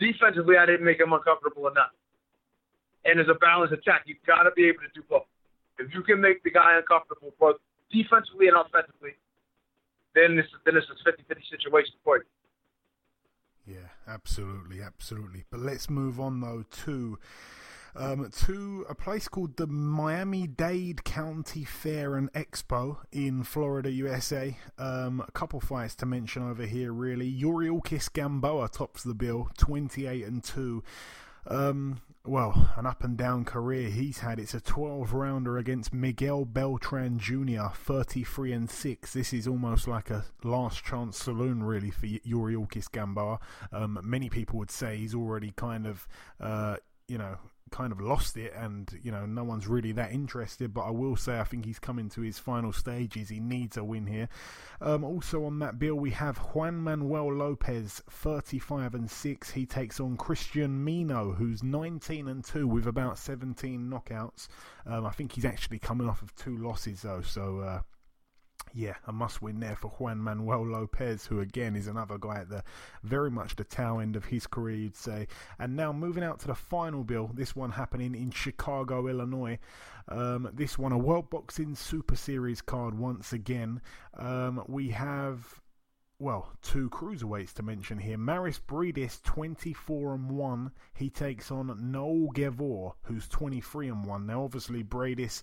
defensively, 0.00 0.56
I 0.56 0.66
didn't 0.66 0.84
make 0.84 1.00
him 1.00 1.12
uncomfortable 1.12 1.68
enough. 1.68 1.92
And 3.04 3.18
as 3.18 3.26
a 3.28 3.34
balanced 3.34 3.74
attack, 3.74 4.06
you've 4.06 4.22
got 4.26 4.44
to 4.44 4.50
be 4.54 4.68
able 4.68 4.86
to 4.86 4.92
do 4.94 5.02
both. 5.10 5.26
If 5.78 5.92
you 5.92 6.02
can 6.02 6.20
make 6.20 6.42
the 6.42 6.50
guy 6.50 6.78
uncomfortable 6.78 7.34
both 7.38 7.56
defensively 7.90 8.48
and 8.48 8.56
offensively, 8.56 9.18
then 10.14 10.36
this 10.36 10.46
then 10.64 10.76
it's 10.76 10.86
a 10.86 10.96
50-50 11.02 11.42
situation 11.50 11.94
for 12.04 12.18
you. 12.18 12.28
Absolutely, 14.06 14.80
absolutely. 14.80 15.44
But 15.50 15.60
let's 15.60 15.88
move 15.88 16.20
on 16.20 16.40
though 16.40 16.64
to 16.84 17.18
um, 17.94 18.30
to 18.46 18.86
a 18.88 18.94
place 18.94 19.28
called 19.28 19.56
the 19.56 19.66
Miami 19.66 20.46
Dade 20.46 21.04
County 21.04 21.64
Fair 21.64 22.16
and 22.16 22.32
Expo 22.32 22.98
in 23.12 23.42
Florida, 23.44 23.90
USA. 23.90 24.56
Um, 24.78 25.22
a 25.26 25.30
couple 25.32 25.60
fights 25.60 25.94
to 25.96 26.06
mention 26.06 26.48
over 26.48 26.64
here, 26.64 26.92
really. 26.92 27.30
Yuriorkis 27.30 28.10
Gamboa 28.12 28.70
tops 28.70 29.02
the 29.02 29.14
bill, 29.14 29.50
28 29.58 30.24
and 30.24 30.42
2. 30.42 30.82
Um, 31.48 32.00
well, 32.24 32.72
an 32.76 32.86
up 32.86 33.02
and 33.02 33.16
down 33.16 33.44
career 33.44 33.88
he's 33.90 34.18
had. 34.18 34.38
It's 34.38 34.54
a 34.54 34.60
12 34.60 35.12
rounder 35.12 35.58
against 35.58 35.92
Miguel 35.92 36.44
Beltran 36.44 37.18
Jr., 37.18 37.74
33 37.74 38.52
and 38.52 38.70
6. 38.70 39.12
This 39.12 39.32
is 39.32 39.48
almost 39.48 39.88
like 39.88 40.08
a 40.08 40.24
last 40.44 40.84
chance 40.84 41.16
saloon, 41.16 41.64
really, 41.64 41.90
for 41.90 42.06
Yuriorkis 42.06 42.90
Gamboa. 42.92 43.40
Um, 43.72 43.98
many 44.04 44.30
people 44.30 44.58
would 44.60 44.70
say 44.70 44.98
he's 44.98 45.14
already 45.14 45.52
kind 45.56 45.84
of, 45.84 46.06
uh, 46.40 46.76
you 47.08 47.18
know, 47.18 47.38
kind 47.70 47.92
of 47.92 48.00
lost 48.00 48.36
it, 48.36 48.52
and 48.54 48.88
you 49.02 49.10
know 49.10 49.26
no 49.26 49.44
one's 49.44 49.66
really 49.66 49.92
that 49.92 50.12
interested. 50.12 50.74
But 50.74 50.82
I 50.82 50.90
will 50.90 51.16
say 51.16 51.38
I 51.38 51.44
think 51.44 51.64
he's 51.64 51.78
coming 51.78 52.08
to 52.10 52.20
his 52.20 52.38
final 52.38 52.72
stages. 52.72 53.28
He 53.28 53.40
needs 53.40 53.76
a 53.76 53.84
win 53.84 54.06
here. 54.06 54.28
Um, 54.80 55.04
also 55.04 55.44
on 55.44 55.58
that 55.60 55.78
bill 55.78 55.94
we 55.94 56.10
have 56.10 56.38
Juan 56.38 56.76
Manuel 56.76 57.32
Lopez, 57.32 58.02
35 58.10 58.94
and 58.94 59.10
six. 59.10 59.50
He 59.50 59.66
takes 59.66 60.00
on 60.00 60.16
Christian 60.16 60.84
Mino, 60.84 61.32
who's 61.32 61.62
19 61.62 62.28
and 62.28 62.44
two 62.44 62.66
with 62.66 62.86
about 62.86 63.18
17 63.18 63.90
knockouts. 63.90 64.48
Um, 64.86 65.06
I 65.06 65.10
think 65.10 65.32
he's 65.32 65.44
actually 65.44 65.78
coming 65.78 66.08
off 66.08 66.22
of 66.22 66.34
two 66.34 66.56
losses 66.56 67.02
though, 67.02 67.22
so. 67.22 67.60
Uh, 67.60 67.80
yeah, 68.74 68.94
a 69.06 69.12
must 69.12 69.42
win 69.42 69.60
there 69.60 69.76
for 69.76 69.88
Juan 69.88 70.18
Manuel 70.18 70.66
Lopez, 70.66 71.26
who 71.26 71.40
again 71.40 71.76
is 71.76 71.86
another 71.86 72.18
guy 72.18 72.40
at 72.40 72.48
the 72.48 72.64
very 73.02 73.30
much 73.30 73.56
the 73.56 73.64
tail 73.64 74.00
end 74.00 74.16
of 74.16 74.24
his 74.24 74.46
career, 74.46 74.76
you'd 74.76 74.96
say. 74.96 75.26
And 75.58 75.76
now 75.76 75.92
moving 75.92 76.24
out 76.24 76.40
to 76.40 76.46
the 76.46 76.54
final 76.54 77.04
bill, 77.04 77.30
this 77.34 77.54
one 77.54 77.70
happening 77.70 78.14
in 78.14 78.30
Chicago, 78.30 79.06
Illinois. 79.06 79.58
Um, 80.08 80.48
this 80.52 80.78
one, 80.78 80.92
a 80.92 80.98
World 80.98 81.30
Boxing 81.30 81.74
Super 81.74 82.16
Series 82.16 82.60
card 82.60 82.98
once 82.98 83.32
again. 83.32 83.80
Um, 84.18 84.62
we 84.66 84.90
have 84.90 85.60
well, 86.22 86.52
two 86.62 86.88
cruiserweights 86.90 87.52
to 87.54 87.64
mention 87.64 87.98
here. 87.98 88.16
Mairis 88.16 88.60
Briedis, 88.60 89.20
24 89.24 90.14
and 90.14 90.30
1. 90.30 90.70
He 90.94 91.10
takes 91.10 91.50
on 91.50 91.76
Noel 91.90 92.28
Gevor, 92.32 92.92
who's 93.02 93.26
23 93.26 93.88
and 93.88 94.04
1. 94.04 94.26
Now, 94.26 94.44
obviously, 94.44 94.84
Briedis 94.84 95.42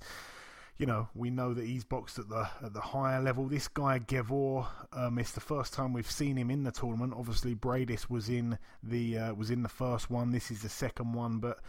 you 0.80 0.86
know, 0.86 1.10
we 1.14 1.30
know 1.30 1.54
that 1.54 1.66
he's 1.66 1.84
boxed 1.84 2.18
at 2.20 2.30
the 2.30 2.50
at 2.64 2.74
the 2.74 2.80
higher 2.80 3.22
level. 3.22 3.46
This 3.46 3.68
guy 3.68 4.00
Gevor, 4.00 4.66
um, 4.94 5.20
it's 5.20 5.34
the 5.34 5.42
first 5.42 5.74
time 5.74 5.92
we've 5.92 6.10
seen 6.10 6.38
him 6.38 6.50
in 6.50 6.64
the 6.64 6.72
tournament. 6.72 7.14
Obviously, 7.16 7.54
Briedis 7.54 8.10
was 8.10 8.30
in 8.30 8.58
the 8.82 9.18
uh, 9.18 9.34
was 9.34 9.52
in 9.52 9.62
the 9.62 9.70
first 9.70 10.10
one. 10.10 10.32
This 10.32 10.50
is 10.50 10.62
the 10.62 10.70
second 10.70 11.12
one, 11.12 11.40
but 11.40 11.60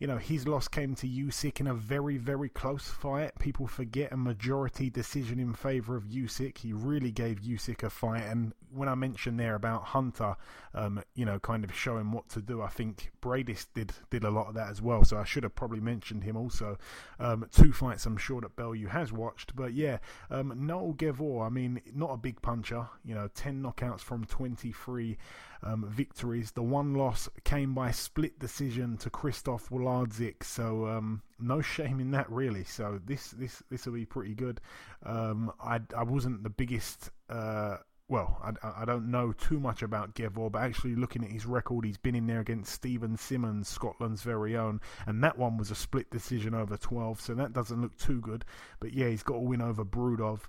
you 0.00 0.06
know, 0.06 0.16
his 0.16 0.48
loss 0.48 0.66
came 0.66 0.94
to 0.94 1.06
Usyk 1.06 1.60
in 1.60 1.66
a 1.66 1.74
very, 1.74 2.16
very 2.16 2.48
close 2.48 2.88
fight. 2.88 3.38
People 3.38 3.66
forget 3.66 4.10
a 4.12 4.16
majority 4.16 4.88
decision 4.88 5.38
in 5.38 5.52
favour 5.52 5.94
of 5.94 6.04
Usyk. 6.04 6.56
He 6.56 6.72
really 6.72 7.12
gave 7.12 7.42
Usyk 7.42 7.82
a 7.82 7.90
fight. 7.90 8.22
And 8.22 8.54
when 8.72 8.88
I 8.88 8.94
mentioned 8.94 9.38
there 9.38 9.56
about 9.56 9.84
Hunter, 9.84 10.36
um, 10.74 11.02
you 11.14 11.26
know, 11.26 11.38
kind 11.38 11.64
of 11.64 11.74
showing 11.74 12.12
what 12.12 12.30
to 12.30 12.40
do, 12.40 12.62
I 12.62 12.68
think 12.68 13.12
Briedis 13.20 13.66
did 13.74 13.92
did 14.08 14.24
a 14.24 14.30
lot 14.30 14.48
of 14.48 14.54
that 14.54 14.70
as 14.70 14.80
well. 14.80 15.04
So 15.04 15.18
I 15.18 15.24
should 15.24 15.42
have 15.42 15.54
probably 15.54 15.80
mentioned 15.80 16.24
him 16.24 16.34
also. 16.34 16.78
Um, 17.18 17.46
two 17.52 17.70
fights 17.70 18.06
I'm 18.06 18.16
sure 18.16 18.40
that 18.40 18.56
Bellew 18.56 18.86
has 18.86 19.12
watched. 19.12 19.54
But 19.54 19.74
yeah, 19.74 19.98
um, 20.30 20.66
Noel 20.66 20.94
Gevor, 20.94 21.42
I 21.44 21.50
mean, 21.50 21.82
not 21.94 22.10
a 22.10 22.16
big 22.16 22.40
puncher. 22.40 22.88
You 23.04 23.14
know, 23.14 23.28
10 23.34 23.62
knockouts 23.62 24.00
from 24.00 24.24
23 24.24 25.18
um, 25.62 25.86
victories. 25.88 26.52
The 26.52 26.62
one 26.62 26.94
loss 26.94 27.28
came 27.44 27.74
by 27.74 27.90
split 27.90 28.38
decision 28.38 28.96
to 28.98 29.10
Krzysztof 29.10 29.68
Wlodarczyk, 29.70 30.42
so 30.42 30.86
um, 30.86 31.22
no 31.38 31.60
shame 31.60 32.00
in 32.00 32.10
that 32.12 32.30
really. 32.30 32.64
So 32.64 33.00
this 33.04 33.30
this 33.30 33.62
this 33.70 33.86
will 33.86 33.94
be 33.94 34.06
pretty 34.06 34.34
good. 34.34 34.60
Um, 35.04 35.52
I 35.62 35.80
I 35.96 36.02
wasn't 36.02 36.42
the 36.42 36.50
biggest. 36.50 37.10
Uh, 37.28 37.78
well, 38.08 38.40
I, 38.42 38.82
I 38.82 38.84
don't 38.84 39.08
know 39.12 39.32
too 39.32 39.60
much 39.60 39.82
about 39.82 40.16
Gevor, 40.16 40.50
but 40.50 40.62
actually 40.62 40.96
looking 40.96 41.22
at 41.22 41.30
his 41.30 41.46
record, 41.46 41.84
he's 41.84 41.96
been 41.96 42.16
in 42.16 42.26
there 42.26 42.40
against 42.40 42.72
Stephen 42.72 43.16
Simmons, 43.16 43.68
Scotland's 43.68 44.22
very 44.22 44.56
own, 44.56 44.80
and 45.06 45.22
that 45.22 45.38
one 45.38 45.56
was 45.56 45.70
a 45.70 45.76
split 45.76 46.10
decision 46.10 46.52
over 46.52 46.76
12, 46.76 47.20
so 47.20 47.34
that 47.34 47.52
doesn't 47.52 47.80
look 47.80 47.96
too 47.98 48.20
good. 48.20 48.44
But 48.80 48.94
yeah, 48.94 49.08
he's 49.08 49.22
got 49.22 49.36
a 49.36 49.40
win 49.40 49.62
over 49.62 49.84
Brudov. 49.84 50.40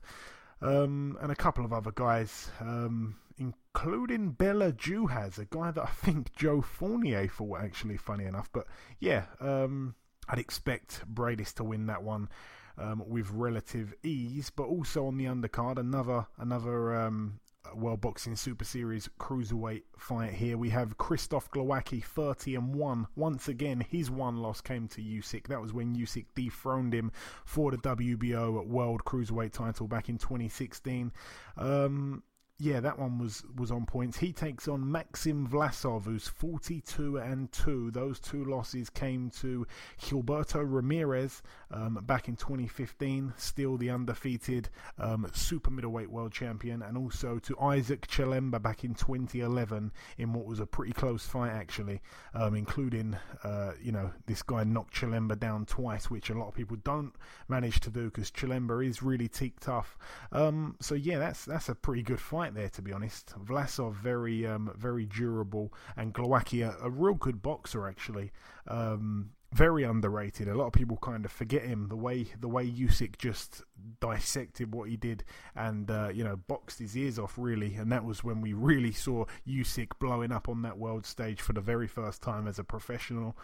Um, 0.59 1.18
and 1.22 1.32
a 1.32 1.36
couple 1.36 1.64
of 1.64 1.72
other 1.72 1.91
guys. 1.91 2.49
Um, 2.59 3.16
including 3.42 4.32
Bella 4.32 4.72
Juhas, 4.72 5.39
a 5.39 5.46
guy 5.46 5.72
that 5.72 5.84
I 5.84 5.88
think 5.88 6.36
Joe 6.36 6.62
Fournier 6.62 7.28
fought 7.28 7.62
actually, 7.62 7.98
funny 7.98 8.26
enough. 8.26 8.50
But 8.54 8.68
yeah, 9.00 9.26
um, 9.39 9.96
I'd 10.30 10.39
expect 10.39 11.04
Briedis 11.12 11.54
to 11.56 11.64
win 11.64 11.88
that 11.88 12.04
one 12.04 12.30
um, 12.78 13.04
with 13.08 13.32
relative 13.32 13.94
ease. 14.04 14.50
But 14.50 14.64
also 14.64 15.08
on 15.08 15.18
the 15.18 15.26
undercard, 15.26 15.78
another 15.78 16.28
another 16.38 16.96
um, 16.96 17.39
World 17.74 18.02
Boxing 18.02 18.36
Super 18.36 18.66
Series 18.66 19.10
cruiserweight 19.20 19.84
fight 19.98 20.34
here. 20.34 20.58
We 20.58 20.70
have 20.70 20.98
Krzysztof 20.98 21.50
Glowacki, 21.50 22.04
30 22.04 22.56
and 22.56 22.76
1. 22.76 23.08
Once 23.16 23.48
again, 23.48 23.86
his 23.89 24.12
one 24.12 24.38
loss 24.38 24.62
came 24.62 24.88
to 24.89 25.02
Usyk. 25.02 25.48
That 25.48 25.62
was 25.62 25.74
when 25.74 25.96
Usyk 25.96 26.26
dethroned 26.36 26.94
him 26.94 27.12
for 27.46 27.72
the 27.72 27.78
WBO 27.78 28.66
World 28.68 29.04
Cruiserweight 29.06 29.54
title 29.54 29.88
back 29.88 30.10
in 30.10 30.18
2016. 30.18 31.12
Um, 31.58 32.24
yeah, 32.62 32.80
that 32.80 32.99
one 32.99 33.18
was 33.18 33.43
was 33.57 33.72
on 33.72 33.88
points. 33.88 34.20
He 34.20 34.32
takes 34.32 34.68
on 34.68 34.91
Maxim 34.91 35.47
Vlasov, 35.47 36.05
who's 36.05 36.28
42 36.28 37.18
and 37.18 37.51
2. 37.51 37.89
Those 37.89 38.20
two 38.20 38.45
losses 38.45 38.88
came 38.88 39.32
to 39.41 39.66
Gilberto 39.99 40.64
Ramirez 40.64 41.41
um, 41.72 41.97
back 42.03 42.28
in 42.28 42.36
2015, 42.36 43.34
still 43.36 43.78
the 43.78 43.89
undefeated 43.89 44.70
um, 44.99 45.28
super 45.34 45.72
middleweight 45.72 46.12
world 46.12 46.34
champion, 46.34 46.84
and 46.84 46.97
also 46.97 47.39
to 47.39 47.59
Isaac 47.59 48.05
Chilemba 48.07 48.62
back 48.62 48.84
in 48.84 48.93
2011 48.93 49.91
in 50.20 50.32
what 50.32 50.45
was 50.45 50.59
a 50.59 50.68
pretty 50.68 50.93
close 50.93 51.26
fight, 51.26 51.51
actually, 51.51 51.99
um, 52.36 52.53
including, 52.53 53.18
uh, 53.43 53.72
you 53.82 53.91
know, 53.91 54.12
this 54.28 54.43
guy 54.43 54.64
knocked 54.64 54.93
Chilemba 54.93 55.39
down 55.39 55.66
twice, 55.66 56.12
which 56.12 56.30
a 56.30 56.36
lot 56.36 56.49
of 56.49 56.53
people 56.53 56.78
don't 56.84 57.14
manage 57.47 57.80
to 57.80 57.89
do 57.89 58.05
because 58.05 58.30
Chilemba 58.30 58.88
is 58.88 59.01
really 59.01 59.28
teak 59.28 59.59
tough. 59.59 59.97
Um, 60.32 60.76
so, 60.80 60.93
yeah, 60.93 61.18
that's, 61.18 61.43
that's 61.45 61.68
a 61.68 61.74
pretty 61.74 62.03
good 62.03 62.20
fight 62.20 62.51
there, 62.54 62.70
to 62.70 62.82
be 62.82 62.93
honest. 62.93 63.34
Vlasov 63.43 63.93
very 63.95 64.45
um, 64.45 64.72
very 64.78 65.06
durable, 65.06 65.74
and 65.95 66.14
Glowacki 66.14 66.66
a, 66.66 66.78
a, 66.84 66.89
real 66.89 67.14
good 67.14 67.41
boxer 67.41 67.88
actually. 67.88 68.32
Um, 68.68 69.32
very 69.54 69.84
underrated. 69.84 70.47
A 70.47 70.56
lot 70.56 70.68
of 70.68 70.74
people 70.74 70.97
kind 70.97 71.26
of 71.26 71.32
forget 71.32 71.64
him 71.64 71.88
the 71.89 71.95
way 71.95 72.28
the 72.39 72.47
way 72.47 72.66
Usyk 72.66 73.18
just 73.18 73.64
dissected 73.99 74.74
what 74.74 74.89
he 74.89 74.95
did 74.95 75.24
and 75.56 75.89
uh, 75.91 76.10
you 76.14 76.24
know 76.24 76.38
boxed 76.47 76.80
his 76.80 76.95
ears 76.95 77.20
off 77.20 77.38
really, 77.38 77.76
and 77.76 77.91
that 77.91 78.06
was 78.06 78.24
when 78.24 78.41
we 78.41 78.54
really 78.54 78.91
saw 78.93 79.26
Usyk 79.47 79.99
blowing 79.99 80.32
up 80.32 80.47
on 80.47 80.62
that 80.62 80.78
world 80.78 81.06
stage 81.06 81.41
for 81.41 81.54
the 81.54 81.62
very 81.62 81.88
first 81.88 82.22
time 82.22 82.47
as 82.47 82.60
a 82.60 82.64
professional. 82.64 83.36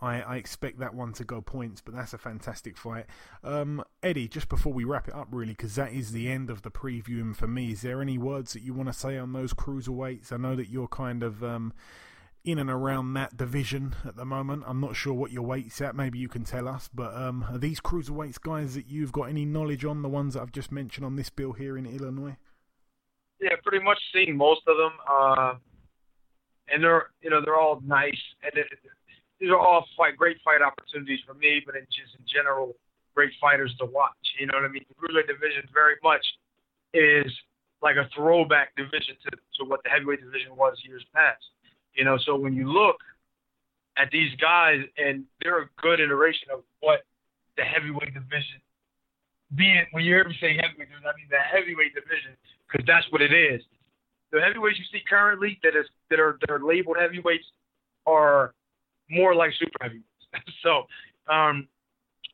I, 0.00 0.20
I 0.20 0.36
expect 0.36 0.78
that 0.80 0.94
one 0.94 1.12
to 1.14 1.24
go 1.24 1.40
points, 1.40 1.80
but 1.80 1.94
that's 1.94 2.12
a 2.12 2.18
fantastic 2.18 2.76
fight. 2.76 3.06
Um, 3.42 3.82
Eddie, 4.02 4.28
just 4.28 4.48
before 4.48 4.72
we 4.72 4.84
wrap 4.84 5.08
it 5.08 5.14
up, 5.14 5.28
really, 5.30 5.52
because 5.52 5.74
that 5.76 5.92
is 5.92 6.12
the 6.12 6.28
end 6.30 6.50
of 6.50 6.62
the 6.62 6.70
previewing 6.70 7.34
for 7.34 7.46
me. 7.46 7.72
Is 7.72 7.80
there 7.80 8.02
any 8.02 8.18
words 8.18 8.52
that 8.52 8.62
you 8.62 8.74
want 8.74 8.88
to 8.88 8.92
say 8.92 9.16
on 9.16 9.32
those 9.32 9.54
cruiserweights? 9.54 10.32
I 10.32 10.36
know 10.36 10.54
that 10.54 10.68
you're 10.68 10.88
kind 10.88 11.22
of 11.22 11.42
um, 11.42 11.72
in 12.46 12.60
and 12.60 12.70
around 12.70 13.12
that 13.14 13.36
division 13.36 13.96
at 14.04 14.16
the 14.16 14.24
moment. 14.24 14.62
I'm 14.66 14.80
not 14.80 14.94
sure 14.94 15.12
what 15.12 15.32
your 15.32 15.42
weight's 15.42 15.80
at. 15.80 15.96
Maybe 15.96 16.18
you 16.18 16.28
can 16.28 16.44
tell 16.44 16.68
us. 16.68 16.88
But 16.94 17.14
um, 17.14 17.44
are 17.50 17.58
these 17.58 17.80
cruiserweights 17.80 18.40
guys 18.40 18.74
that 18.76 18.86
you've 18.86 19.12
got 19.12 19.24
any 19.24 19.44
knowledge 19.44 19.84
on? 19.84 20.02
The 20.02 20.08
ones 20.08 20.34
that 20.34 20.42
I've 20.42 20.52
just 20.52 20.70
mentioned 20.70 21.04
on 21.04 21.16
this 21.16 21.28
bill 21.28 21.52
here 21.52 21.76
in 21.76 21.84
Illinois. 21.84 22.36
Yeah, 23.40 23.56
pretty 23.64 23.84
much 23.84 23.98
seen 24.14 24.36
most 24.36 24.62
of 24.68 24.76
them. 24.76 24.92
Uh, 25.10 25.54
and 26.72 26.82
they're 26.82 27.10
you 27.20 27.30
know 27.30 27.40
they're 27.44 27.58
all 27.58 27.80
nice, 27.84 28.22
and 28.42 28.52
it, 28.54 28.66
these 29.38 29.50
are 29.50 29.58
all 29.58 29.84
fight 29.96 30.16
great 30.16 30.38
fight 30.44 30.62
opportunities 30.62 31.20
for 31.26 31.34
me. 31.34 31.62
But 31.66 31.76
in 31.76 31.82
just 31.90 32.14
in 32.18 32.24
general, 32.26 32.76
great 33.14 33.32
fighters 33.40 33.74
to 33.80 33.86
watch. 33.86 34.14
You 34.38 34.46
know 34.46 34.54
what 34.54 34.64
I 34.64 34.68
mean? 34.68 34.84
The 34.88 34.94
cruiserweight 34.94 35.26
division 35.26 35.68
very 35.74 35.96
much 36.02 36.24
is 36.94 37.30
like 37.82 37.96
a 37.96 38.08
throwback 38.14 38.74
division 38.76 39.16
to, 39.24 39.30
to 39.58 39.64
what 39.68 39.82
the 39.84 39.90
heavyweight 39.90 40.20
division 40.20 40.56
was 40.56 40.78
years 40.84 41.04
past. 41.14 41.42
You 41.96 42.04
know, 42.04 42.18
so 42.24 42.36
when 42.36 42.54
you 42.54 42.70
look 42.70 42.96
at 43.96 44.10
these 44.12 44.30
guys, 44.40 44.80
and 44.98 45.24
they're 45.42 45.62
a 45.62 45.68
good 45.80 46.00
iteration 46.00 46.48
of 46.52 46.60
what 46.80 47.00
the 47.56 47.64
heavyweight 47.64 48.12
division, 48.12 48.60
being 49.54 49.86
when 49.92 50.04
you 50.04 50.14
hear 50.14 50.24
me 50.24 50.36
say 50.40 50.54
heavyweight 50.60 50.88
division, 50.88 51.08
I 51.08 51.16
mean 51.16 51.28
the 51.30 51.40
heavyweight 51.40 51.94
division, 51.94 52.36
because 52.68 52.84
that's 52.86 53.06
what 53.10 53.22
it 53.22 53.32
is. 53.32 53.62
The 54.32 54.40
heavyweights 54.40 54.78
you 54.78 54.84
see 54.92 55.02
currently 55.08 55.58
that 55.62 55.70
is 55.78 55.86
that 56.10 56.20
are 56.20 56.36
that 56.40 56.50
are 56.50 56.62
labeled 56.62 56.96
heavyweights 57.00 57.46
are 58.06 58.52
more 59.08 59.34
like 59.34 59.52
super 59.58 59.78
heavyweights. 59.80 60.04
so, 60.62 60.84
um, 61.32 61.66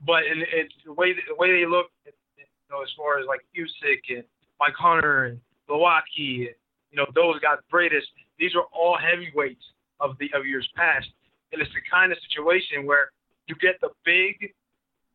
but 0.04 0.24
in, 0.24 0.40
in 0.40 0.66
the 0.84 0.92
way 0.92 1.12
the 1.12 1.36
way 1.38 1.52
they 1.52 1.66
look, 1.66 1.86
you 2.04 2.44
know, 2.70 2.82
as 2.82 2.90
far 2.96 3.20
as 3.20 3.26
like 3.26 3.40
Usyk 3.54 4.16
and 4.16 4.24
Mike 4.58 4.74
Hunter 4.76 5.24
and 5.26 5.40
Glowacki, 5.68 6.48
you 6.90 6.96
know, 6.96 7.06
those 7.14 7.38
guys, 7.40 7.58
greatest 7.70 8.08
these 8.42 8.58
are 8.58 8.66
all 8.74 8.98
heavyweights 8.98 9.62
of 10.02 10.18
the 10.18 10.26
of 10.34 10.42
years 10.42 10.66
past, 10.74 11.06
and 11.54 11.62
it's 11.62 11.70
the 11.70 11.84
kind 11.86 12.10
of 12.10 12.18
situation 12.26 12.82
where 12.82 13.14
you 13.46 13.54
get 13.62 13.78
the 13.78 13.94
big, 14.02 14.50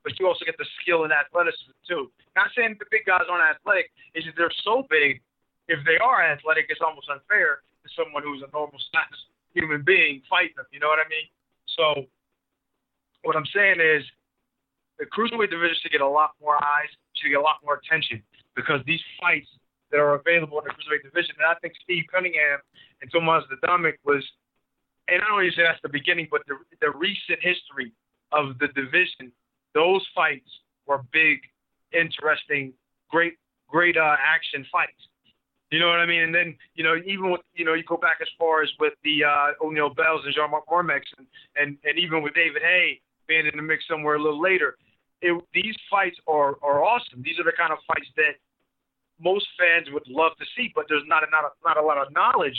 but 0.07 0.15
you 0.15 0.23
also 0.23 0.47
get 0.47 0.55
the 0.55 0.69
skill 0.79 1.03
and 1.03 1.11
athleticism 1.11 1.75
too. 1.83 2.07
Not 2.39 2.55
saying 2.55 2.79
the 2.79 2.87
big 2.87 3.03
guys 3.03 3.27
aren't 3.27 3.43
athletic, 3.43 3.91
it's 4.15 4.23
just 4.23 4.39
they're 4.39 4.63
so 4.63 4.87
big. 4.87 5.19
If 5.67 5.83
they 5.83 5.99
are 5.99 6.23
athletic, 6.23 6.71
it's 6.71 6.79
almost 6.79 7.11
unfair 7.11 7.67
to 7.83 7.87
someone 7.99 8.23
who's 8.23 8.39
a 8.39 8.49
normal 8.55 8.79
size 8.95 9.19
human 9.51 9.83
being 9.83 10.23
fighting 10.31 10.55
them. 10.55 10.71
You 10.71 10.79
know 10.79 10.87
what 10.87 11.03
I 11.03 11.09
mean? 11.11 11.27
So, 11.75 12.07
what 13.27 13.35
I'm 13.35 13.49
saying 13.51 13.83
is, 13.83 14.07
the 15.03 15.05
cruiserweight 15.11 15.51
division 15.51 15.75
should 15.83 15.91
get 15.91 15.99
a 15.99 16.07
lot 16.07 16.39
more 16.39 16.55
eyes, 16.55 16.87
should 17.19 17.35
get 17.35 17.43
a 17.43 17.43
lot 17.43 17.59
more 17.59 17.75
attention 17.75 18.23
because 18.55 18.79
these 18.87 19.03
fights 19.19 19.51
that 19.91 19.97
are 19.97 20.15
available 20.15 20.59
in 20.59 20.65
the 20.65 20.71
cruiserweight 20.71 21.03
division. 21.03 21.35
And 21.39 21.47
I 21.47 21.55
think 21.59 21.73
Steve 21.83 22.05
Cunningham 22.11 22.59
and 23.01 23.11
Tomasz 23.11 23.43
Adamek 23.51 23.93
was, 24.03 24.23
and 25.07 25.21
I 25.21 25.27
don't 25.27 25.43
even 25.43 25.55
say 25.55 25.63
that's 25.63 25.81
the 25.81 25.89
beginning, 25.89 26.27
but 26.29 26.41
the, 26.47 26.55
the 26.81 26.91
recent 26.91 27.39
history 27.41 27.93
of 28.31 28.57
the 28.59 28.67
division, 28.69 29.31
those 29.73 30.05
fights 30.13 30.49
were 30.85 31.01
big, 31.13 31.39
interesting, 31.93 32.73
great, 33.09 33.35
great 33.67 33.95
uh, 33.95 34.15
action 34.19 34.65
fights. 34.71 35.07
You 35.71 35.79
know 35.79 35.87
what 35.87 35.99
I 35.99 36.05
mean? 36.05 36.21
And 36.21 36.33
then, 36.33 36.55
you 36.75 36.83
know, 36.83 36.95
even 37.05 37.29
with, 37.29 37.41
you 37.53 37.65
know, 37.65 37.73
you 37.73 37.83
go 37.83 37.97
back 37.97 38.17
as 38.21 38.27
far 38.39 38.63
as 38.63 38.69
with 38.79 38.93
the 39.03 39.23
uh, 39.25 39.47
O'Neil 39.61 39.93
Bells 39.93 40.21
and 40.23 40.33
Jean-Marc 40.33 40.63
Mormeck 40.69 41.03
and, 41.17 41.27
and, 41.55 41.77
and 41.83 41.99
even 41.99 42.21
with 42.21 42.33
David 42.33 42.61
Haye 42.61 43.01
being 43.27 43.45
in 43.45 43.55
the 43.55 43.61
mix 43.61 43.83
somewhere 43.87 44.15
a 44.15 44.21
little 44.21 44.41
later, 44.41 44.77
it, 45.21 45.33
these 45.53 45.75
fights 45.91 46.17
are, 46.27 46.55
are 46.63 46.83
awesome. 46.83 47.21
These 47.21 47.39
are 47.39 47.43
the 47.43 47.51
kind 47.57 47.73
of 47.73 47.79
fights 47.87 48.07
that 48.15 48.39
most 49.19 49.47
fans 49.57 49.87
would 49.91 50.07
love 50.07 50.33
to 50.39 50.45
see, 50.55 50.71
but 50.75 50.85
there's 50.89 51.03
not 51.07 51.23
a, 51.23 51.29
not 51.31 51.43
a, 51.45 51.51
not 51.65 51.77
a 51.77 51.85
lot 51.85 51.97
of 51.97 52.13
knowledge 52.13 52.57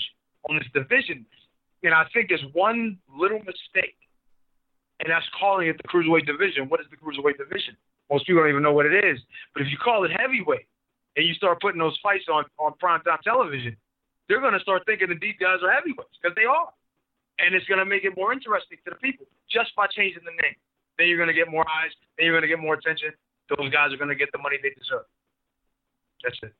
on 0.49 0.57
this 0.57 0.67
division. 0.75 1.25
And 1.83 1.95
I 1.95 2.05
think 2.13 2.29
there's 2.29 2.45
one 2.53 2.99
little 3.07 3.39
mistake, 3.39 3.97
and 4.99 5.11
that's 5.11 5.27
calling 5.39 5.69
it 5.69 5.77
the 5.79 5.87
cruiserweight 5.87 6.27
division. 6.27 6.69
What 6.69 6.81
is 6.81 6.87
the 6.91 6.99
cruiserweight 6.99 7.39
division? 7.39 7.77
Most 8.11 8.27
people 8.27 8.43
don't 8.43 8.51
even 8.51 8.63
know 8.63 8.73
what 8.73 8.87
it 8.87 9.05
is. 9.05 9.21
But 9.55 9.63
if 9.63 9.71
you 9.71 9.79
call 9.79 10.05
it 10.05 10.11
heavyweight, 10.11 10.67
and 11.17 11.27
you 11.27 11.35
start 11.35 11.61
putting 11.61 11.83
those 11.83 11.99
fights 12.03 12.31
on 12.31 12.45
on 12.59 12.73
primetime 12.83 13.21
television, 13.23 13.77
they're 14.29 14.41
going 14.41 14.55
to 14.55 14.63
start 14.63 14.83
thinking 14.87 15.09
that 15.09 15.21
these 15.21 15.35
guys 15.41 15.59
are 15.67 15.73
heavyweights 15.75 16.15
because 16.23 16.35
they 16.39 16.47
are, 16.47 16.71
and 17.43 17.55
it's 17.55 17.67
going 17.67 17.83
to 17.83 17.87
make 17.87 18.05
it 18.05 18.15
more 18.17 18.33
interesting 18.33 18.79
to 18.87 18.95
the 18.95 19.01
people 19.03 19.27
just 19.51 19.75
by 19.75 19.87
changing 19.91 20.23
the 20.23 20.35
name. 20.47 20.55
Then 20.97 21.07
you're 21.07 21.19
going 21.19 21.31
to 21.31 21.35
get 21.35 21.51
more 21.51 21.67
eyes. 21.67 21.91
Then 22.17 22.27
you're 22.27 22.35
going 22.35 22.47
to 22.47 22.51
get 22.51 22.63
more 22.63 22.75
attention. 22.75 23.11
Those 23.51 23.71
guys 23.71 23.93
are 23.93 23.99
going 23.99 24.15
to 24.15 24.19
get 24.19 24.31
the 24.31 24.39
money 24.39 24.59
they 24.63 24.71
deserve. 24.75 25.07
That's 26.23 26.39
it. 26.43 26.55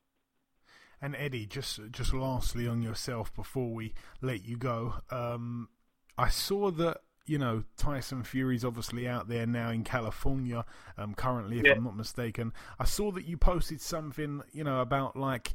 And 1.01 1.15
Eddie, 1.15 1.45
just 1.45 1.79
just 1.91 2.13
lastly 2.13 2.67
on 2.67 2.81
yourself 2.81 3.33
before 3.33 3.73
we 3.73 3.93
let 4.21 4.45
you 4.45 4.57
go, 4.57 4.95
um, 5.11 5.69
I 6.17 6.29
saw 6.29 6.71
that 6.71 7.01
you 7.29 7.37
know, 7.37 7.63
Tyson 7.77 8.23
Fury's 8.23 8.65
obviously 8.65 9.07
out 9.07 9.27
there 9.29 9.45
now 9.45 9.69
in 9.69 9.83
California, 9.83 10.65
um, 10.97 11.13
currently, 11.13 11.59
if 11.59 11.65
yeah. 11.65 11.73
I'm 11.73 11.83
not 11.83 11.95
mistaken. 11.95 12.51
I 12.79 12.85
saw 12.85 13.11
that 13.11 13.27
you 13.27 13.37
posted 13.37 13.81
something, 13.81 14.41
you 14.51 14.63
know, 14.63 14.81
about 14.81 15.15
like 15.15 15.53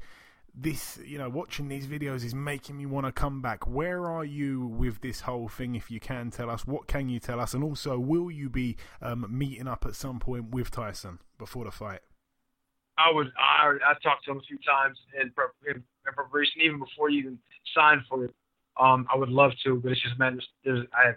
this, 0.54 1.00
you 1.04 1.18
know, 1.18 1.28
watching 1.28 1.66
these 1.66 1.88
videos 1.88 2.24
is 2.24 2.32
making 2.32 2.76
me 2.76 2.86
want 2.86 3.06
to 3.06 3.12
come 3.12 3.42
back. 3.42 3.66
Where 3.66 4.06
are 4.06 4.24
you 4.24 4.68
with 4.68 5.00
this 5.00 5.22
whole 5.22 5.48
thing? 5.48 5.74
If 5.74 5.90
you 5.90 5.98
can 5.98 6.30
tell 6.30 6.48
us, 6.48 6.64
what 6.64 6.86
can 6.86 7.08
you 7.08 7.18
tell 7.18 7.40
us? 7.40 7.54
And 7.54 7.64
also, 7.64 7.98
will 7.98 8.30
you 8.30 8.48
be 8.48 8.76
um, 9.02 9.26
meeting 9.28 9.66
up 9.66 9.84
at 9.84 9.96
some 9.96 10.20
point 10.20 10.50
with 10.50 10.70
Tyson 10.70 11.18
before 11.38 11.64
the 11.64 11.72
fight? 11.72 12.00
I 12.98 13.10
would. 13.12 13.32
I 13.38 13.74
I 13.84 13.94
talked 14.02 14.24
to 14.26 14.32
him 14.32 14.38
a 14.38 14.42
few 14.42 14.58
times 14.58 14.98
in, 15.20 15.32
in, 15.66 15.74
in 15.76 16.12
preparation, 16.14 16.62
even 16.62 16.78
before 16.78 17.10
you 17.10 17.20
even 17.20 17.38
signed 17.74 18.02
for 18.08 18.24
it. 18.24 18.34
Um, 18.80 19.06
I 19.12 19.16
would 19.16 19.28
love 19.28 19.52
to, 19.64 19.76
but 19.76 19.92
it's 19.92 20.02
just 20.02 20.18
man, 20.18 20.34
there's, 20.34 20.48
there's 20.64 20.86
I 20.96 21.08
have 21.08 21.16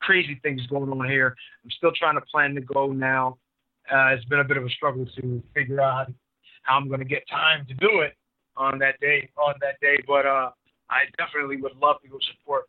crazy 0.00 0.40
things 0.42 0.66
going 0.66 0.90
on 0.90 1.08
here. 1.08 1.36
I'm 1.64 1.70
still 1.70 1.92
trying 1.92 2.14
to 2.14 2.20
plan 2.22 2.54
to 2.54 2.60
go 2.60 2.92
now. 2.92 3.38
Uh, 3.90 4.14
it's 4.14 4.24
been 4.26 4.40
a 4.40 4.44
bit 4.44 4.56
of 4.56 4.64
a 4.64 4.70
struggle 4.70 5.06
to 5.20 5.42
figure 5.54 5.80
out 5.80 6.12
how 6.62 6.76
I'm 6.76 6.88
going 6.88 7.00
to 7.00 7.06
get 7.06 7.22
time 7.28 7.66
to 7.66 7.74
do 7.74 8.00
it 8.00 8.14
on 8.56 8.78
that 8.78 9.00
day. 9.00 9.28
On 9.36 9.54
that 9.60 9.80
day, 9.80 10.02
but 10.06 10.26
uh, 10.26 10.50
I 10.90 11.02
definitely 11.18 11.56
would 11.60 11.76
love 11.76 11.96
to 12.02 12.08
go 12.08 12.18
support 12.20 12.64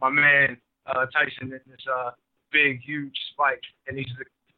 my 0.00 0.10
man 0.10 0.56
uh, 0.86 1.06
Tyson 1.06 1.52
in 1.52 1.60
this 1.66 1.84
uh, 1.92 2.10
big, 2.52 2.80
huge 2.82 3.16
fight. 3.36 3.60
And 3.86 3.98
he's 3.98 4.10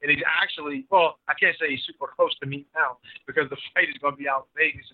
and 0.02 0.10
he's 0.10 0.22
actually 0.26 0.84
well, 0.90 1.18
I 1.30 1.34
can't 1.38 1.56
say 1.58 1.70
he's 1.70 1.86
super 1.86 2.10
close 2.10 2.34
to 2.42 2.46
me 2.46 2.66
now 2.74 2.98
because 3.26 3.48
the 3.48 3.58
fight 3.72 3.88
is 3.88 3.98
going 4.02 4.18
to 4.18 4.20
be 4.20 4.28
out 4.28 4.50
in 4.50 4.68
Vegas 4.68 4.86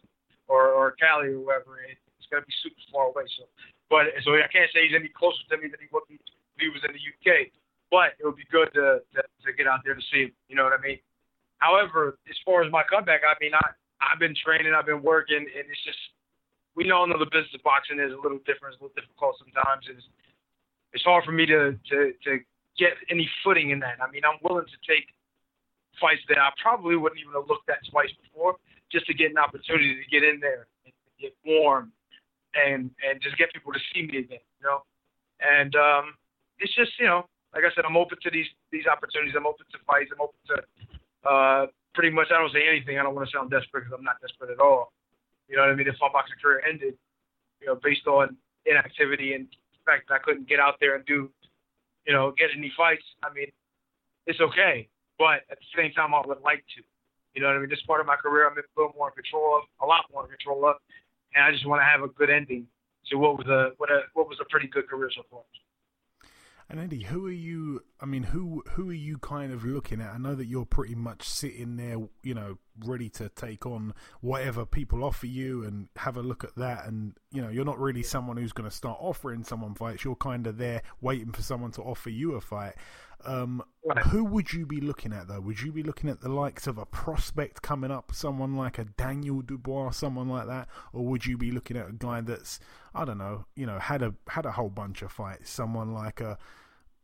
or 0.46 0.68
or 0.68 0.92
Cali 1.00 1.32
or 1.32 1.40
wherever. 1.40 1.80
It's 1.80 2.28
going 2.28 2.44
to 2.44 2.46
be 2.46 2.56
super 2.60 2.80
far 2.92 3.08
away. 3.08 3.24
So, 3.40 3.48
but 3.88 4.12
so 4.24 4.36
I 4.36 4.48
can't 4.52 4.68
say 4.72 4.84
he's 4.84 4.96
any 4.96 5.08
closer 5.08 5.40
to 5.48 5.56
me 5.56 5.72
than 5.72 5.80
he 5.80 5.88
would 5.90 6.04
be 6.08 6.20
he 6.60 6.68
was 6.68 6.84
in 6.84 6.92
the 6.92 7.00
UK. 7.00 7.48
But 7.88 8.20
it 8.20 8.24
would 8.28 8.36
be 8.36 8.44
good 8.52 8.68
to, 8.76 9.00
to 9.16 9.20
to 9.24 9.48
get 9.56 9.66
out 9.66 9.80
there 9.84 9.96
to 9.96 10.04
see 10.12 10.28
him. 10.28 10.32
You 10.52 10.56
know 10.60 10.64
what 10.68 10.76
I 10.76 10.82
mean? 10.84 11.00
However, 11.58 12.20
as 12.28 12.36
far 12.44 12.62
as 12.62 12.70
my 12.70 12.84
comeback, 12.84 13.24
I 13.24 13.34
mean, 13.40 13.56
I 13.56 13.72
I've 14.00 14.20
been 14.20 14.36
training, 14.36 14.76
I've 14.76 14.86
been 14.86 15.02
working, 15.02 15.40
and 15.40 15.64
it's 15.66 15.84
just 15.84 15.98
we 16.76 16.90
all 16.92 17.06
know 17.08 17.18
the 17.18 17.32
business 17.32 17.54
of 17.54 17.62
boxing 17.64 17.98
is 17.98 18.12
a 18.12 18.20
little 18.20 18.38
different, 18.46 18.76
it's 18.76 18.80
a 18.80 18.84
little 18.86 18.94
difficult 18.94 19.40
sometimes. 19.40 19.88
It's 19.90 20.06
it's 20.92 21.04
hard 21.04 21.24
for 21.24 21.32
me 21.32 21.46
to 21.46 21.74
to 21.90 22.12
to 22.24 22.38
get 22.78 22.94
any 23.10 23.28
footing 23.44 23.70
in 23.70 23.80
that. 23.80 23.98
I 24.00 24.10
mean, 24.10 24.22
I'm 24.24 24.38
willing 24.42 24.66
to 24.66 24.78
take 24.86 25.10
fights 26.00 26.22
that 26.28 26.38
I 26.38 26.50
probably 26.62 26.96
wouldn't 26.96 27.20
even 27.20 27.34
have 27.34 27.48
looked 27.48 27.68
at 27.68 27.78
twice 27.90 28.10
before, 28.22 28.56
just 28.90 29.06
to 29.06 29.14
get 29.14 29.30
an 29.30 29.38
opportunity 29.38 29.98
to 29.98 30.06
get 30.10 30.22
in 30.22 30.40
there 30.40 30.66
and 30.86 30.94
get 31.20 31.34
warm 31.44 31.92
and 32.54 32.90
and 33.04 33.20
just 33.20 33.36
get 33.36 33.52
people 33.52 33.72
to 33.72 33.82
see 33.92 34.02
me 34.02 34.24
again, 34.24 34.40
you 34.40 34.64
know. 34.64 34.82
And 35.42 35.74
um, 35.76 36.14
it's 36.58 36.74
just 36.74 36.92
you 36.98 37.06
know, 37.06 37.26
like 37.54 37.64
I 37.64 37.74
said, 37.74 37.84
I'm 37.84 37.96
open 37.96 38.18
to 38.22 38.30
these 38.30 38.48
these 38.70 38.86
opportunities. 38.86 39.34
I'm 39.36 39.46
open 39.46 39.66
to 39.72 39.78
fights. 39.86 40.10
I'm 40.14 40.22
open 40.22 40.40
to 40.54 40.56
uh, 41.28 41.66
pretty 41.94 42.10
much. 42.10 42.28
I 42.30 42.38
don't 42.38 42.52
say 42.52 42.66
anything. 42.66 42.98
I 42.98 43.02
don't 43.02 43.14
want 43.14 43.28
to 43.28 43.32
sound 43.34 43.50
desperate 43.50 43.84
because 43.84 43.96
I'm 43.96 44.04
not 44.04 44.20
desperate 44.20 44.50
at 44.50 44.60
all. 44.60 44.92
You 45.48 45.56
know 45.56 45.62
what 45.62 45.72
I 45.72 45.74
mean? 45.74 45.88
If 45.88 45.96
my 46.00 46.08
boxing 46.12 46.36
career 46.40 46.62
ended, 46.68 46.94
you 47.60 47.66
know, 47.66 47.76
based 47.82 48.06
on 48.06 48.36
inactivity 48.66 49.32
and 49.32 49.48
the 49.48 49.82
fact 49.84 50.08
that 50.08 50.14
I 50.14 50.18
couldn't 50.18 50.48
get 50.48 50.60
out 50.60 50.76
there 50.80 50.94
and 50.94 51.04
do, 51.06 51.30
you 52.08 52.14
know, 52.14 52.32
get 52.32 52.48
any 52.56 52.72
fights, 52.74 53.04
I 53.22 53.28
mean, 53.34 53.52
it's 54.26 54.40
okay. 54.40 54.88
But 55.18 55.44
at 55.52 55.60
the 55.60 55.70
same 55.76 55.92
time, 55.92 56.14
I 56.14 56.22
would 56.24 56.40
like 56.40 56.64
to. 56.74 56.82
You 57.34 57.42
know 57.42 57.48
what 57.48 57.56
I 57.56 57.60
mean? 57.60 57.68
This 57.68 57.84
part 57.86 58.00
of 58.00 58.06
my 58.06 58.16
career, 58.16 58.48
I'm 58.48 58.56
a 58.56 58.64
little 58.74 58.96
more 58.96 59.12
in 59.12 59.14
control 59.14 59.60
of, 59.60 59.68
a 59.84 59.86
lot 59.86 60.08
more 60.10 60.26
control 60.26 60.66
of, 60.66 60.76
and 61.36 61.44
I 61.44 61.52
just 61.52 61.68
want 61.68 61.82
to 61.82 61.84
have 61.84 62.00
a 62.00 62.08
good 62.08 62.30
ending 62.30 62.66
to 63.12 63.16
what 63.16 63.36
was 63.36 63.46
a 63.46 63.76
what 63.76 63.90
a 63.90 64.08
what 64.14 64.26
was 64.26 64.38
a 64.40 64.48
pretty 64.48 64.66
good 64.66 64.88
career 64.88 65.10
so 65.14 65.22
far. 65.30 65.44
And 66.70 66.78
Eddie, 66.80 67.04
who 67.04 67.26
are 67.26 67.32
you? 67.32 67.82
I 67.98 68.04
mean, 68.04 68.24
who 68.24 68.62
who 68.72 68.90
are 68.90 68.94
you 68.94 69.16
kind 69.18 69.54
of 69.54 69.64
looking 69.64 70.02
at? 70.02 70.12
I 70.12 70.18
know 70.18 70.34
that 70.34 70.44
you're 70.44 70.66
pretty 70.66 70.94
much 70.94 71.26
sitting 71.26 71.76
there, 71.76 71.96
you 72.22 72.34
know, 72.34 72.58
ready 72.84 73.08
to 73.10 73.30
take 73.30 73.64
on 73.64 73.94
whatever 74.20 74.66
people 74.66 75.02
offer 75.02 75.26
you 75.26 75.64
and 75.64 75.88
have 75.96 76.18
a 76.18 76.22
look 76.22 76.44
at 76.44 76.54
that. 76.56 76.84
And 76.84 77.14
you 77.32 77.40
know, 77.40 77.48
you're 77.48 77.64
not 77.64 77.78
really 77.78 78.02
someone 78.02 78.36
who's 78.36 78.52
going 78.52 78.68
to 78.68 78.74
start 78.74 78.98
offering 79.00 79.44
someone 79.44 79.74
fights. 79.76 80.04
You're 80.04 80.14
kind 80.16 80.46
of 80.46 80.58
there 80.58 80.82
waiting 81.00 81.32
for 81.32 81.40
someone 81.40 81.70
to 81.72 81.82
offer 81.82 82.10
you 82.10 82.34
a 82.34 82.40
fight. 82.42 82.74
Um, 83.24 83.64
who 84.10 84.24
would 84.24 84.52
you 84.52 84.64
be 84.64 84.80
looking 84.80 85.12
at 85.12 85.28
though? 85.28 85.40
Would 85.40 85.60
you 85.60 85.72
be 85.72 85.82
looking 85.82 86.08
at 86.08 86.20
the 86.20 86.28
likes 86.28 86.66
of 86.66 86.78
a 86.78 86.86
prospect 86.86 87.62
coming 87.62 87.90
up, 87.90 88.12
someone 88.14 88.56
like 88.56 88.78
a 88.78 88.84
Daniel 88.84 89.42
Dubois, 89.42 89.90
someone 89.90 90.28
like 90.28 90.46
that, 90.46 90.68
or 90.92 91.04
would 91.06 91.26
you 91.26 91.36
be 91.36 91.50
looking 91.50 91.76
at 91.76 91.88
a 91.88 91.92
guy 91.92 92.20
that's 92.20 92.60
I 92.94 93.04
don't 93.04 93.18
know, 93.18 93.46
you 93.56 93.66
know, 93.66 93.78
had 93.78 94.02
a 94.02 94.14
had 94.28 94.46
a 94.46 94.52
whole 94.52 94.70
bunch 94.70 95.02
of 95.02 95.10
fights, 95.10 95.50
someone 95.50 95.92
like 95.92 96.20
a 96.20 96.38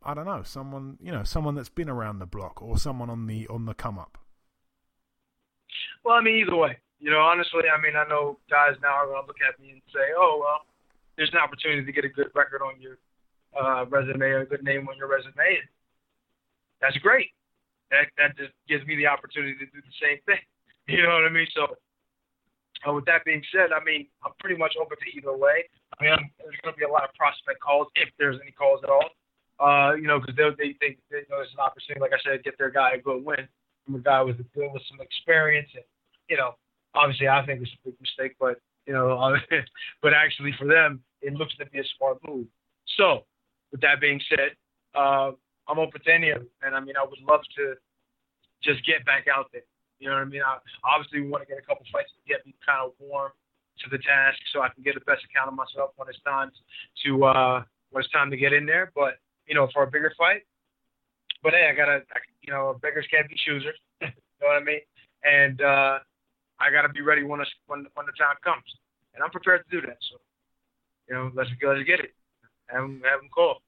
I 0.03 0.13
don't 0.13 0.25
know, 0.25 0.43
someone 0.43 0.97
you 1.01 1.11
know, 1.11 1.23
someone 1.23 1.55
that's 1.55 1.69
been 1.69 1.89
around 1.89 2.19
the 2.19 2.25
block, 2.25 2.61
or 2.61 2.77
someone 2.77 3.09
on 3.09 3.27
the 3.27 3.47
on 3.47 3.65
the 3.65 3.73
come 3.73 3.99
up. 3.99 4.17
Well, 6.03 6.15
I 6.15 6.21
mean, 6.21 6.35
either 6.35 6.55
way, 6.55 6.77
you 6.99 7.11
know, 7.11 7.19
honestly, 7.19 7.63
I 7.67 7.81
mean, 7.81 7.95
I 7.95 8.07
know 8.07 8.37
guys 8.49 8.75
now 8.81 8.93
are 8.93 9.07
going 9.07 9.23
to 9.23 9.27
look 9.27 9.41
at 9.41 9.59
me 9.59 9.71
and 9.71 9.81
say, 9.91 10.13
"Oh, 10.15 10.37
well, 10.39 10.61
there's 11.17 11.31
an 11.33 11.39
opportunity 11.39 11.83
to 11.83 11.91
get 11.91 12.05
a 12.05 12.09
good 12.09 12.29
record 12.33 12.61
on 12.61 12.79
your 12.79 12.97
uh, 13.59 13.85
resume, 13.85 14.31
a 14.31 14.45
good 14.45 14.63
name 14.63 14.87
on 14.87 14.95
your 14.97 15.07
resume." 15.07 15.33
And 15.37 15.67
that's 16.81 16.97
great. 16.97 17.29
That 17.91 18.09
that 18.17 18.37
just 18.37 18.53
gives 18.67 18.85
me 18.85 18.95
the 18.95 19.07
opportunity 19.07 19.53
to 19.55 19.65
do 19.65 19.79
the 19.81 19.97
same 20.01 20.19
thing. 20.25 20.41
You 20.87 21.01
know 21.01 21.17
what 21.17 21.25
I 21.25 21.33
mean? 21.33 21.49
So, 21.57 21.65
uh, 22.85 22.93
with 22.93 23.09
that 23.09 23.25
being 23.25 23.41
said, 23.49 23.73
I 23.73 23.81
mean 23.83 24.05
I'm 24.21 24.37
pretty 24.37 24.55
much 24.55 24.77
open 24.77 24.97
to 25.01 25.17
either 25.17 25.33
way. 25.35 25.65
I 25.97 26.03
mean 26.03 26.13
I'm, 26.13 26.29
there's 26.37 26.61
going 26.61 26.75
to 26.75 26.77
be 26.77 26.85
a 26.85 26.93
lot 26.93 27.01
of 27.01 27.09
prospect 27.17 27.57
calls 27.57 27.89
if 27.97 28.13
there's 28.21 28.37
any 28.37 28.53
calls 28.53 28.81
at 28.85 28.93
all. 28.93 29.09
Uh, 29.57 29.95
you 29.95 30.05
know, 30.05 30.21
because 30.21 30.37
they 30.37 30.45
they 30.61 30.77
think 30.77 31.01
they, 31.09 31.25
know 31.25 31.41
there's 31.41 31.57
an 31.57 31.65
opportunity, 31.65 32.01
like 32.01 32.13
I 32.13 32.21
said, 32.21 32.45
get 32.45 32.53
their 32.61 32.69
guy 32.69 32.93
a 32.93 33.01
good 33.01 33.25
win 33.25 33.49
from 33.81 33.95
a 33.95 33.99
guy 33.99 34.21
with 34.21 34.37
a 34.37 34.45
with 34.53 34.85
some 34.85 35.01
experience, 35.01 35.69
and 35.73 35.83
you 36.29 36.37
know, 36.37 36.53
obviously 36.93 37.27
I 37.27 37.45
think 37.45 37.61
it's 37.61 37.71
a 37.73 37.89
big 37.89 37.97
mistake, 37.97 38.37
but 38.39 38.61
you 38.85 38.93
know, 38.93 39.17
but 40.01 40.13
actually 40.13 40.53
for 40.57 40.67
them 40.67 41.01
it 41.21 41.33
looks 41.33 41.55
to 41.57 41.65
be 41.65 41.79
a 41.79 41.83
smart 41.97 42.17
move. 42.27 42.45
So, 42.97 43.25
with 43.71 43.81
that 43.81 43.99
being 43.99 44.21
said, 44.29 44.53
uh, 44.93 45.31
I'm 45.67 45.79
open 45.79 46.01
to 46.01 46.11
any 46.13 46.29
of 46.29 46.43
it. 46.43 46.51
And 46.61 46.75
I 46.75 46.79
mean, 46.79 46.95
I 46.97 47.03
would 47.03 47.21
love 47.21 47.41
to 47.57 47.75
just 48.63 48.85
get 48.85 49.05
back 49.05 49.25
out 49.27 49.49
there. 49.51 49.65
You 49.99 50.09
know 50.09 50.15
what 50.15 50.27
I 50.27 50.31
mean? 50.31 50.41
I, 50.45 50.57
obviously, 50.83 51.21
want 51.25 51.43
to 51.43 51.49
get 51.49 51.57
a 51.57 51.65
couple 51.65 51.85
fights 51.91 52.11
to 52.13 52.21
get 52.27 52.45
me 52.45 52.53
kind 52.65 52.83
of 52.83 52.91
warm 52.99 53.31
to 53.83 53.89
the 53.89 53.99
task, 53.99 54.39
so 54.53 54.61
I 54.61 54.69
can 54.69 54.83
get 54.83 54.95
the 54.95 55.03
best 55.03 55.23
account 55.27 55.51
of 55.51 55.55
myself 55.55 55.91
when 55.95 56.07
it's 56.07 56.19
time 56.23 56.51
to 57.03 57.25
uh, 57.25 57.63
when 57.91 58.03
it's 58.03 58.11
time 58.11 58.31
to 58.31 58.37
get 58.37 58.53
in 58.53 58.65
there. 58.65 58.91
But 58.95 59.19
you 59.47 59.55
know, 59.55 59.67
for 59.73 59.83
a 59.83 59.89
bigger 59.89 60.13
fight. 60.17 60.43
But 61.43 61.53
hey, 61.53 61.69
I 61.71 61.75
gotta, 61.75 62.01
I, 62.09 62.19
you 62.41 62.51
know, 62.51 62.77
beggars 62.81 63.05
can't 63.11 63.29
be 63.29 63.35
choosers. 63.45 63.77
you 64.01 64.07
know 64.41 64.49
what 64.49 64.61
I 64.61 64.65
mean? 64.65 64.81
And 65.23 65.61
uh, 65.61 65.99
I 66.59 66.71
gotta 66.71 66.89
be 66.89 67.01
ready 67.01 67.23
when 67.23 67.39
it's, 67.39 67.51
when 67.67 67.85
when 67.93 68.05
the 68.05 68.17
time 68.17 68.35
comes, 68.43 68.65
and 69.13 69.23
I'm 69.23 69.31
prepared 69.31 69.63
to 69.69 69.69
do 69.69 69.85
that. 69.87 69.97
So, 70.11 70.17
you 71.07 71.15
know, 71.15 71.31
let's 71.35 71.49
let's 71.61 71.85
get 71.85 71.99
it. 71.99 72.11
Have 72.67 72.81
them, 72.81 73.01
have 73.05 73.21
them 73.21 73.29
call. 73.29 73.61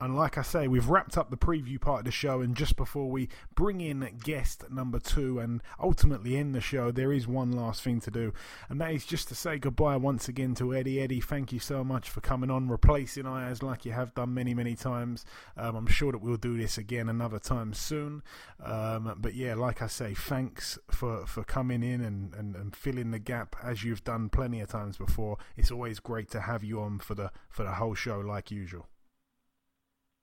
And 0.00 0.16
like 0.16 0.38
I 0.38 0.42
say, 0.42 0.66
we've 0.66 0.88
wrapped 0.88 1.18
up 1.18 1.30
the 1.30 1.36
preview 1.36 1.80
part 1.80 2.00
of 2.00 2.04
the 2.06 2.10
show, 2.10 2.40
and 2.40 2.56
just 2.56 2.76
before 2.76 3.10
we 3.10 3.28
bring 3.54 3.80
in 3.80 4.08
guest 4.24 4.64
number 4.70 4.98
two 4.98 5.38
and 5.38 5.62
ultimately 5.78 6.36
end 6.36 6.54
the 6.54 6.60
show, 6.60 6.90
there 6.90 7.12
is 7.12 7.28
one 7.28 7.52
last 7.52 7.82
thing 7.82 8.00
to 8.00 8.10
do, 8.10 8.32
and 8.68 8.80
that 8.80 8.92
is 8.92 9.04
just 9.04 9.28
to 9.28 9.34
say 9.34 9.58
goodbye 9.58 9.96
once 9.96 10.28
again 10.28 10.54
to 10.54 10.74
Eddie. 10.74 11.00
Eddie, 11.00 11.20
thank 11.20 11.52
you 11.52 11.58
so 11.58 11.84
much 11.84 12.08
for 12.08 12.20
coming 12.20 12.50
on, 12.50 12.68
replacing 12.68 13.26
Ayaz 13.26 13.62
like 13.62 13.84
you 13.84 13.92
have 13.92 14.14
done 14.14 14.32
many, 14.32 14.54
many 14.54 14.74
times. 14.74 15.24
Um, 15.56 15.76
I'm 15.76 15.86
sure 15.86 16.12
that 16.12 16.22
we'll 16.22 16.36
do 16.36 16.56
this 16.56 16.78
again 16.78 17.08
another 17.08 17.38
time 17.38 17.74
soon. 17.74 18.22
Um, 18.62 19.16
but 19.18 19.34
yeah, 19.34 19.54
like 19.54 19.82
I 19.82 19.86
say, 19.86 20.14
thanks 20.14 20.78
for, 20.90 21.26
for 21.26 21.44
coming 21.44 21.82
in 21.82 22.00
and, 22.00 22.34
and, 22.34 22.56
and 22.56 22.74
filling 22.74 23.10
the 23.10 23.18
gap 23.18 23.56
as 23.62 23.84
you've 23.84 24.04
done 24.04 24.28
plenty 24.28 24.60
of 24.60 24.68
times 24.68 24.96
before. 24.96 25.36
It's 25.56 25.70
always 25.70 26.00
great 26.00 26.30
to 26.30 26.40
have 26.40 26.64
you 26.64 26.80
on 26.80 26.98
for 26.98 27.14
the 27.14 27.30
for 27.48 27.64
the 27.64 27.72
whole 27.72 27.94
show, 27.94 28.20
like 28.20 28.50
usual. 28.50 28.89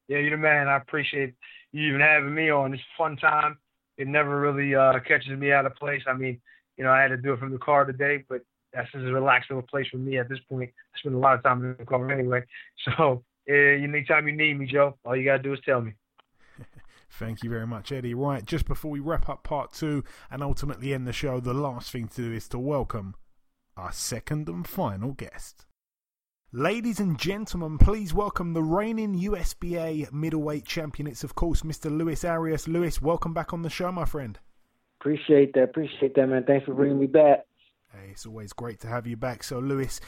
Yeah, 0.07 0.19
you're 0.19 0.31
the 0.31 0.37
man. 0.37 0.67
I 0.67 0.77
appreciate 0.77 1.33
you 1.71 1.87
even 1.87 2.01
having 2.01 2.33
me 2.33 2.49
on. 2.49 2.73
It's 2.73 2.81
a 2.81 2.97
fun 2.97 3.17
time. 3.17 3.57
It 3.97 4.07
never 4.07 4.39
really 4.39 4.75
uh, 4.75 4.99
catches 4.99 5.37
me 5.37 5.51
out 5.51 5.65
of 5.65 5.75
place. 5.75 6.01
I 6.07 6.13
mean, 6.13 6.39
you 6.77 6.83
know, 6.83 6.91
I 6.91 7.01
had 7.01 7.09
to 7.09 7.17
do 7.17 7.33
it 7.33 7.39
from 7.39 7.51
the 7.51 7.57
car 7.57 7.85
today, 7.85 8.23
but 8.29 8.41
that's 8.73 8.91
just 8.91 9.03
a 9.03 9.11
relaxed 9.11 9.49
little 9.49 9.63
place 9.63 9.87
for 9.91 9.97
me 9.97 10.17
at 10.17 10.29
this 10.29 10.39
point. 10.49 10.69
I 10.95 10.99
spend 10.99 11.15
a 11.15 11.19
lot 11.19 11.35
of 11.35 11.43
time 11.43 11.63
in 11.63 11.75
the 11.77 11.85
car 11.85 12.09
anyway. 12.11 12.43
So, 12.97 13.23
uh, 13.49 13.53
anytime 13.53 14.27
you 14.27 14.35
need 14.35 14.59
me, 14.59 14.65
Joe, 14.65 14.97
all 15.03 15.15
you 15.15 15.25
got 15.25 15.37
to 15.37 15.43
do 15.43 15.53
is 15.53 15.59
tell 15.65 15.81
me. 15.81 15.93
Thank 17.09 17.43
you 17.43 17.49
very 17.49 17.65
much, 17.65 17.91
Eddie. 17.91 18.13
Right, 18.13 18.45
just 18.45 18.65
before 18.65 18.91
we 18.91 18.99
wrap 18.99 19.29
up 19.29 19.43
part 19.43 19.73
two 19.73 20.03
and 20.29 20.43
ultimately 20.43 20.93
end 20.93 21.07
the 21.07 21.13
show, 21.13 21.39
the 21.39 21.53
last 21.53 21.91
thing 21.91 22.07
to 22.09 22.29
do 22.29 22.33
is 22.33 22.47
to 22.49 22.59
welcome 22.59 23.15
our 23.75 23.91
second 23.91 24.49
and 24.49 24.67
final 24.67 25.13
guest. 25.13 25.66
Ladies 26.53 27.01
and 27.01 27.19
gentlemen, 27.19 27.77
please 27.77 28.13
welcome 28.13 28.53
the 28.53 28.63
reigning 28.63 29.19
USBA 29.19 30.09
middleweight 30.13 30.63
champion. 30.63 31.05
It's, 31.05 31.25
of 31.25 31.35
course, 31.35 31.61
Mr. 31.63 31.91
Luis 31.91 32.23
Arias. 32.23 32.69
Luis, 32.69 33.01
welcome 33.01 33.33
back 33.33 33.51
on 33.51 33.63
the 33.63 33.69
show, 33.69 33.91
my 33.91 34.05
friend. 34.05 34.39
Appreciate 35.01 35.53
that. 35.55 35.63
Appreciate 35.63 36.15
that, 36.15 36.25
man. 36.27 36.45
Thanks 36.45 36.65
for 36.65 36.73
bringing 36.73 37.01
me 37.01 37.07
back. 37.07 37.45
Hey, 37.91 38.11
it's 38.11 38.25
always 38.25 38.53
great 38.53 38.79
to 38.79 38.87
have 38.87 39.05
you 39.05 39.17
back. 39.17 39.43
So, 39.43 39.59
Luis, 39.59 39.99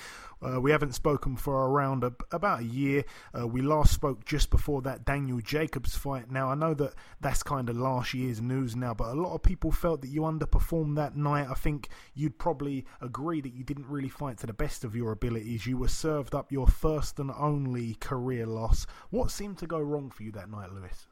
uh, 0.41 0.60
we 0.60 0.72
haven't 0.72 0.94
spoken 0.94 1.36
for 1.36 1.68
around 1.68 2.03
a, 2.03 2.14
about 2.32 2.61
a 2.61 2.64
year. 2.64 3.03
Uh, 3.38 3.48
we 3.48 3.61
last 3.61 3.94
spoke 3.94 4.26
just 4.26 4.49
before 4.49 4.82
that 4.82 5.06
Daniel 5.06 5.40
Jacobs 5.41 5.95
fight. 5.95 6.32
Now, 6.32 6.49
I 6.49 6.56
know 6.56 6.74
that 6.76 6.94
that's 7.20 7.44
kind 7.44 7.70
of 7.70 7.78
last 7.78 8.14
year's 8.14 8.41
news 8.41 8.76
now, 8.76 8.94
but 8.94 9.10
a 9.10 9.20
lot 9.20 9.34
of 9.34 9.44
people 9.44 9.72
felt 9.72 10.02
that 10.02 10.10
you 10.10 10.22
underperformed 10.22 10.95
that 10.95 11.16
night. 11.16 11.48
I 11.49 11.56
think 11.56 11.90
you'd 12.14 12.38
probably 12.38 12.86
agree 13.02 13.41
that 13.41 13.53
you 13.53 13.64
didn't 13.64 13.88
really 13.88 14.10
fight 14.10 14.38
to 14.40 14.48
the 14.48 14.53
best 14.53 14.84
of 14.84 14.95
your 14.95 15.11
abilities. 15.11 15.66
You 15.66 15.78
were 15.78 15.88
served 15.88 16.34
up 16.34 16.52
your 16.52 16.68
first 16.68 17.20
and 17.20 17.32
only 17.38 17.95
career 17.95 18.45
loss. 18.45 18.88
What 19.10 19.32
seemed 19.32 19.57
to 19.60 19.68
go 19.68 19.80
wrong 19.80 20.10
for 20.10 20.24
you 20.24 20.32
that 20.34 20.49
night, 20.49 20.72
Lewis? 20.74 21.07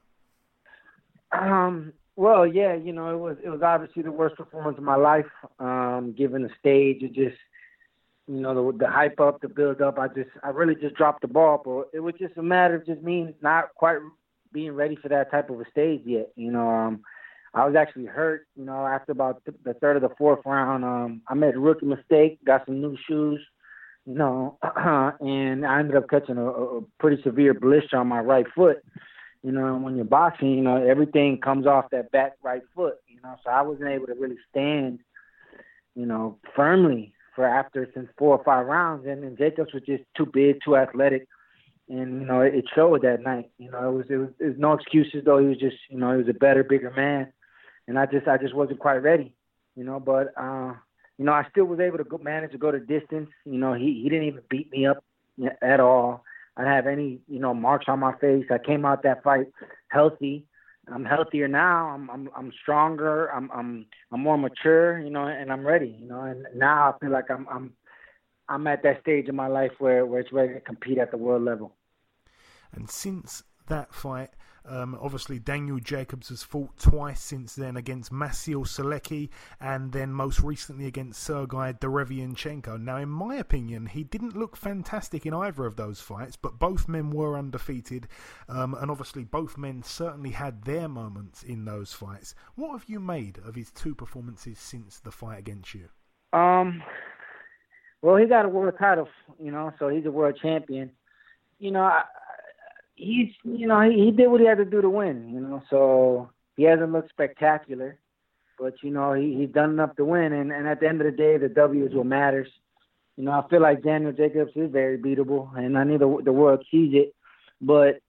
Um, 1.32 1.94
well, 2.16 2.48
yeah, 2.48 2.74
you 2.74 2.94
know, 2.94 3.14
it 3.14 3.20
was 3.20 3.38
it 3.44 3.49
was 3.49 3.62
obviously 3.62 4.02
the 4.02 4.12
worst 4.12 4.38
performance 4.38 4.78
of 4.78 4.84
my 4.84 4.95
life. 4.95 5.26
Um, 5.60 6.16
given 6.18 6.41
the 6.41 6.49
stage, 6.60 7.04
it 7.04 7.14
just 7.14 7.38
you 8.28 8.41
know 8.41 8.72
the, 8.72 8.78
the 8.78 8.90
hype 8.90 9.20
up, 9.20 9.41
the 9.41 9.49
build 9.49 9.82
up. 9.82 9.98
I 9.98 10.08
just 10.08 10.30
I 10.44 10.49
really 10.49 10.76
just 10.76 10.95
dropped 10.95 11.22
the 11.22 11.28
ball, 11.28 11.62
but 11.64 11.90
it 11.94 12.02
was 12.02 12.16
just 12.20 12.38
a 12.38 12.44
matter 12.44 12.76
of 12.76 12.86
just 12.86 13.02
me 13.02 13.34
not 13.41 13.74
quite 13.76 13.98
being 14.52 14.74
ready 14.74 14.95
for 14.95 15.10
that 15.10 15.32
type 15.32 15.49
of 15.49 15.60
a 15.60 15.70
stage 15.72 16.02
yet. 16.06 16.32
You 16.36 16.52
know, 16.52 16.70
um, 16.70 17.02
I 17.54 17.66
was 17.66 17.76
actually 17.76 18.06
hurt. 18.06 18.48
You 18.56 18.66
know, 18.66 18.86
after 18.86 19.12
about 19.12 19.44
th- 19.45 19.58
the 19.64 19.74
third 19.76 19.98
or 19.98 20.02
the 20.02 20.16
fourth 20.18 20.40
round, 20.45 20.84
um, 20.84 21.22
I 21.28 21.34
made 21.34 21.56
a 21.56 21.60
rookie 21.60 21.86
mistake, 21.86 22.44
got 22.45 22.66
some 22.66 22.82
new 22.82 22.98
shoes. 23.08 23.41
You 24.06 24.16
know, 24.16 24.58
and 25.20 25.66
I 25.66 25.80
ended 25.80 25.95
up 25.95 26.10
catching 26.10 26.38
a, 26.38 26.45
a 26.45 26.82
pretty 26.99 27.22
severe 27.24 27.54
blister 27.54 27.98
on 27.98 28.08
my 28.08 28.20
right 28.20 28.45
foot 28.56 28.84
you 29.44 29.52
know, 29.52 29.78
when 29.78 29.95
you're 29.95 30.04
boxing, 30.04 30.52
you 30.52 30.62
know, 30.62 30.84
everything 30.84 31.40
comes 31.40 31.68
off 31.68 31.86
that 31.91 32.12
back 32.12 32.34
right 32.44 32.64
foot, 32.76 32.95
you 33.08 33.22
know, 33.24 33.36
so 33.44 33.49
I 33.49 33.62
wasn't 33.62 33.90
able 33.90 34.08
to 34.08 34.16
really 34.16 34.38
stand, 34.49 34.99
you 35.95 36.06
know, 36.06 36.38
firmly 36.56 37.14
for 37.38 37.45
after 37.45 37.88
since 37.93 38.09
four 38.18 38.35
or 38.35 38.43
five 38.43 38.65
rounds 38.65 39.05
and, 39.05 39.23
and 39.23 39.38
Jacobs 39.38 39.72
was 39.72 39.84
just 39.84 40.03
too 40.18 40.26
big, 40.26 40.57
too 40.65 40.76
athletic. 40.76 41.27
And, 41.88 42.19
you 42.19 42.27
know, 42.27 42.41
it, 42.41 42.55
it 42.55 42.65
showed 42.73 43.03
that 43.03 43.22
night. 43.22 43.51
You 43.59 43.69
know, 43.69 43.89
it 43.89 43.93
was 43.93 44.05
it 44.09 44.18
was 44.18 44.30
it 44.39 44.45
was 44.45 44.55
no 44.57 44.73
excuses 44.73 45.23
though, 45.23 45.38
he 45.38 45.45
was 45.45 45.59
just 45.59 45.77
you 45.88 45.99
know, 45.99 46.11
he 46.14 46.18
was 46.18 46.27
a 46.27 46.34
better, 46.34 46.64
bigger 46.64 46.91
man. 46.91 47.31
And 47.88 47.99
I 47.99 48.07
just 48.07 48.27
I 48.27 48.38
just 48.38 48.55
wasn't 48.55 48.80
quite 48.80 49.03
ready. 49.03 49.35
You 49.76 49.84
know, 49.84 49.99
but 49.99 50.34
uh 50.35 50.73
you 51.19 51.26
know, 51.26 51.31
I 51.31 51.45
still 51.51 51.65
was 51.65 51.80
able 51.80 51.99
to 51.99 52.03
go, 52.03 52.18
manage 52.18 52.51
to 52.53 52.57
go 52.57 52.72
to 52.72 52.80
distance. 52.80 53.30
You 53.45 53.59
know, 53.59 53.73
he 53.73 54.01
he 54.01 54.09
didn't 54.09 54.27
even 54.27 54.41
beat 54.49 54.72
me 54.72 54.88
up 54.88 55.03
at 55.61 55.80
all. 55.80 56.23
I 56.57 56.61
didn't 56.61 56.76
have 56.76 56.88
any, 56.88 57.19
you 57.27 57.39
know, 57.39 57.53
marks 57.53 57.85
on 57.88 57.99
my 57.99 58.18
face. 58.18 58.45
I 58.49 58.57
came 58.57 58.84
out 58.84 59.03
that 59.03 59.22
fight 59.22 59.45
healthy. 59.89 60.47
I'm 60.93 61.05
healthier 61.05 61.47
now. 61.47 61.88
I'm 61.88 62.09
I'm 62.09 62.30
I'm 62.35 62.51
stronger. 62.61 63.27
I'm 63.27 63.49
I'm 63.51 63.85
I'm 64.11 64.22
more 64.22 64.38
mature, 64.38 64.99
you 64.99 65.09
know, 65.09 65.27
and 65.27 65.51
I'm 65.51 65.65
ready, 65.65 65.97
you 65.99 66.07
know. 66.07 66.22
And 66.22 66.45
now 66.55 66.93
I 66.93 66.99
feel 66.99 67.11
like 67.11 67.30
I'm 67.30 67.47
I'm 67.49 67.73
I'm 68.49 68.68
at 68.68 68.84
that 68.84 69.01
stage 69.01 69.27
in 69.27 69.35
my 69.35 69.47
life 69.47 69.72
where 69.80 70.05
where 70.05 70.22
it's 70.22 70.31
ready 70.31 70.53
to 70.53 70.59
compete 70.61 70.97
at 70.97 71.11
the 71.11 71.18
world 71.18 71.43
level. 71.43 71.76
And 72.72 72.89
since 72.89 73.43
that 73.68 73.93
fight, 73.93 74.30
um, 74.68 74.98
obviously, 75.02 75.39
Daniel 75.39 75.80
Jacobs 75.80 76.30
has 76.30 76.44
fought 76.44 76.77
twice 76.77 77.22
since 77.22 77.56
then 77.56 77.77
against 77.77 78.11
Maciej 78.11 78.68
Sulecki 78.68 79.30
and 79.60 79.91
then 79.91 80.11
most 80.11 80.41
recently 80.41 80.85
against 80.85 81.23
Sergei 81.23 81.73
Derevyanchenko. 81.73 82.81
Now, 82.81 82.98
in 82.98 83.10
my 83.10 83.35
opinion, 83.35 83.85
he 83.85 84.03
didn't 84.03 84.35
look 84.35 84.57
fantastic 84.57 85.26
in 85.26 85.34
either 85.34 85.65
of 85.65 85.76
those 85.76 86.02
fights, 86.02 86.35
but 86.35 86.60
both 86.60 86.88
men 86.88 87.10
were 87.10 87.38
undefeated, 87.38 88.07
um, 88.49 88.76
and 88.76 88.91
obviously, 88.91 89.23
both 89.23 89.57
men 89.57 89.84
certainly 89.84 90.31
had 90.31 90.64
their 90.64 90.88
moments 90.88 91.44
in 91.44 91.65
those 91.65 91.94
fights. 91.94 92.35
What 92.56 92.72
have 92.72 92.89
you 92.89 92.99
made 92.99 93.39
of 93.45 93.56
his 93.56 93.72
two 93.72 93.95
performances 93.95 94.60
since 94.60 94.99
the 94.99 95.11
fight 95.11 95.39
against 95.39 95.73
you? 95.73 95.89
Um, 96.34 96.84
well, 98.02 98.18
he 98.18 98.26
got 98.26 98.45
a 98.45 98.49
world 98.49 98.76
title, 98.80 99.07
you 99.39 99.52
know, 99.52 99.72
so 99.80 99.89
he's 99.89 100.06
a 100.06 100.11
world 100.11 100.38
champion. 100.41 100.91
You 101.60 101.72
know, 101.72 101.81
I, 101.81 102.03
he's 102.98 103.30
you 103.44 103.68
know 103.68 103.80
he, 103.82 104.06
he 104.06 104.11
did 104.11 104.28
what 104.28 104.41
he 104.41 104.48
had 104.48 104.57
to 104.57 104.65
do 104.65 104.82
to 104.82 104.90
win. 104.90 105.30
You 105.34 105.40
know, 105.40 105.64
so 105.69 106.30
he 106.57 106.64
hasn't 106.64 106.91
looked 106.91 107.10
spectacular, 107.10 107.98
but 108.60 108.74
you 108.84 108.91
know 108.91 109.14
he 109.14 109.36
he's 109.36 109.49
done 109.49 109.72
enough 109.72 109.95
to 109.95 110.06
win. 110.06 110.34
And 110.34 110.52
and 110.52 110.68
at 110.68 110.82
the 110.82 110.88
end 110.88 110.99
of 111.02 111.06
the 111.06 111.15
day, 111.15 111.38
the 111.38 111.49
W 111.49 111.86
is 111.86 111.94
what 111.94 112.06
matters. 112.06 112.49
You 113.15 113.24
know, 113.24 113.32
I 113.32 113.48
feel 113.49 113.61
like 113.61 113.84
Daniel 113.84 114.11
Jacobs 114.11 114.52
is 114.56 114.72
very 114.72 114.98
beatable, 114.98 115.56
and 115.57 115.78
I 115.78 115.84
know 115.84 115.98
the 115.98 116.24
the 116.26 116.34
world 116.34 116.65
sees 116.69 116.94
it. 116.94 117.15
But 117.61 118.02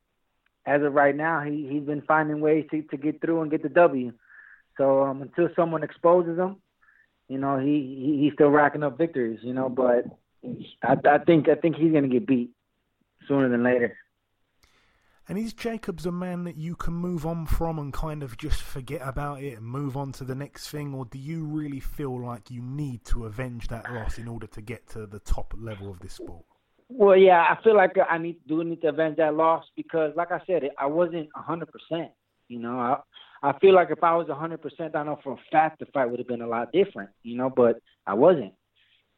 as 0.66 0.82
of 0.82 0.92
right 0.92 1.16
now, 1.16 1.42
he 1.42 1.68
he's 1.70 1.84
been 1.84 2.02
finding 2.02 2.40
ways 2.40 2.66
to 2.70 2.82
to 2.82 2.96
get 2.96 3.20
through 3.20 3.42
and 3.42 3.50
get 3.50 3.62
the 3.62 3.68
W. 3.68 4.12
So 4.76 5.02
um, 5.02 5.22
until 5.22 5.48
someone 5.56 5.82
exposes 5.82 6.38
him, 6.38 6.56
you 7.28 7.38
know, 7.38 7.58
he, 7.58 7.66
he 7.66 8.22
he's 8.24 8.34
still 8.34 8.50
racking 8.50 8.82
up 8.82 8.98
victories. 8.98 9.40
You 9.42 9.54
know, 9.54 9.68
but 9.68 10.04
I 10.82 10.96
I 11.08 11.18
think 11.18 11.48
I 11.48 11.54
think 11.54 11.76
he's 11.76 11.92
gonna 11.92 12.08
get 12.08 12.26
beat 12.26 12.50
sooner 13.26 13.48
than 13.48 13.62
later. 13.62 13.96
And 15.28 15.36
is 15.36 15.52
Jacobs 15.52 16.06
a 16.06 16.12
man 16.12 16.44
that 16.44 16.56
you 16.56 16.74
can 16.74 16.94
move 16.94 17.26
on 17.26 17.44
from 17.44 17.78
and 17.78 17.92
kind 17.92 18.22
of 18.22 18.38
just 18.38 18.62
forget 18.62 19.02
about 19.04 19.42
it 19.42 19.58
and 19.58 19.66
move 19.66 19.94
on 19.94 20.10
to 20.12 20.24
the 20.24 20.34
next 20.34 20.70
thing, 20.70 20.94
or 20.94 21.04
do 21.04 21.18
you 21.18 21.44
really 21.44 21.80
feel 21.80 22.18
like 22.18 22.50
you 22.50 22.62
need 22.62 23.04
to 23.06 23.26
avenge 23.26 23.68
that 23.68 23.92
loss 23.92 24.16
in 24.16 24.26
order 24.26 24.46
to 24.46 24.62
get 24.62 24.88
to 24.88 25.06
the 25.06 25.18
top 25.18 25.52
level 25.58 25.90
of 25.90 25.98
this 25.98 26.14
sport? 26.14 26.44
Well, 26.88 27.14
yeah, 27.14 27.44
I 27.50 27.62
feel 27.62 27.76
like 27.76 27.96
I 28.08 28.16
need 28.16 28.38
do 28.46 28.64
need 28.64 28.80
to 28.80 28.88
avenge 28.88 29.18
that 29.18 29.34
loss 29.34 29.66
because, 29.76 30.14
like 30.16 30.32
I 30.32 30.40
said, 30.46 30.62
I 30.78 30.86
wasn't 30.86 31.28
hundred 31.34 31.68
percent. 31.70 32.10
You 32.48 32.60
know, 32.60 32.78
I 32.78 32.96
I 33.42 33.58
feel 33.58 33.74
like 33.74 33.90
if 33.90 34.02
I 34.02 34.16
was 34.16 34.28
hundred 34.30 34.62
percent, 34.62 34.96
I 34.96 35.02
know 35.02 35.18
for 35.22 35.34
a 35.34 35.38
fact 35.52 35.80
the 35.80 35.86
fight 35.92 36.08
would 36.08 36.20
have 36.20 36.28
been 36.28 36.40
a 36.40 36.48
lot 36.48 36.72
different. 36.72 37.10
You 37.22 37.36
know, 37.36 37.50
but 37.50 37.82
I 38.06 38.14
wasn't. 38.14 38.54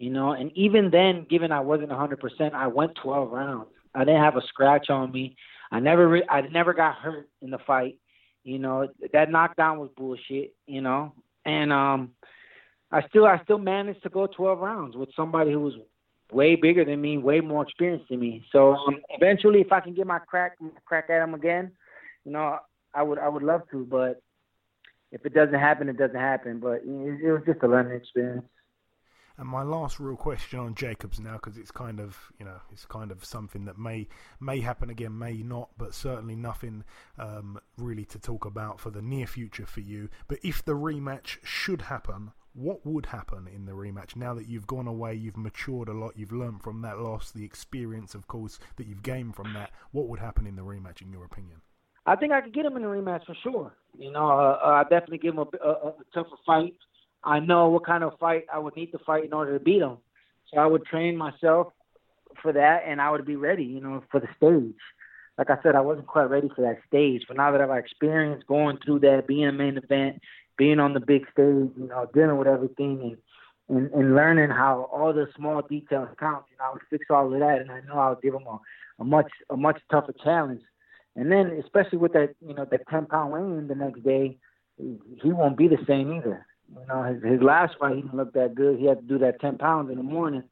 You 0.01 0.11
know, 0.11 0.33
and 0.33 0.51
even 0.57 0.91
then, 0.91 1.27
given 1.31 1.53
I 1.53 1.61
wasn't 1.61 1.93
hundred 1.93 2.19
percent, 2.19 2.55
I 2.55 2.67
went 2.67 2.99
twelve 3.01 3.31
rounds. 3.31 3.69
I 3.95 4.01
didn't 4.01 4.23
have 4.23 4.37
a 4.37 4.43
scratch 4.49 4.91
on 4.91 5.13
me. 5.13 5.37
I 5.71 5.81
never 5.81 6.09
re- 6.09 6.27
I 6.29 6.43
never 6.43 6.75
got 6.75 6.97
hurt 6.97 7.29
in 7.43 7.51
the 7.51 7.59
fight. 7.59 7.99
You 8.43 8.59
know, 8.59 8.89
that 9.13 9.31
knockdown 9.31 9.79
was 9.79 9.91
bullshit, 9.97 10.55
you 10.67 10.81
know. 10.81 11.13
And 11.45 11.73
um 11.73 12.13
I 12.91 13.07
still 13.09 13.27
I 13.27 13.41
still 13.45 13.59
managed 13.59 14.03
to 14.03 14.09
go 14.09 14.27
12 14.27 14.59
rounds 14.59 14.97
with 14.97 15.11
somebody 15.15 15.53
who 15.53 15.61
was 15.61 15.75
way 16.33 16.57
bigger 16.57 16.85
than 16.85 17.01
me, 17.01 17.19
way 17.19 17.41
more 17.41 17.63
experienced 17.63 18.09
than 18.09 18.21
me. 18.21 18.45
So 18.53 18.75
um, 18.75 19.01
eventually 19.11 19.61
if 19.61 19.73
I 19.73 19.81
can 19.81 19.95
get 19.95 20.07
my 20.07 20.19
crack 20.19 20.57
crack 20.85 21.11
at 21.11 21.23
him 21.23 21.35
again, 21.35 21.73
you 22.25 22.33
know, 22.33 22.59
I 22.95 23.03
would 23.03 23.19
I 23.19 23.29
would 23.29 23.43
love 23.43 23.63
to, 23.71 23.85
but 23.85 24.23
if 25.13 25.25
it 25.27 25.35
doesn't 25.35 25.55
happen, 25.55 25.89
it 25.89 25.99
doesn't 25.99 26.17
happen. 26.17 26.61
But 26.61 26.83
it, 26.85 27.21
it 27.23 27.33
was 27.33 27.43
just 27.47 27.63
a 27.63 27.69
learning 27.69 27.97
experience. 27.97 28.47
And 29.41 29.49
my 29.49 29.63
last 29.63 29.99
real 29.99 30.17
question 30.17 30.61
on 30.61 30.75
Jacobs 30.75 31.19
now, 31.19 31.33
because 31.33 31.57
it's 31.57 31.71
kind 31.71 31.99
of 31.99 32.31
you 32.39 32.45
know 32.45 32.61
it's 32.71 32.85
kind 32.85 33.11
of 33.11 33.25
something 33.25 33.65
that 33.65 33.79
may 33.79 34.07
may 34.39 34.61
happen 34.61 34.91
again, 34.91 35.19
may 35.19 35.39
not, 35.39 35.71
but 35.79 35.95
certainly 35.95 36.37
nothing 36.37 36.85
um, 37.19 37.59
really 37.79 38.05
to 38.05 38.19
talk 38.19 38.45
about 38.45 38.79
for 38.79 38.91
the 38.91 39.01
near 39.01 39.27
future 39.27 39.65
for 39.65 39.81
you. 39.81 40.11
But 40.29 40.41
if 40.43 40.63
the 40.63 40.73
rematch 40.75 41.39
should 41.43 41.81
happen, 41.81 42.33
What 42.53 42.85
would 42.85 43.07
happen 43.07 43.47
in 43.47 43.65
the 43.65 43.73
rematch 43.73 44.17
now 44.17 44.35
that 44.35 44.49
you've 44.49 44.67
gone 44.67 44.89
away, 44.89 45.15
you've 45.15 45.37
matured 45.37 45.89
a 45.89 45.93
lot, 45.93 46.17
you've 46.17 46.33
learned 46.33 46.63
from 46.63 46.83
that 46.83 46.99
loss, 46.99 47.31
the 47.31 47.45
experience, 47.45 48.15
of 48.15 48.27
course, 48.27 48.59
that 48.77 48.89
you've 48.89 49.05
gained 49.05 49.37
from 49.37 49.53
that? 49.55 49.71
What 49.93 50.09
would 50.09 50.19
happen 50.19 50.47
in 50.47 50.57
the 50.57 50.63
rematch, 50.63 51.01
in 51.01 51.13
your 51.13 51.25
opinion? 51.25 51.61
I 52.07 52.17
think 52.17 52.33
I 52.33 52.41
could 52.41 52.53
get 52.53 52.65
him 52.67 52.77
in 52.77 52.83
the 52.83 52.89
rematch 52.89 53.25
for 53.25 53.37
sure. 53.43 53.77
You 53.97 54.11
know, 54.11 54.29
uh, 54.29 54.59
uh, 54.65 54.69
I 54.69 54.83
definitely 54.85 55.19
give 55.19 55.35
him 55.35 55.41
a, 55.41 55.65
a, 55.65 55.71
a 55.71 55.95
tougher 56.13 56.37
fight. 56.45 56.75
I 57.23 57.41
know 57.41 57.69
what 57.69 57.85
kind 57.85 58.05
of 58.05 58.19
fight 58.19 58.47
I 58.53 58.59
would 58.59 58.77
need 58.77 58.93
to 58.93 58.99
fight 58.99 59.25
in 59.25 59.33
order 59.33 59.57
to 59.59 59.65
beat 59.65 59.83
him. 59.83 59.99
So 60.53 60.61
I 60.61 60.67
would 60.67 60.85
train 60.85 61.17
myself 61.17 61.73
for 62.43 62.53
that, 62.53 62.83
and 62.87 63.01
I 63.01 63.11
would 63.11 63.27
be 63.27 63.37
ready, 63.37 63.65
you 63.65 63.81
know, 63.81 64.03
for 64.11 64.21
the 64.21 64.29
stage. 64.37 64.75
Like 65.39 65.51
I 65.51 65.63
said, 65.63 65.75
I 65.75 65.81
wasn't 65.81 66.07
quite 66.07 66.31
ready 66.31 66.49
for 66.55 66.63
that 66.63 66.81
stage, 66.87 67.25
but 67.29 67.37
now 67.37 67.51
that 67.53 67.61
I've 67.61 67.79
experienced 67.79 68.47
going 68.47 68.79
through 68.85 69.01
that, 69.01 69.27
being 69.27 69.47
a 69.47 69.53
main 69.53 69.77
event, 69.77 70.21
being 70.57 70.81
on 70.81 70.93
the 70.93 71.01
big 71.01 71.23
stage, 71.33 71.71
you 71.77 71.89
know, 71.89 72.09
dealing 72.13 72.37
with 72.37 72.49
everything, 72.49 73.01
and 73.03 73.17
and, 73.71 73.91
and 73.93 74.17
learning 74.17 74.51
how 74.51 74.89
all 74.93 75.13
the 75.13 75.29
small 75.37 75.63
details 75.63 76.09
count, 76.19 76.45
you 76.51 76.57
know, 76.59 76.65
I 76.65 76.73
would 76.73 76.83
fix 76.91 77.07
all 77.09 77.33
of 77.33 77.39
that, 77.39 77.61
and 77.61 77.71
I 77.71 77.81
know 77.83 77.99
I 77.99 78.11
would 78.11 78.21
give 78.21 78.35
him 78.35 78.47
a, 78.47 78.59
a 78.99 79.05
much 79.05 79.31
a 79.49 79.57
much 79.57 79.81
tougher 79.91 80.15
challenge. 80.25 80.63
And 81.17 81.31
then, 81.31 81.61
especially 81.63 81.99
with 81.99 82.13
that, 82.13 82.35
you 82.41 82.55
know, 82.55 82.67
that 82.71 82.89
ten 82.89 83.07
pound 83.07 83.33
weigh-in 83.33 83.69
the 83.69 83.75
next 83.75 84.03
day, 84.03 84.39
he 84.77 85.33
won't 85.33 85.57
be 85.57 85.69
the 85.69 85.79
same 85.87 86.13
either. 86.13 86.47
You 86.75 86.87
know, 86.87 87.03
his 87.03 87.23
his 87.23 87.43
last 87.43 87.75
fight 87.79 87.97
he 87.97 88.03
didn't 88.03 88.17
look 88.17 88.33
that 88.35 88.55
good. 88.55 88.79
He 88.79 88.87
had 88.87 89.01
to 89.01 89.07
do 89.07 89.19
that 89.19 89.41
ten 89.41 89.59
pounds 89.59 89.91
in 89.91 89.97
the 89.97 90.03
morning. 90.03 90.45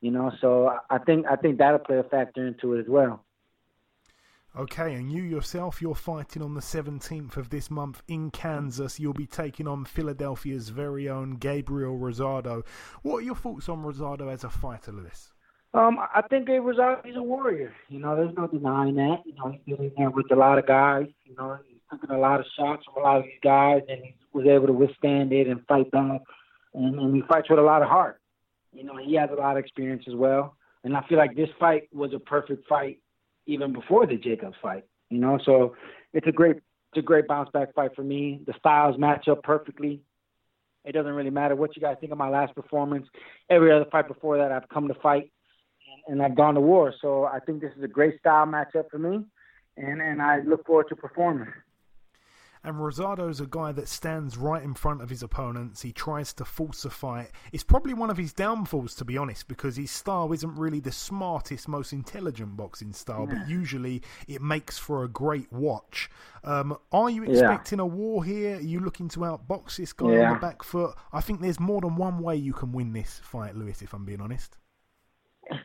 You 0.00 0.10
know, 0.10 0.32
so 0.40 0.72
I 0.88 0.98
think 0.98 1.26
I 1.26 1.36
think 1.36 1.58
that'll 1.58 1.78
play 1.78 1.98
a 1.98 2.02
factor 2.02 2.46
into 2.46 2.74
it 2.74 2.80
as 2.80 2.88
well. 2.88 3.24
Okay, 4.58 4.94
and 4.94 5.12
you 5.12 5.22
yourself, 5.22 5.80
you're 5.80 5.94
fighting 5.94 6.42
on 6.42 6.54
the 6.54 6.60
17th 6.60 7.36
of 7.36 7.50
this 7.50 7.70
month 7.70 8.02
in 8.08 8.32
Kansas. 8.32 8.98
You'll 8.98 9.12
be 9.12 9.26
taking 9.26 9.68
on 9.68 9.84
Philadelphia's 9.84 10.70
very 10.70 11.08
own 11.08 11.36
Gabriel 11.36 11.96
Rosado. 11.96 12.64
What 13.02 13.18
are 13.18 13.22
your 13.22 13.36
thoughts 13.36 13.68
on 13.68 13.84
Rosado 13.84 14.28
as 14.28 14.42
a 14.42 14.50
fighter, 14.50 14.90
Lewis? 14.90 15.30
Um, 15.72 15.98
I 16.00 16.22
think 16.22 16.48
Gabriel 16.48 16.76
Rosado, 16.76 17.06
he's 17.06 17.14
a 17.14 17.22
warrior. 17.22 17.72
You 17.88 18.00
know, 18.00 18.16
there's 18.16 18.34
no 18.36 18.48
denying 18.48 18.96
that. 18.96 19.22
You 19.24 19.34
know, 19.34 19.52
he's 19.52 19.76
been 19.76 19.86
in 19.86 19.92
there 19.96 20.10
with 20.10 20.32
a 20.32 20.36
lot 20.36 20.58
of 20.58 20.66
guys. 20.66 21.06
You 21.24 21.36
know, 21.36 21.58
taking 21.90 22.10
a 22.10 22.18
lot 22.18 22.40
of 22.40 22.46
shots 22.56 22.84
from 22.84 23.02
a 23.02 23.06
lot 23.06 23.18
of 23.18 23.24
these 23.24 23.40
guys, 23.42 23.82
and 23.88 24.02
he 24.04 24.14
was 24.32 24.46
able 24.46 24.66
to 24.66 24.72
withstand 24.72 25.32
it 25.32 25.46
and 25.46 25.64
fight 25.66 25.90
back. 25.90 26.20
And, 26.74 26.98
and 26.98 27.14
he 27.14 27.22
fights 27.28 27.50
with 27.50 27.58
a 27.58 27.62
lot 27.62 27.82
of 27.82 27.88
heart. 27.88 28.20
You 28.72 28.84
know, 28.84 28.96
he 28.96 29.14
has 29.16 29.30
a 29.30 29.40
lot 29.40 29.56
of 29.56 29.64
experience 29.64 30.04
as 30.08 30.14
well. 30.14 30.54
And 30.84 30.96
I 30.96 31.02
feel 31.08 31.18
like 31.18 31.36
this 31.36 31.48
fight 31.58 31.88
was 31.92 32.12
a 32.14 32.18
perfect 32.18 32.66
fight 32.68 33.00
even 33.46 33.72
before 33.72 34.06
the 34.06 34.16
Jacobs 34.16 34.56
fight. 34.62 34.84
You 35.10 35.18
know, 35.18 35.38
so 35.44 35.76
it's 36.12 36.26
a 36.26 36.32
great 36.32 36.56
it's 36.56 36.98
a 36.98 37.02
great 37.02 37.28
bounce 37.28 37.50
back 37.50 37.74
fight 37.74 37.92
for 37.94 38.02
me. 38.02 38.40
The 38.46 38.54
styles 38.58 38.98
match 38.98 39.28
up 39.28 39.42
perfectly. 39.42 40.00
It 40.84 40.92
doesn't 40.92 41.12
really 41.12 41.30
matter 41.30 41.54
what 41.54 41.76
you 41.76 41.82
guys 41.82 41.96
think 42.00 42.10
of 42.10 42.18
my 42.18 42.28
last 42.28 42.54
performance. 42.54 43.06
Every 43.48 43.70
other 43.70 43.84
fight 43.92 44.08
before 44.08 44.38
that, 44.38 44.50
I've 44.50 44.68
come 44.68 44.88
to 44.88 44.94
fight 44.94 45.30
and, 46.08 46.20
and 46.20 46.22
I've 46.22 46.36
gone 46.36 46.54
to 46.54 46.60
war. 46.60 46.94
So 47.00 47.24
I 47.24 47.38
think 47.40 47.60
this 47.60 47.72
is 47.76 47.84
a 47.84 47.88
great 47.88 48.18
style 48.18 48.46
matchup 48.46 48.90
for 48.90 48.98
me, 48.98 49.24
and 49.76 50.00
and 50.00 50.22
I 50.22 50.40
look 50.40 50.66
forward 50.66 50.86
to 50.88 50.96
performing. 50.96 51.52
And 52.62 52.76
Rosado's 52.76 53.40
a 53.40 53.46
guy 53.46 53.72
that 53.72 53.88
stands 53.88 54.36
right 54.36 54.62
in 54.62 54.74
front 54.74 55.00
of 55.00 55.08
his 55.08 55.22
opponents. 55.22 55.80
He 55.80 55.92
tries 55.92 56.34
to 56.34 56.44
falsify. 56.44 57.22
It. 57.22 57.32
It's 57.52 57.64
probably 57.64 57.94
one 57.94 58.10
of 58.10 58.18
his 58.18 58.34
downfalls, 58.34 58.94
to 58.96 59.04
be 59.04 59.16
honest, 59.16 59.48
because 59.48 59.76
his 59.76 59.90
style 59.90 60.30
isn't 60.32 60.56
really 60.56 60.80
the 60.80 60.92
smartest, 60.92 61.68
most 61.68 61.94
intelligent 61.94 62.58
boxing 62.58 62.92
style, 62.92 63.26
yeah. 63.28 63.38
but 63.38 63.48
usually 63.48 64.02
it 64.28 64.42
makes 64.42 64.76
for 64.76 65.04
a 65.04 65.08
great 65.08 65.50
watch. 65.50 66.10
Um, 66.44 66.76
are 66.92 67.08
you 67.08 67.22
expecting 67.24 67.78
yeah. 67.78 67.84
a 67.84 67.86
war 67.86 68.24
here? 68.24 68.56
Are 68.56 68.60
you 68.60 68.80
looking 68.80 69.08
to 69.10 69.20
outbox 69.20 69.76
this 69.76 69.94
guy 69.94 70.12
yeah. 70.12 70.28
on 70.28 70.34
the 70.34 70.40
back 70.40 70.62
foot? 70.62 70.94
I 71.14 71.22
think 71.22 71.40
there's 71.40 71.60
more 71.60 71.80
than 71.80 71.96
one 71.96 72.22
way 72.22 72.36
you 72.36 72.52
can 72.52 72.72
win 72.72 72.92
this 72.92 73.22
fight, 73.24 73.56
Lewis, 73.56 73.80
if 73.80 73.94
I'm 73.94 74.04
being 74.04 74.20
honest. 74.20 74.56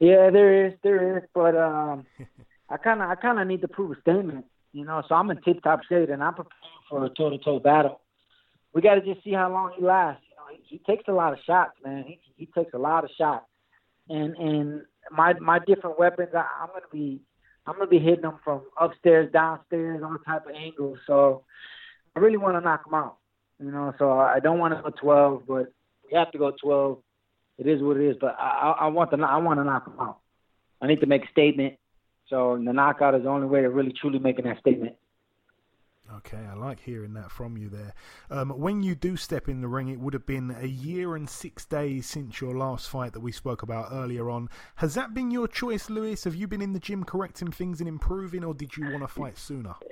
Yeah, 0.00 0.28
there 0.30 0.66
is, 0.66 0.72
there 0.82 1.18
is, 1.18 1.22
but 1.32 1.56
um, 1.56 2.04
I 2.68 2.76
kind 2.76 3.00
of, 3.00 3.08
I 3.08 3.14
kind 3.14 3.38
of 3.38 3.46
need 3.46 3.60
to 3.60 3.68
prove 3.68 3.96
a 3.96 4.00
statement 4.00 4.44
you 4.74 4.84
know, 4.84 5.02
so 5.08 5.14
I'm 5.14 5.30
in 5.30 5.40
tip 5.42 5.62
top 5.62 5.80
shape 5.88 6.10
and 6.10 6.22
I'm 6.22 6.34
preparing 6.34 6.84
for 6.90 7.04
a 7.04 7.08
toe 7.08 7.30
to 7.30 7.38
toe 7.38 7.60
battle. 7.60 8.00
We 8.74 8.82
got 8.82 8.96
to 8.96 9.00
just 9.00 9.22
see 9.22 9.32
how 9.32 9.50
long 9.50 9.72
he 9.78 9.84
lasts. 9.84 10.24
You 10.28 10.34
know, 10.36 10.58
he, 10.68 10.78
he 10.78 10.78
takes 10.78 11.04
a 11.06 11.12
lot 11.12 11.32
of 11.32 11.38
shots, 11.46 11.74
man. 11.84 12.04
He 12.06 12.18
he 12.36 12.46
takes 12.46 12.74
a 12.74 12.78
lot 12.78 13.04
of 13.04 13.10
shots, 13.16 13.46
and 14.08 14.34
and 14.36 14.82
my 15.12 15.34
my 15.34 15.60
different 15.60 15.96
weapons, 15.96 16.30
I, 16.34 16.44
I'm 16.60 16.68
gonna 16.68 16.86
be 16.92 17.20
I'm 17.66 17.74
gonna 17.74 17.86
be 17.86 18.00
hitting 18.00 18.22
them 18.22 18.40
from 18.42 18.62
upstairs, 18.78 19.32
downstairs, 19.32 20.02
all 20.02 20.16
type 20.26 20.46
of 20.46 20.56
angles. 20.56 20.98
So 21.06 21.44
I 22.16 22.18
really 22.18 22.36
want 22.36 22.56
to 22.56 22.60
knock 22.60 22.84
him 22.84 22.94
out. 22.94 23.18
You 23.60 23.70
know, 23.70 23.94
so 23.96 24.10
I 24.18 24.40
don't 24.40 24.58
want 24.58 24.74
to 24.74 24.82
go 24.82 24.90
12, 24.90 25.42
but 25.46 25.72
we 26.10 26.18
have 26.18 26.32
to 26.32 26.38
go 26.38 26.52
12. 26.60 26.98
It 27.58 27.68
is 27.68 27.80
what 27.80 27.96
it 27.96 28.10
is. 28.10 28.16
But 28.20 28.34
I, 28.40 28.74
I 28.80 28.86
want 28.88 29.12
to 29.12 29.18
I 29.18 29.36
want 29.36 29.60
to 29.60 29.64
knock 29.64 29.86
him 29.86 30.00
out. 30.00 30.18
I 30.82 30.88
need 30.88 31.00
to 31.00 31.06
make 31.06 31.24
a 31.24 31.30
statement 31.30 31.74
so 32.34 32.60
the 32.64 32.72
knockout 32.72 33.14
is 33.14 33.22
the 33.22 33.28
only 33.28 33.46
way 33.46 33.60
to 33.60 33.70
really 33.70 33.92
truly 33.92 34.18
making 34.18 34.46
that 34.46 34.58
statement. 34.58 34.96
Okay, 36.16 36.44
I 36.50 36.54
like 36.54 36.80
hearing 36.80 37.14
that 37.14 37.30
from 37.30 37.56
you 37.56 37.68
there. 37.68 37.94
Um, 38.28 38.50
when 38.50 38.82
you 38.82 38.96
do 38.96 39.16
step 39.16 39.48
in 39.48 39.60
the 39.60 39.68
ring, 39.68 39.86
it 39.86 40.00
would 40.00 40.14
have 40.14 40.26
been 40.26 40.54
a 40.60 40.66
year 40.66 41.14
and 41.14 41.30
six 41.30 41.64
days 41.64 42.06
since 42.06 42.40
your 42.40 42.56
last 42.56 42.90
fight 42.90 43.12
that 43.12 43.20
we 43.20 43.30
spoke 43.30 43.62
about 43.62 43.92
earlier 43.92 44.28
on. 44.30 44.48
Has 44.76 44.94
that 44.94 45.14
been 45.14 45.30
your 45.30 45.46
choice, 45.46 45.88
Lewis? 45.88 46.24
Have 46.24 46.34
you 46.34 46.48
been 46.48 46.60
in 46.60 46.72
the 46.72 46.80
gym 46.80 47.04
correcting 47.04 47.52
things 47.52 47.78
and 47.78 47.88
improving, 47.88 48.42
or 48.42 48.52
did 48.52 48.76
you 48.76 48.90
want 48.90 49.02
to 49.02 49.08
fight 49.08 49.38
sooner? 49.38 49.74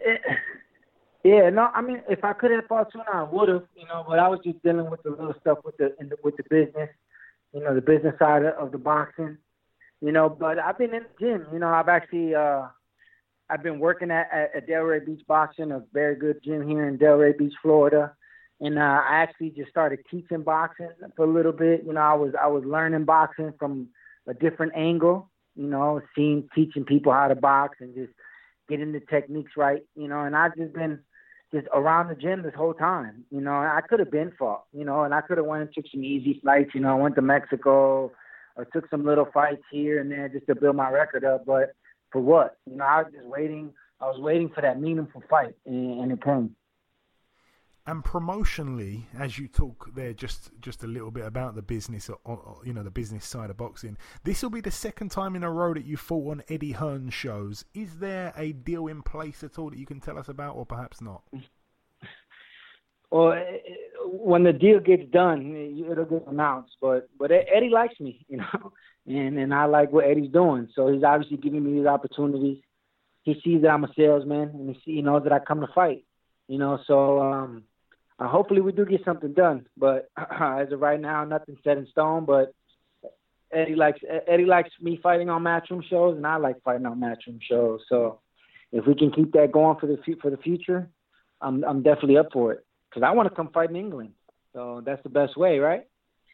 Yeah, 1.24 1.50
no, 1.50 1.70
I 1.72 1.82
mean, 1.82 2.02
if 2.08 2.24
I 2.24 2.32
could 2.32 2.50
have 2.50 2.66
fought 2.66 2.90
sooner, 2.92 3.04
I 3.14 3.22
would 3.22 3.48
have, 3.48 3.62
you 3.76 3.86
know. 3.86 4.04
But 4.08 4.18
I 4.18 4.26
was 4.26 4.40
just 4.42 4.60
dealing 4.64 4.90
with 4.90 5.04
the 5.04 5.10
little 5.10 5.36
stuff 5.40 5.58
with 5.64 5.76
the, 5.76 5.94
the 6.00 6.16
with 6.24 6.36
the 6.36 6.42
business, 6.50 6.88
you 7.54 7.62
know, 7.62 7.76
the 7.76 7.80
business 7.80 8.18
side 8.18 8.42
of 8.44 8.72
the 8.72 8.78
boxing 8.78 9.38
you 10.02 10.12
know. 10.12 10.28
But 10.28 10.58
I've 10.58 10.76
been 10.76 10.94
in 10.94 11.04
the 11.04 11.26
gym. 11.26 11.46
You 11.52 11.58
know, 11.60 11.68
I've 11.68 11.88
actually 11.88 12.34
uh, 12.34 12.66
I've 13.48 13.62
been 13.62 13.78
working 13.78 14.10
at, 14.10 14.28
at, 14.32 14.56
at 14.56 14.68
Delray 14.68 15.04
Beach 15.04 15.22
Boxing, 15.26 15.72
a 15.72 15.82
very 15.92 16.16
good 16.16 16.42
gym 16.42 16.66
here 16.66 16.88
in 16.88 16.98
Delray 16.98 17.36
Beach, 17.36 17.54
Florida. 17.62 18.12
And 18.60 18.78
uh, 18.78 18.82
I 18.82 19.22
actually 19.22 19.50
just 19.50 19.70
started 19.70 20.00
teaching 20.10 20.42
boxing 20.42 20.90
for 21.16 21.24
a 21.24 21.32
little 21.32 21.52
bit. 21.52 21.82
You 21.84 21.92
know, 21.92 22.00
I 22.00 22.14
was 22.14 22.32
I 22.40 22.46
was 22.46 22.64
learning 22.64 23.04
boxing 23.04 23.52
from 23.58 23.88
a 24.26 24.34
different 24.34 24.72
angle. 24.76 25.30
You 25.56 25.66
know, 25.66 26.00
seeing 26.14 26.48
teaching 26.54 26.84
people 26.84 27.12
how 27.12 27.28
to 27.28 27.34
box 27.34 27.78
and 27.80 27.94
just 27.94 28.12
getting 28.68 28.92
the 28.92 29.00
techniques 29.00 29.52
right. 29.56 29.82
You 29.96 30.08
know, 30.08 30.20
and 30.20 30.36
I've 30.36 30.56
just 30.56 30.72
been 30.72 31.00
just 31.52 31.66
around 31.74 32.08
the 32.08 32.14
gym 32.14 32.42
this 32.42 32.54
whole 32.54 32.72
time. 32.72 33.24
You 33.30 33.40
know, 33.40 33.52
I 33.52 33.80
could 33.86 33.98
have 33.98 34.10
been 34.10 34.32
fought. 34.38 34.64
You 34.72 34.84
know, 34.84 35.02
and 35.02 35.12
I 35.12 35.20
could 35.22 35.38
have 35.38 35.46
went 35.46 35.62
and 35.62 35.72
took 35.74 35.90
some 35.92 36.04
easy 36.04 36.38
flights. 36.40 36.70
You 36.72 36.80
know, 36.80 36.96
I 36.96 37.00
went 37.00 37.16
to 37.16 37.22
Mexico, 37.22 38.12
or 38.56 38.64
took 38.66 38.88
some 38.90 39.04
little 39.04 39.28
fights 39.32 39.62
here 39.70 40.00
and 40.00 40.10
there 40.10 40.28
just 40.28 40.46
to 40.46 40.54
build 40.54 40.76
my 40.76 40.90
record 40.90 41.24
up. 41.24 41.44
But 41.46 41.74
for 42.10 42.20
what? 42.20 42.56
You 42.68 42.76
know, 42.76 42.84
I 42.84 43.02
was 43.02 43.12
just 43.12 43.26
waiting. 43.26 43.72
I 44.00 44.06
was 44.06 44.20
waiting 44.20 44.48
for 44.48 44.60
that 44.62 44.80
meaningful 44.80 45.22
fight, 45.30 45.54
and, 45.64 46.00
and 46.00 46.12
it 46.12 46.22
came. 46.22 46.56
And 47.84 48.04
promotionally, 48.04 49.04
as 49.18 49.38
you 49.38 49.48
talk 49.48 49.92
there, 49.94 50.12
just 50.12 50.50
just 50.60 50.84
a 50.84 50.86
little 50.86 51.10
bit 51.10 51.26
about 51.26 51.56
the 51.56 51.62
business, 51.62 52.08
uh, 52.08 52.14
uh, 52.24 52.34
uh, 52.34 52.54
you 52.64 52.72
know, 52.72 52.84
the 52.84 52.92
business 52.92 53.26
side 53.26 53.50
of 53.50 53.56
boxing. 53.56 53.96
This 54.22 54.42
will 54.42 54.50
be 54.50 54.60
the 54.60 54.70
second 54.70 55.10
time 55.10 55.34
in 55.34 55.42
a 55.42 55.50
row 55.50 55.74
that 55.74 55.84
you 55.84 55.96
fought 55.96 56.30
on 56.30 56.42
Eddie 56.48 56.72
Hearn 56.72 57.10
shows. 57.10 57.64
Is 57.74 57.98
there 57.98 58.32
a 58.36 58.52
deal 58.52 58.86
in 58.86 59.02
place 59.02 59.42
at 59.42 59.58
all 59.58 59.70
that 59.70 59.78
you 59.78 59.86
can 59.86 59.98
tell 59.98 60.16
us 60.16 60.28
about, 60.28 60.54
or 60.54 60.64
perhaps 60.64 61.00
not? 61.00 61.22
Well, 63.10 63.32
when 64.06 64.42
the 64.42 64.52
deal 64.52 64.80
gets 64.80 65.10
done, 65.10 65.84
it'll 65.90 66.04
get 66.04 66.26
announced. 66.26 66.76
But 66.80 67.08
but 67.18 67.30
Eddie 67.30 67.70
likes 67.70 67.98
me, 68.00 68.24
you 68.28 68.38
know, 68.38 68.72
and 69.06 69.38
and 69.38 69.54
I 69.54 69.66
like 69.66 69.92
what 69.92 70.06
Eddie's 70.06 70.32
doing. 70.32 70.68
So 70.74 70.92
he's 70.92 71.04
obviously 71.04 71.36
giving 71.36 71.64
me 71.64 71.78
these 71.78 71.86
opportunities. 71.86 72.62
He 73.22 73.40
sees 73.44 73.62
that 73.62 73.68
I'm 73.68 73.84
a 73.84 73.92
salesman, 73.96 74.50
and 74.50 74.76
he, 74.76 74.94
he 74.96 75.02
knows 75.02 75.22
that 75.24 75.32
I 75.32 75.38
come 75.38 75.60
to 75.60 75.68
fight. 75.74 76.04
You 76.48 76.58
know, 76.58 76.80
so 76.86 77.20
um, 77.20 77.62
uh, 78.18 78.28
hopefully 78.28 78.60
we 78.60 78.72
do 78.72 78.84
get 78.84 79.04
something 79.04 79.32
done. 79.32 79.66
But 79.76 80.10
as 80.16 80.72
of 80.72 80.80
right 80.80 81.00
now, 81.00 81.24
nothing's 81.24 81.60
set 81.62 81.78
in 81.78 81.86
stone. 81.86 82.24
But 82.24 82.52
Eddie 83.52 83.76
likes 83.76 84.00
Eddie 84.26 84.46
likes 84.46 84.70
me 84.80 84.98
fighting 85.02 85.30
on 85.30 85.42
matchroom 85.42 85.84
shows, 85.88 86.16
and 86.16 86.26
I 86.26 86.36
like 86.36 86.62
fighting 86.62 86.86
on 86.86 87.00
matchroom 87.00 87.40
shows. 87.40 87.80
So 87.88 88.20
if 88.72 88.86
we 88.86 88.94
can 88.94 89.12
keep 89.12 89.32
that 89.32 89.52
going 89.52 89.78
for 89.78 89.86
the 89.86 89.98
for 90.20 90.30
the 90.30 90.36
future, 90.36 90.88
I'm 91.40 91.64
I'm 91.64 91.82
definitely 91.82 92.18
up 92.18 92.32
for 92.32 92.52
it 92.52 92.64
because 92.92 93.06
I 93.06 93.12
want 93.12 93.28
to 93.28 93.34
come 93.34 93.48
fight 93.48 93.70
in 93.70 93.76
England. 93.76 94.12
So 94.52 94.82
that's 94.84 95.02
the 95.02 95.08
best 95.08 95.36
way, 95.36 95.58
right? 95.58 95.86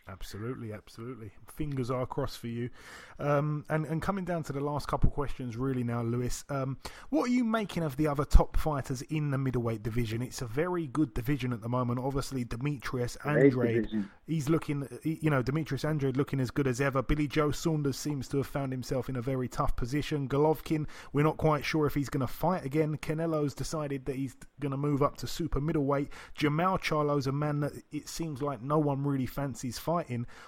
Absolutely, 0.09 0.73
absolutely. 0.73 1.31
Fingers 1.55 1.91
are 1.91 2.07
crossed 2.07 2.39
for 2.39 2.47
you. 2.47 2.71
Um, 3.19 3.65
and 3.69 3.85
and 3.85 4.01
coming 4.01 4.25
down 4.25 4.43
to 4.45 4.53
the 4.53 4.61
last 4.61 4.89
couple 4.89 5.11
questions, 5.11 5.57
really 5.57 5.85
now, 5.85 6.03
Lewis. 6.03 6.45
Um, 6.49 6.79
what 7.11 7.25
are 7.25 7.33
you 7.33 7.45
making 7.45 7.83
of 7.83 7.97
the 7.97 8.07
other 8.07 8.25
top 8.25 8.57
fighters 8.57 9.03
in 9.03 9.31
the 9.31 9.39
middleweight 9.39 9.83
division? 9.83 10.23
It's 10.23 10.41
a 10.41 10.47
very 10.47 10.87
good 10.87 11.13
division 11.13 11.53
at 11.53 11.61
the 11.61 11.69
moment. 11.69 12.01
Obviously, 12.01 12.45
Demetrius 12.45 13.17
Andrade, 13.25 13.89
he's 14.27 14.49
looking, 14.49 14.89
you 15.03 15.29
know, 15.31 15.43
Demetrius 15.43 15.85
Andrade 15.85 16.17
looking 16.17 16.41
as 16.41 16.51
good 16.51 16.67
as 16.67 16.81
ever. 16.81 17.03
Billy 17.03 17.29
Joe 17.29 17.51
Saunders 17.51 17.99
seems 17.99 18.29
to 18.29 18.39
have 18.39 18.47
found 18.47 18.73
himself 18.73 19.11
in 19.11 19.17
a 19.17 19.23
very 19.23 19.49
tough 19.49 19.77
position. 19.77 20.29
Golovkin, 20.29 20.87
we're 21.13 21.25
not 21.25 21.37
quite 21.37 21.65
sure 21.65 21.87
if 21.87 21.95
he's 21.95 22.09
going 22.09 22.27
to 22.27 22.33
fight 22.33 22.65
again. 22.65 22.97
Canelo's 22.99 23.53
decided 23.53 24.07
that 24.07 24.17
he's 24.17 24.37
going 24.61 24.71
to 24.71 24.79
move 24.79 25.03
up 25.03 25.19
to 25.19 25.27
super 25.27 25.61
middleweight. 25.61 26.09
Jermall 26.39 26.81
Charlo's 26.81 27.27
a 27.27 27.33
man 27.33 27.61
that 27.61 27.73
it 27.93 28.09
seems 28.09 28.41
like 28.41 28.63
no 28.63 28.79
one 28.79 29.05
really 29.05 29.27
fancies 29.27 29.79
fighting 29.79 29.98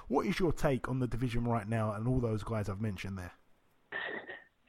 What 0.09 0.27
is 0.27 0.39
your 0.39 0.52
take 0.52 0.89
on 0.89 1.01
the 1.01 1.06
division 1.06 1.44
right 1.44 1.68
now 1.68 1.93
and 1.93 2.06
all 2.06 2.20
those 2.20 2.43
guys 2.43 2.68
I've 2.68 2.81
mentioned 2.81 3.18
there? 3.18 3.32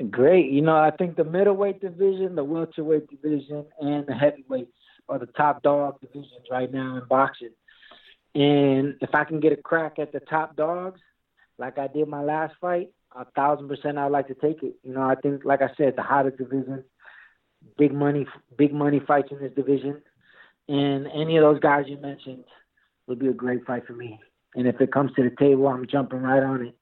Great. 0.10 0.52
You 0.52 0.62
know, 0.62 0.76
I 0.76 0.92
think 0.92 1.16
the 1.16 1.24
middleweight 1.24 1.80
division, 1.80 2.36
the 2.36 2.44
welterweight 2.44 3.10
division, 3.10 3.66
and 3.80 4.06
the 4.08 4.14
heavyweights 4.14 4.72
are 5.08 5.20
the 5.20 5.28
top 5.28 5.62
dog 5.62 6.00
divisions 6.02 6.48
right 6.50 6.72
now 6.72 6.98
in 6.98 7.04
boxing. 7.08 7.52
And 8.34 8.96
if 9.02 9.14
I 9.14 9.26
can 9.26 9.40
get 9.40 9.52
a 9.54 9.58
crack 9.58 10.00
at 10.00 10.12
the 10.12 10.22
top 10.22 10.56
dogs, 10.56 11.00
like 11.60 11.78
I 11.78 11.88
did 11.88 12.08
my 12.08 12.24
last 12.24 12.56
fight, 12.60 12.90
a 13.16 13.26
thousand 13.26 13.68
percent 13.68 13.98
I'd 13.98 14.12
like 14.12 14.28
to 14.30 14.34
take 14.36 14.64
it. 14.64 14.76
You 14.84 14.94
know, 14.94 15.02
I 15.02 15.16
think, 15.16 15.44
like 15.46 15.62
I 15.62 15.70
said, 15.78 15.96
the 15.96 16.02
hottest 16.02 16.38
division, 16.38 16.84
big 17.78 17.94
money, 17.94 18.26
big 18.58 18.74
money 18.74 19.02
fights 19.06 19.30
in 19.32 19.40
this 19.40 19.54
division, 19.54 20.02
and 20.68 21.08
any 21.08 21.38
of 21.38 21.44
those 21.44 21.60
guys 21.60 21.86
you 21.88 21.98
mentioned 21.98 22.46
would 23.08 23.20
be 23.20 23.28
a 23.28 23.34
great 23.34 23.66
fight 23.66 23.86
for 23.86 23.94
me. 23.94 24.20
And 24.56 24.68
if 24.68 24.82
it 24.82 24.92
comes 24.92 25.12
to 25.16 25.24
the 25.24 25.36
table, 25.36 25.68
I'm 25.68 25.88
jumping 25.88 26.22
right 26.22 26.44
on 26.44 26.68
it. 26.68 26.76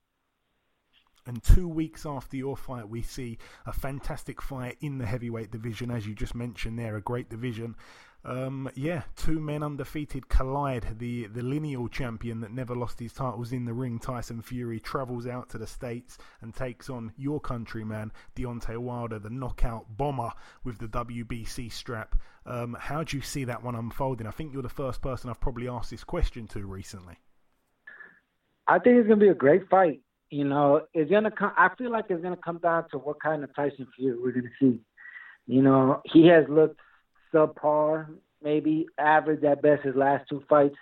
And 1.25 1.43
two 1.43 1.67
weeks 1.67 2.07
after 2.07 2.37
your 2.37 2.57
fight, 2.57 2.89
we 2.89 3.03
see 3.03 3.37
a 3.67 3.71
fantastic 3.71 4.41
fight 4.41 4.77
in 4.81 4.97
the 4.97 5.05
heavyweight 5.05 5.51
division, 5.51 5.91
as 5.91 6.07
you 6.07 6.15
just 6.15 6.33
mentioned 6.33 6.79
there, 6.79 6.95
a 6.95 7.01
great 7.01 7.29
division. 7.29 7.75
Um, 8.25 8.69
yeah, 8.75 9.03
two 9.15 9.39
men 9.39 9.63
undefeated 9.63 10.27
collide. 10.27 10.97
The 10.97 11.27
the 11.27 11.43
lineal 11.43 11.87
champion 11.87 12.41
that 12.41 12.51
never 12.51 12.75
lost 12.75 12.99
his 12.99 13.13
titles 13.13 13.53
in 13.53 13.65
the 13.65 13.73
ring, 13.73 13.99
Tyson 13.99 14.41
Fury, 14.41 14.79
travels 14.79 15.25
out 15.25 15.49
to 15.49 15.57
the 15.57 15.67
States 15.67 16.17
and 16.41 16.53
takes 16.53 16.89
on 16.89 17.13
your 17.15 17.39
countryman, 17.39 18.11
Deontay 18.35 18.77
Wilder, 18.77 19.19
the 19.19 19.29
knockout 19.29 19.85
bomber 19.97 20.31
with 20.63 20.79
the 20.79 20.87
WBC 20.87 21.71
strap. 21.71 22.19
Um, 22.45 22.75
how 22.79 23.03
do 23.03 23.15
you 23.15 23.21
see 23.21 23.45
that 23.45 23.63
one 23.63 23.75
unfolding? 23.75 24.27
I 24.27 24.31
think 24.31 24.51
you're 24.51 24.63
the 24.63 24.69
first 24.69 25.01
person 25.01 25.29
I've 25.29 25.39
probably 25.39 25.69
asked 25.69 25.91
this 25.91 26.03
question 26.03 26.47
to 26.47 26.65
recently. 26.65 27.19
I 28.69 28.77
think 28.79 28.97
it's 28.97 29.07
gonna 29.07 29.19
be 29.19 29.29
a 29.29 29.33
great 29.33 29.67
fight. 29.67 30.01
You 30.29 30.45
know, 30.45 30.81
it's 30.93 31.09
gonna 31.09 31.31
come. 31.31 31.51
I 31.57 31.69
feel 31.77 31.91
like 31.91 32.05
it's 32.09 32.21
gonna 32.21 32.37
come 32.37 32.59
down 32.59 32.87
to 32.91 32.99
what 32.99 33.21
kind 33.21 33.43
of 33.43 33.53
Tyson 33.55 33.87
Fury 33.97 34.17
we're 34.17 34.31
gonna 34.31 34.53
see. 34.59 34.79
You 35.47 35.63
know, 35.63 36.01
he 36.05 36.27
has 36.27 36.45
looked 36.47 36.79
subpar, 37.33 38.07
maybe 38.43 38.85
average 38.99 39.43
at 39.43 39.63
best 39.63 39.83
his 39.83 39.95
last 39.95 40.29
two 40.29 40.43
fights. 40.47 40.75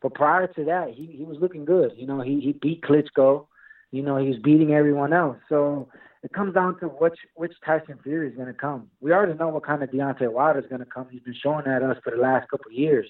But 0.00 0.14
prior 0.14 0.46
to 0.46 0.64
that, 0.66 0.90
he 0.94 1.06
he 1.06 1.24
was 1.24 1.38
looking 1.40 1.64
good. 1.64 1.92
You 1.96 2.06
know, 2.06 2.20
he 2.20 2.38
he 2.38 2.52
beat 2.52 2.82
Klitschko. 2.82 3.46
You 3.90 4.02
know, 4.02 4.16
he 4.16 4.28
was 4.28 4.38
beating 4.38 4.72
everyone 4.72 5.12
else. 5.12 5.38
So 5.48 5.88
it 6.22 6.32
comes 6.32 6.54
down 6.54 6.78
to 6.80 6.86
which 6.86 7.18
which 7.34 7.52
Tyson 7.64 7.98
Fury 8.02 8.28
is 8.28 8.34
going 8.36 8.48
to 8.48 8.54
come. 8.54 8.88
We 9.00 9.12
already 9.12 9.34
know 9.34 9.48
what 9.48 9.66
kind 9.66 9.82
of 9.82 9.90
Deontay 9.90 10.32
Wilder 10.32 10.60
is 10.60 10.66
going 10.68 10.80
to 10.80 10.86
come. 10.86 11.08
He's 11.10 11.22
been 11.22 11.36
showing 11.42 11.64
that 11.66 11.82
us 11.82 11.96
for 12.02 12.10
the 12.10 12.22
last 12.22 12.48
couple 12.48 12.66
of 12.68 12.72
years, 12.72 13.06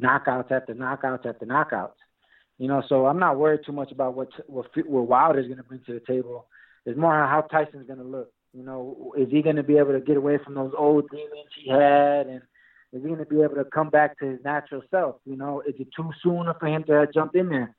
knockouts 0.00 0.50
after 0.50 0.74
knockouts 0.74 1.26
after 1.26 1.46
knockouts. 1.46 2.01
You 2.58 2.68
know, 2.68 2.82
so 2.88 3.06
I'm 3.06 3.18
not 3.18 3.38
worried 3.38 3.60
too 3.66 3.72
much 3.72 3.92
about 3.92 4.14
what 4.14 4.28
what, 4.46 4.66
what 4.86 5.08
Wilder's 5.08 5.46
going 5.46 5.58
to 5.58 5.64
bring 5.64 5.80
to 5.86 5.94
the 5.94 6.00
table. 6.06 6.46
It's 6.86 6.98
more 6.98 7.12
how 7.12 7.42
Tyson's 7.42 7.86
going 7.86 7.98
to 7.98 8.04
look. 8.04 8.30
You 8.52 8.62
know, 8.62 9.14
is 9.16 9.28
he 9.30 9.42
going 9.42 9.56
to 9.56 9.62
be 9.62 9.78
able 9.78 9.92
to 9.92 10.00
get 10.00 10.16
away 10.16 10.38
from 10.44 10.54
those 10.54 10.72
old 10.76 11.08
demons 11.10 11.48
he 11.56 11.70
had, 11.70 12.26
and 12.26 12.42
is 12.92 13.02
he 13.02 13.08
going 13.08 13.18
to 13.18 13.24
be 13.24 13.40
able 13.40 13.54
to 13.54 13.64
come 13.64 13.88
back 13.88 14.18
to 14.18 14.26
his 14.26 14.40
natural 14.44 14.82
self? 14.90 15.16
You 15.24 15.36
know, 15.36 15.62
is 15.62 15.74
it 15.78 15.88
too 15.96 16.10
soon 16.22 16.46
for 16.60 16.66
him 16.66 16.84
to 16.84 17.06
jump 17.14 17.34
in 17.34 17.48
there? 17.48 17.74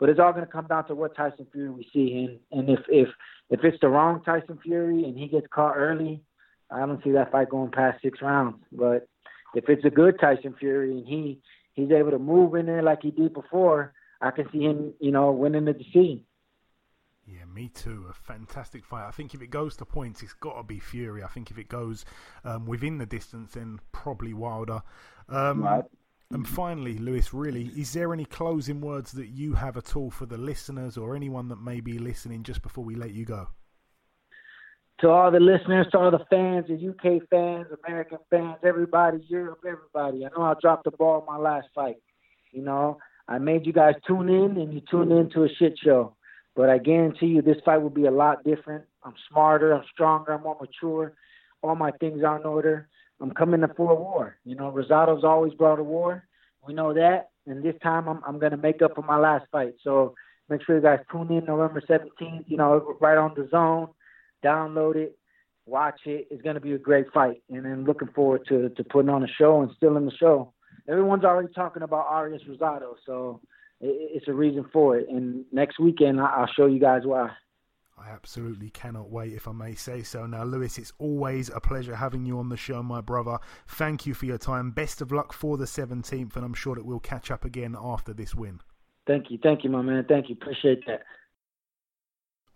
But 0.00 0.08
it's 0.08 0.18
all 0.18 0.32
going 0.32 0.46
to 0.46 0.50
come 0.50 0.66
down 0.66 0.86
to 0.88 0.94
what 0.94 1.14
Tyson 1.14 1.46
Fury 1.52 1.70
we 1.70 1.86
see, 1.92 2.40
and 2.50 2.60
and 2.60 2.70
if 2.70 2.80
if 2.88 3.08
if 3.50 3.60
it's 3.62 3.78
the 3.80 3.88
wrong 3.88 4.22
Tyson 4.24 4.58
Fury 4.62 5.04
and 5.04 5.16
he 5.16 5.28
gets 5.28 5.46
caught 5.52 5.76
early, 5.76 6.22
I 6.70 6.80
don't 6.80 7.02
see 7.04 7.12
that 7.12 7.30
fight 7.30 7.50
going 7.50 7.70
past 7.70 8.02
six 8.02 8.20
rounds. 8.22 8.56
But 8.72 9.06
if 9.54 9.68
it's 9.68 9.84
a 9.84 9.90
good 9.90 10.18
Tyson 10.18 10.54
Fury 10.58 10.92
and 10.92 11.06
he 11.06 11.40
he's 11.74 11.90
able 11.90 12.10
to 12.10 12.18
move 12.18 12.54
in 12.54 12.66
there 12.66 12.82
like 12.82 13.02
he 13.02 13.10
did 13.10 13.34
before, 13.34 13.92
I 14.20 14.30
can 14.30 14.50
see 14.52 14.60
him, 14.60 14.94
you 15.00 15.10
know, 15.10 15.30
winning 15.32 15.64
the 15.64 15.72
decision. 15.72 16.24
Yeah, 17.26 17.44
me 17.44 17.68
too. 17.68 18.06
A 18.10 18.12
fantastic 18.12 18.84
fight. 18.84 19.06
I 19.06 19.12
think 19.12 19.34
if 19.34 19.42
it 19.42 19.50
goes 19.50 19.76
to 19.76 19.84
points, 19.84 20.22
it's 20.22 20.32
got 20.34 20.56
to 20.56 20.62
be 20.62 20.80
Fury. 20.80 21.22
I 21.22 21.28
think 21.28 21.50
if 21.50 21.58
it 21.58 21.68
goes 21.68 22.04
um, 22.44 22.66
within 22.66 22.98
the 22.98 23.06
distance, 23.06 23.52
then 23.52 23.78
probably 23.92 24.34
Wilder. 24.34 24.82
Um, 25.28 25.62
right. 25.62 25.84
And 26.32 26.46
finally, 26.46 26.96
Lewis, 26.96 27.34
really, 27.34 27.66
is 27.76 27.92
there 27.92 28.12
any 28.12 28.24
closing 28.24 28.80
words 28.80 29.10
that 29.12 29.28
you 29.28 29.54
have 29.54 29.76
at 29.76 29.96
all 29.96 30.10
for 30.10 30.26
the 30.26 30.38
listeners 30.38 30.96
or 30.96 31.16
anyone 31.16 31.48
that 31.48 31.60
may 31.60 31.80
be 31.80 31.98
listening 31.98 32.44
just 32.44 32.62
before 32.62 32.84
we 32.84 32.94
let 32.94 33.12
you 33.12 33.24
go? 33.24 33.48
To 35.00 35.08
all 35.08 35.30
the 35.30 35.40
listeners, 35.40 35.88
to 35.90 35.98
all 35.98 36.10
the 36.10 36.24
fans, 36.30 36.66
the 36.68 36.74
UK 36.74 37.26
fans, 37.30 37.66
American 37.84 38.18
fans, 38.28 38.58
everybody, 38.62 39.24
Europe, 39.28 39.60
everybody. 39.66 40.24
I 40.24 40.28
know 40.36 40.44
I 40.44 40.54
dropped 40.60 40.84
the 40.84 40.92
ball 40.92 41.20
in 41.20 41.26
my 41.26 41.38
last 41.38 41.68
fight. 41.74 41.96
You 42.52 42.62
know, 42.62 42.98
I 43.30 43.38
made 43.38 43.64
you 43.64 43.72
guys 43.72 43.94
tune 44.06 44.28
in, 44.28 44.60
and 44.60 44.74
you 44.74 44.82
tuned 44.90 45.12
in 45.12 45.30
to 45.30 45.44
a 45.44 45.48
shit 45.48 45.78
show. 45.82 46.16
But 46.56 46.68
I 46.68 46.78
guarantee 46.78 47.26
you, 47.26 47.42
this 47.42 47.62
fight 47.64 47.78
will 47.78 47.88
be 47.88 48.06
a 48.06 48.10
lot 48.10 48.42
different. 48.42 48.84
I'm 49.04 49.14
smarter, 49.30 49.72
I'm 49.72 49.84
stronger, 49.92 50.32
I'm 50.32 50.42
more 50.42 50.58
mature. 50.60 51.14
All 51.62 51.76
my 51.76 51.92
things 51.92 52.24
are 52.24 52.38
in 52.38 52.44
order. 52.44 52.88
I'm 53.20 53.30
coming 53.30 53.60
to 53.60 53.66
a 53.66 53.94
war. 53.94 54.36
You 54.44 54.56
know, 54.56 54.72
Rosado's 54.72 55.22
always 55.22 55.54
brought 55.54 55.78
a 55.78 55.84
war. 55.84 56.24
We 56.66 56.74
know 56.74 56.92
that. 56.92 57.30
And 57.46 57.62
this 57.62 57.76
time, 57.82 58.08
I'm 58.08 58.20
I'm 58.26 58.38
gonna 58.40 58.56
make 58.56 58.82
up 58.82 58.96
for 58.96 59.02
my 59.02 59.16
last 59.16 59.46
fight. 59.52 59.74
So 59.84 60.14
make 60.48 60.64
sure 60.64 60.76
you 60.76 60.82
guys 60.82 61.00
tune 61.10 61.30
in 61.30 61.44
November 61.44 61.80
17th. 61.88 62.44
You 62.48 62.56
know, 62.56 62.96
right 63.00 63.16
on 63.16 63.34
the 63.36 63.48
zone. 63.50 63.88
Download 64.44 64.96
it, 64.96 65.18
watch 65.66 66.00
it. 66.06 66.26
It's 66.30 66.42
gonna 66.42 66.60
be 66.60 66.72
a 66.72 66.78
great 66.78 67.12
fight. 67.12 67.42
And 67.48 67.64
then 67.64 67.84
looking 67.84 68.08
forward 68.08 68.42
to 68.48 68.70
to 68.70 68.84
putting 68.84 69.10
on 69.10 69.22
a 69.22 69.28
show 69.28 69.60
and 69.62 69.70
still 69.76 69.96
in 69.96 70.06
the 70.06 70.16
show 70.18 70.52
everyone's 70.88 71.24
already 71.24 71.52
talking 71.52 71.82
about 71.82 72.06
Arias 72.06 72.42
Rosado, 72.48 72.94
so 73.06 73.40
it's 73.80 74.28
a 74.28 74.32
reason 74.32 74.66
for 74.72 74.98
it. 74.98 75.08
And 75.08 75.44
next 75.52 75.78
weekend, 75.78 76.20
I'll 76.20 76.50
show 76.56 76.66
you 76.66 76.78
guys 76.78 77.02
why. 77.04 77.30
I 77.98 78.10
absolutely 78.10 78.70
cannot 78.70 79.10
wait, 79.10 79.34
if 79.34 79.46
I 79.46 79.52
may 79.52 79.74
say 79.74 80.02
so. 80.02 80.24
Now, 80.24 80.44
Lewis, 80.44 80.78
it's 80.78 80.92
always 80.98 81.50
a 81.50 81.60
pleasure 81.60 81.94
having 81.94 82.24
you 82.24 82.38
on 82.38 82.48
the 82.48 82.56
show, 82.56 82.82
my 82.82 83.02
brother. 83.02 83.38
Thank 83.68 84.06
you 84.06 84.14
for 84.14 84.24
your 84.24 84.38
time. 84.38 84.70
Best 84.70 85.02
of 85.02 85.12
luck 85.12 85.34
for 85.34 85.58
the 85.58 85.66
17th, 85.66 86.34
and 86.34 86.44
I'm 86.44 86.54
sure 86.54 86.74
that 86.74 86.84
we'll 86.86 87.00
catch 87.00 87.30
up 87.30 87.44
again 87.44 87.76
after 87.78 88.14
this 88.14 88.34
win. 88.34 88.60
Thank 89.06 89.30
you. 89.30 89.38
Thank 89.42 89.64
you, 89.64 89.70
my 89.70 89.82
man. 89.82 90.06
Thank 90.08 90.30
you. 90.30 90.36
Appreciate 90.40 90.86
that. 90.86 91.02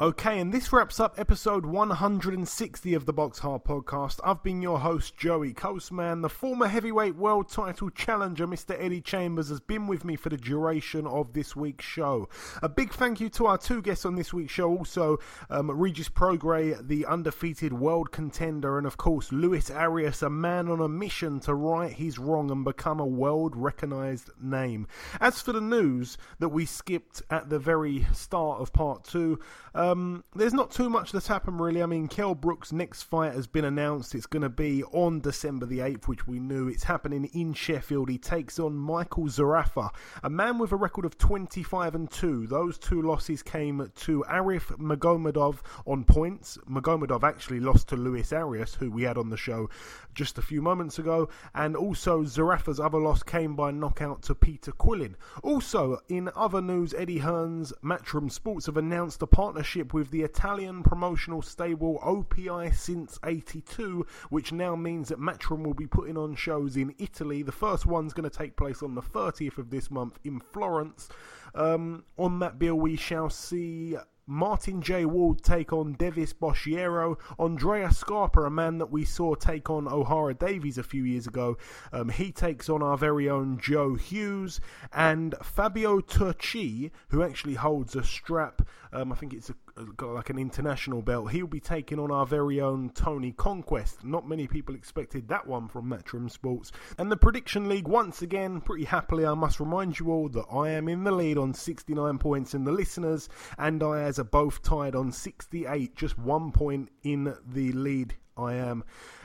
Okay, 0.01 0.41
and 0.41 0.53
this 0.53 0.73
wraps 0.73 0.99
up 0.99 1.21
episode 1.21 1.65
160 1.65 2.95
of 2.95 3.07
the 3.07 3.13
Box 3.13 3.39
Hard 3.39 3.63
podcast. 3.63 4.19
I've 4.25 4.43
been 4.43 4.61
your 4.61 4.81
host, 4.81 5.17
Joey 5.17 5.55
Coastman. 5.55 6.21
The 6.21 6.29
former 6.29 6.67
heavyweight 6.67 7.15
world 7.15 7.49
title 7.49 7.91
challenger, 7.91 8.45
Mr. 8.45 8.75
Eddie 8.77 9.01
Chambers, 9.01 9.51
has 9.51 9.61
been 9.61 9.87
with 9.87 10.05
me 10.05 10.17
for 10.17 10.31
the 10.31 10.37
duration 10.37 11.07
of 11.07 11.33
this 11.33 11.55
week's 11.55 11.85
show. 11.85 12.29
A 12.61 12.69
big 12.69 12.93
thank 12.93 13.21
you 13.21 13.29
to 13.31 13.47
our 13.47 13.57
two 13.57 13.81
guests 13.81 14.05
on 14.05 14.17
this 14.17 14.35
week's 14.35 14.53
show, 14.53 14.77
also 14.77 15.19
um, 15.49 15.71
Regis 15.71 16.09
Prograis, 16.09 16.89
the 16.89 17.07
undefeated 17.07 17.73
world 17.73 18.11
contender, 18.11 18.77
and 18.79 18.89
of 18.89 18.97
course, 18.97 19.31
Luis 19.31 19.71
Arias, 19.71 20.25
a 20.25 20.29
man 20.29 20.69
on 20.69 20.81
a 20.81 20.89
mission 20.89 21.39
to 21.39 21.55
right 21.55 21.93
his 21.93 22.19
wrong 22.19 22.51
and 22.51 22.65
become 22.65 22.99
a 22.99 23.07
world 23.07 23.55
recognized 23.55 24.31
name. 24.43 24.89
As 25.21 25.41
for 25.41 25.53
the 25.53 25.61
news 25.61 26.19
that 26.41 26.49
we 26.49 26.67
skipped 26.67 27.23
at 27.31 27.49
the 27.49 27.61
very 27.61 28.09
start 28.13 28.61
of 28.61 28.73
part 28.73 29.05
two, 29.05 29.39
um, 29.73 29.84
Um, 29.85 30.25
there's 30.35 30.55
not 30.55 30.71
too 30.71 30.89
much 30.89 31.13
that's 31.13 31.27
happened 31.27 31.61
really. 31.61 31.83
I 31.83 31.87
mean, 31.87 32.09
Kell 32.09 32.35
Brook's 32.35 32.73
next 32.73 33.03
fight 33.03 33.35
has 33.35 33.47
been 33.47 33.67
announced. 33.67 34.15
It's 34.15 34.27
going 34.27 34.43
to 34.43 34.49
be 34.49 34.83
on 34.85 35.21
December 35.21 35.67
the 35.67 35.81
8th, 35.81 36.09
which 36.09 36.27
we 36.27 36.41
knew. 36.41 36.69
It's 36.69 36.85
happening 36.85 37.27
in 37.35 37.53
Sheffield. 37.53 38.09
He 38.09 38.17
takes 38.17 38.59
on 38.59 38.77
Michael 38.77 39.25
Zerafa, 39.25 39.91
a 40.23 40.31
man 40.31 40.59
with 40.59 40.73
a 40.73 40.77
record 40.77 41.05
of 41.05 41.19
25 41.19 41.95
and 41.95 42.11
2. 42.11 42.47
Those 42.47 42.79
two 42.79 43.03
losses 43.03 43.43
came 43.43 43.91
to 43.95 44.25
Arif 44.29 44.77
Magomedov 44.79 45.59
on 45.87 46.05
points. 46.05 46.57
Magomedov 46.69 47.23
actually 47.23 47.61
lost 47.61 47.89
to 47.89 47.97
Luis 47.97 48.33
Arias, 48.33 48.75
who 48.75 48.91
we 48.91 49.03
had 49.03 49.19
on 49.19 49.29
the 49.29 49.37
show 49.37 49.69
just 50.15 50.39
a 50.39 50.43
few 50.43 50.63
moments 50.63 50.99
ago. 50.99 51.29
And 51.55 51.77
also, 51.77 52.23
Zerafa's 52.23 52.81
other 52.81 52.99
loss 52.99 53.23
came 53.23 53.55
by 53.55 53.71
knockout 53.71 54.23
to 54.23 54.35
Peter 54.35 54.73
Quillin. 54.73 55.15
Also, 55.43 55.99
in 56.09 56.31
other 56.35 56.63
news, 56.63 56.95
Eddie 56.95 57.19
Hearn's 57.19 57.73
Matchroom 57.83 58.33
Sports 58.33 58.67
have 58.67 58.77
announced 58.77 59.21
a 59.21 59.27
partnership 59.27 59.74
partnership 59.75 59.93
with 59.93 60.11
the 60.13 60.23
Italian 60.23 60.85
promotional 60.85 61.43
stable 61.43 61.99
OPI 62.05 62.73
since 62.73 63.19
82, 63.25 64.07
which 64.31 64.53
now 64.53 64.77
means 64.77 65.09
that 65.09 65.19
Matchroom 65.19 65.65
will 65.65 65.75
be 65.75 65.87
putting 65.87 66.17
on 66.17 66.37
shows 66.37 66.77
in 66.77 66.95
Italy. 66.99 67.43
The 67.43 67.51
first 67.51 67.85
one's 67.85 68.13
going 68.13 68.29
to 68.29 68.39
take 68.39 68.57
place 68.57 68.85
on 68.85 68.95
the 68.95 69.03
30th 69.03 69.59
of 69.59 69.71
this 69.71 69.91
month 69.91 70.21
in 70.23 70.39
Florence. 70.39 71.09
Um, 71.57 72.05
on 72.17 72.39
that 72.39 72.57
bill, 72.57 72.77
we 72.77 72.95
shall 72.95 73.31
see 73.31 73.97
Martin 74.27 74.81
J. 74.81 75.05
Ward 75.05 75.43
take 75.43 75.73
on 75.73 75.95
Devis 75.95 76.33
Boschiero. 76.33 77.19
Andrea 77.39 77.91
Scarpa, 77.91 78.43
a 78.43 78.51
man 78.51 78.79
that 78.79 78.91
we 78.91 79.05
saw 79.05 79.35
take 79.35 79.69
on 79.69 79.85
Ohara 79.85 80.39
Davies 80.39 80.79
a 80.79 80.83
few 80.83 81.05
years 81.05 81.27
ago, 81.27 81.59
um, 81.93 82.09
he 82.09 82.33
takes 82.33 82.71
on 82.71 82.83
our 82.83 82.97
very 82.97 83.29
own 83.29 83.59
Joe 83.59 83.97
Hughes. 83.97 84.61
And 84.93 85.35
Fabio 85.43 86.01
Turchi, 86.01 86.91
who 87.09 87.23
actually 87.23 87.55
holds 87.55 87.97
a 87.97 88.03
strap, 88.03 88.63
um, 88.93 89.13
I 89.13 89.17
think 89.17 89.35
it's 89.35 89.51
a, 89.51 89.55
got 89.97 90.15
like 90.15 90.31
an 90.31 90.39
international 90.39 91.03
belt, 91.03 91.31
he'll 91.31 91.47
be 91.47 91.61
taking 91.61 91.99
on 91.99 92.11
our 92.11 92.27
very 92.27 92.61
own 92.61 92.91
Tony 92.91 93.33
Conquest. 93.33 94.05
Not 94.05 94.29
many 94.29 94.47
people 94.47 94.75
expected 94.75 95.29
that 95.29 95.47
one 95.47 95.69
from 95.69 95.91
Matchroom 95.91 96.31
Sports. 96.31 96.73
And 96.99 97.11
the 97.11 97.17
Prediction 97.17 97.69
League, 97.69 97.89
once 97.89 98.23
again, 98.23 98.61
pretty 98.61 98.85
happily, 98.85 99.27
I 99.27 99.35
must 99.35 99.61
remind 99.61 99.99
you 99.99 100.11
all 100.11 100.29
that 100.31 100.47
I 100.53 100.71
am 100.71 100.89
in 100.89 101.05
the 101.05 101.13
lead 101.13 101.39
on 101.39 101.55
69 101.55 102.19
points 102.19 102.55
in 102.55 102.65
the 102.65 102.73
listeners, 102.73 103.29
and 103.59 103.83
I, 103.83 104.03
as 104.03 104.19
are 104.19 104.25
both 104.25 104.63
tied 104.63 104.95
on 104.95 105.11
68, 105.11 105.95
just 105.97 106.19
one 106.19 106.53
point 106.53 106.91
in 107.03 107.35
the 107.47 107.73
lead. 107.73 108.15
I 108.37 108.55
am. 108.55 108.83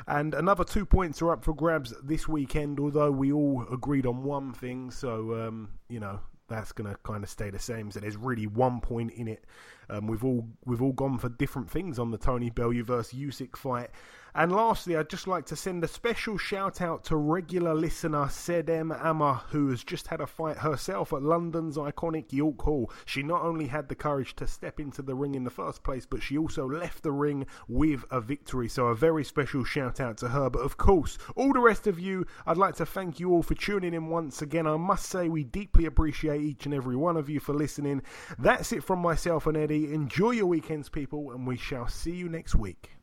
And 0.07 0.35
another 0.35 0.63
two 0.63 0.85
points 0.85 1.21
are 1.21 1.31
up 1.31 1.43
for 1.43 1.53
grabs 1.53 1.93
this 2.03 2.27
weekend, 2.27 2.79
although 2.79 3.11
we 3.11 3.31
all 3.31 3.65
agreed 3.71 4.05
on 4.05 4.23
one 4.23 4.53
thing, 4.53 4.91
so, 4.91 5.47
um, 5.47 5.69
you 5.87 5.99
know, 5.99 6.19
that's 6.49 6.71
going 6.71 6.89
to 6.89 6.97
kind 7.03 7.23
of 7.23 7.29
stay 7.29 7.49
the 7.49 7.59
same. 7.59 7.91
So 7.91 7.99
there's 7.99 8.17
really 8.17 8.47
one 8.47 8.81
point 8.81 9.11
in 9.11 9.27
it. 9.27 9.45
Um, 9.89 10.07
we've 10.07 10.23
all 10.23 10.47
we've 10.65 10.81
all 10.81 10.93
gone 10.93 11.17
for 11.17 11.29
different 11.29 11.69
things 11.69 11.97
on 11.97 12.11
the 12.11 12.17
Tony 12.17 12.49
Bellew 12.49 12.83
versus 12.83 13.17
Usyk 13.17 13.55
fight. 13.55 13.89
And 14.35 14.51
lastly, 14.51 14.95
I'd 14.95 15.09
just 15.09 15.27
like 15.27 15.45
to 15.47 15.55
send 15.55 15.83
a 15.83 15.87
special 15.87 16.37
shout 16.37 16.81
out 16.81 17.03
to 17.05 17.15
regular 17.15 17.73
listener 17.73 18.25
Sedem 18.25 18.97
Amma, 19.03 19.43
who 19.49 19.69
has 19.69 19.83
just 19.83 20.07
had 20.07 20.21
a 20.21 20.27
fight 20.27 20.57
herself 20.57 21.11
at 21.13 21.23
London's 21.23 21.77
iconic 21.77 22.31
York 22.31 22.61
Hall. 22.61 22.91
She 23.05 23.23
not 23.23 23.41
only 23.41 23.67
had 23.67 23.89
the 23.89 23.95
courage 23.95 24.35
to 24.35 24.47
step 24.47 24.79
into 24.79 25.01
the 25.01 25.15
ring 25.15 25.35
in 25.35 25.43
the 25.43 25.49
first 25.49 25.83
place, 25.83 26.05
but 26.05 26.21
she 26.21 26.37
also 26.37 26.67
left 26.67 27.03
the 27.03 27.11
ring 27.11 27.47
with 27.67 28.05
a 28.11 28.21
victory. 28.21 28.69
So 28.69 28.87
a 28.87 28.95
very 28.95 29.23
special 29.23 29.63
shout 29.63 29.99
out 29.99 30.17
to 30.17 30.29
her. 30.29 30.49
But 30.49 30.61
of 30.61 30.77
course, 30.77 31.17
all 31.35 31.53
the 31.53 31.59
rest 31.59 31.87
of 31.87 31.99
you, 31.99 32.25
I'd 32.45 32.57
like 32.57 32.75
to 32.75 32.85
thank 32.85 33.19
you 33.19 33.31
all 33.31 33.43
for 33.43 33.55
tuning 33.55 33.93
in 33.93 34.07
once 34.07 34.41
again. 34.41 34.67
I 34.67 34.77
must 34.77 35.07
say, 35.07 35.29
we 35.29 35.43
deeply 35.43 35.85
appreciate 35.85 36.41
each 36.41 36.65
and 36.65 36.73
every 36.73 36.95
one 36.95 37.17
of 37.17 37.29
you 37.29 37.39
for 37.39 37.53
listening. 37.53 38.01
That's 38.37 38.71
it 38.71 38.83
from 38.83 38.99
myself 38.99 39.47
and 39.47 39.57
Eddie. 39.57 39.93
Enjoy 39.93 40.31
your 40.31 40.45
weekends, 40.45 40.89
people, 40.89 41.31
and 41.31 41.47
we 41.47 41.57
shall 41.57 41.87
see 41.87 42.13
you 42.13 42.29
next 42.29 42.55
week. 42.55 42.98